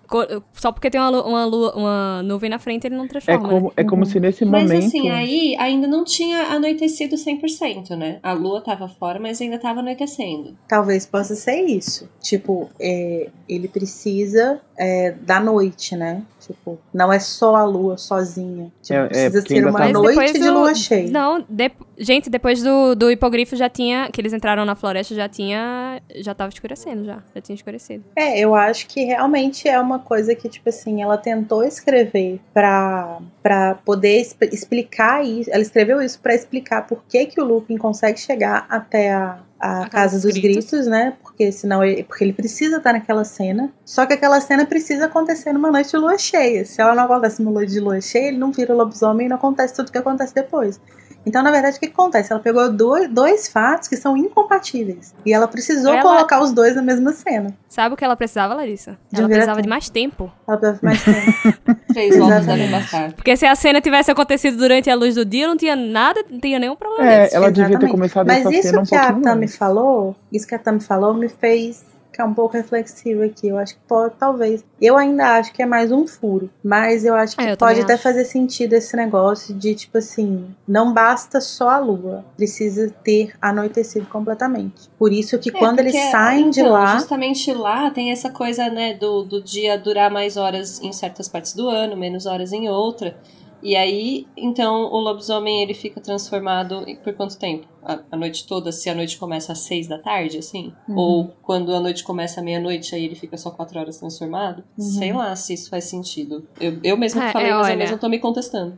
só 0.54 0.72
porque 0.72 0.92
tem 0.92 1.02
uma, 1.02 1.10
uma, 1.26 1.46
uma 1.76 2.22
nuvem 2.24 2.52
na 2.52 2.60
frente, 2.60 2.86
ele 2.86 2.96
não 2.96 3.06
É 3.06 3.08
transforma. 3.08 3.50
como, 3.50 3.74
é 3.76 3.84
como 3.84 4.06
se 4.06 4.20
nesse 4.20 4.46
Mas 4.46 4.70
momento. 4.70 4.86
assim, 4.86 5.10
aí 5.10 5.56
ainda 5.58 5.88
não 5.88 6.04
tinha 6.04 6.44
anoitecido 6.54 7.16
100%, 7.16 7.96
né? 7.98 8.20
A 8.22 8.34
lua 8.34 8.62
tava 8.62 8.88
fora, 8.88 9.20
mas 9.20 9.42
ainda 9.42 9.58
tava 9.58 9.80
anoitecendo. 9.80 10.56
Talvez 10.68 11.08
possa 11.08 11.34
ser 11.34 11.62
isso. 11.64 12.08
Tipo, 12.22 12.70
é, 12.80 13.30
ele 13.50 13.68
precisa 13.68 14.62
é, 14.78 15.14
da 15.14 15.40
noite, 15.40 15.96
né? 15.96 16.22
Tipo, 16.46 16.78
não 16.94 17.12
é 17.12 17.20
só 17.20 17.56
a 17.56 17.64
lua 17.64 17.98
sozinha. 17.98 18.72
Tipo, 18.82 18.94
É, 19.00 19.04
é, 19.04 19.08
precisa 19.08 19.42
porque 19.42 19.56
ser 19.56 19.68
uma 19.68 19.80
tá- 19.80 19.90
noite 19.92 20.34
de 20.34 20.40
do- 20.40 20.54
lua 20.54 20.76
cheia. 20.76 21.10
Não, 21.10 21.44
de- 21.50 21.72
gente, 21.98 22.30
depois 22.30 22.62
do, 22.62 22.94
do 22.96 23.10
hipogrifo 23.10 23.56
já 23.56 23.68
tinha. 23.70 24.10
Que 24.12 24.22
eles 24.22 24.32
entraram 24.34 24.64
na 24.66 24.76
floresta, 24.76 25.16
já 25.16 25.28
tinha. 25.28 26.02
Já 26.18 26.34
tava 26.36 26.52
escurecendo, 26.54 27.04
já. 27.06 27.20
Já 27.34 27.42
tinha 27.42 27.56
escurecido. 27.56 28.04
É, 28.16 28.40
eu 28.40 28.54
acho 28.54 28.88
que 28.88 29.04
realmente 29.04 29.68
é 29.68 29.80
uma 29.80 30.00
coisa 30.00 30.36
que, 30.36 30.48
tipo 30.48 30.70
assim, 30.70 31.02
ela 31.02 31.18
tentou 31.18 31.64
escrever 31.64 32.40
pra, 32.54 33.18
pra 33.42 33.76
poder 33.86 34.20
exp- 34.22 34.44
explicar 34.54 35.26
isso. 35.26 35.50
Ela 35.52 35.62
escreveu 35.62 36.02
isso 36.02 36.20
pra 36.20 36.36
explicar 36.36 36.86
por 36.88 37.04
que, 37.10 37.26
que 37.26 37.42
o 37.42 37.46
Lupin 37.46 37.78
consegue 37.78 38.20
chegar 38.20 38.66
até 38.70 39.12
a, 39.14 39.40
a, 39.66 39.90
casa, 39.90 40.20
dos 40.20 40.38
gritos. 40.38 40.88
né? 40.88 41.14
Porque 41.22 41.52
senão 41.52 41.84
ele, 41.84 42.04
porque 42.04 42.24
ele 42.24 42.34
precisa 42.34 42.78
estar 42.78 42.94
naquela 42.94 43.24
cena. 43.24 43.72
Só 43.84 44.06
que 44.06 44.14
aquela 44.14 44.40
cena 44.42 44.66
precisa 44.66 45.06
acontecer 45.06 45.52
numa 45.54 45.72
noite 45.72 45.92
de 45.92 45.98
lua 45.98 46.18
cheia. 46.18 46.66
Se 46.66 46.82
ela 46.82 46.96
não 46.96 47.04
acontece 47.06 47.42
numa 47.42 47.54
noite 47.54 47.72
de 47.74 47.80
lua 47.80 48.00
cheia, 48.02 48.28
ele 48.30 48.38
não 48.38 48.52
vira 48.52 48.74
lobisomem 48.74 49.26
e 49.26 49.30
não 49.30 49.38
acontece 49.38 49.74
tudo 49.74 49.92
que 49.92 49.98
acontece 49.98 50.34
depois. 50.34 50.80
Então, 51.28 51.42
na 51.42 51.50
verdade, 51.50 51.78
o 51.78 51.80
que 51.80 51.88
acontece? 51.88 52.32
Ela 52.32 52.40
pegou 52.40 52.72
dois, 52.72 53.10
dois 53.10 53.48
fatos 53.48 53.88
que 53.88 53.98
são 53.98 54.16
incompatíveis. 54.16 55.14
E 55.26 55.34
ela 55.34 55.48
precisou 55.48 55.92
Ela- 55.94 56.02
colocar 56.04 56.40
os 56.40 56.52
dois 56.52 56.76
na 56.76 56.84
mesma 56.84 57.14
cena. 57.14 57.52
Sabe 57.68 57.96
o 57.96 57.98
que 57.98 58.06
ela 58.06 58.16
precisava, 58.16 58.54
Larissa? 58.54 58.96
De 59.12 59.20
Ela 59.20 59.28
precisava 59.28 59.56
tempo. 59.56 59.64
de 59.64 59.70
mais 59.70 59.90
tempo. 59.90 60.32
Ela 60.48 60.58
precisava 60.58 60.86
mais 60.86 61.04
tempo. 61.04 61.76
Três 61.92 62.16
voltas 62.18 62.38
Exatamente. 62.44 62.62
devem 62.70 62.72
bastar. 62.80 63.14
Porque 63.14 63.36
se 63.38 63.46
a 63.46 63.56
cena 63.56 63.82
tivesse 63.82 64.12
acontecido 64.12 64.56
durante 64.58 64.88
a 64.90 64.96
luz 64.96 65.16
do 65.16 65.26
dia, 65.26 65.48
não 65.48 65.58
tinha 65.58 65.76
nada, 65.76 66.24
não 66.30 66.40
tinha 66.40 66.60
nenhum 66.60 66.76
problema 66.76 67.10
É, 67.12 67.24
desse. 67.24 67.36
ela 67.36 67.48
devia 67.52 67.64
ter 67.66 67.72
Exatamente. 67.72 67.92
começado 67.92 68.28
Mas 68.28 68.40
essa 68.42 68.52
isso 68.54 68.70
cena 68.70 68.82
um 68.82 68.86
que 68.86 68.96
a 68.96 69.00
pouquinho 69.04 69.24
Tami. 69.24 69.48
Falou, 69.56 70.16
isso 70.32 70.48
que 70.48 70.56
a 70.56 70.60
Tami 70.60 70.80
falou, 70.82 71.14
me 71.14 71.30
fez 71.30 71.84
ficar 72.12 72.26
um 72.28 72.34
pouco 72.34 72.56
reflexiva 72.56 73.26
aqui. 73.26 73.50
Eu 73.50 73.58
acho 73.58 73.74
que 73.76 73.82
pode, 73.86 74.14
talvez. 74.18 74.64
Eu 74.82 74.96
ainda 74.96 75.38
acho 75.38 75.52
que 75.52 75.62
é 75.62 75.66
mais 75.66 75.92
um 75.92 76.08
furo. 76.08 76.50
Mas 76.64 77.04
eu 77.04 77.14
acho 77.14 77.36
que 77.36 77.44
É, 77.44 77.52
eu 77.52 77.58
pode 77.58 77.82
até 77.82 77.96
acho. 77.96 78.04
fazer 78.04 78.24
sentido 78.24 78.72
esse 78.72 78.96
negócio 78.96 79.54
de, 79.54 79.76
tipo 79.76 79.98
assim, 79.98 80.46
não 80.66 80.94
basta 80.94 81.42
só 81.42 81.70
a 81.72 81.78
lua. 81.78 82.24
Precisa 82.38 82.90
ter 83.04 83.34
anoitecido 83.42 84.06
completamente. 84.06 84.90
Por 84.98 85.12
isso 85.12 85.38
que 85.38 85.50
É, 85.50 85.52
quando 85.52 85.80
eles 85.80 85.94
saem 86.10 86.50
de 86.50 86.62
então, 86.62 86.72
lá. 86.72 86.96
Justamente 86.98 87.52
lá 87.52 87.92
tem 87.92 88.14
essa 88.14 88.30
coisa, 88.30 88.70
né, 88.70 88.94
do, 88.94 89.24
do 89.24 89.44
dia 89.44 89.78
durar 89.78 90.10
mais 90.10 90.38
horas 90.38 90.82
em 90.82 90.94
certas 90.94 91.28
partes 91.28 91.54
do 91.54 91.68
ano, 91.68 91.98
menos 91.98 92.26
horas 92.26 92.54
em 92.54 92.70
outra. 92.70 93.18
E 93.66 93.76
aí, 93.76 94.28
então, 94.38 94.84
o 94.92 95.00
lobisomem 95.00 95.64
ele 95.64 95.74
fica 95.74 96.00
transformado 96.00 96.86
por 97.04 97.14
quanto 97.16 97.36
tempo? 97.36 97.66
A, 97.84 97.98
a 98.12 98.16
noite 98.16 98.46
toda, 98.46 98.72
se 98.72 98.92
a 98.92 98.94
noite 98.94 99.18
começa 99.18 99.54
às 99.54 99.60
seis 99.62 99.88
da 99.88 99.98
tarde, 99.98 100.38
assim? 100.38 100.72
Uhum. 100.88 100.96
Ou 100.96 101.34
quando 101.42 101.74
a 101.74 101.80
noite 101.80 102.04
começa 102.04 102.42
à 102.42 102.44
meia-noite, 102.44 102.94
aí 102.94 103.04
ele 103.04 103.16
fica 103.16 103.36
só 103.38 103.50
quatro 103.50 103.80
horas 103.80 103.98
transformado? 103.98 104.64
Uhum. 104.78 104.84
Sei 104.86 105.12
lá 105.12 105.36
se 105.36 105.56
isso 105.56 105.68
faz 105.72 105.86
sentido. 105.86 106.48
Eu, 106.62 106.78
eu 106.84 106.96
mesma 106.96 107.26
É, 107.26 107.32
falei, 107.32 107.50
é, 107.50 107.56
mas 107.56 107.70
eu 107.72 107.78
mesma 107.78 107.98
tô 107.98 108.08
me 108.08 108.20
contestando. 108.20 108.78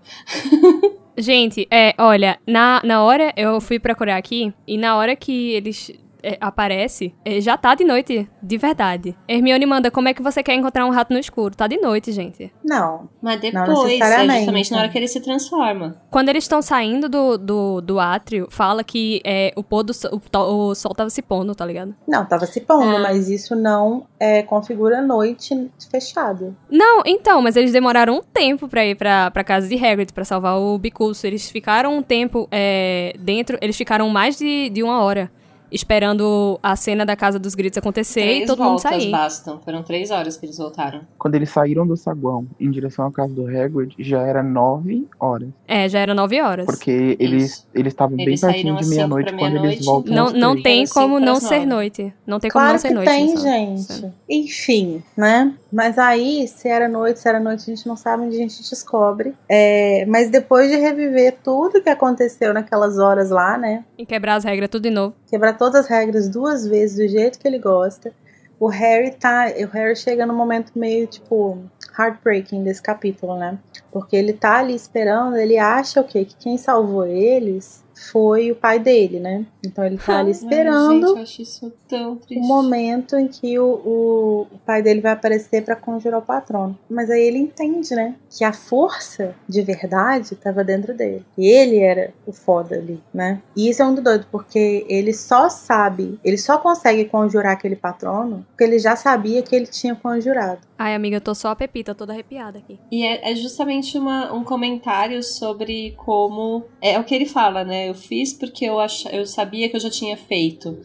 Gente, 1.18 1.68
é, 1.70 1.94
olha, 1.98 2.40
na, 2.48 2.80
na 2.86 3.04
hora 3.04 3.34
eu 3.36 3.60
fui 3.60 3.80
procurar 3.80 4.16
aqui 4.16 4.54
e 4.66 4.78
na 4.78 4.96
hora 4.96 5.18
que 5.18 5.52
eles 5.52 5.92
é, 6.34 6.38
aparece, 6.42 7.14
é, 7.26 7.40
já 7.42 7.58
tá 7.58 7.76
de 7.76 7.84
noite, 7.84 8.30
de 8.42 8.58
verdade. 8.58 9.16
Hermione 9.28 9.66
manda, 9.66 9.90
como 9.92 10.08
é 10.10 10.14
que 10.14 10.22
você 10.22 10.42
quer 10.44 10.54
encontrar 10.56 10.86
um 10.86 10.90
rato 10.92 11.14
no 11.14 11.20
escuro? 11.20 11.56
Tá 11.56 11.68
de 11.68 11.78
noite, 11.78 12.12
gente. 12.12 12.52
Não. 12.64 13.10
Mas 13.22 13.36
Não 13.36 13.64
depois, 13.66 13.80
é 13.80 13.84
necessariamente. 13.98 14.38
justamente 14.40 14.72
na 14.72 14.78
hora 14.80 14.90
que 14.90 14.98
ele 14.98 15.08
se 15.08 15.22
transforma. 15.22 15.96
Quando 16.12 16.30
eles 16.30 16.44
estão 16.44 16.62
saindo 16.62 17.08
do, 17.10 17.38
do, 17.38 17.82
do 17.82 18.00
átrio, 18.00 18.48
fala 18.50 18.84
que 18.84 19.22
é, 19.26 19.54
o 19.56 19.64
pôr 19.64 19.84
do 19.84 19.94
sol, 19.94 20.12
o, 20.34 20.70
o 20.70 20.76
sol 20.76 20.94
tava 20.94 21.10
se 21.10 21.22
pondo, 21.22 21.54
tá 21.56 21.66
ligado? 21.66 21.96
Não, 22.08 22.26
tava 22.26 22.46
se 22.46 22.62
pondo, 22.62 22.96
Ah. 22.98 23.00
mas 23.00 23.30
isso 23.30 23.56
não 23.56 24.06
é, 24.20 24.44
configura 24.44 25.02
noite 25.02 25.70
fechada. 25.92 26.56
Não, 26.70 27.02
então, 27.06 27.42
mas 27.42 27.56
eles 27.56 27.72
demoraram 27.72 28.18
um 28.18 28.22
tempo 28.22 28.68
pra 28.68 28.86
ir 28.86 28.96
pra, 28.96 29.32
pra 29.32 29.44
casa 29.44 29.68
de 29.68 29.76
Hagrid 29.76 30.12
pra 30.14 30.26
salvar 30.26 30.58
o 30.60 30.78
Bicurso. 30.78 31.26
Eles 31.26 31.50
ficaram 31.50 31.96
um 31.98 32.02
tempo 32.02 32.48
é, 32.52 33.14
dentro, 33.20 33.58
eles 33.62 33.76
ficaram 33.78 34.10
mais 34.10 34.38
de, 34.38 34.70
de 34.70 34.84
uma 34.84 35.02
hora 35.04 35.32
esperando 35.72 36.60
a 36.62 36.76
cena 36.76 37.06
da 37.06 37.16
Casa 37.16 37.40
dos 37.40 37.56
Gritos 37.56 37.78
acontecer 37.78 38.22
Três 38.22 38.44
e 38.44 38.46
todo 38.46 38.60
mundo 38.60 38.70
voltas 38.82 38.92
sair. 38.92 39.12
bastam. 39.12 39.60
Foram 39.60 39.84
três 39.84 40.12
horas 40.12 40.38
que 40.38 40.46
eles 40.46 40.58
voltaram. 40.58 41.02
Quando 41.18 41.36
eles 41.36 41.50
saíram 41.50 41.86
do 41.86 41.96
saguão 41.98 42.48
em 42.60 42.70
direção 42.70 43.06
à 43.08 43.12
casa 43.12 43.34
do 43.34 43.46
Hagrid, 43.48 43.94
já 44.00 44.22
era 44.22 44.42
nove 44.44 45.08
horas. 45.20 45.50
É, 45.68 45.88
já 45.90 46.00
era 46.00 46.14
nove 46.14 46.42
horas. 46.42 46.66
Porque 46.66 47.18
eles 47.20 47.44
Isso. 47.52 47.68
eles 47.74 47.94
estavam 47.94 48.16
bem 48.18 48.38
pertinho 48.40 48.76
de 48.76 48.84
cinco 48.84 48.96
meia-noite 48.96 49.30
pra 49.30 49.38
quando 49.40 49.66
eles 49.66 49.86
voltam 49.86 50.14
Não, 50.16 50.30
não 50.32 50.62
tem 50.62 50.82
Era 50.84 50.90
como 50.94 51.20
não 51.20 51.40
ser 51.40 51.56
nove. 51.60 51.66
noite. 51.66 52.14
Não 52.26 52.40
tem 52.40 52.50
como 52.52 52.62
Claro 52.64 52.74
não 52.74 52.80
ser 52.80 52.88
que 52.90 52.94
noite. 52.94 53.10
tem, 53.10 53.38
gente. 53.38 54.14
Enfim, 54.30 55.04
né? 55.16 55.54
Mas 55.72 55.98
aí, 55.98 56.48
se 56.48 56.68
era 56.70 56.88
noite, 56.88 57.20
se 57.20 57.28
era 57.28 57.40
noite, 57.40 57.64
a 57.72 57.76
gente 57.76 57.88
não 57.88 57.96
sabe 57.96 58.24
onde 58.24 58.36
a 58.36 58.40
gente 58.40 58.58
descobre. 58.70 59.34
É, 59.50 60.06
mas 60.08 60.30
depois 60.30 60.70
de 60.70 60.78
reviver 60.78 61.38
tudo 61.44 61.82
que 61.82 61.90
aconteceu 61.90 62.54
naquelas 62.54 62.98
horas 62.98 63.30
lá, 63.30 63.58
né? 63.58 63.84
E 63.98 64.06
quebrar 64.06 64.36
as 64.36 64.44
regras 64.44 64.70
tudo 64.70 64.84
de 64.84 64.90
novo. 64.90 65.16
Quebrar 65.28 65.58
todas 65.58 65.82
as 65.82 65.88
regras 65.88 66.30
duas 66.30 66.66
vezes 66.66 66.98
do 66.98 67.08
jeito 67.08 67.38
que 67.38 67.48
ele 67.48 67.60
gosta. 67.60 68.12
O 68.60 68.68
Harry 68.68 69.12
tá. 69.12 69.46
O 69.64 69.68
Harry 69.68 69.96
chega 69.96 70.26
num 70.26 70.36
momento 70.36 70.72
meio, 70.76 71.06
tipo, 71.06 71.58
heartbreaking 71.98 72.64
desse 72.64 72.82
capítulo, 72.82 73.38
né? 73.38 73.58
Porque 73.92 74.16
ele 74.16 74.34
tá 74.34 74.60
ali 74.60 74.76
esperando, 74.76 75.36
ele 75.36 75.58
acha 75.58 76.02
o 76.02 76.04
quê? 76.04 76.26
Que 76.26 76.36
quem 76.36 76.58
salvou 76.58 77.06
eles 77.06 77.84
foi 78.12 78.52
o 78.52 78.56
pai 78.56 78.80
dele, 78.80 79.20
né? 79.20 79.46
Então 79.68 79.86
ele 79.86 79.98
tá 79.98 80.20
ali 80.20 80.30
Ai, 80.30 80.32
esperando 80.32 81.08
gente, 81.08 81.18
eu 81.18 81.24
acho 81.24 81.42
isso 81.42 81.74
tão 81.88 82.16
triste. 82.16 82.44
o 82.44 82.48
momento 82.48 83.16
em 83.16 83.28
que 83.28 83.58
o, 83.60 83.66
o, 83.66 84.48
o 84.52 84.60
pai 84.66 84.82
dele 84.82 85.02
vai 85.02 85.12
aparecer 85.12 85.64
pra 85.64 85.76
conjurar 85.76 86.20
o 86.20 86.24
patrono. 86.26 86.78
Mas 86.90 87.10
aí 87.10 87.22
ele 87.22 87.38
entende, 87.38 87.94
né? 87.96 88.16
Que 88.30 88.44
a 88.44 88.54
força 88.54 89.36
de 89.48 89.62
verdade 89.62 90.36
tava 90.36 90.64
dentro 90.64 90.94
dele. 90.94 91.26
E 91.38 91.48
ele 91.48 91.80
era 91.80 92.14
o 92.26 92.32
foda 92.32 92.76
ali, 92.76 93.02
né? 93.14 93.42
E 93.56 93.70
isso 93.70 93.82
é 93.82 93.86
muito 93.86 94.02
doido, 94.02 94.28
porque 94.32 94.86
ele 94.90 95.14
só 95.14 95.50
sabe, 95.50 96.20
ele 96.24 96.38
só 96.38 96.58
consegue 96.58 97.06
conjurar 97.06 97.54
aquele 97.54 97.76
patrono 97.76 98.46
porque 98.52 98.64
ele 98.64 98.80
já 98.80 98.96
sabia 98.96 99.42
que 99.42 99.56
ele 99.56 99.68
tinha 99.68 99.96
conjurado. 99.96 100.60
Ai, 100.78 100.94
amiga, 100.94 101.18
eu 101.18 101.22
tô 101.22 101.34
só 101.34 101.50
a 101.50 101.56
pepita, 101.56 101.96
toda 101.96 102.14
arrepiada 102.14 102.60
aqui. 102.60 102.80
E 102.92 103.04
é, 103.04 103.32
é 103.32 103.36
justamente 103.36 103.98
uma, 103.98 104.32
um 104.32 104.44
comentário 104.44 105.24
sobre 105.24 105.94
como. 105.98 106.66
É, 106.80 107.00
o 107.00 107.04
que 107.04 107.16
ele 107.16 107.26
fala, 107.26 107.64
né? 107.64 107.90
Eu 107.90 107.96
fiz 107.96 108.32
porque 108.32 108.66
eu, 108.66 108.80
ach, 108.80 109.06
eu 109.12 109.26
sabia 109.26 109.57
que 109.70 109.76
eu 109.76 109.80
já 109.80 109.90
tinha 109.90 110.16
feito. 110.16 110.78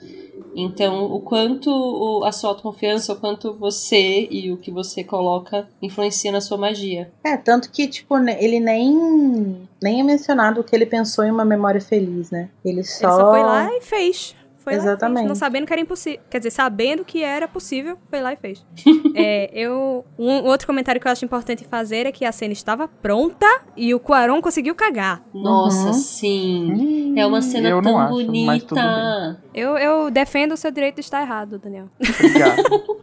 Então, 0.55 1.05
o 1.13 1.21
quanto 1.21 1.71
o- 1.71 2.25
a 2.25 2.33
sua 2.33 2.51
autoconfiança, 2.51 3.13
o 3.13 3.17
quanto 3.17 3.55
você 3.55 4.29
e 4.31 4.53
o 4.53 4.57
que 4.59 4.71
você 4.71 5.03
coloca 5.03 5.67
influencia 5.81 6.31
na 6.31 6.41
sua 6.43 6.59
magia. 6.59 7.11
É, 7.25 7.37
tanto 7.39 7.71
que, 7.71 7.87
tipo, 7.87 8.17
ele 8.19 8.61
nem, 8.61 9.67
nem 9.83 10.01
é 10.01 10.03
mencionado 10.03 10.63
que 10.63 10.75
ele 10.77 10.85
pensou 10.85 11.25
em 11.25 11.31
uma 11.31 11.45
memória 11.45 11.81
feliz, 11.81 12.31
né? 12.31 12.51
Ele 12.65 12.85
só. 12.85 13.07
Ele 13.07 13.13
só 13.17 13.31
foi 13.31 13.43
lá 13.43 13.69
e 13.77 13.81
fez. 13.81 14.35
Foi 14.63 14.75
lá 14.75 14.79
e 14.79 14.83
Exatamente. 14.83 15.19
fez, 15.19 15.29
não 15.29 15.35
sabendo 15.35 15.67
que 15.67 15.73
era 15.73 15.83
impossível. 15.83 16.21
Quer 16.31 16.39
dizer, 16.39 16.51
sabendo 16.51 17.05
que 17.05 17.23
era 17.23 17.49
possível, 17.49 17.99
foi 18.09 18.21
lá 18.21 18.33
e 18.33 18.37
fez. 18.37 18.65
é, 19.15 19.51
eu, 19.53 20.05
um 20.19 20.45
outro 20.45 20.67
comentário 20.67 21.01
que 21.01 21.07
eu 21.07 21.13
acho 21.13 21.25
importante 21.25 21.65
fazer 21.65 22.07
é 22.07 22.13
que 22.13 22.25
a 22.25 22.33
cena 22.33 22.53
estava 22.53 22.87
pronta 22.87 23.47
e 23.77 23.95
o 23.95 24.01
Quaron 24.01 24.41
conseguiu 24.41 24.75
cagar. 24.75 25.23
Nossa, 25.35 25.89
Uhum. 25.89 25.93
sim. 25.93 26.73
Hum, 26.73 27.15
É 27.19 27.27
uma 27.27 27.43
cena 27.43 27.69
eu 27.69 27.83
tão 27.83 27.93
não 27.93 27.99
acho, 28.01 28.33
mas 28.47 28.63
tudo 28.63 28.81
bem. 28.81 28.85
bonita. 28.85 29.43
Eu, 29.55 29.77
eu 29.79 30.11
defendo 30.11 30.53
o 30.53 30.57
seu 30.57 30.71
direito 30.71 30.95
de 30.97 31.01
estar 31.03 31.21
errado, 31.23 31.59
Daniel. 31.59 31.89
Obrigado. 32.01 32.63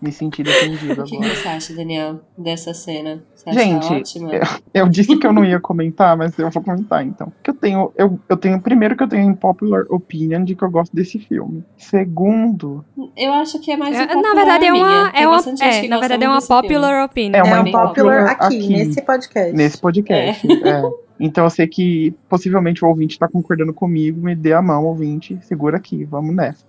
Me 0.00 0.10
senti 0.10 0.42
defendido 0.42 0.88
O 1.00 1.04
agora. 1.04 1.06
que 1.06 1.36
você 1.36 1.46
acha, 1.48 1.72
Daniel, 1.74 2.20
dessa 2.36 2.74
cena? 2.74 3.22
Você 3.42 3.50
acha 3.50 3.58
Gente, 3.60 3.92
ótima? 3.92 4.30
Eu 4.72 4.88
disse 4.88 5.16
que 5.16 5.26
eu 5.26 5.32
não 5.32 5.44
ia 5.44 5.58
comentar, 5.58 6.16
mas 6.16 6.38
eu 6.38 6.48
vou 6.50 6.62
comentar 6.62 7.04
então. 7.04 7.32
Que 7.42 7.50
eu 7.50 7.54
tenho, 7.54 7.92
eu, 7.96 8.18
eu 8.28 8.36
tenho 8.36 8.60
primeiro 8.60 8.96
que 8.96 9.02
eu 9.02 9.08
tenho 9.08 9.28
um 9.28 9.34
popular 9.34 9.84
opinion 9.90 10.44
de 10.44 10.54
que 10.54 10.62
eu 10.62 10.70
gosto 10.70 10.94
desse 10.94 11.18
filme. 11.18 11.64
Segundo, 11.76 12.84
Eu 13.16 13.32
acho 13.32 13.58
que 13.60 13.72
é 13.72 13.76
mais 13.76 13.96
um 13.96 14.00
É, 14.00 14.06
pouco 14.06 14.22
na 14.22 14.34
verdade, 14.34 14.66
é 14.66 14.72
uma. 14.72 15.08
É 15.14 15.26
uma 15.26 15.38
é, 15.60 15.88
na 15.88 15.98
verdade, 15.98 16.24
é 16.24 16.28
uma 16.28 16.36
desse 16.36 16.46
filme. 16.46 16.62
popular 16.62 17.04
opinion. 17.04 17.36
É 17.38 17.42
uma 17.42 17.56
É 17.56 17.60
um 17.60 17.64
popular 17.64 17.88
popular 17.88 18.26
aqui, 18.30 18.44
aqui. 18.58 18.68
nesse 18.68 19.02
podcast. 19.02 19.52
nesse 19.56 19.78
podcast, 19.78 20.46
é. 20.64 20.82
Então 21.20 21.44
eu 21.44 21.50
sei 21.50 21.66
que 21.68 22.12
possivelmente 22.28 22.84
o 22.84 22.88
ouvinte 22.88 23.18
tá 23.18 23.28
concordando 23.28 23.72
comigo, 23.72 24.20
me 24.20 24.34
dê 24.34 24.52
a 24.52 24.62
mão, 24.62 24.84
ouvinte, 24.84 25.38
segura 25.42 25.76
aqui, 25.76 26.04
vamos 26.04 26.34
nessa. 26.34 26.64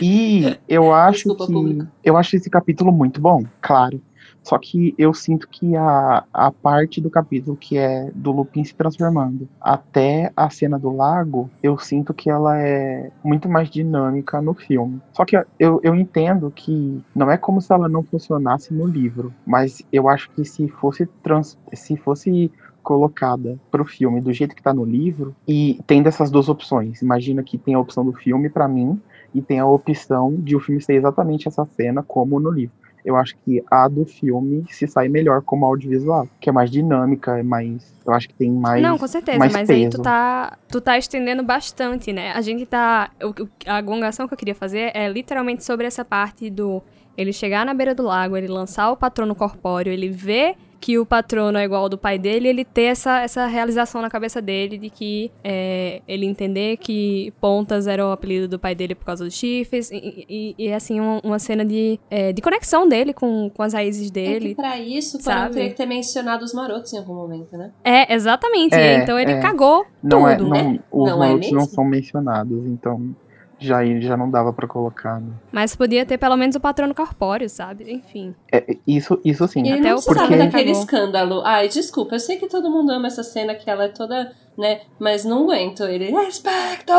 E 0.00 0.56
eu 0.68 0.92
acho 0.94 1.24
Desculpa, 1.28 1.46
que 1.46 1.52
público. 1.52 1.86
eu 2.02 2.16
acho 2.16 2.36
esse 2.36 2.48
capítulo 2.48 2.90
muito 2.92 3.20
bom, 3.20 3.44
claro. 3.60 4.00
Só 4.46 4.58
que 4.58 4.94
eu 4.96 5.12
sinto 5.12 5.48
que 5.48 5.74
a, 5.74 6.24
a 6.32 6.52
parte 6.52 7.00
do 7.00 7.10
capítulo 7.10 7.56
que 7.56 7.76
é 7.76 8.12
do 8.14 8.30
Lupin 8.30 8.62
se 8.62 8.76
transformando 8.76 9.48
até 9.60 10.30
a 10.36 10.48
cena 10.48 10.78
do 10.78 10.94
lago, 10.94 11.50
eu 11.60 11.76
sinto 11.76 12.14
que 12.14 12.30
ela 12.30 12.56
é 12.56 13.10
muito 13.24 13.48
mais 13.48 13.68
dinâmica 13.68 14.40
no 14.40 14.54
filme. 14.54 15.02
Só 15.12 15.24
que 15.24 15.36
eu, 15.58 15.80
eu 15.82 15.96
entendo 15.96 16.48
que 16.54 17.02
não 17.12 17.28
é 17.28 17.36
como 17.36 17.60
se 17.60 17.72
ela 17.72 17.88
não 17.88 18.04
funcionasse 18.04 18.72
no 18.72 18.86
livro, 18.86 19.34
mas 19.44 19.82
eu 19.92 20.08
acho 20.08 20.30
que 20.30 20.44
se 20.44 20.68
fosse 20.68 21.06
trans, 21.24 21.58
se 21.74 21.96
fosse 21.96 22.48
colocada 22.84 23.58
pro 23.68 23.84
filme 23.84 24.20
do 24.20 24.32
jeito 24.32 24.54
que 24.54 24.62
tá 24.62 24.72
no 24.72 24.84
livro 24.84 25.34
e 25.48 25.80
tem 25.88 26.04
dessas 26.04 26.30
duas 26.30 26.48
opções. 26.48 27.02
Imagina 27.02 27.42
que 27.42 27.58
tem 27.58 27.74
a 27.74 27.80
opção 27.80 28.04
do 28.04 28.12
filme 28.12 28.48
para 28.48 28.68
mim 28.68 29.00
e 29.34 29.42
tem 29.42 29.58
a 29.58 29.66
opção 29.66 30.36
de 30.36 30.54
o 30.54 30.60
filme 30.60 30.80
ser 30.80 30.94
exatamente 30.94 31.48
essa 31.48 31.66
cena 31.66 32.00
como 32.00 32.38
no 32.38 32.48
livro. 32.48 32.85
Eu 33.06 33.16
acho 33.16 33.36
que 33.44 33.62
a 33.70 33.86
do 33.86 34.04
filme 34.04 34.64
se 34.68 34.86
sai 34.88 35.08
melhor 35.08 35.40
como 35.40 35.64
audiovisual, 35.64 36.28
que 36.40 36.50
é 36.50 36.52
mais 36.52 36.68
dinâmica, 36.70 37.38
é 37.38 37.42
mais, 37.42 37.94
eu 38.04 38.12
acho 38.12 38.26
que 38.28 38.34
tem 38.34 38.50
mais 38.50 38.82
Não, 38.82 38.98
com 38.98 39.06
certeza, 39.06 39.38
mas 39.38 39.70
aí 39.70 39.88
tu 39.88 39.92
peso. 39.92 40.02
tá, 40.02 40.58
tu 40.68 40.80
tá 40.80 40.98
estendendo 40.98 41.42
bastante, 41.44 42.12
né? 42.12 42.32
A 42.32 42.40
gente 42.40 42.66
tá. 42.66 43.10
o- 43.22 43.48
a 43.70 43.80
gongação 43.80 44.26
que 44.26 44.34
eu 44.34 44.38
queria 44.38 44.54
fazer 44.56 44.90
é 44.92 45.08
literalmente 45.08 45.64
sobre 45.64 45.86
essa 45.86 46.04
parte 46.04 46.50
do 46.50 46.82
ele 47.16 47.32
chegar 47.32 47.64
na 47.64 47.72
beira 47.72 47.94
do 47.94 48.02
lago, 48.02 48.36
ele 48.36 48.48
lançar 48.48 48.90
o 48.90 48.96
patrono 48.96 49.34
corpóreo, 49.34 49.92
ele 49.92 50.08
ver 50.10 50.54
que 50.80 50.98
o 50.98 51.06
patrono 51.06 51.58
é 51.58 51.64
igual 51.64 51.82
ao 51.82 51.88
do 51.88 51.98
pai 51.98 52.18
dele, 52.18 52.48
ele 52.48 52.64
ter 52.64 52.82
essa, 52.84 53.20
essa 53.20 53.46
realização 53.46 54.00
na 54.02 54.10
cabeça 54.10 54.40
dele 54.40 54.78
de 54.78 54.90
que 54.90 55.30
é, 55.42 56.02
ele 56.06 56.26
entender 56.26 56.76
que 56.76 57.32
Pontas 57.40 57.86
era 57.86 58.06
o 58.06 58.10
apelido 58.12 58.48
do 58.48 58.58
pai 58.58 58.74
dele 58.74 58.94
por 58.94 59.04
causa 59.04 59.24
dos 59.24 59.34
chifres, 59.34 59.90
e, 59.90 60.26
e, 60.28 60.54
e, 60.58 60.72
assim, 60.72 61.00
uma, 61.00 61.20
uma 61.22 61.38
cena 61.38 61.64
de, 61.64 61.98
é, 62.10 62.32
de 62.32 62.42
conexão 62.42 62.88
dele 62.88 63.12
com, 63.12 63.50
com 63.50 63.62
as 63.62 63.72
raízes 63.72 64.02
É 64.02 64.04
que 64.06 64.10
dele. 64.10 64.54
pra 64.54 64.78
isso? 64.78 65.22
Foram 65.22 65.50
teria 65.50 65.70
que 65.70 65.76
ter 65.76 65.86
mencionado 65.86 66.44
os 66.44 66.52
marotos 66.52 66.92
em 66.92 66.98
algum 66.98 67.14
momento, 67.14 67.56
né? 67.56 67.70
É, 67.84 68.14
exatamente. 68.14 68.74
É, 68.74 69.02
então 69.02 69.18
ele 69.18 69.32
é. 69.32 69.40
cagou 69.40 69.86
Não 70.02 70.28
é, 70.28 70.36
tudo. 70.36 70.50
não, 70.50 70.72
né? 70.72 70.80
os 70.90 71.08
Não 71.10 71.22
é 71.24 71.28
marotos 71.28 71.52
não 71.52 71.64
são 71.66 71.84
mencionados, 71.84 72.66
então 72.66 73.14
já 73.58 73.84
já 74.00 74.16
não 74.16 74.30
dava 74.30 74.52
pra 74.52 74.66
colocar. 74.66 75.20
Né? 75.20 75.30
Mas 75.50 75.74
podia 75.74 76.04
ter 76.04 76.18
pelo 76.18 76.36
menos 76.36 76.56
o 76.56 76.60
patrono 76.60 76.94
corpóreo, 76.94 77.48
sabe? 77.48 77.90
Enfim. 77.92 78.34
É, 78.52 78.76
isso, 78.86 79.20
isso 79.24 79.46
sim. 79.48 79.62
E 79.64 79.72
Até 79.72 79.80
não 79.82 79.90
o 79.90 79.94
precisava 79.94 80.26
porque- 80.26 80.36
daquele 80.44 80.70
escândalo. 80.72 81.42
Ai, 81.44 81.68
desculpa, 81.68 82.14
eu 82.14 82.20
sei 82.20 82.36
que 82.36 82.48
todo 82.48 82.70
mundo 82.70 82.90
ama 82.92 83.06
essa 83.06 83.22
cena, 83.22 83.54
que 83.54 83.68
ela 83.70 83.84
é 83.84 83.88
toda, 83.88 84.32
né? 84.56 84.80
Mas 84.98 85.24
não 85.24 85.44
aguento. 85.44 85.84
Ele, 85.84 86.10
respeito! 86.10 86.92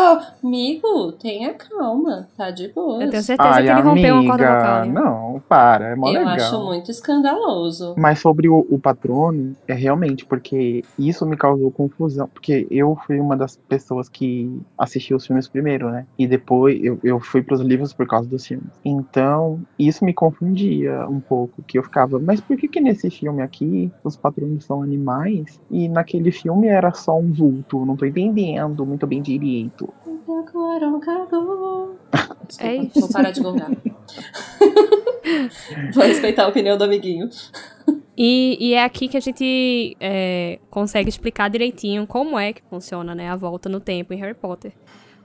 Amigo, 0.43 1.11
tenha 1.13 1.53
calma, 1.53 2.27
tá 2.37 2.51
de 2.51 2.67
boa. 2.69 3.03
Eu 3.03 3.09
tenho 3.09 3.23
certeza 3.23 3.49
Ai, 3.49 3.63
que 3.63 3.69
ele 3.69 3.81
rompeu 3.81 4.15
uma 4.15 4.27
corda 4.27 4.55
vocal. 4.57 4.75
ali. 4.81 4.89
Não, 4.89 5.41
para, 5.47 5.89
é 5.89 5.95
mó 5.95 6.07
Eu 6.07 6.13
legal. 6.19 6.33
acho 6.35 6.63
muito 6.63 6.91
escandaloso. 6.91 7.95
Mas 7.97 8.19
sobre 8.19 8.47
o, 8.47 8.65
o 8.69 8.79
patrono, 8.79 9.55
é 9.67 9.73
realmente, 9.73 10.25
porque 10.25 10.83
isso 10.97 11.25
me 11.25 11.35
causou 11.37 11.71
confusão. 11.71 12.27
Porque 12.27 12.67
eu 12.69 12.97
fui 13.05 13.19
uma 13.19 13.35
das 13.35 13.57
pessoas 13.57 14.07
que 14.09 14.51
assistiu 14.77 15.17
os 15.17 15.25
filmes 15.25 15.47
primeiro, 15.47 15.89
né? 15.89 16.05
E 16.17 16.27
depois 16.27 16.81
eu, 16.83 16.99
eu 17.03 17.19
fui 17.19 17.41
pros 17.41 17.61
livros 17.61 17.93
por 17.93 18.07
causa 18.07 18.27
dos 18.27 18.45
filmes. 18.45 18.67
Então, 18.83 19.59
isso 19.77 20.05
me 20.05 20.13
confundia 20.13 21.07
um 21.09 21.19
pouco. 21.19 21.61
Que 21.63 21.77
eu 21.77 21.83
ficava, 21.83 22.19
mas 22.19 22.39
por 22.39 22.55
que 22.57 22.67
que 22.67 22.79
nesse 22.79 23.09
filme 23.09 23.41
aqui 23.41 23.91
os 24.03 24.15
patronos 24.15 24.65
são 24.65 24.81
animais? 24.81 25.59
E 25.69 25.87
naquele 25.89 26.31
filme 26.31 26.67
era 26.67 26.91
só 26.93 27.17
um 27.17 27.33
vulto? 27.47 27.85
Não 27.85 27.95
tô 27.95 28.05
entendendo 28.05 28.85
muito 28.85 29.07
bem 29.07 29.21
direito. 29.21 29.93
É 32.59 32.75
isso. 32.75 32.99
Vou 32.99 33.09
parar 33.11 33.31
de 33.31 33.41
gongar. 33.41 33.71
Vou 35.93 36.03
respeitar 36.03 36.45
a 36.45 36.47
opinião 36.47 36.77
do 36.77 36.83
amiguinho. 36.83 37.29
E, 38.17 38.57
e 38.59 38.73
é 38.73 38.83
aqui 38.83 39.07
que 39.07 39.15
a 39.15 39.19
gente 39.19 39.95
é, 39.99 40.59
consegue 40.69 41.07
explicar 41.07 41.49
direitinho 41.49 42.07
como 42.07 42.37
é 42.37 42.51
que 42.51 42.63
funciona 42.69 43.13
né, 43.13 43.29
a 43.29 43.35
volta 43.35 43.69
no 43.69 43.79
tempo 43.79 44.13
em 44.13 44.17
Harry 44.17 44.33
Potter. 44.33 44.73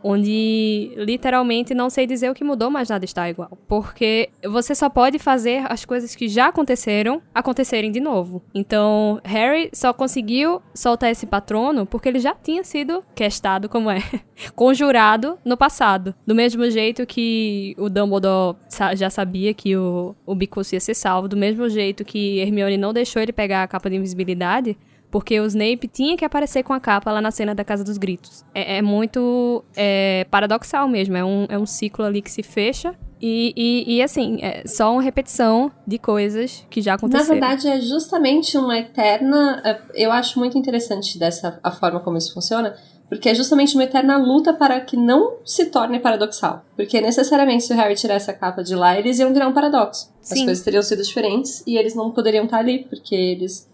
Onde 0.02 0.92
literalmente 0.96 1.74
não 1.74 1.88
sei 1.88 2.06
dizer 2.06 2.30
o 2.30 2.34
que 2.34 2.44
mudou, 2.44 2.70
mas 2.70 2.88
nada 2.88 3.04
está 3.04 3.28
igual. 3.28 3.56
Porque 3.68 4.30
você 4.44 4.74
só 4.74 4.88
pode 4.88 5.18
fazer 5.18 5.64
as 5.68 5.84
coisas 5.84 6.14
que 6.14 6.28
já 6.28 6.48
aconteceram 6.48 7.22
acontecerem 7.34 7.90
de 7.90 8.00
novo. 8.00 8.42
Então, 8.54 9.20
Harry 9.24 9.70
só 9.72 9.92
conseguiu 9.92 10.60
soltar 10.74 11.10
esse 11.10 11.26
patrono 11.26 11.86
porque 11.86 12.08
ele 12.08 12.18
já 12.18 12.34
tinha 12.34 12.64
sido 12.64 13.04
questado, 13.14 13.68
como 13.68 13.90
é, 13.90 14.00
conjurado 14.54 15.38
no 15.44 15.56
passado. 15.56 16.14
Do 16.26 16.34
mesmo 16.34 16.68
jeito 16.70 17.06
que 17.06 17.74
o 17.78 17.88
Dumbledore 17.88 18.56
já 18.96 19.10
sabia 19.10 19.54
que 19.54 19.76
o, 19.76 20.14
o 20.26 20.34
Bicurso 20.34 20.74
ia 20.74 20.80
ser 20.80 20.94
salvo, 20.94 21.28
do 21.28 21.36
mesmo 21.36 21.68
jeito 21.68 22.04
que 22.04 22.38
Hermione 22.38 22.76
não 22.76 22.92
deixou 22.92 23.22
ele 23.22 23.32
pegar 23.32 23.62
a 23.62 23.68
capa 23.68 23.88
de 23.88 23.96
invisibilidade, 23.96 24.76
porque 25.12 25.38
o 25.38 25.46
Snape 25.46 25.86
tinha 25.86 26.16
que 26.16 26.24
aparecer 26.24 26.62
com 26.62 26.72
a 26.72 26.80
capa 26.80 27.12
lá 27.12 27.20
na 27.20 27.30
cena 27.30 27.54
da 27.54 27.62
Casa 27.62 27.84
dos 27.84 27.98
Gritos. 27.98 28.44
É, 28.54 28.78
é 28.78 28.82
muito 28.82 29.62
é, 29.76 30.26
paradoxal 30.30 30.88
mesmo, 30.88 31.14
é 31.16 31.24
um, 31.24 31.46
é 31.50 31.58
um 31.58 31.66
ciclo 31.66 32.04
ali 32.04 32.22
que 32.22 32.30
se 32.30 32.42
fecha. 32.42 32.94
E, 33.20 33.52
e, 33.56 33.96
e, 33.96 34.02
assim, 34.02 34.38
é 34.42 34.66
só 34.66 34.90
uma 34.92 35.02
repetição 35.02 35.70
de 35.86 35.96
coisas 35.96 36.66
que 36.68 36.80
já 36.80 36.92
Na 36.92 36.96
aconteceram. 36.96 37.38
verdade, 37.38 37.68
é 37.68 37.80
justamente 37.80 38.58
uma 38.58 38.76
eterna. 38.76 39.62
é, 39.64 39.80
Eu 39.94 40.10
acho 40.10 40.40
muito 40.40 40.58
interessante 40.58 41.16
dessa 41.18 41.60
a 41.62 41.70
forma 41.70 42.00
como 42.00 42.16
isso 42.16 42.34
funciona, 42.34 42.74
porque 43.08 43.28
é 43.28 43.34
justamente 43.34 43.74
uma 43.74 43.84
eterna 43.84 44.16
luta 44.16 44.54
para 44.54 44.80
que 44.80 44.96
não 44.96 45.36
se 45.44 45.66
torne 45.66 46.00
paradoxal. 46.00 46.64
Porque 46.74 47.00
necessariamente, 47.00 47.62
se 47.64 47.72
o 47.72 47.76
Harry 47.76 47.94
tirasse 47.94 48.28
a 48.30 48.34
capa 48.34 48.64
de 48.64 48.74
lá, 48.74 48.98
eles 48.98 49.18
iam 49.20 49.32
virar 49.32 49.46
um 49.46 49.52
paradoxo. 49.52 50.10
As 50.22 50.30
Sim. 50.30 50.46
coisas 50.46 50.64
teriam 50.64 50.82
sido 50.82 51.02
diferentes 51.02 51.62
e 51.66 51.76
eles 51.76 51.94
não 51.94 52.10
poderiam 52.10 52.46
estar 52.46 52.58
ali, 52.58 52.86
porque 52.88 53.14
eles. 53.14 53.70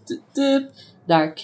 Dark. 1.08 1.38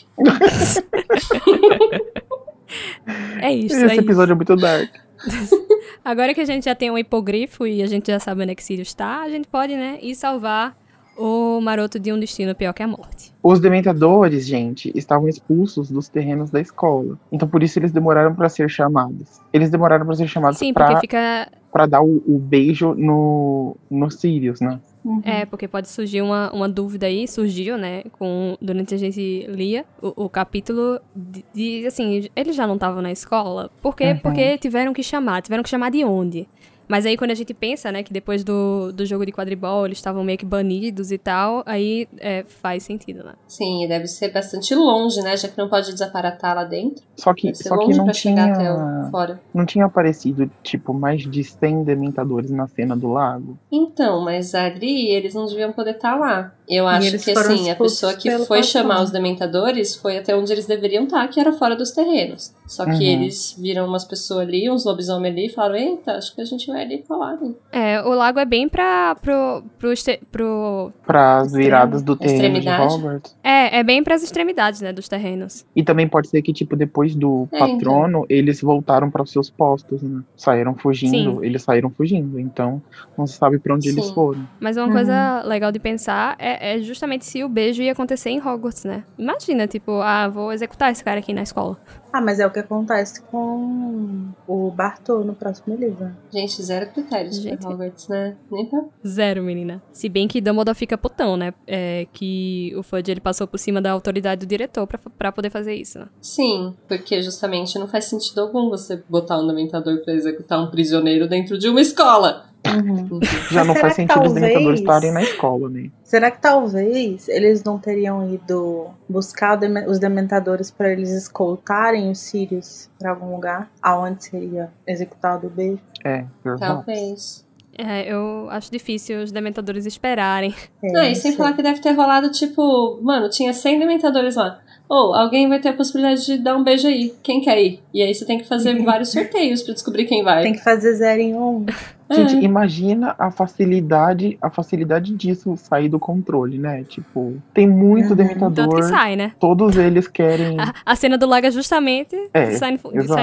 É 3.41 3.53
isso, 3.53 3.75
Esse 3.77 3.85
é 3.85 3.87
isso. 3.93 4.01
episódio 4.01 4.33
é 4.33 4.35
muito 4.35 4.55
dark. 4.57 4.91
Agora 6.05 6.35
que 6.35 6.41
a 6.41 6.45
gente 6.45 6.65
já 6.65 6.75
tem 6.75 6.91
um 6.91 6.99
hipogrifo 6.99 7.67
e 7.67 7.83
a 7.83 7.87
gente 7.87 8.11
já 8.11 8.21
sabe 8.21 8.43
onde 8.43 8.53
é 8.53 8.55
que 8.55 8.63
Sirius 8.63 8.89
está, 8.89 9.23
a 9.23 9.29
gente 9.31 9.49
pode, 9.49 9.75
né, 9.75 9.99
ir 10.03 10.15
salvar 10.15 10.77
o 11.17 11.61
maroto 11.61 11.99
de 11.99 12.13
um 12.13 12.19
destino 12.19 12.55
pior 12.55 12.73
que 12.75 12.83
a 12.83 12.89
morte. 12.89 13.33
Os 13.43 13.59
dementadores, 13.61 14.47
gente, 14.47 14.93
estavam 14.95 15.29
expulsos 15.29 15.91
dos 15.91 16.09
terrenos 16.09 16.51
da 16.51 16.61
escola. 16.61 17.19
Então 17.33 17.49
por 17.49 17.63
isso 17.63 17.79
eles 17.79 17.93
demoraram 17.93 18.35
pra 18.35 18.49
ser 18.49 18.69
chamados. 18.69 19.41
Eles 19.53 19.71
demoraram 19.71 20.05
pra 20.05 20.15
ser 20.15 20.27
chamados 20.29 20.59
Sim, 20.59 20.75
pra 20.75 21.01
fica. 21.01 21.49
pra 21.73 21.87
dar 21.87 22.03
o, 22.03 22.23
o 22.27 22.39
beijo 22.39 22.95
no, 22.95 23.77
no 23.91 24.11
Sirius, 24.11 24.61
né? 24.61 24.81
É, 25.23 25.45
porque 25.45 25.69
pode 25.69 25.89
surgir 25.89 26.23
uma, 26.23 26.51
uma 26.53 26.69
dúvida 26.69 27.07
aí, 27.07 27.29
surgiu, 27.29 27.77
né, 27.77 28.05
com, 28.13 28.57
durante 28.61 28.95
a 28.95 28.99
gente 28.99 29.47
lia 29.49 29.85
o, 30.01 30.25
o 30.25 30.29
capítulo 30.31 30.99
de, 31.15 31.45
de, 31.55 31.87
assim, 31.87 32.29
eles 32.35 32.57
já 32.57 32.67
não 32.67 32.75
estavam 32.75 33.03
na 33.03 33.13
escola? 33.13 33.71
Por 33.83 33.95
quê? 33.95 34.13
Uhum. 34.13 34.19
Porque 34.19 34.57
tiveram 34.57 34.95
que 34.95 35.03
chamar, 35.03 35.43
tiveram 35.43 35.63
que 35.63 35.69
chamar 35.69 35.91
de 35.91 36.03
onde? 36.05 36.49
Mas 36.89 37.07
aí 37.07 37.17
quando 37.17 37.31
a 37.31 37.35
gente 37.35 37.53
pensa, 37.55 37.91
né, 37.91 38.03
que 38.03 38.13
depois 38.13 38.45
do, 38.45 38.93
do 38.93 39.05
jogo 39.07 39.25
de 39.25 39.33
quadribol 39.33 39.87
eles 39.87 39.99
estavam 39.99 40.23
meio 40.25 40.39
que 40.39 40.45
banidos 40.45 41.11
e 41.11 41.19
tal, 41.19 41.63
aí 41.67 42.07
é, 42.19 42.45
faz 42.47 42.83
sentido, 42.83 43.25
né? 43.25 43.33
Sim, 43.49 43.85
e 43.85 43.89
deve 43.89 44.07
ser 44.07 44.31
bastante 44.33 44.75
longe, 44.75 45.21
né? 45.23 45.37
Já 45.37 45.49
que 45.49 45.57
não 45.59 45.69
pode 45.69 45.93
desaparatar 45.93 46.55
lá 46.57 46.65
dentro. 46.65 47.03
Só 47.17 47.33
que, 47.33 47.49
Deve 47.49 47.57
ser 47.59 47.69
só 47.69 47.79
que 47.79 47.95
não 47.95 48.05
pra 48.05 48.13
chegar 48.13 48.53
até 48.53 48.73
o 48.73 48.77
tinha, 48.77 49.09
fora. 49.11 49.41
não 49.55 49.65
tinha 49.65 49.85
aparecido, 49.85 50.51
tipo, 50.63 50.93
mais 50.93 51.23
de 51.23 51.45
100 51.45 51.85
dementadores 51.85 52.51
na 52.51 52.67
cena 52.67 52.97
do 52.97 53.09
lago. 53.09 53.57
Então, 53.71 54.21
mas 54.25 54.55
ali 54.55 55.09
eles 55.11 55.35
não 55.35 55.47
deviam 55.47 55.73
poder 55.73 55.93
estar 55.93 56.17
lá. 56.17 56.53
Eu 56.69 56.89
acho 56.89 57.19
que 57.19 57.31
assim, 57.31 57.71
a 57.71 57.77
pessoa 57.77 58.15
que 58.15 58.31
foi 58.47 58.63
chamar 58.63 59.03
os 59.03 59.11
dementadores 59.11 59.95
foi 59.95 60.19
até 60.19 60.35
onde 60.35 60.51
eles 60.53 60.67
deveriam 60.67 61.05
estar, 61.05 61.27
que 61.29 61.39
era 61.39 61.53
fora 61.53 61.77
dos 61.77 61.91
terrenos. 61.93 62.53
Só 62.67 62.85
que 62.85 62.91
Uhum. 62.91 63.01
eles 63.01 63.55
viram 63.59 63.87
umas 63.87 64.05
pessoas 64.05 64.41
ali, 64.49 64.69
uns 64.71 64.85
lobisomens 64.85 65.33
ali, 65.35 65.47
e 65.47 65.51
falaram: 65.51 65.77
Eita, 65.77 66.13
acho 66.13 66.35
que 66.35 66.41
a 66.41 66.45
gente 66.45 66.67
vai 66.67 66.74
Né? 66.75 67.55
É, 67.73 68.03
o 68.03 68.11
lago 68.15 68.39
é 68.39 68.45
bem 68.45 68.69
pra. 68.69 69.15
pro. 69.21 69.63
pro, 69.79 69.93
este- 69.93 70.21
pro 70.31 70.93
Para 71.07 71.39
as 71.39 71.53
viradas 71.53 72.03
do 72.03 72.17
terreno 72.17 72.61
de. 72.61 72.69
Hogwarts. 72.69 73.37
é, 73.43 73.79
é 73.79 73.83
bem 73.83 74.03
pras 74.03 74.23
extremidades, 74.23 74.81
né, 74.81 74.93
dos 74.93 75.09
terrenos. 75.09 75.65
E 75.75 75.83
também 75.83 76.09
pode 76.09 76.29
ser 76.29 76.43
que, 76.43 76.53
tipo, 76.53 76.75
depois 76.77 77.15
do 77.15 77.49
É, 77.53 77.59
patrono, 77.59 78.27
eles 78.29 78.61
voltaram 78.61 79.11
para 79.11 79.23
os 79.23 79.31
seus 79.31 79.49
postos, 79.51 80.03
né? 80.03 80.23
Saíram 80.37 80.75
fugindo, 80.75 81.41
Sim. 81.41 81.47
eles 81.47 81.63
saíram 81.63 81.91
fugindo. 81.91 82.39
Então, 82.39 82.83
não 83.17 83.27
se 83.27 83.35
sabe 83.37 83.59
pra 83.59 83.75
onde 83.75 83.89
eles 83.89 84.07
Sim. 84.07 84.15
foram. 84.15 84.49
Mas 84.61 84.77
uma 84.77 84.91
coisa 84.91 85.43
legal 85.43 85.71
de 85.71 85.79
pensar 85.79 86.35
é, 86.39 86.77
é 86.77 86.81
justamente 86.81 87.25
se 87.25 87.43
o 87.45 87.49
beijo 87.49 87.83
ia 87.83 87.93
acontecer 87.93 88.31
em 88.31 88.41
Hogwarts, 88.41 88.85
né? 88.85 89.05
Imagina, 89.19 89.67
tipo, 89.67 89.93
ah, 90.01 90.29
vou 90.29 90.53
executar 90.53 90.91
esse 90.93 91.03
cara 91.05 91.21
aqui 91.21 91.33
na 91.33 91.43
escola. 91.43 91.77
Ah, 92.15 92.21
mas 92.21 92.39
é 92.39 92.47
o 92.47 92.51
que 92.53 92.61
acontece 92.61 93.21
com 93.23 94.29
o 94.47 94.71
Bartô 94.71 95.25
no 95.25 95.35
próximo 95.35 95.75
livro. 95.75 96.13
Gente, 96.33 96.63
zero 96.63 96.89
critérios 96.93 97.41
Gente. 97.41 97.59
pra 97.59 97.71
Hogwarts, 97.71 98.07
né? 98.07 98.37
Nem 98.49 98.67
pra. 98.67 98.85
Zero, 99.05 99.43
menina. 99.43 99.83
Se 99.91 100.09
bem 100.09 100.29
que 100.29 100.41
Dumbledore 100.41 100.79
fica 100.79 100.97
putão, 100.97 101.37
né? 101.37 101.53
É 101.67 102.07
que 102.13 102.73
o 102.77 102.85
Fudge, 102.85 103.11
ele 103.11 103.21
passou 103.21 103.49
por 103.49 103.59
cima 103.59 103.83
da 103.83 103.91
autoridade 103.91 104.47
do 104.47 104.49
diretor 104.49 104.87
pra, 104.87 104.97
pra 105.19 105.33
poder 105.33 105.51
fazer 105.51 105.75
isso, 105.75 105.99
né? 105.99 106.07
Sim, 106.21 106.77
porque 106.87 107.21
justamente 107.21 107.81
não 107.81 107.89
faz 107.89 108.05
sentido 108.05 108.43
algum 108.43 108.69
você 108.71 109.03
botar 109.09 109.41
um 109.41 109.47
dementador 109.49 110.01
pra 110.05 110.15
executar 110.15 110.63
um 110.63 110.71
prisioneiro 110.71 111.29
dentro 111.29 111.59
de 111.59 111.69
uma 111.69 111.81
escola. 111.81 112.45
Uhum. 112.67 113.21
Já 113.51 113.65
Mas 113.65 113.67
não 113.67 113.75
faz 113.77 113.95
sentido 113.95 114.11
os 114.21 114.25
talvez- 114.25 114.35
dementadores 114.35 114.81
estarem 114.81 115.13
na 115.13 115.23
escola, 115.23 115.69
né? 115.69 115.91
Será 116.03 116.31
que 116.31 116.41
talvez 116.41 117.29
eles 117.29 117.63
não 117.63 117.79
teriam 117.79 118.33
ido 118.33 118.89
buscar 119.09 119.59
os 119.87 119.99
dementadores 119.99 120.71
para 120.71 120.91
eles 120.91 121.11
escoltarem 121.11 122.11
os 122.11 122.19
Sirius 122.19 122.89
para 122.99 123.11
algum 123.11 123.35
lugar 123.35 123.71
aonde 123.83 124.25
seria 124.25 124.71
executado 124.87 125.47
o 125.47 125.51
beijo? 125.51 125.81
É. 126.05 126.25
Talvez. 126.59 127.45
É, 127.77 128.11
eu 128.11 128.49
acho 128.51 128.71
difícil 128.71 129.21
os 129.21 129.33
dementadores 129.33 129.85
esperarem. 129.85 130.55
É, 130.83 130.93
Não, 130.93 131.03
e 131.03 131.15
sem 131.17 131.33
falar 131.33 131.55
que 131.55 131.63
deve 131.63 131.81
ter 131.81 131.91
rolado, 131.91 132.31
tipo, 132.31 133.01
mano, 133.03 133.29
tinha 133.29 133.53
100 133.53 133.81
dementadores 133.81 134.37
lá. 134.37 134.61
Ou 134.89 135.15
alguém 135.15 135.49
vai 135.49 135.59
ter 135.61 135.71
a 135.71 135.73
possibilidade 135.73 136.25
de 136.25 136.39
dar 136.39 136.57
um 136.57 136.63
beijo 136.63 136.87
aí. 136.87 137.13
Quem 137.23 137.41
quer 137.41 137.61
ir? 137.61 137.83
E 137.93 138.01
aí 138.03 138.15
você 138.15 138.25
tem 138.25 138.39
que 138.39 138.45
fazer 138.47 138.75
vários 138.85 139.11
sorteios 139.11 139.63
pra 139.63 139.75
descobrir 139.75 140.05
quem 140.05 140.23
vai. 140.23 140.43
Tem 140.45 140.53
que 140.53 140.63
fazer 140.63 140.95
zero 140.95 141.21
em 141.21 141.35
um. 141.35 141.67
Gente, 142.15 142.37
É. 142.37 142.43
imagina 142.43 143.15
a 143.19 143.31
facilidade, 143.31 144.39
a 144.41 144.51
facilidade 144.51 145.15
disso 145.15 145.57
sair 145.57 145.89
do 145.89 145.99
controle, 145.99 146.59
né? 146.59 146.85
Tipo, 146.85 147.35
tem 147.53 147.69
muito 147.69 148.11
Uhum. 148.11 148.17
Tanto 148.17 148.29
que 148.29 148.35
dementador, 148.35 148.83
sai, 148.85 149.17
né? 149.17 149.33
todos 149.39 149.77
eles 149.77 150.07
querem. 150.09 150.59
A, 150.61 150.75
a 150.85 150.97
cena 150.97 151.17
do 151.19 151.27
lago 151.27 151.47
é 151.47 151.51
justamente 151.51 152.15
É, 152.33 152.53
saindo, 152.53 152.81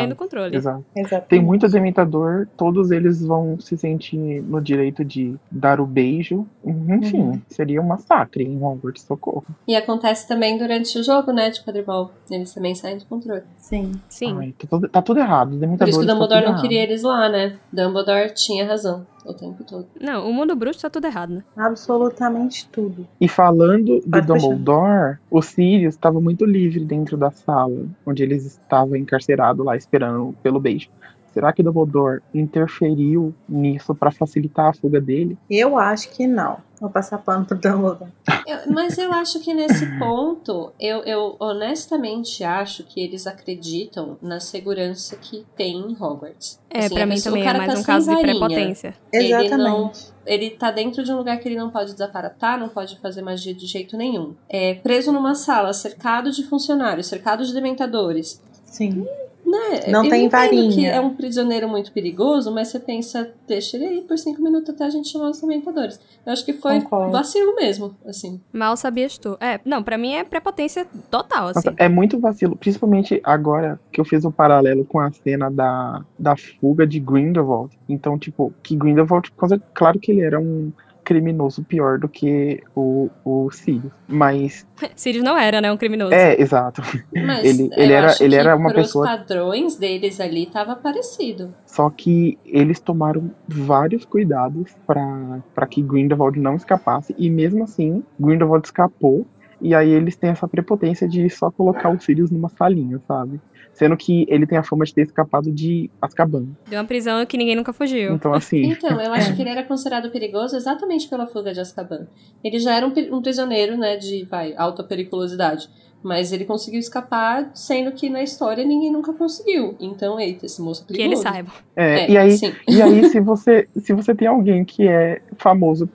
do 0.10 0.16
controle. 0.16 0.56
Exato. 0.56 0.84
Exatamente. 0.96 1.28
Tem 1.30 1.42
muito 1.42 1.68
dementador, 1.68 2.48
todos 2.58 2.92
eles 2.92 3.22
vão 3.22 3.60
se 3.60 3.78
sentir 3.78 4.42
no 4.44 4.60
direito 4.62 5.04
de 5.06 5.36
dar 5.52 5.80
o 5.80 5.86
beijo. 5.86 6.46
Enfim, 6.66 7.22
Uhum. 7.22 7.42
seria 7.48 7.82
um 7.82 7.86
massacre 7.88 8.44
em 8.44 8.62
Hogwarts, 8.62 9.04
socorro. 9.04 9.46
E 9.68 9.76
acontece 9.76 10.28
também 10.28 10.58
durante 10.58 10.98
o 10.98 11.04
jogo, 11.04 11.32
né, 11.32 11.50
de 11.50 11.62
quadribol. 11.64 12.12
Eles 12.30 12.54
também 12.54 12.74
saem 12.76 12.98
do 12.98 13.06
controle. 13.06 13.44
Sim. 13.58 13.92
Sim. 14.10 14.38
Ai, 14.40 14.54
tá, 14.58 14.68
tudo, 14.70 14.90
tá 14.90 15.02
tudo 15.02 15.20
errado. 15.20 15.50
Os 15.50 15.54
Por 15.56 15.60
dementadores 15.60 15.96
isso 15.96 16.00
que 16.00 16.06
o 16.06 16.08
tá 16.08 16.14
Dumbledore 16.14 16.40
tudo 16.42 16.46
não 16.48 16.54
errado. 16.54 16.62
queria 16.62 16.84
eles 16.84 17.04
lá, 17.04 17.30
né? 17.30 17.54
Dumbledore 17.72 18.34
tinha 18.34 18.66
razão 18.66 18.81
o 19.26 19.34
tempo 19.34 19.64
todo. 19.64 19.88
Não, 20.00 20.30
o 20.30 20.34
mundo 20.34 20.56
bruxo 20.56 20.82
tá 20.82 20.90
tudo 20.90 21.06
errado, 21.06 21.36
né? 21.36 21.44
Absolutamente 21.56 22.68
tudo. 22.70 23.08
E 23.20 23.28
falando 23.28 24.00
do 24.00 24.10
Pode 24.10 24.28
puxar. 24.28 24.48
Dumbledore, 24.48 25.18
o 25.30 25.42
Sirius 25.42 25.96
estava 25.96 26.20
muito 26.20 26.46
livre 26.46 26.84
dentro 26.84 27.18
da 27.18 27.32
sala 27.32 27.86
onde 28.06 28.24
eles 28.24 28.46
estavam 28.46 28.96
encarcerados 28.96 29.66
lá 29.66 29.76
esperando 29.76 30.36
pelo 30.42 30.60
beijo. 30.60 30.90
Será 31.34 31.54
que 31.54 31.64
Dumbledore 31.64 32.22
interferiu 32.34 33.34
nisso 33.48 33.96
para 33.96 34.12
facilitar 34.12 34.68
a 34.70 34.74
fuga 34.74 35.00
dele? 35.00 35.38
Eu 35.50 35.78
acho 35.78 36.10
que 36.10 36.28
não. 36.28 36.58
Vou 36.80 36.90
passar 36.90 37.20
pano 37.20 37.46
pro 37.46 37.58
Dumbledore. 37.58 38.12
Eu- 38.48 38.74
mas 38.74 38.98
eu 38.98 39.14
acho 39.14 39.40
que 39.40 39.54
nesse 39.54 39.86
ponto, 40.00 40.72
eu, 40.80 41.00
eu 41.04 41.36
honestamente 41.40 42.44
acho 42.44 42.84
que 42.84 43.00
eles 43.00 43.28
acreditam 43.28 44.18
na 44.22 44.40
segurança 44.40 45.16
que 45.16 45.46
tem 45.56 45.78
em 45.78 45.94
Hogwarts. 45.94 46.60
É, 46.70 46.80
Assim, 46.86 46.96
pra 46.96 47.04
a 47.04 47.06
mim 47.06 47.14
pessoa- 47.16 47.32
também 47.36 47.48
o 47.48 47.50
é 47.54 47.58
mais 47.58 47.74
tá 47.76 47.80
um 47.80 47.84
caso 47.84 48.10
de 48.10 48.16
varinha. 48.16 48.40
prepotência. 48.40 48.96
Ele 49.14 49.30
não- 49.30 49.42
Exatamente. 49.46 50.12
Ele 50.26 50.50
tá 50.52 50.70
dentro 50.72 51.04
de 51.04 51.12
um 51.12 51.18
lugar 51.18 51.38
que 51.40 51.48
ele 51.48 51.56
não 51.56 51.70
pode 51.70 51.92
desaparatar, 51.94 52.60
não 52.60 52.70
pode 52.70 53.00
fazer 53.00 53.22
magia 53.22 53.54
de 53.54 53.66
jeito 53.66 53.96
nenhum. 53.96 54.34
É 54.50 54.74
preso 54.76 55.12
numa 55.12 55.34
sala, 55.36 55.74
cercado 55.74 56.32
de 56.32 56.44
funcionários, 56.44 57.08
cercado 57.08 57.44
de 57.46 57.54
dementadores. 57.54 58.42
Sim. 58.66 59.06
Né? 59.52 59.92
Não 59.92 60.06
eu 60.06 60.10
tem 60.10 60.30
varinha. 60.30 60.72
que 60.72 60.86
é 60.86 61.00
um 61.02 61.14
prisioneiro 61.14 61.68
muito 61.68 61.92
perigoso, 61.92 62.54
mas 62.54 62.70
você 62.70 62.80
pensa, 62.80 63.30
deixa 63.46 63.76
ele 63.76 63.86
aí 63.86 64.02
por 64.02 64.18
cinco 64.18 64.42
minutos 64.42 64.70
até 64.70 64.86
a 64.86 64.90
gente 64.90 65.10
chamar 65.10 65.30
os 65.30 65.42
dementadores. 65.42 66.00
Eu 66.26 66.32
acho 66.32 66.46
que 66.46 66.54
foi 66.54 66.80
Concordo. 66.80 67.12
vacilo 67.12 67.54
mesmo, 67.56 67.96
assim. 68.06 68.40
Mal 68.54 68.78
sabias 68.78 69.18
tu. 69.18 69.38
É, 69.42 69.60
não, 69.66 69.84
pra 69.84 69.98
mim 69.98 70.14
é 70.14 70.24
prepotência 70.24 70.86
total, 71.10 71.50
assim. 71.50 71.70
Nossa, 71.70 71.74
é 71.78 71.90
muito 71.90 72.18
vacilo, 72.20 72.56
principalmente 72.56 73.20
agora 73.24 73.80
que 73.92 74.00
eu 74.00 74.06
fiz 74.06 74.24
o 74.24 74.32
paralelo 74.32 74.86
com 74.86 75.00
a 75.00 75.12
cena 75.12 75.52
da, 75.52 76.06
da 76.18 76.36
fuga 76.38 76.88
de 76.88 77.00
Grindelwald. 77.00 77.78
Então, 77.90 78.18
tipo, 78.18 78.54
que 78.64 78.76
Grindelwald, 78.76 79.32
claro 79.74 80.00
que 80.00 80.12
ele 80.12 80.22
era 80.22 80.40
um 80.40 80.72
criminoso 81.04 81.64
pior 81.64 81.98
do 82.00 82.08
que 82.08 82.62
o, 82.76 83.10
o 83.26 83.50
Sirius. 83.52 83.92
Mas, 84.08 84.66
Sirius 84.96 85.24
não 85.24 85.38
era, 85.38 85.60
né? 85.62 85.72
Um 85.72 85.78
criminoso. 85.78 86.14
é, 86.14 86.40
exato. 86.42 86.82
Mas 87.16 87.44
Ele- 87.46 87.70
ele 87.76 87.94
era- 87.94 88.14
ele 88.20 88.36
era 88.36 88.56
uma 88.56 88.74
pessoa- 88.74 89.06
padrões 89.06 89.76
deles 89.76 90.20
ali 90.20 90.46
tava 90.46 90.76
parecido. 90.76 91.54
Só 91.66 91.90
que 91.90 92.38
eles 92.46 92.80
tomaram 92.80 93.32
vários 93.48 94.06
cuidados 94.06 94.72
pra 94.86 95.68
que 95.70 95.82
Grindelwald 95.82 96.40
não 96.40 96.56
escapasse. 96.56 97.16
E 97.18 97.30
mesmo 97.30 97.64
assim, 97.64 98.04
Grindelwald 98.20 98.66
escapou. 98.68 99.26
E 99.64 99.76
aí 99.76 99.90
eles 99.92 100.16
têm 100.16 100.32
essa 100.32 100.48
prepotência 100.48 101.08
de 101.08 101.30
só 101.30 101.52
colocar 101.52 101.90
o 101.90 102.00
Sirius 102.02 102.32
numa 102.32 102.50
salinha, 102.50 103.00
sabe? 103.08 103.40
Sendo 103.82 103.98
que 103.98 104.28
ele 104.30 104.46
tem 104.46 104.60
a 104.60 104.64
fama 104.64 104.86
de 104.86 104.94
ter 104.94 105.02
escapado 105.02 105.52
de 105.52 105.90
Azkaban. 106.00 106.46
De 106.70 106.76
uma 106.76 106.86
prisão 106.86 107.26
que 107.26 107.36
ninguém 107.36 107.56
nunca 107.56 107.74
fugiu. 107.74 108.14
Então, 108.14 108.32
assim, 108.32 108.62
Então, 108.72 109.02
eu 109.02 109.12
acho 109.12 109.34
que 109.36 109.42
ele 109.42 109.50
era 109.50 109.64
considerado 109.64 110.12
perigoso 110.12 110.56
exatamente 110.56 111.10
pela 111.10 111.26
fuga 111.26 111.52
de 111.52 111.60
Azkaban. 111.62 112.06
Ele 112.44 112.60
já 112.60 112.76
era 112.76 112.86
um, 112.86 112.94
um 113.12 113.22
prisioneiro, 113.24 113.76
né, 113.76 113.98
de 113.98 114.24
vai, 114.30 114.54
alta 114.56 114.84
periculosidade. 114.84 115.68
Mas 116.04 116.32
ele 116.32 116.46
conseguiu 116.46 116.80
escapar, 116.80 117.50
sendo 117.56 117.92
que 117.92 118.08
na 118.08 118.22
história 118.22 118.64
ninguém 118.64 118.92
nunca 118.92 119.14
conseguiu. 119.14 119.76
Então, 119.80 120.20
eita, 120.20 120.46
esse 120.46 120.62
moço 120.62 120.84
é 120.84 120.86
Que 120.94 120.94
ele 121.02 121.16
perigoso. 121.16 121.24
saiba. 121.24 121.52
é, 121.76 122.00
É, 122.02 122.12
e 122.12 122.18
aí, 122.18 122.32
sim. 122.38 122.54
e 122.68 122.82
aí 122.84 123.10
se 123.10 123.20
você 123.20 123.68
se 123.76 123.94
você 123.94 124.14
tem 124.14 124.28
alguém 124.28 124.64
que 124.64 124.88
é 124.88 125.22
famoso 125.38 125.90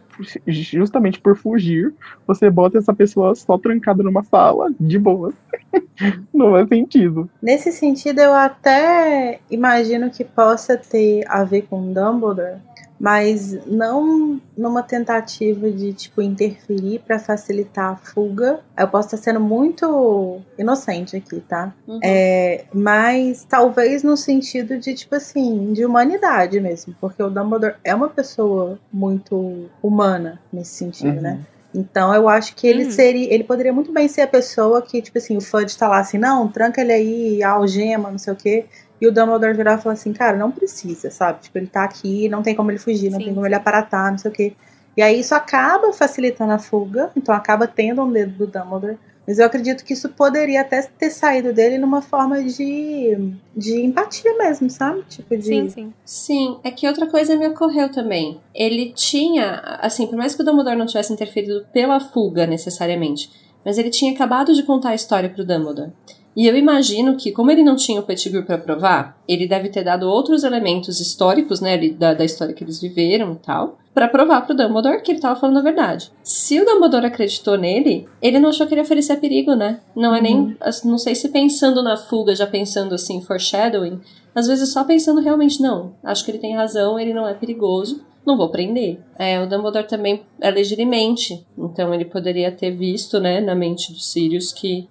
justamente 0.47 1.21
por 1.21 1.37
fugir, 1.37 1.93
você 2.27 2.51
bota 2.51 2.79
essa 2.79 2.95
pessoa 2.95 3.35
só 3.35 3.59
trancada 3.59 4.03
numa 4.03 4.23
sala, 4.25 4.71
de 4.79 4.99
boa. 4.99 5.33
Não 6.33 6.53
faz 6.53 6.69
sentido. 6.69 7.29
Nesse 7.43 7.73
sentido, 7.73 8.21
eu 8.21 8.35
até 8.35 9.41
imagino 9.51 10.11
que 10.11 10.25
possa 10.25 10.77
ter 10.77 11.25
a 11.29 11.45
ver 11.45 11.63
com 11.63 11.93
Dumbledore, 11.93 12.57
mas 12.99 13.53
não 13.67 14.41
numa 14.57 14.83
tentativa 14.83 15.71
de 15.71 15.93
tipo 15.93 16.23
interferir 16.23 17.01
para 17.07 17.19
facilitar 17.19 17.93
a 17.93 17.97
fuga. 17.97 18.61
Eu 18.79 18.89
posso 18.89 19.15
estar 19.15 19.19
sendo 19.19 19.41
muito 19.41 20.41
inocente 20.59 21.17
aqui, 21.17 21.41
tá? 21.41 21.75
Uhum. 21.87 22.01
É, 22.03 22.65
mas 22.73 23.45
talvez 23.49 24.03
no 24.03 24.17
sentido 24.17 24.79
de, 24.79 24.95
tipo 24.95 25.15
assim, 25.15 25.73
de 25.73 25.85
humanidade 25.85 26.61
mesmo. 26.61 26.95
Porque 27.01 27.23
o 27.23 27.29
Dumbledore 27.31 27.75
é 27.85 27.95
uma 27.95 28.09
pessoa 28.09 28.79
muito 28.93 29.67
humana 29.83 30.41
nesse 30.53 30.75
sentido, 30.75 31.17
Uhum. 31.17 31.23
né? 31.23 31.41
Então 31.75 32.15
eu 32.15 32.27
acho 32.27 32.55
que 32.57 32.67
ele 32.67 32.85
Uhum. 32.85 32.91
seria. 32.91 33.33
Ele 33.35 33.45
poderia 33.45 33.73
muito 33.73 33.93
bem 33.93 34.09
ser 34.09 34.23
a 34.23 34.27
pessoa 34.27 34.81
que, 34.81 35.03
tipo 35.03 35.19
assim, 35.19 35.37
o 35.37 35.43
Fudge 35.43 35.77
tá 35.77 35.87
lá 35.87 35.99
assim, 35.99 36.17
não, 36.17 36.49
tranca 36.49 36.81
ele 36.81 36.93
aí, 36.93 37.43
algema, 37.43 38.11
não 38.11 38.17
sei 38.19 38.33
o 38.33 38.37
quê. 38.37 38.65
E 39.01 39.07
o 39.07 39.13
Dumbledore 39.13 39.55
virar 39.55 39.79
e 39.79 39.83
falar 39.83 39.93
assim, 39.95 40.13
cara, 40.13 40.37
não 40.37 40.51
precisa, 40.51 41.11
sabe? 41.11 41.43
Tipo, 41.43 41.59
ele 41.59 41.67
tá 41.67 41.85
aqui, 41.85 42.29
não 42.29 42.43
tem 42.43 42.55
como 42.55 42.71
ele 42.71 42.79
fugir, 42.79 43.11
não 43.11 43.19
Sim, 43.19 43.27
tem 43.27 43.35
como 43.35 43.47
ele 43.47 43.55
aparatar, 43.55 44.11
não 44.11 44.19
sei 44.19 44.31
o 44.31 44.35
quê. 44.35 44.53
E 44.97 45.03
aí 45.03 45.21
isso 45.21 45.35
acaba 45.35 45.93
facilitando 45.93 46.53
a 46.53 46.59
fuga, 46.59 47.11
então 47.15 47.35
acaba 47.35 47.67
tendo 47.67 48.03
um 48.03 48.11
dedo 48.11 48.33
do 48.33 48.47
Dumbledore. 48.47 48.99
Mas 49.27 49.39
eu 49.41 49.47
acredito 49.47 49.85
que 49.85 49.93
isso 49.93 50.09
poderia 50.11 50.61
até 50.61 50.81
ter 50.83 51.11
saído 51.11 51.53
dele 51.53 51.79
numa 51.79 52.01
forma 52.01 52.43
de, 52.45 53.35
de 53.57 53.85
empatia 53.85 54.39
mesmo, 54.39 54.71
sabe? 54.71 55.03
Tipo, 55.09 55.37
de. 55.37 55.43
Sim, 55.43 55.69
sim. 55.69 55.93
Sim, 56.05 56.59
é 56.63 56.71
que 56.71 56.87
outra 56.87 57.09
coisa 57.09 57.35
me 57.35 57.49
ocorreu 57.49 57.91
também. 57.91 58.41
Ele 58.55 58.93
tinha, 58.95 59.79
assim, 59.81 60.07
por 60.07 60.17
mais 60.17 60.35
que 60.35 60.43
o 60.43 60.45
Dumbledore 60.45 60.77
não 60.77 60.87
tivesse 60.87 61.13
interferido 61.13 61.67
pela 61.73 61.99
fuga 61.99 62.47
necessariamente, 62.47 63.29
mas 63.65 63.79
ele 63.79 63.91
tinha 63.91 64.13
acabado 64.13 64.55
de 64.55 64.63
contar 64.63 64.91
a 64.91 64.95
história 64.95 65.29
pro 65.29 65.45
Dumbledore. 65.45 65.91
E 66.37 66.47
eu 66.47 66.55
imagino 66.55 67.17
que, 67.17 67.33
como 67.33 67.51
ele 67.51 67.63
não 67.63 67.77
tinha 67.77 67.99
o 67.99 68.03
Pettigrew 68.03 68.45
para 68.45 68.59
provar, 68.59 69.19
ele 69.27 69.49
deve 69.49 69.71
ter 69.71 69.83
dado 69.83 70.07
outros 70.07 70.45
elementos 70.45 71.01
históricos, 71.01 71.63
né, 71.63 71.79
da, 71.91 72.13
da 72.13 72.25
história 72.27 72.53
que 72.53 72.63
eles 72.63 72.79
viveram 72.79 73.33
e 73.33 73.37
tal, 73.37 73.79
para 73.95 74.07
provar 74.07 74.43
pro 74.43 74.55
Dumbledore 74.55 75.01
que 75.01 75.11
ele 75.11 75.21
tava 75.21 75.41
falando 75.41 75.59
a 75.59 75.63
verdade. 75.63 76.13
Se 76.23 76.61
o 76.61 76.67
Dumbledore 76.67 77.07
acreditou 77.07 77.57
nele, 77.57 78.07
ele 78.21 78.39
não 78.39 78.51
achou 78.51 78.67
que 78.67 78.75
ele 78.75 78.83
oferecia 78.83 79.17
perigo, 79.17 79.55
né? 79.55 79.81
Não 79.97 80.15
é 80.15 80.21
nem, 80.21 80.55
assim, 80.61 80.91
não 80.91 80.99
sei 80.99 81.15
se 81.15 81.31
pensando 81.31 81.83
na 81.83 81.97
fuga, 81.97 82.35
já 82.35 82.47
pensando 82.47 82.95
assim, 82.95 83.23
foreshadowing, 83.23 83.99
às 84.35 84.47
vezes 84.47 84.71
só 84.71 84.85
pensando 84.85 85.23
realmente, 85.23 85.63
não, 85.63 85.95
acho 86.05 86.23
que 86.23 86.31
ele 86.31 86.39
tem 86.39 86.55
razão, 86.55 87.01
ele 87.01 87.15
não 87.15 87.27
é 87.27 87.33
perigoso, 87.33 88.05
não 88.27 88.37
vou 88.37 88.51
prender. 88.51 89.01
É, 89.19 89.41
o 89.41 89.49
Dumbledore 89.49 89.87
também 89.87 90.21
é 90.39 90.51
legirimente, 90.51 91.47
então 91.57 91.95
ele 91.95 92.05
poderia 92.05 92.53
ter 92.53 92.73
visto, 92.73 93.19
né, 93.19 93.41
na 93.41 93.55
mente 93.55 93.91
do 93.91 93.99
Sirius 93.99 94.53
que 94.53 94.87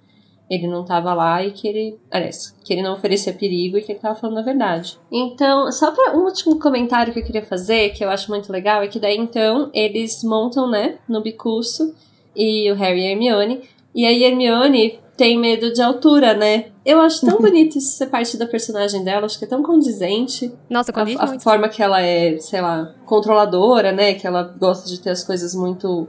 ele 0.50 0.68
não 0.68 0.82
estava 0.82 1.14
lá 1.14 1.44
e 1.44 1.52
que 1.52 1.68
ele, 1.68 2.00
aliás, 2.12 2.56
que 2.64 2.74
ele 2.74 2.84
não 2.84 2.94
oferecia 2.94 3.34
perigo 3.34 3.78
e 3.78 3.82
que 3.82 3.92
ele 3.92 3.98
estava 3.98 4.16
falando 4.16 4.38
a 4.38 4.44
verdade. 4.44 4.98
Então, 5.12 5.72
só 5.72 5.92
para 5.92 6.16
um 6.16 6.26
último 6.26 6.60
comentário 6.60 7.14
que 7.14 7.20
eu 7.20 7.26
queria 7.26 7.44
fazer, 7.44 7.90
que 7.90 8.04
eu 8.04 8.10
acho 8.10 8.30
muito 8.30 8.52
legal, 8.52 8.84
é 8.84 8.88
que 8.88 9.00
daí 9.00 9.18
então 9.18 9.70
eles 9.74 10.24
montam, 10.24 10.70
né, 10.70 10.98
no 11.08 11.22
bicurso 11.22 11.96
e 12.36 12.72
o 12.72 12.76
Harry 12.76 13.02
e 13.02 13.08
a 13.08 13.12
Hermione, 13.12 13.62
e 13.94 14.06
aí 14.06 14.24
a 14.24 14.28
Hermione 14.28 15.00
tem 15.18 15.40
medo 15.40 15.72
de 15.72 15.82
altura, 15.82 16.34
né? 16.34 16.66
Eu 16.86 17.00
acho 17.00 17.26
tão 17.26 17.40
bonito 17.42 17.78
isso 17.78 17.98
ser 17.98 18.08
parte 18.08 18.38
da 18.38 18.46
personagem 18.46 19.04
dela, 19.04 19.26
acho 19.26 19.40
que 19.40 19.46
é 19.46 19.48
tão 19.48 19.64
condizente. 19.64 20.52
Nossa, 20.70 20.92
condiz 20.92 21.20
a 21.20 21.40
forma 21.40 21.70
que 21.70 21.82
ela 21.82 22.02
é, 22.02 22.38
sei 22.38 22.62
lá, 22.62 22.94
controladora, 23.06 23.92
né? 23.92 24.14
Que 24.14 24.28
ela 24.28 24.44
gosta 24.44 24.88
de 24.88 25.00
ter 25.00 25.12
as 25.12 25.24
coisas 25.24 25.56
muito. 25.56 26.08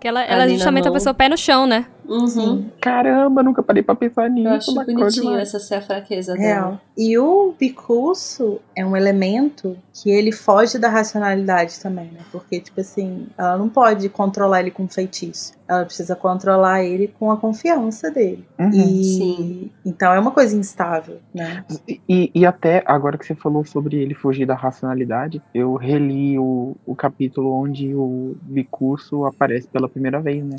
Que 0.00 0.08
ela, 0.08 0.22
ela 0.22 0.44
é 0.44 0.48
justamente 0.48 0.86
a 0.86 0.92
pessoa 0.92 1.14
pé 1.14 1.28
no 1.28 1.36
chão, 1.36 1.66
né? 1.66 1.86
Uhum. 2.08 2.26
Sim. 2.26 2.70
Caramba, 2.80 3.42
nunca 3.42 3.62
parei 3.62 3.82
pra 3.82 3.94
pensar 3.94 4.28
nisso. 4.28 4.48
Eu 4.48 4.54
acho 4.54 4.74
bonitinho 4.74 5.38
essa 5.38 5.58
ser 5.58 5.76
a 5.76 5.80
fraqueza 5.80 6.34
Real. 6.34 6.64
dela. 6.64 6.80
E 6.96 7.18
o 7.18 7.54
bicurso 7.58 8.60
é 8.76 8.84
um 8.84 8.96
elemento 8.96 9.76
que 9.92 10.10
ele 10.10 10.30
foge 10.30 10.78
da 10.78 10.88
racionalidade 10.88 11.80
também, 11.80 12.06
né? 12.06 12.20
Porque, 12.30 12.60
tipo 12.60 12.80
assim, 12.80 13.26
ela 13.36 13.56
não 13.56 13.68
pode 13.68 14.08
controlar 14.08 14.60
ele 14.60 14.70
com 14.70 14.86
feitiço. 14.86 15.54
Ela 15.66 15.84
precisa 15.84 16.14
controlar 16.14 16.84
ele 16.84 17.08
com 17.18 17.30
a 17.30 17.36
confiança 17.36 18.10
dele. 18.10 18.44
Uhum. 18.58 18.70
E 18.70 19.04
Sim. 19.04 19.70
então 19.84 20.12
é 20.12 20.20
uma 20.20 20.30
coisa 20.30 20.54
instável, 20.54 21.18
né? 21.32 21.64
E, 22.08 22.30
e 22.34 22.44
até 22.44 22.82
agora 22.86 23.16
que 23.16 23.24
você 23.24 23.34
falou 23.34 23.64
sobre 23.64 23.96
ele 23.96 24.14
fugir 24.14 24.46
da 24.46 24.54
racionalidade, 24.54 25.40
eu 25.54 25.74
reli 25.74 26.38
o, 26.38 26.76
o 26.84 26.94
capítulo 26.94 27.50
onde 27.50 27.94
o 27.94 28.36
bicurso 28.42 29.24
aparece 29.24 29.66
pela 29.66 29.88
primeira 29.88 30.20
vez, 30.20 30.44
né? 30.44 30.56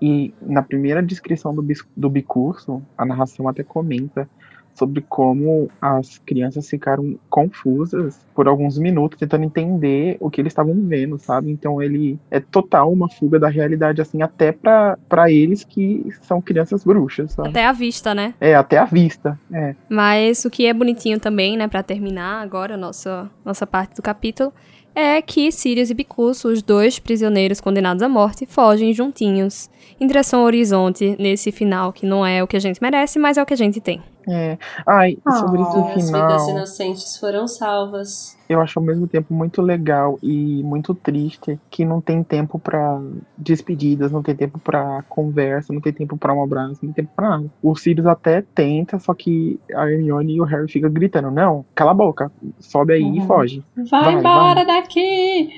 E 0.00 0.34
na 0.40 0.62
primeira 0.62 1.02
descrição 1.02 1.54
do, 1.54 1.64
do 1.96 2.10
bicurso, 2.10 2.82
a 2.96 3.04
narração 3.04 3.48
até 3.48 3.62
comenta 3.62 4.28
sobre 4.76 5.00
como 5.08 5.70
as 5.80 6.18
crianças 6.18 6.68
ficaram 6.68 7.18
confusas 7.30 8.26
por 8.34 8.46
alguns 8.46 8.78
minutos 8.78 9.18
tentando 9.18 9.44
entender 9.44 10.18
o 10.20 10.30
que 10.30 10.40
eles 10.40 10.50
estavam 10.50 10.74
vendo, 10.86 11.18
sabe? 11.18 11.50
Então 11.50 11.82
ele 11.82 12.18
é 12.30 12.38
total 12.38 12.92
uma 12.92 13.08
fuga 13.08 13.38
da 13.38 13.48
realidade, 13.48 14.02
assim, 14.02 14.20
até 14.20 14.52
pra 14.52 14.98
pra 15.08 15.30
eles 15.30 15.64
que 15.64 16.06
são 16.20 16.40
crianças 16.40 16.84
bruxas, 16.84 17.32
sabe? 17.32 17.48
Até 17.48 17.64
a 17.64 17.72
vista, 17.72 18.14
né? 18.14 18.34
É, 18.38 18.54
até 18.54 18.76
a 18.76 18.84
vista, 18.84 19.38
é. 19.50 19.74
Mas 19.88 20.44
o 20.44 20.50
que 20.50 20.66
é 20.66 20.74
bonitinho 20.74 21.18
também, 21.18 21.56
né, 21.56 21.66
Pra 21.66 21.82
terminar 21.82 22.42
agora 22.42 22.74
a 22.74 22.76
nossa, 22.76 23.30
nossa 23.44 23.66
parte 23.66 23.96
do 23.96 24.02
capítulo, 24.02 24.52
é 24.96 25.20
que 25.20 25.52
Sirius 25.52 25.90
e 25.90 25.94
Bicurso, 25.94 26.48
os 26.48 26.62
dois 26.62 26.98
prisioneiros 26.98 27.60
condenados 27.60 28.02
à 28.02 28.08
morte, 28.08 28.46
fogem 28.46 28.94
juntinhos 28.94 29.68
em 30.00 30.06
direção 30.06 30.40
ao 30.40 30.46
horizonte 30.46 31.14
nesse 31.18 31.52
final 31.52 31.92
que 31.92 32.06
não 32.06 32.24
é 32.24 32.42
o 32.42 32.46
que 32.46 32.56
a 32.56 32.60
gente 32.60 32.80
merece, 32.80 33.18
mas 33.18 33.36
é 33.36 33.42
o 33.42 33.46
que 33.46 33.52
a 33.52 33.56
gente 33.56 33.78
tem. 33.78 34.02
É. 34.26 34.56
Ai, 34.86 35.18
sobre 35.38 35.60
esse 35.60 35.78
As 35.78 36.10
vidas 36.10 36.42
final, 36.42 36.50
inocentes 36.50 37.16
foram 37.18 37.46
salvas. 37.46 38.35
Eu 38.48 38.60
acho 38.60 38.78
ao 38.78 38.84
mesmo 38.84 39.06
tempo 39.06 39.32
muito 39.34 39.60
legal 39.62 40.18
e 40.22 40.62
muito 40.62 40.94
triste 40.94 41.58
que 41.70 41.84
não 41.84 42.00
tem 42.00 42.22
tempo 42.22 42.58
pra 42.58 43.00
despedidas, 43.36 44.12
não 44.12 44.22
tem 44.22 44.34
tempo 44.36 44.58
pra 44.58 45.02
conversa, 45.08 45.72
não 45.72 45.80
tem 45.80 45.92
tempo 45.92 46.16
pra 46.16 46.32
um 46.34 46.42
abraço, 46.42 46.78
não 46.82 46.92
tem 46.92 47.04
tempo 47.04 47.10
pra 47.14 47.30
nada. 47.30 47.46
O 47.62 47.74
Sirius 47.76 48.06
até 48.06 48.44
tenta, 48.54 48.98
só 48.98 49.14
que 49.14 49.58
a 49.74 49.90
Hermione 49.90 50.36
e 50.36 50.40
o 50.40 50.44
Harry 50.44 50.70
ficam 50.70 50.90
gritando: 50.90 51.30
Não, 51.30 51.64
cala 51.74 51.90
a 51.90 51.94
boca, 51.94 52.30
sobe 52.60 52.94
aí 52.94 53.02
e 53.02 53.20
Uhum. 53.20 53.26
foge. 53.26 53.64
Vai, 53.90 54.02
Vai, 54.02 54.14
embora 54.14 54.64
daqui! 54.64 55.48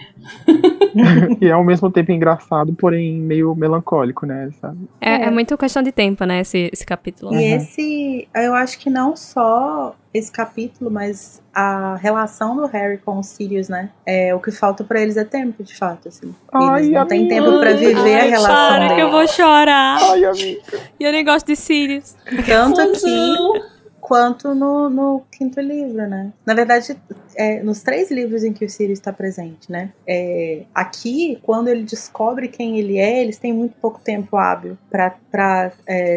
e 1.40 1.46
é 1.46 1.52
ao 1.52 1.64
mesmo 1.64 1.90
tempo 1.90 2.12
engraçado, 2.12 2.74
porém 2.74 3.20
meio 3.20 3.54
melancólico, 3.54 4.26
né? 4.26 4.50
Sabe? 4.60 4.78
É, 5.00 5.10
é 5.10 5.24
É. 5.26 5.30
muito 5.30 5.56
questão 5.58 5.82
de 5.82 5.92
tempo, 5.92 6.24
né, 6.24 6.40
esse, 6.40 6.70
esse 6.72 6.84
capítulo. 6.86 7.32
E 7.34 7.36
Uhum. 7.36 7.56
esse, 7.56 8.28
eu 8.34 8.54
acho 8.54 8.78
que 8.78 8.88
não 8.90 9.14
só 9.16 9.94
esse 10.12 10.30
capítulo, 10.32 10.90
mas 10.90 11.42
a 11.54 11.96
relação 11.96 12.56
do 12.56 12.66
Harry 12.66 12.98
com 12.98 13.18
o 13.18 13.22
Sirius, 13.22 13.68
né? 13.68 13.90
É, 14.06 14.34
o 14.34 14.40
que 14.40 14.50
falta 14.50 14.82
pra 14.84 15.00
eles 15.00 15.16
é 15.16 15.24
tempo, 15.24 15.62
de 15.62 15.76
fato, 15.76 16.08
assim. 16.08 16.34
Ai, 16.52 16.80
Eles 16.84 16.92
não 16.92 17.06
têm 17.06 17.28
tempo 17.28 17.58
pra 17.60 17.72
viver 17.72 18.14
a 18.14 18.22
Ai, 18.22 18.28
relação 18.30 18.54
Para 18.54 18.78
deles. 18.80 18.94
que 18.94 19.00
eu 19.02 19.10
vou 19.10 19.26
chorar. 19.28 19.98
Ai, 20.00 20.24
amiga. 20.24 20.62
E 20.98 21.04
eu 21.04 21.12
nem 21.12 21.24
gosto 21.24 21.46
de 21.46 21.56
Sirius. 21.56 22.16
Tanto 22.46 22.80
aqui 22.80 22.92
Confusão. 23.00 23.52
quanto 24.00 24.54
no, 24.54 24.88
no 24.88 25.22
quinto 25.30 25.60
livro, 25.60 26.06
né? 26.08 26.32
Na 26.46 26.54
verdade, 26.54 26.96
é, 27.36 27.62
nos 27.62 27.82
três 27.82 28.10
livros 28.10 28.42
em 28.44 28.52
que 28.52 28.64
o 28.64 28.70
Sirius 28.70 28.98
está 28.98 29.12
presente, 29.12 29.70
né? 29.70 29.90
É, 30.06 30.62
aqui, 30.74 31.38
quando 31.42 31.68
ele 31.68 31.82
descobre 31.82 32.48
quem 32.48 32.78
ele 32.78 32.98
é, 32.98 33.20
eles 33.22 33.36
têm 33.38 33.52
muito 33.52 33.74
pouco 33.80 34.00
tempo 34.00 34.36
hábil 34.36 34.78
para 34.90 35.70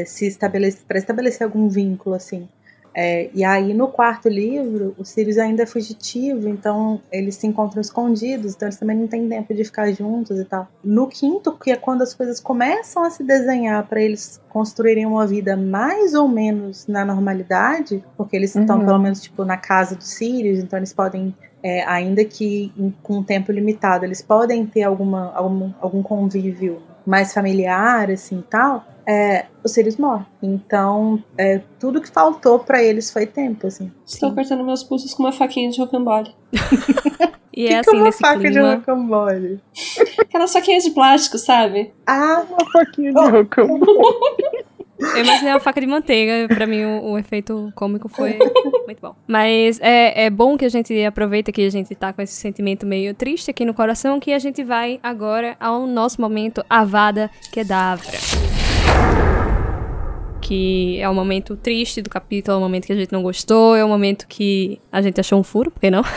se 0.06 0.28
estabelecer, 0.28 0.82
para 0.88 0.98
estabelecer 0.98 1.44
algum 1.46 1.68
vínculo, 1.68 2.16
assim. 2.16 2.48
É, 2.94 3.30
e 3.34 3.44
aí, 3.44 3.74
no 3.74 3.88
quarto 3.88 4.28
livro, 4.28 4.94
o 4.98 5.06
Sirius 5.06 5.38
ainda 5.38 5.64
é 5.64 5.66
fugitivo, 5.66 6.50
então 6.50 7.00
eles 7.12 7.36
se 7.36 7.48
encontram 7.48 7.80
escondidos, 7.80 8.54
então 8.54 8.68
eles 8.68 8.78
também 8.78 8.98
não 8.98 9.08
têm 9.08 9.28
tempo 9.30 9.54
de 9.54 9.64
ficar 9.64 9.90
juntos 9.94 10.38
e 10.40 10.44
tal. 10.46 10.68
No 10.84 11.08
quinto, 11.08 11.54
que 11.54 11.72
é 11.72 11.76
quando 11.78 12.02
as 12.02 12.14
coisas 12.14 12.40
começam 12.40 13.04
a 13.04 13.10
se 13.10 13.24
desenhar 13.24 13.88
para 13.88 14.02
eles 14.02 14.42
construírem 14.50 15.06
uma 15.06 15.26
vida 15.26 15.56
mais 15.56 16.14
ou 16.14 16.28
menos 16.28 16.86
na 16.88 17.06
normalidade, 17.06 18.04
porque 18.18 18.36
eles 18.36 18.54
estão 18.56 18.80
Uhum. 18.80 18.86
pelo 18.86 19.00
menos 19.00 19.22
tipo 19.22 19.46
na 19.46 19.58
casa 19.58 19.96
dos 19.96 20.10
Sirius, 20.10 20.60
então 20.60 20.78
eles 20.78 20.92
podem, 20.94 21.34
é, 21.64 21.84
ainda 21.86 22.26
que 22.26 22.72
em- 22.78 22.94
com 23.02 23.20
um 23.20 23.24
tempo 23.24 23.52
limitado, 23.52 24.04
eles 24.04 24.22
podem 24.22 24.66
ter 24.66 24.84
alguma, 24.84 25.32
algum, 25.34 25.72
algum 25.80 26.04
convívio 26.04 26.82
mais 27.06 27.34
familiar, 27.34 28.12
assim 28.12 28.40
e 28.40 28.44
tal. 28.44 28.86
É, 29.08 29.46
o 29.64 29.68
Sirius 29.68 29.98
morre. 29.98 30.26
Então, 30.42 31.24
é, 31.38 31.62
tudo 31.80 32.02
que 32.02 32.10
faltou 32.10 32.60
pra 32.60 32.84
eles 32.84 33.12
foi 33.12 33.26
tempo, 33.26 33.68
assim. 33.68 33.92
Estou 34.06 34.30
apertando 34.30 34.64
meus 34.64 34.84
pulsos 34.84 35.14
com 35.14 35.24
uma 35.24 35.32
faquinha 35.32 35.70
de 35.70 35.80
rocambole. 35.80 36.34
E 37.54 37.68
que 37.68 37.74
é 37.74 37.84
que 37.84 37.90
assim 37.90 37.98
uma 37.98 38.12
faca 38.14 38.40
de 38.40 38.52
clima. 38.52 38.76
rocambole? 38.76 39.60
Aquelas 40.20 40.54
faquinhas 40.54 40.84
de 40.84 40.92
plástico, 40.92 41.38
sabe? 41.38 41.92
Ah, 42.08 42.46
Uma 42.50 42.72
faquinha 42.72 43.12
de 43.12 43.20
rocambole. 43.20 43.82
Eu 45.02 45.24
imaginei 45.24 45.52
uma 45.52 45.60
faca 45.60 45.82
de 45.82 45.88
manteiga, 45.88 46.48
pra 46.48 46.68
mim 46.68 46.86
o, 46.86 47.14
o 47.14 47.18
efeito 47.18 47.74
cômico 47.76 48.08
foi 48.08 48.38
muito 48.86 49.02
bom. 49.02 49.16
Mas 49.28 49.80
é, 49.82 50.26
é 50.26 50.30
bom 50.30 50.56
que 50.56 50.64
a 50.64 50.70
gente 50.70 50.94
aproveita 51.04 51.52
que 51.52 51.66
a 51.66 51.72
gente 51.72 51.94
tá 51.96 52.14
com 52.14 52.22
esse 52.22 52.36
sentimento 52.36 52.86
meio 52.86 53.16
triste 53.16 53.50
aqui 53.50 53.66
no 53.66 53.74
coração, 53.74 54.20
que 54.20 54.32
a 54.32 54.38
gente 54.40 54.64
vai 54.64 55.00
agora 55.02 55.58
ao 55.60 55.88
nosso 55.88 56.22
momento 56.22 56.64
Avada 56.70 57.32
Kedavra. 57.52 58.61
Que 60.52 61.00
é 61.00 61.08
o 61.08 61.16
momento 61.16 61.56
triste 61.56 62.02
do 62.02 62.10
capítulo, 62.10 62.56
é 62.56 62.58
o 62.58 62.62
momento 62.62 62.86
que 62.86 62.92
a 62.92 62.96
gente 62.98 63.14
não 63.14 63.24
gostou, 63.24 63.74
é 63.74 63.86
o 63.86 63.88
momento 63.88 64.28
que 64.28 64.82
a 64.92 65.02
gente 65.02 65.18
achou 65.18 65.40
um 65.40 65.44
furo, 65.44 65.72
por 65.72 65.80
que 65.80 65.90
não? 65.90 66.04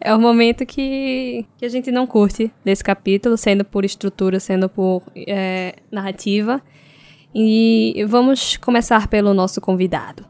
É 0.00 0.12
o 0.12 0.18
momento 0.18 0.66
que, 0.66 1.46
que 1.56 1.64
a 1.64 1.68
gente 1.68 1.92
não 1.92 2.04
curte 2.04 2.50
desse 2.64 2.82
capítulo, 2.82 3.36
sendo 3.36 3.64
por 3.64 3.84
estrutura, 3.84 4.40
sendo 4.40 4.68
por 4.68 5.02
é, 5.14 5.76
narrativa. 5.92 6.60
E 7.32 8.04
vamos 8.08 8.56
começar 8.56 9.06
pelo 9.06 9.32
nosso 9.32 9.60
convidado. 9.60 10.24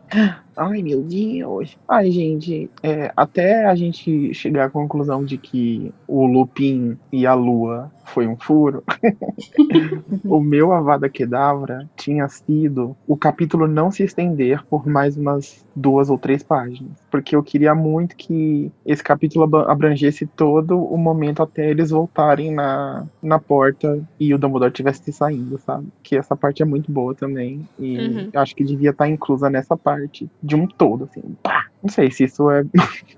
Ai, 0.57 0.82
meu 0.82 1.03
Deus. 1.03 1.77
Ai, 1.89 2.11
gente, 2.11 2.70
é, 2.82 3.11
até 3.16 3.65
a 3.66 3.74
gente 3.74 4.35
chegar 4.35 4.66
à 4.66 4.70
conclusão 4.70 5.24
de 5.24 5.39
que 5.39 5.95
o 6.07 6.27
Lupin 6.27 6.99
e 7.12 7.27
a 7.27 7.35
Lua 7.35 7.91
foi 8.05 8.27
um 8.27 8.37
furo, 8.39 8.82
o 10.27 10.41
meu 10.41 10.73
Avada 10.73 11.09
Kedavra 11.11 11.89
tinha 11.97 12.28
sido 12.28 12.97
o 13.07 13.16
capítulo 13.16 13.66
não 13.66 13.91
se 13.91 14.03
estender 14.05 14.62
por 14.69 14.87
mais 14.87 15.16
umas 15.16 15.65
duas 15.74 16.11
ou 16.11 16.19
três 16.19 16.43
páginas. 16.43 16.99
Porque 17.11 17.35
eu 17.37 17.43
queria 17.43 17.74
muito 17.74 18.16
que 18.16 18.73
esse 18.85 19.03
capítulo 19.03 19.45
ab- 19.45 19.70
abrangesse 19.70 20.27
todo 20.27 20.78
o 20.82 20.97
momento 20.97 21.43
até 21.43 21.70
eles 21.70 21.91
voltarem 21.91 22.53
na, 22.53 23.07
na 23.23 23.39
porta 23.41 24.03
e 24.19 24.32
o 24.35 24.39
Dumbledore 24.39 24.73
tivesse 24.73 25.12
saindo, 25.12 25.59
sabe? 25.59 25.89
Que 26.03 26.16
essa 26.16 26.37
parte 26.37 26.62
é 26.62 26.65
muito 26.66 26.91
boa 26.93 27.15
também. 27.15 27.69
E 27.78 28.01
Uhum. 28.01 28.31
acho 28.37 28.55
que 28.55 28.65
devia 28.65 28.91
estar 28.91 29.09
inclusa 29.09 29.51
nessa 29.51 29.77
parte 29.77 30.00
de 30.09 30.55
um 30.57 30.67
todo, 30.67 31.05
assim. 31.05 31.23
Pá! 31.43 31.67
Não 31.83 31.91
sei 31.91 32.11
se 32.11 32.25
isso 32.25 32.51
é 32.51 32.65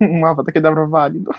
um 0.01 0.25
Avada 0.27 0.51
Kedavra 0.53 0.87
válido. 0.87 1.31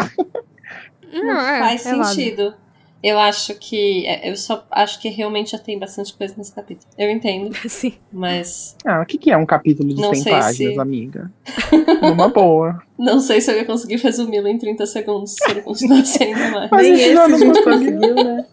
Não 1.14 1.40
é, 1.40 1.60
faz 1.60 1.86
é 1.86 1.90
válido. 1.92 2.06
sentido. 2.06 2.54
Eu 3.02 3.20
acho 3.20 3.54
que. 3.56 4.08
é, 4.08 4.30
Eu 4.32 4.36
só 4.38 4.66
acho 4.72 5.02
que 5.02 5.10
realmente 5.10 5.52
já 5.52 5.58
tem 5.60 5.78
bastante 5.78 6.14
coisa 6.14 6.34
nesse 6.38 6.56
capítulo. 6.56 6.90
Eu 6.98 7.12
entendo, 7.12 7.54
Sim. 7.70 7.94
mas 8.12 8.78
Ah, 8.86 9.02
o 9.02 9.06
que, 9.06 9.18
que 9.18 9.30
é 9.30 9.36
um 9.36 9.46
capítulo 9.46 9.90
de 9.94 10.02
Não 10.02 10.14
100 10.14 10.24
sei 10.24 10.32
páginas, 10.32 10.74
se- 10.76 10.80
amiga? 10.80 11.32
Numa 12.02 12.30
boa. 12.30 12.82
não 12.98 13.20
sei 13.20 13.42
se 13.42 13.52
eu 13.52 13.58
ia 13.58 13.66
conseguir 13.66 13.98
resumi-lo 13.98 14.48
em 14.48 14.58
30 14.58 14.86
segundos 14.86 15.34
se 15.34 15.52
ele 15.52 15.62
continuasse 15.64 16.24
ainda 16.24 16.50
mais. 16.52 16.72
Mas 16.72 16.82
nem 16.84 16.94
isso 16.94 17.04
esse 17.04 17.14
não 17.16 17.38
gente 17.38 17.64
conseguiu. 17.64 18.00
conseguiu, 18.00 18.16
né? 18.16 18.46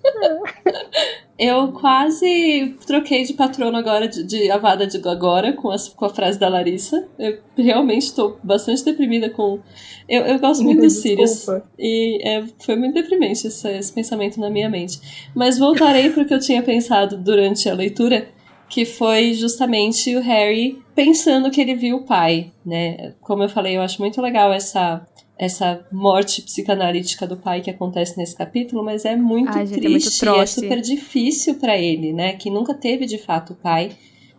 Eu 1.41 1.73
quase 1.73 2.77
troquei 2.87 3.25
de 3.25 3.33
patrono 3.33 3.75
agora, 3.75 4.07
de, 4.07 4.23
de 4.25 4.51
Avada 4.51 4.87
de 4.87 4.99
agora, 5.09 5.55
com, 5.55 5.71
as, 5.71 5.89
com 5.89 6.05
a 6.05 6.11
frase 6.11 6.39
da 6.39 6.51
Larissa. 6.51 7.09
Eu 7.19 7.39
realmente 7.57 8.03
estou 8.03 8.39
bastante 8.43 8.85
deprimida 8.85 9.31
com. 9.31 9.59
Eu, 10.07 10.21
eu 10.27 10.39
gosto 10.39 10.63
muito 10.63 10.83
do 10.83 10.91
Sirius. 10.91 11.47
E 11.79 12.21
é, 12.23 12.45
foi 12.59 12.77
muito 12.77 12.93
deprimente 12.93 13.47
esse, 13.47 13.67
esse 13.71 13.91
pensamento 13.91 14.39
na 14.39 14.51
minha 14.51 14.69
mente. 14.69 15.01
Mas 15.35 15.59
voltarei 15.59 16.11
para 16.11 16.25
o 16.25 16.27
que 16.27 16.35
eu 16.35 16.41
tinha 16.41 16.63
pensado 16.63 17.17
durante 17.17 17.71
a 17.71 17.75
leitura, 17.75 18.29
que 18.69 18.85
foi 18.85 19.33
justamente 19.33 20.15
o 20.15 20.21
Harry 20.21 20.79
pensando 20.95 21.51
que 21.51 21.63
ele 21.63 21.75
viu 21.75 21.97
o 21.97 22.05
pai, 22.05 22.53
né? 22.67 23.15
Como 23.23 23.43
eu 23.43 23.49
falei, 23.49 23.79
eu 23.79 23.81
acho 23.81 23.99
muito 24.03 24.21
legal 24.21 24.53
essa 24.53 25.07
essa 25.41 25.83
morte 25.91 26.43
psicanalítica 26.43 27.27
do 27.27 27.35
pai 27.35 27.63
que 27.63 27.71
acontece 27.71 28.19
nesse 28.19 28.37
capítulo, 28.37 28.85
mas 28.85 29.07
é 29.07 29.17
muito 29.17 29.57
Ai, 29.57 29.67
gente, 29.67 29.87
é 29.87 29.89
muito 29.89 30.03
triste, 30.03 30.23
e 30.23 30.29
é 30.29 30.33
troste. 30.33 30.61
super 30.61 30.81
difícil 30.83 31.55
para 31.55 31.79
ele, 31.79 32.13
né? 32.13 32.35
Que 32.35 32.51
nunca 32.51 32.75
teve 32.75 33.07
de 33.07 33.17
fato 33.17 33.55
o 33.55 33.57
pai. 33.57 33.93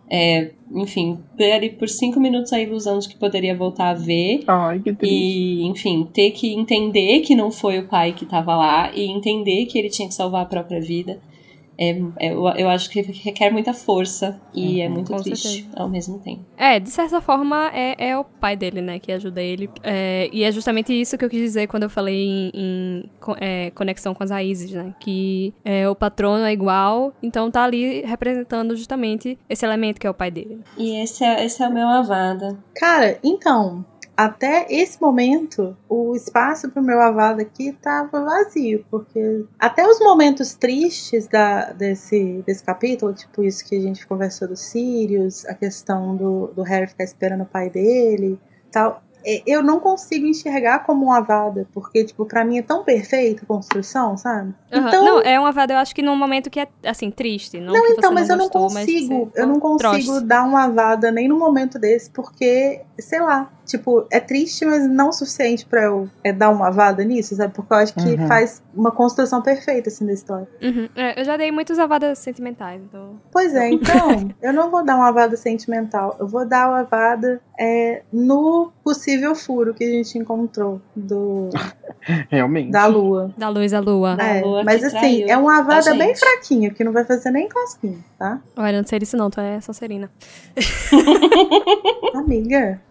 É, 0.08 0.52
enfim, 0.76 1.18
ter 1.36 1.54
ali 1.54 1.72
por 1.72 1.90
cinco 1.90 2.20
minutos 2.20 2.54
a 2.54 2.62
ilusão 2.62 3.00
de 3.00 3.10
que 3.10 3.18
poderia 3.18 3.56
voltar 3.58 3.90
a 3.90 3.94
ver. 3.96 4.44
Ai, 4.46 4.80
que 4.80 4.94
triste. 4.94 5.12
E, 5.12 5.64
enfim, 5.64 6.08
ter 6.14 6.32
que 6.32 6.54
entender 6.54 7.22
que 7.22 7.34
não 7.34 7.50
foi 7.50 7.80
o 7.80 7.88
pai 7.88 8.14
que 8.14 8.24
estava 8.24 8.56
lá 8.56 8.92
e 8.94 9.06
entender 9.06 9.66
que 9.66 9.80
ele 9.80 9.90
tinha 9.90 10.08
que 10.08 10.14
salvar 10.14 10.44
a 10.44 10.46
própria 10.46 10.80
vida. 10.80 11.20
É, 11.82 11.90
é- 12.20 12.34
eu, 12.34 12.46
eu 12.50 12.70
acho 12.70 12.90
que 12.90 13.02
requer 13.02 13.50
muita 13.52 13.74
força 13.74 14.40
e 14.54 14.82
é 14.82 14.88
Uhum. 14.88 14.94
muito 14.94 15.12
Com 15.12 15.22
triste 15.22 15.48
certeza. 15.48 15.70
ao 15.82 15.90
mesmo 15.90 16.20
tempo. 16.20 16.42
É, 16.56 16.80
de 16.80 16.90
certa 16.92 17.20
forma, 17.20 17.72
é, 17.74 17.96
é 18.10 18.18
o 18.18 18.24
pai 18.24 18.56
dele, 18.56 18.82
né, 18.82 19.00
que 19.00 19.12
ajuda 19.12 19.42
ele. 19.42 19.70
É, 19.82 20.30
e 20.32 20.44
é 20.44 20.52
justamente 20.52 20.94
isso 20.94 21.18
que 21.18 21.26
eu 21.26 21.30
quis 21.30 21.40
dizer 21.42 21.68
quando 21.68 21.84
eu 21.84 21.90
falei 21.90 22.16
em, 22.24 22.52
em 22.54 23.10
é, 23.40 23.72
conexão 23.72 24.14
com 24.14 24.24
as 24.24 24.30
raízes, 24.30 24.72
né? 24.72 24.94
Que 25.00 25.54
é, 25.66 25.90
o 25.90 25.96
patrono 25.96 26.44
é 26.44 26.54
igual, 26.54 27.14
então 27.24 27.50
tá 27.50 27.64
ali 27.64 28.02
representando 28.02 28.76
justamente 28.76 29.38
esse 29.50 29.66
elemento 29.66 30.00
que 30.00 30.06
é 30.06 30.10
o 30.10 30.14
pai 30.14 30.30
dele. 30.30 30.60
E 30.78 31.02
esse 31.02 31.24
é, 31.24 31.44
esse 31.44 31.64
é 31.64 31.68
o 31.68 31.74
meu 31.74 31.88
Avada. 31.88 32.58
Cara, 32.76 33.18
então, 33.24 33.84
até 34.16 34.68
esse 34.70 35.02
momento, 35.02 35.76
o 35.90 36.16
espaço 36.16 36.70
pro 36.70 36.82
meu 36.84 37.02
avado 37.02 37.42
aqui 37.42 37.72
tava 37.82 38.24
vazio, 38.24 38.86
porque 38.92 39.46
até 39.60 39.88
os 39.88 40.00
momentos 40.00 40.54
tristes 40.54 41.28
da, 41.28 41.72
desse, 41.72 42.44
desse 42.46 42.64
capítulo, 42.64 43.14
tipo 43.14 43.44
isso 43.44 43.66
que 43.68 43.76
a 43.76 43.82
gente 43.82 44.06
conversou 44.06 44.48
do 44.48 44.56
Sirius, 44.56 45.46
a 45.46 45.54
questão 45.54 46.16
do, 46.16 46.48
do 46.56 46.62
Harry 46.64 46.88
ficar 46.88 47.04
esperando 47.04 47.42
o 47.42 47.46
pai 47.46 47.70
dele 47.70 48.40
tal. 48.72 49.02
é, 49.26 49.42
Eu 49.46 49.62
não 49.64 49.80
consigo 49.80 50.26
enxergar 50.26 50.80
como 50.86 51.06
um 51.08 51.12
avada, 51.12 51.68
porque, 51.74 52.04
tipo, 52.06 52.26
pra 52.26 52.44
mim 52.46 52.58
é 52.58 52.62
tão 52.62 52.84
perfeita 52.84 53.44
a 53.44 53.46
construção, 53.46 54.18
sabe? 54.18 54.54
Aham. 54.72 54.88
Então, 54.88 55.04
Não, 55.06 55.20
é 55.22 55.40
uma 55.40 55.52
vada, 55.52 55.74
eu 55.74 55.78
acho 55.78 55.94
que 55.94 56.02
num 56.02 56.16
momento 56.16 56.50
que 56.50 56.60
é, 56.60 56.68
assim, 56.86 57.12
triste. 57.12 57.60
Não, 57.60 57.74
Não, 57.74 57.86
então, 57.88 58.12
mas 58.14 58.30
eu 58.30 58.38
não 58.38 58.46
gostou, 58.46 58.72
mas 58.74 58.86
consigo. 58.86 59.30
você 59.34 59.42
eu 59.42 59.48
não 59.48 59.60
consigo 59.60 59.90
trouxe. 60.12 60.26
dar 60.26 60.44
uma 60.44 60.68
vada 60.70 61.12
nem 61.12 61.28
no 61.28 61.38
momento 61.38 61.78
desse, 61.78 62.10
porque, 62.12 62.82
sei 63.00 63.20
lá, 63.20 63.52
tipo, 63.66 64.06
é 64.12 64.20
triste, 64.20 64.66
mas 64.66 64.88
não 64.90 65.10
o 65.10 65.14
suficiente 65.14 65.66
pra 65.66 65.84
eu 65.84 66.10
é, 66.24 66.32
dar 66.34 66.50
uma 66.50 66.70
vada 66.72 67.04
nisso, 67.04 67.36
sabe? 67.36 67.54
Porque 67.54 67.74
eu 67.74 67.78
acho 67.78 67.94
que 67.94 68.02
Uhum. 68.16 68.28
faz 68.28 68.62
uma 68.74 68.92
construção 68.92 69.42
perfeita, 69.42 69.90
assim, 69.90 70.06
da 70.06 70.14
história. 70.14 70.48
Uhum. 70.62 70.90
É, 70.96 71.20
eu 71.20 71.26
já 71.26 71.38
dei 71.38 71.52
muitos 71.52 71.80
avadas 71.80 72.20
sentimentais, 72.20 72.82
então... 72.82 73.20
Pois 73.32 73.54
é, 73.56 73.70
então, 73.70 74.30
eu 74.42 74.54
não 74.54 74.70
vou 74.72 74.84
dar 74.84 74.96
uma 74.96 75.12
vada 75.12 75.36
sentimental, 75.38 76.16
eu 76.20 76.28
vou 76.28 76.46
dar 76.46 76.70
uma 76.70 76.84
vada 76.84 77.42
é, 77.60 78.02
no 78.12 78.72
possível 78.84 79.36
furo 79.36 79.74
que 79.74 79.84
a 79.84 79.90
gente 79.90 80.18
encontrou 80.18 80.82
do, 80.96 81.50
Realmente. 82.30 82.72
da 82.72 82.86
lua. 82.88 83.32
Da 83.38 83.50
luz 83.50 83.74
à 83.74 83.80
lua. 83.80 84.16
Da 84.16 84.24
É, 84.26 84.42
lua 84.42 84.64
mas 84.64 84.84
assim, 84.84 85.24
é 85.30 85.38
uma 85.38 85.60
a 85.60 85.62
vada 85.62 85.94
bem 85.96 86.16
fraquinha, 86.16 86.72
que 86.72 86.84
não 86.84 86.92
vai 86.92 87.06
fazer 87.06 87.30
nem 87.32 87.48
cosquinha, 87.48 88.00
tá? 88.18 88.40
Olha, 88.58 88.82
não 88.82 88.88
sei 88.88 89.00
disso 89.00 89.16
não, 89.18 89.30
tu 89.30 89.40
é 89.40 89.62
Sonserina. 89.62 90.10
Amiga, 92.16 92.82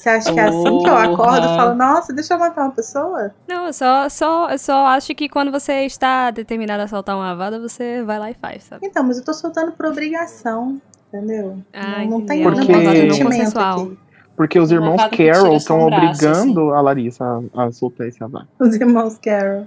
você 0.00 0.08
acha 0.08 0.32
que 0.32 0.40
é 0.40 0.44
assim 0.44 0.78
que 0.78 0.88
eu 0.88 0.96
acordo 0.96 1.38
e 1.46 1.56
falo, 1.56 1.74
nossa, 1.74 2.12
deixa 2.12 2.34
eu 2.34 2.38
matar 2.38 2.62
uma 2.62 2.70
pessoa? 2.70 3.34
Não, 3.46 3.66
eu 3.66 3.72
só, 3.72 4.08
só, 4.08 4.48
eu 4.50 4.58
só 4.58 4.86
acho 4.86 5.14
que 5.14 5.28
quando 5.28 5.50
você 5.52 5.84
está 5.84 6.30
determinado 6.30 6.82
a 6.82 6.88
soltar 6.88 7.14
uma 7.16 7.30
avada, 7.32 7.58
você 7.60 8.02
vai 8.02 8.18
lá 8.18 8.30
e 8.30 8.34
faz, 8.34 8.64
sabe? 8.64 8.86
Então, 8.86 9.02
mas 9.04 9.18
eu 9.18 9.24
tô 9.24 9.34
soltando 9.34 9.72
por 9.72 9.86
obrigação, 9.86 10.80
entendeu? 11.12 11.58
Ah, 11.72 11.98
não, 12.00 12.08
não 12.18 12.26
tem, 12.26 12.42
não 12.42 12.52
Porque- 12.52 12.66
tem 12.72 13.08
Não 13.08 13.14
sentimento 13.14 13.58
aqui. 13.58 13.98
Porque 14.36 14.58
os 14.58 14.72
irmãos 14.72 14.98
só 14.98 15.52
estão 15.52 15.86
braço, 15.86 16.24
obrigando 16.26 16.70
a 16.72 16.80
Larissa 16.80 17.42
a, 17.54 17.64
a 17.64 17.72
soltar 17.72 18.06
esse 18.08 18.24
avado. 18.24 18.48
Os 18.58 18.74
irmãos 18.74 19.18
Carol. 19.18 19.66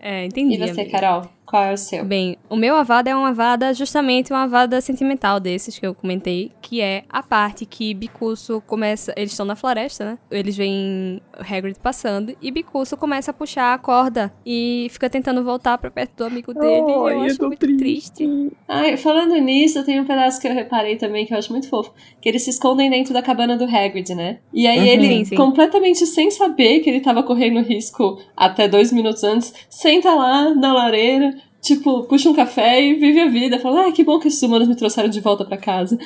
É, 0.00 0.24
entendi. 0.24 0.54
E 0.54 0.58
você, 0.58 0.82
amiga. 0.82 1.00
Carol? 1.00 1.22
Qual 1.48 1.62
é 1.64 1.72
o 1.72 1.76
seu? 1.78 2.04
Bem, 2.04 2.36
o 2.50 2.56
meu 2.56 2.76
avada 2.76 3.08
é 3.08 3.14
uma 3.14 3.30
avada, 3.30 3.72
justamente 3.72 4.32
uma 4.32 4.42
avada 4.42 4.80
sentimental 4.82 5.40
desses 5.40 5.78
que 5.78 5.86
eu 5.86 5.94
comentei, 5.94 6.52
que 6.60 6.80
é 6.82 7.04
a 7.08 7.22
parte 7.22 7.64
que 7.64 7.94
Bicuço 7.94 8.62
começa. 8.66 9.14
Eles 9.16 9.30
estão 9.30 9.46
na 9.46 9.56
floresta, 9.56 10.04
né? 10.04 10.18
Eles 10.30 10.56
veem 10.56 11.22
Hagrid 11.38 11.78
passando 11.82 12.36
e 12.42 12.50
Bicuço 12.50 12.96
começa 12.98 13.30
a 13.30 13.34
puxar 13.34 13.72
a 13.72 13.78
corda 13.78 14.30
e 14.44 14.88
fica 14.90 15.08
tentando 15.08 15.42
voltar 15.42 15.78
pra 15.78 15.90
perto 15.90 16.16
do 16.18 16.24
amigo 16.26 16.52
dele. 16.52 16.86
e 16.86 16.90
eu 16.92 17.08
é 17.08 17.26
acho 17.26 17.42
muito 17.46 17.76
triste. 17.78 18.50
Ai, 18.68 18.96
falando 18.98 19.34
nisso, 19.36 19.82
tem 19.84 19.98
um 20.00 20.04
pedaço 20.04 20.38
que 20.40 20.46
eu 20.48 20.52
reparei 20.52 20.96
também 20.96 21.24
que 21.24 21.32
eu 21.32 21.38
acho 21.38 21.50
muito 21.50 21.68
fofo. 21.68 21.94
Que 22.20 22.28
eles 22.28 22.42
se 22.42 22.50
escondem 22.50 22.90
dentro 22.90 23.14
da 23.14 23.22
cabana 23.22 23.56
do 23.56 23.64
Hagrid, 23.64 24.14
né? 24.14 24.38
E 24.52 24.66
aí 24.66 24.78
Uhum. 24.80 24.84
ele, 24.84 25.08
Sim, 25.08 25.24
sim. 25.24 25.36
completamente 25.36 26.04
sem 26.06 26.30
saber 26.30 26.80
que 26.80 26.90
ele 26.90 27.00
tava 27.00 27.22
correndo 27.22 27.60
risco 27.60 28.20
até 28.36 28.68
dois 28.68 28.92
minutos 28.92 29.24
antes, 29.24 29.54
senta 29.70 30.14
lá 30.14 30.54
na 30.54 30.72
lareira, 30.74 31.37
tipo, 31.60 32.04
puxa 32.04 32.28
um 32.30 32.34
café 32.34 32.80
e 32.82 32.94
vive 32.94 33.20
a 33.20 33.28
vida. 33.28 33.58
Fala, 33.58 33.86
ah, 33.88 33.92
que 33.92 34.04
bom 34.04 34.18
que 34.18 34.28
esses 34.28 34.42
humanos 34.42 34.68
me 34.68 34.76
trouxeram 34.76 35.08
de 35.08 35.20
volta 35.20 35.44
pra 35.44 35.56
casa. 35.56 35.98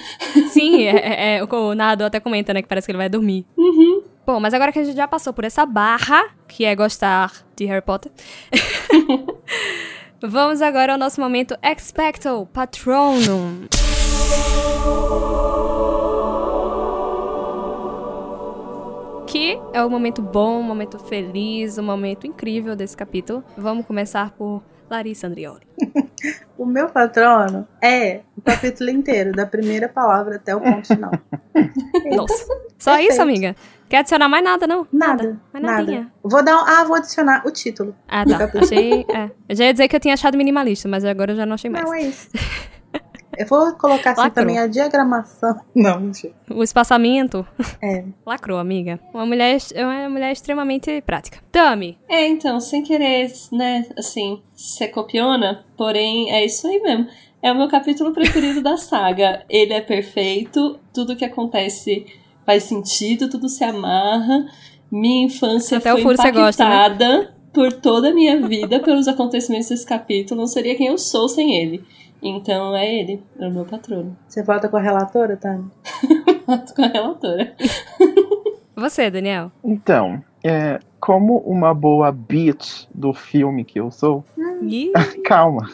Sim, 0.48 0.82
é, 0.82 0.96
é- 0.96 1.36
é, 1.38 1.44
o 1.44 1.74
Nado 1.74 2.04
até 2.04 2.18
comenta, 2.20 2.52
né, 2.54 2.62
que 2.62 2.68
parece 2.68 2.86
que 2.86 2.90
ele 2.92 2.98
vai 2.98 3.08
dormir. 3.08 3.44
Uhum. 3.56 4.02
Bom, 4.26 4.38
mas 4.38 4.54
agora 4.54 4.70
que 4.72 4.78
a 4.78 4.84
gente 4.84 4.96
já 4.96 5.08
passou 5.08 5.32
por 5.32 5.44
essa 5.44 5.66
barra, 5.66 6.22
que 6.46 6.64
é 6.64 6.74
gostar 6.76 7.32
de 7.56 7.64
Harry 7.66 7.82
Potter, 7.82 8.10
vamos 10.22 10.62
agora 10.62 10.92
ao 10.92 10.98
nosso 10.98 11.20
momento 11.20 11.56
Expecto 11.62 12.48
Patronum. 12.52 13.66
Que 19.26 19.58
é 19.72 19.82
o 19.82 19.88
momento 19.88 20.20
bom, 20.20 20.60
o 20.60 20.62
momento 20.62 20.98
feliz, 20.98 21.78
o 21.78 21.82
momento 21.82 22.26
incrível 22.26 22.76
desse 22.76 22.96
capítulo. 22.96 23.42
Vamos 23.56 23.86
começar 23.86 24.30
por 24.32 24.62
Larissa 24.92 25.26
Andrioli. 25.26 25.66
O 26.56 26.64
meu 26.64 26.88
patrono 26.88 27.66
é 27.82 28.20
o 28.36 28.40
capítulo 28.40 28.88
inteiro, 28.88 29.32
da 29.32 29.44
primeira 29.44 29.88
palavra 29.88 30.36
até 30.36 30.54
o 30.54 30.60
ponto 30.60 30.86
final. 30.86 31.10
Nossa. 32.14 32.46
Só 32.78 32.92
Perfeito. 32.92 33.12
isso, 33.12 33.22
amiga? 33.22 33.56
Quer 33.88 33.98
adicionar 33.98 34.28
mais 34.28 34.44
nada, 34.44 34.64
não? 34.64 34.86
Nada, 34.92 35.40
nada. 35.52 35.66
nadinha. 35.66 36.12
Vou 36.22 36.44
dar 36.44 36.54
um, 36.54 36.64
ah, 36.64 36.84
vou 36.84 36.94
adicionar 36.94 37.42
o 37.44 37.50
título. 37.50 37.96
Ah, 38.06 38.24
tá. 38.24 38.48
Achei. 38.60 39.04
É. 39.12 39.30
Eu 39.48 39.56
já 39.56 39.64
ia 39.64 39.72
dizer 39.72 39.88
que 39.88 39.96
eu 39.96 40.00
tinha 40.00 40.14
achado 40.14 40.38
minimalista, 40.38 40.88
mas 40.88 41.04
agora 41.04 41.32
eu 41.32 41.36
já 41.36 41.44
não 41.44 41.54
achei 41.54 41.68
mais. 41.68 41.84
Não, 41.84 41.92
é 41.92 42.02
isso. 42.02 42.28
Eu 43.36 43.46
vou 43.46 43.72
colocar 43.72 44.12
assim 44.12 44.20
Lacrou. 44.20 44.44
também 44.44 44.58
a 44.58 44.66
diagramação. 44.66 45.60
Não, 45.74 46.00
mentira. 46.00 46.34
O 46.50 46.62
espaçamento. 46.62 47.46
É. 47.82 48.04
Lacrou, 48.26 48.58
amiga. 48.58 49.00
Uma 49.12 49.26
mulher, 49.26 49.58
é 49.74 49.86
uma 49.86 50.10
mulher 50.10 50.32
extremamente 50.32 51.00
prática. 51.02 51.38
Tami. 51.50 51.98
É, 52.08 52.26
então, 52.28 52.60
sem 52.60 52.82
querer, 52.82 53.32
né, 53.52 53.86
assim, 53.98 54.42
ser 54.54 54.88
copiona, 54.88 55.64
porém 55.76 56.30
é 56.30 56.44
isso 56.44 56.66
aí 56.66 56.80
mesmo. 56.80 57.06
É 57.42 57.50
o 57.50 57.56
meu 57.56 57.68
capítulo 57.68 58.12
preferido 58.12 58.62
da 58.62 58.76
saga. 58.76 59.44
Ele 59.48 59.72
é 59.72 59.80
perfeito, 59.80 60.78
tudo 60.94 61.16
que 61.16 61.24
acontece 61.24 62.06
faz 62.46 62.64
sentido, 62.64 63.28
tudo 63.28 63.48
se 63.48 63.64
amarra. 63.64 64.46
Minha 64.90 65.26
infância 65.26 65.78
Até 65.78 65.90
foi 65.90 66.02
você 66.02 66.30
gosta, 66.30 66.64
né? 66.68 66.86
impactada 66.86 67.34
por 67.52 67.72
toda 67.72 68.10
a 68.10 68.14
minha 68.14 68.46
vida 68.46 68.80
pelos 68.80 69.08
acontecimentos 69.08 69.68
desse 69.68 69.86
capítulo. 69.86 70.40
Não 70.40 70.46
seria 70.46 70.74
quem 70.74 70.86
eu 70.86 70.98
sou 70.98 71.28
sem 71.28 71.56
ele. 71.56 71.84
Então 72.22 72.76
é 72.76 72.94
ele, 72.94 73.22
é 73.38 73.48
o 73.48 73.50
meu 73.50 73.64
patrono. 73.64 74.16
Você 74.28 74.44
volta 74.44 74.68
com 74.68 74.76
a 74.76 74.80
relatora, 74.80 75.36
tá? 75.36 75.58
Mato 76.46 76.72
com 76.76 76.82
a 76.82 76.86
relatora. 76.86 77.52
Você, 78.76 79.10
Daniel. 79.10 79.52
Então, 79.62 80.22
é, 80.42 80.78
como 80.98 81.38
uma 81.38 81.74
boa 81.74 82.10
bitch 82.10 82.86
do 82.94 83.12
filme 83.12 83.64
que 83.64 83.78
eu 83.78 83.90
sou, 83.90 84.24
calma, 85.24 85.68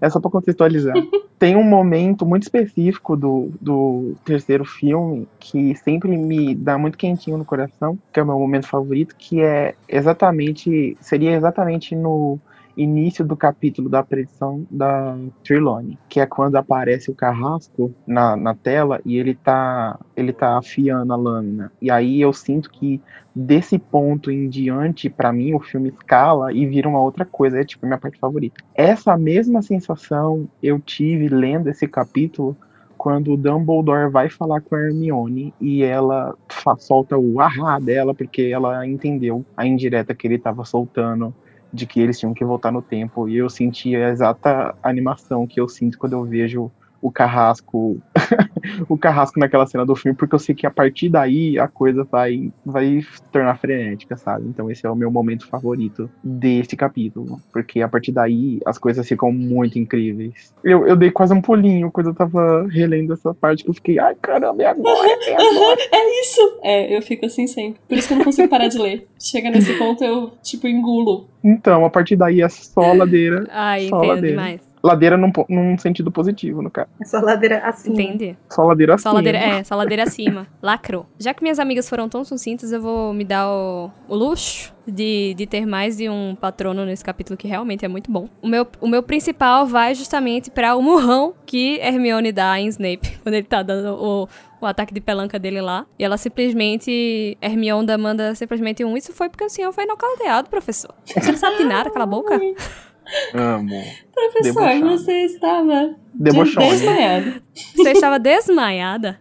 é 0.00 0.08
só 0.08 0.20
pra 0.20 0.30
contextualizar. 0.30 0.94
Tem 1.38 1.56
um 1.56 1.64
momento 1.64 2.24
muito 2.24 2.44
específico 2.44 3.16
do, 3.16 3.50
do 3.60 4.14
terceiro 4.24 4.64
filme 4.64 5.28
que 5.38 5.74
sempre 5.76 6.16
me 6.16 6.54
dá 6.54 6.78
muito 6.78 6.96
quentinho 6.96 7.36
no 7.36 7.44
coração, 7.44 7.98
que 8.12 8.18
é 8.18 8.22
o 8.22 8.26
meu 8.26 8.38
momento 8.38 8.68
favorito, 8.68 9.14
que 9.16 9.42
é 9.42 9.74
exatamente, 9.88 10.96
seria 11.00 11.32
exatamente 11.32 11.94
no 11.94 12.38
início 12.76 13.24
do 13.24 13.36
capítulo 13.36 13.88
da 13.88 14.02
predição 14.02 14.66
da 14.70 15.16
Trelawney, 15.44 15.98
que 16.08 16.20
é 16.20 16.26
quando 16.26 16.56
aparece 16.56 17.10
o 17.10 17.14
carrasco 17.14 17.94
na, 18.06 18.36
na 18.36 18.54
tela 18.54 19.00
e 19.04 19.16
ele 19.16 19.34
tá, 19.34 19.98
ele 20.16 20.32
tá 20.32 20.58
afiando 20.58 21.12
a 21.12 21.16
lâmina. 21.16 21.72
E 21.80 21.90
aí 21.90 22.20
eu 22.20 22.32
sinto 22.32 22.70
que 22.70 23.00
desse 23.34 23.78
ponto 23.78 24.30
em 24.30 24.48
diante, 24.48 25.10
pra 25.10 25.32
mim, 25.32 25.54
o 25.54 25.60
filme 25.60 25.88
escala 25.88 26.52
e 26.52 26.66
vira 26.66 26.88
uma 26.88 27.00
outra 27.00 27.24
coisa. 27.24 27.60
É 27.60 27.64
tipo 27.64 27.86
minha 27.86 27.98
parte 27.98 28.18
favorita. 28.18 28.62
Essa 28.74 29.16
mesma 29.16 29.62
sensação 29.62 30.48
eu 30.62 30.78
tive 30.78 31.28
lendo 31.28 31.68
esse 31.68 31.86
capítulo 31.88 32.56
quando 32.96 33.34
o 33.34 33.36
Dumbledore 33.36 34.10
vai 34.10 34.30
falar 34.30 34.62
com 34.62 34.74
a 34.74 34.80
Hermione 34.80 35.52
e 35.60 35.82
ela 35.82 36.34
solta 36.78 37.18
o 37.18 37.38
ahá 37.38 37.78
dela 37.78 38.14
porque 38.14 38.42
ela 38.42 38.86
entendeu 38.86 39.44
a 39.54 39.66
indireta 39.66 40.14
que 40.14 40.26
ele 40.26 40.38
tava 40.38 40.64
soltando 40.64 41.34
de 41.74 41.86
que 41.86 42.00
eles 42.00 42.18
tinham 42.18 42.32
que 42.32 42.44
voltar 42.44 42.70
no 42.70 42.80
tempo 42.80 43.28
e 43.28 43.36
eu 43.36 43.50
senti 43.50 43.96
a 43.96 44.08
exata 44.08 44.76
animação 44.80 45.44
que 45.44 45.60
eu 45.60 45.68
sinto 45.68 45.98
quando 45.98 46.12
eu 46.12 46.24
vejo 46.24 46.70
o 47.04 47.12
carrasco 47.12 48.00
o 48.88 48.96
carrasco 48.96 49.38
naquela 49.38 49.66
cena 49.66 49.84
do 49.84 49.94
filme, 49.94 50.16
porque 50.16 50.34
eu 50.34 50.38
sei 50.38 50.54
que 50.54 50.66
a 50.66 50.70
partir 50.70 51.10
daí 51.10 51.58
a 51.58 51.68
coisa 51.68 52.02
vai, 52.02 52.50
vai 52.64 53.02
se 53.02 53.22
tornar 53.30 53.58
frenética, 53.58 54.16
sabe? 54.16 54.46
Então 54.48 54.70
esse 54.70 54.86
é 54.86 54.90
o 54.90 54.96
meu 54.96 55.10
momento 55.10 55.46
favorito 55.46 56.08
desse 56.22 56.74
capítulo, 56.74 57.38
porque 57.52 57.82
a 57.82 57.88
partir 57.88 58.10
daí 58.10 58.58
as 58.64 58.78
coisas 58.78 59.06
ficam 59.06 59.30
muito 59.30 59.78
incríveis. 59.78 60.54
Eu, 60.64 60.86
eu 60.86 60.96
dei 60.96 61.10
quase 61.10 61.34
um 61.34 61.42
pulinho 61.42 61.90
quando 61.90 62.08
eu 62.08 62.14
tava 62.14 62.66
relendo 62.68 63.12
essa 63.12 63.34
parte, 63.34 63.64
que 63.64 63.68
eu 63.68 63.74
fiquei, 63.74 63.98
ai 63.98 64.14
caramba, 64.14 64.62
é 64.62 64.66
agora, 64.66 65.08
é 65.26 65.34
agora. 65.34 65.80
É 65.92 66.20
isso! 66.22 66.58
É, 66.62 66.96
eu 66.96 67.02
fico 67.02 67.26
assim 67.26 67.46
sempre. 67.46 67.78
Por 67.86 67.98
isso 67.98 68.08
que 68.08 68.14
eu 68.14 68.18
não 68.18 68.24
consigo 68.24 68.48
parar 68.48 68.68
de 68.68 68.78
ler. 68.78 69.06
Chega 69.20 69.50
nesse 69.50 69.74
ponto, 69.76 70.02
eu, 70.02 70.32
tipo, 70.42 70.66
engulo. 70.66 71.28
Então, 71.42 71.84
a 71.84 71.90
partir 71.90 72.16
daí 72.16 72.40
é 72.40 72.48
só 72.48 72.94
ladeira. 72.94 73.46
ai, 73.50 73.88
Só 73.88 73.98
entendo 73.98 74.08
ladeira. 74.08 74.28
demais. 74.36 74.73
Ladeira 74.84 75.16
num, 75.16 75.32
num 75.48 75.78
sentido 75.78 76.12
positivo, 76.12 76.60
no 76.60 76.70
caso. 76.70 76.90
Essa 77.00 77.18
ladeira 77.18 77.58
assim. 77.60 77.92
Entendi. 77.92 78.36
Só 78.50 78.62
ladeira 78.62 78.98
Só 78.98 79.08
acima. 79.08 79.14
ladeira, 79.14 79.38
é, 79.38 79.64
só 79.64 79.74
ladeira 79.74 80.02
acima. 80.02 80.46
Lacrou. 80.60 81.06
Já 81.18 81.32
que 81.32 81.42
minhas 81.42 81.58
amigas 81.58 81.88
foram 81.88 82.06
tão 82.06 82.22
sucintas, 82.22 82.70
eu 82.70 82.82
vou 82.82 83.14
me 83.14 83.24
dar 83.24 83.48
o, 83.48 83.90
o 84.06 84.14
luxo 84.14 84.74
de, 84.86 85.32
de 85.34 85.46
ter 85.46 85.64
mais 85.64 85.96
de 85.96 86.10
um 86.10 86.36
patrono 86.38 86.84
nesse 86.84 87.02
capítulo 87.02 87.34
que 87.34 87.48
realmente 87.48 87.82
é 87.82 87.88
muito 87.88 88.12
bom. 88.12 88.28
O 88.42 88.46
meu, 88.46 88.66
o 88.78 88.86
meu 88.86 89.02
principal 89.02 89.66
vai 89.66 89.94
justamente 89.94 90.50
para 90.50 90.76
o 90.76 90.82
murrão 90.82 91.32
que 91.46 91.78
Hermione 91.80 92.30
dá 92.30 92.60
em 92.60 92.66
Snape, 92.68 93.18
quando 93.24 93.36
ele 93.36 93.46
tá 93.46 93.62
dando 93.62 93.94
o, 93.94 94.28
o 94.60 94.66
ataque 94.66 94.92
de 94.92 95.00
pelanca 95.00 95.38
dele 95.38 95.62
lá. 95.62 95.86
E 95.98 96.04
ela 96.04 96.18
simplesmente, 96.18 97.38
Hermione 97.40 97.96
manda 97.96 98.34
simplesmente 98.34 98.84
um, 98.84 98.98
isso 98.98 99.14
foi 99.14 99.30
porque 99.30 99.44
o 99.44 99.48
senhor 99.48 99.72
foi 99.72 99.86
nocauteado, 99.86 100.50
professor. 100.50 100.94
Você 101.06 101.32
não 101.32 101.38
sabe 101.38 101.56
de 101.56 101.64
nada, 101.64 101.90
cala 101.90 102.04
a 102.04 102.06
boca. 102.06 102.38
Amo. 103.34 103.82
Professor, 104.12 104.62
Debochado. 104.68 104.88
você 104.90 105.12
estava 105.24 105.84
de- 105.88 105.96
Debochone. 106.14 106.68
desmaiado. 106.70 107.42
Você 107.76 107.90
estava 107.90 108.18
desmaiada. 108.18 109.20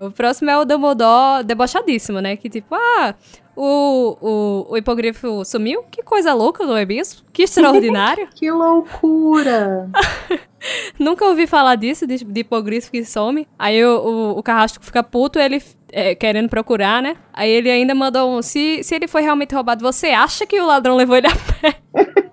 o 0.00 0.10
próximo 0.10 0.50
é 0.50 0.58
o 0.58 0.64
Dumbledore 0.64 1.44
debochadíssimo, 1.44 2.20
né? 2.20 2.36
Que 2.36 2.48
tipo, 2.48 2.74
ah, 2.74 3.14
o, 3.54 4.16
o, 4.20 4.66
o 4.72 4.76
hipogrifo 4.76 5.44
sumiu? 5.44 5.82
Que 5.90 6.02
coisa 6.02 6.32
louca, 6.32 6.64
não 6.64 6.76
é 6.76 6.84
mesmo? 6.86 7.20
Que 7.32 7.42
extraordinário. 7.42 8.28
Que 8.34 8.50
loucura! 8.50 9.88
Nunca 10.98 11.24
ouvi 11.26 11.46
falar 11.46 11.74
disso, 11.76 12.06
de, 12.06 12.24
de 12.24 12.40
hipogrifo 12.40 12.90
que 12.90 13.04
some. 13.04 13.46
Aí 13.58 13.84
o, 13.84 13.98
o, 13.98 14.38
o 14.38 14.42
carrasco 14.42 14.84
fica 14.84 15.02
puto, 15.02 15.38
ele 15.38 15.60
é, 15.90 16.14
querendo 16.14 16.48
procurar, 16.48 17.02
né? 17.02 17.16
Aí 17.32 17.50
ele 17.50 17.70
ainda 17.70 17.94
mandou 17.94 18.30
um, 18.38 18.40
se, 18.42 18.82
se 18.82 18.94
ele 18.94 19.08
foi 19.08 19.22
realmente 19.22 19.54
roubado, 19.54 19.82
você 19.82 20.08
acha 20.08 20.46
que 20.46 20.58
o 20.60 20.66
ladrão 20.66 20.96
levou 20.96 21.16
ele 21.16 21.26
a 21.26 21.30
pé? 21.60 21.76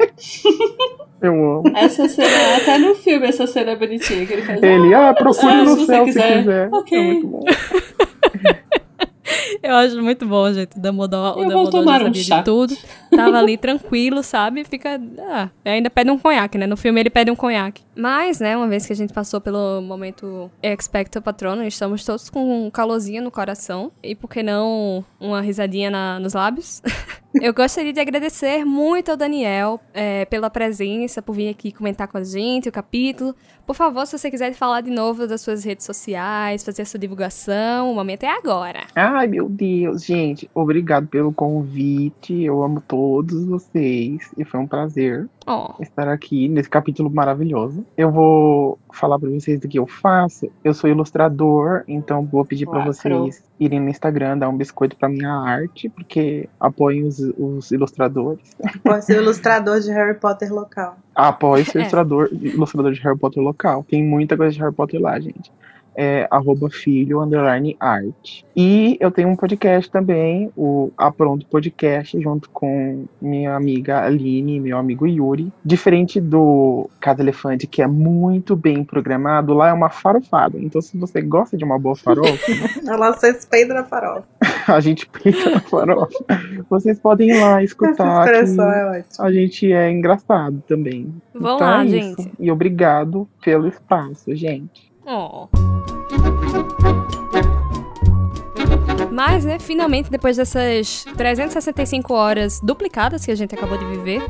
Eu 1.22 1.34
amo. 1.34 1.64
Essa 1.76 2.08
cena, 2.08 2.28
até 2.58 2.78
no 2.78 2.96
filme, 2.96 3.28
essa 3.28 3.46
cena 3.46 3.72
é 3.72 3.76
bonitinha 3.76 4.26
que 4.26 4.34
ele 4.34 4.42
faz. 4.44 4.62
Ele, 4.64 4.94
ah, 4.94 5.14
procure 5.14 5.52
Ah, 5.52 5.64
no 5.64 5.70
se 5.72 5.76
você 5.82 5.86
céu 5.86 6.06
se 6.06 6.12
quiser. 6.14 6.38
quiser. 6.40 6.70
Ok. 6.72 6.98
É 6.98 7.04
muito 7.04 7.28
bom. 7.28 7.44
Eu 9.62 9.76
acho 9.76 10.02
muito 10.02 10.26
bom, 10.26 10.52
gente. 10.52 10.78
O 10.78 10.82
Dumbledore, 10.82 11.38
o 11.40 11.44
Eu 11.44 11.50
Dumbledore 11.50 11.86
já 11.86 11.92
um 11.98 12.06
sabia 12.06 12.24
chá. 12.24 12.38
de 12.40 12.44
tudo. 12.46 12.76
Tava 13.16 13.38
ali 13.38 13.58
tranquilo, 13.58 14.24
sabe? 14.24 14.64
Fica. 14.64 15.00
Ah, 15.20 15.50
ainda 15.66 15.90
pede 15.90 16.10
um 16.10 16.18
conhaque, 16.18 16.58
né? 16.58 16.66
No 16.66 16.76
filme 16.78 17.00
ele 17.00 17.10
pede 17.10 17.30
um 17.30 17.36
conhaque. 17.36 17.84
Mas, 17.96 18.40
né, 18.40 18.56
uma 18.58 18.68
vez 18.68 18.86
que 18.88 18.94
a 18.94 18.96
gente 18.96 19.14
passou 19.14 19.40
pelo 19.42 19.82
momento 19.82 20.50
Expecto 20.64 21.22
Patrono, 21.22 21.64
estamos 21.64 22.04
todos 22.06 22.30
com 22.30 22.66
um 22.68 22.72
calorzinho 22.72 23.22
no 23.22 23.30
coração. 23.30 23.92
E 24.02 24.16
por 24.16 24.30
que 24.30 24.42
não 24.42 25.04
uma 25.20 25.42
risadinha 25.42 25.92
na- 25.92 26.20
nos 26.20 26.34
lábios? 26.34 26.82
Eu 27.34 27.54
gostaria 27.54 27.94
de 27.94 28.00
agradecer 28.00 28.66
muito 28.66 29.12
ao 29.12 29.18
Daniel 29.18 29.80
é, 29.94 30.26
pela 30.26 30.50
presença, 30.50 31.22
por 31.22 31.34
vir 31.34 31.50
aqui 31.50 31.72
comentar 31.72 32.08
com 32.08 32.18
a 32.18 32.24
gente 32.24 32.68
o 32.68 32.72
capítulo. 32.72 33.36
Por 33.68 33.76
favor, 33.76 34.06
se 34.08 34.18
você 34.18 34.32
quiser 34.32 34.52
falar 34.54 34.82
de 34.82 34.90
novo 34.90 35.28
das 35.28 35.42
suas 35.42 35.64
redes 35.64 35.86
sociais, 35.86 36.64
fazer 36.64 36.82
a 36.82 36.86
sua 36.86 37.00
divulgação, 37.00 37.92
o 37.92 37.94
momento 37.94 38.24
é 38.24 38.30
agora. 38.30 38.88
Ai, 38.96 39.28
meu 39.28 39.48
Deus, 39.48 40.04
gente. 40.04 40.50
Obrigado 40.56 41.06
pelo 41.08 41.32
convite. 41.32 42.42
Eu 42.42 42.64
amo 42.64 42.82
todos 42.82 43.46
vocês. 43.46 44.32
E 44.36 44.44
foi 44.44 44.60
um 44.60 44.68
prazer 44.68 45.30
Oh. 45.50 45.82
estar 45.82 46.08
aqui 46.08 46.48
nesse 46.48 46.70
capítulo 46.70 47.10
maravilhoso. 47.10 47.84
Eu 47.98 48.12
vou 48.12 48.78
falar 48.94 49.18
pra 49.18 49.30
vocês 49.30 49.60
do 49.60 49.68
que 49.68 49.80
eu 49.80 49.88
faço. 49.88 50.48
Eu 50.64 50.74
sou 50.74 50.90
ilustrador, 50.90 51.84
então 51.88 52.24
vou 52.26 52.46
pedir 52.46 52.66
pra 52.68 52.86
Lacrou. 52.86 53.24
vocês 53.26 53.44
irem 53.60 53.80
no 53.80 53.90
Instagram 53.90 54.38
dar 54.38 54.48
um 54.50 54.56
biscoito 54.56 54.96
pra 54.96 55.10
minha 55.10 55.32
arte, 55.34 55.90
porque 55.90 56.48
apoiem 56.60 57.04
os, 57.06 57.20
os 57.20 57.72
ilustradores. 57.72 58.56
Pode 58.84 59.06
ser 59.06 59.18
ilustrador 59.22 59.80
de 59.80 59.92
Harry 59.92 60.14
Potter 60.20 60.54
local. 60.54 60.98
Apoie 61.16 61.66
ser 61.66 61.80
É. 61.80 61.82
ilustrador, 61.82 62.30
ilustrador 62.32 62.92
de 62.94 63.02
Harry 63.02 63.18
Potter 63.18 63.42
local. 63.44 63.84
Tem 63.90 64.04
muita 64.04 64.38
coisa 64.38 64.54
de 64.54 64.60
Harry 64.60 64.74
Potter 64.74 65.02
lá, 65.02 65.20
gente. 65.20 65.52
É 66.02 66.28
arroba 66.32 66.70
filho 66.70 67.20
underline 67.22 67.76
art. 67.78 68.44
E 68.56 68.96
eu 69.02 69.12
tenho 69.12 69.28
um 69.28 69.36
podcast 69.36 69.92
também, 69.92 70.50
o 70.56 70.92
Apronto 70.98 71.46
Podcast, 71.46 72.18
junto 72.22 72.50
com 72.52 73.04
minha 73.22 73.54
amiga 73.54 74.02
Aline 74.06 74.56
e 74.56 74.60
meu 74.62 74.78
amigo 74.78 75.06
Yuri. 75.06 75.52
Diferente 75.64 76.22
do 76.22 76.90
Casa 77.02 77.22
Elefante, 77.22 77.68
que 77.68 77.82
é 77.82 77.88
muito 77.88 78.56
bem 78.56 78.82
programado, 78.84 79.54
lá 79.54 79.68
é 79.70 79.74
uma 79.74 79.90
farofada. 79.90 80.58
Então, 80.58 80.82
se 80.82 80.98
você 80.98 81.22
gosta 81.22 81.58
de 81.58 81.66
uma 81.66 81.78
boa 81.78 81.98
farofa, 81.98 82.32
Ela 82.88 83.12
vocês 83.12 83.44
peidam 83.46 83.76
na 83.76 83.84
farofa. 83.84 84.24
a 84.68 84.80
gente 84.80 85.06
peita 85.06 85.50
na 85.50 85.60
farofa. 85.60 86.18
Vocês 86.70 86.98
podem 86.98 87.30
ir 87.32 87.42
lá 87.42 87.56
Essa 87.56 87.64
escutar. 87.64 88.24
que- 88.24 88.32
expressão 88.32 88.72
é 88.72 89.00
ótima. 89.00 89.26
a 89.28 89.32
gente 89.34 89.74
é 89.74 89.92
engraçado 89.92 90.64
também. 90.66 91.14
Vão 91.34 91.56
Então 91.56 91.68
lá, 91.68 91.84
é 91.84 91.88
gente. 91.90 92.22
isso. 92.22 92.30
E 92.40 92.50
obrigado 92.50 93.28
pelo 93.44 93.68
espaço, 93.68 94.34
gente. 94.34 94.89
Oh. 95.12 95.50
Mas, 99.12 99.44
né, 99.44 99.58
finalmente, 99.58 100.12
depois 100.12 100.38
dessas 100.38 101.04
365 101.18 102.14
horas 102.14 102.62
duplicadas 102.62 103.26
que 103.26 103.32
a 103.32 103.36
gente 103.36 103.56
acabou 103.56 103.76
de 103.76 103.86
viver, 103.86 104.22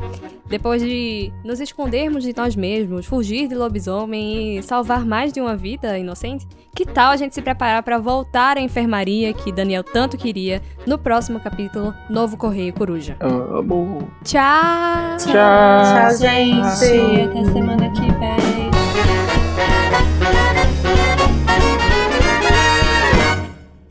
depois 0.48 0.80
de 0.80 1.30
nos 1.44 1.60
escondermos 1.60 2.24
de 2.24 2.34
nós 2.34 2.56
mesmos, 2.56 3.04
fugir 3.04 3.46
de 3.46 3.54
lobisomem 3.54 4.56
e 4.56 4.62
salvar 4.62 5.04
mais 5.04 5.34
de 5.34 5.40
uma 5.40 5.54
vida 5.54 5.98
inocente, 5.98 6.46
que 6.74 6.86
tal 6.86 7.12
a 7.12 7.16
gente 7.16 7.34
se 7.34 7.42
preparar 7.42 7.82
para 7.82 7.98
voltar 7.98 8.56
à 8.56 8.60
enfermaria 8.60 9.34
que 9.34 9.52
Daniel 9.52 9.84
tanto 9.84 10.16
queria 10.16 10.62
no 10.86 10.98
próximo 10.98 11.38
capítulo 11.38 11.94
Novo 12.08 12.38
Correio 12.38 12.72
Coruja? 12.72 13.16
Amo. 13.20 14.10
Tchau! 14.24 15.18
Tchau. 15.18 15.30
Tchau, 15.30 16.16
gente. 16.18 16.78
gente. 16.78 17.38
Até 17.38 17.44
semana 17.52 17.90
que 17.92 18.00
vem. 18.00 18.69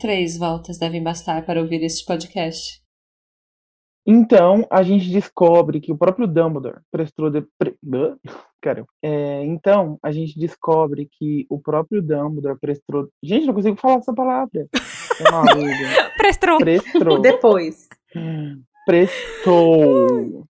Três 0.00 0.38
voltas 0.38 0.78
devem 0.78 1.02
bastar 1.02 1.44
para 1.44 1.60
ouvir 1.60 1.82
este 1.82 2.06
podcast. 2.06 2.80
Então, 4.06 4.66
a 4.70 4.82
gente 4.82 5.10
descobre 5.10 5.78
que 5.78 5.92
o 5.92 5.98
próprio 5.98 6.26
Dumbledore 6.26 6.80
prestou. 6.90 7.30
De... 7.30 7.46
Caramba. 8.62 8.88
É, 9.02 9.44
então, 9.44 9.98
a 10.02 10.10
gente 10.10 10.38
descobre 10.38 11.06
que 11.12 11.46
o 11.50 11.60
próprio 11.60 12.00
Dumbledore 12.00 12.58
prestou. 12.58 13.10
Gente, 13.22 13.46
não 13.46 13.52
consigo 13.52 13.76
falar 13.76 13.98
essa 13.98 14.14
palavra. 14.14 14.66
É 15.20 15.30
maluco. 15.30 15.68
Prestou! 16.16 16.58
Prestou. 16.58 17.20
Depois. 17.20 17.88
Prestou 18.86 20.48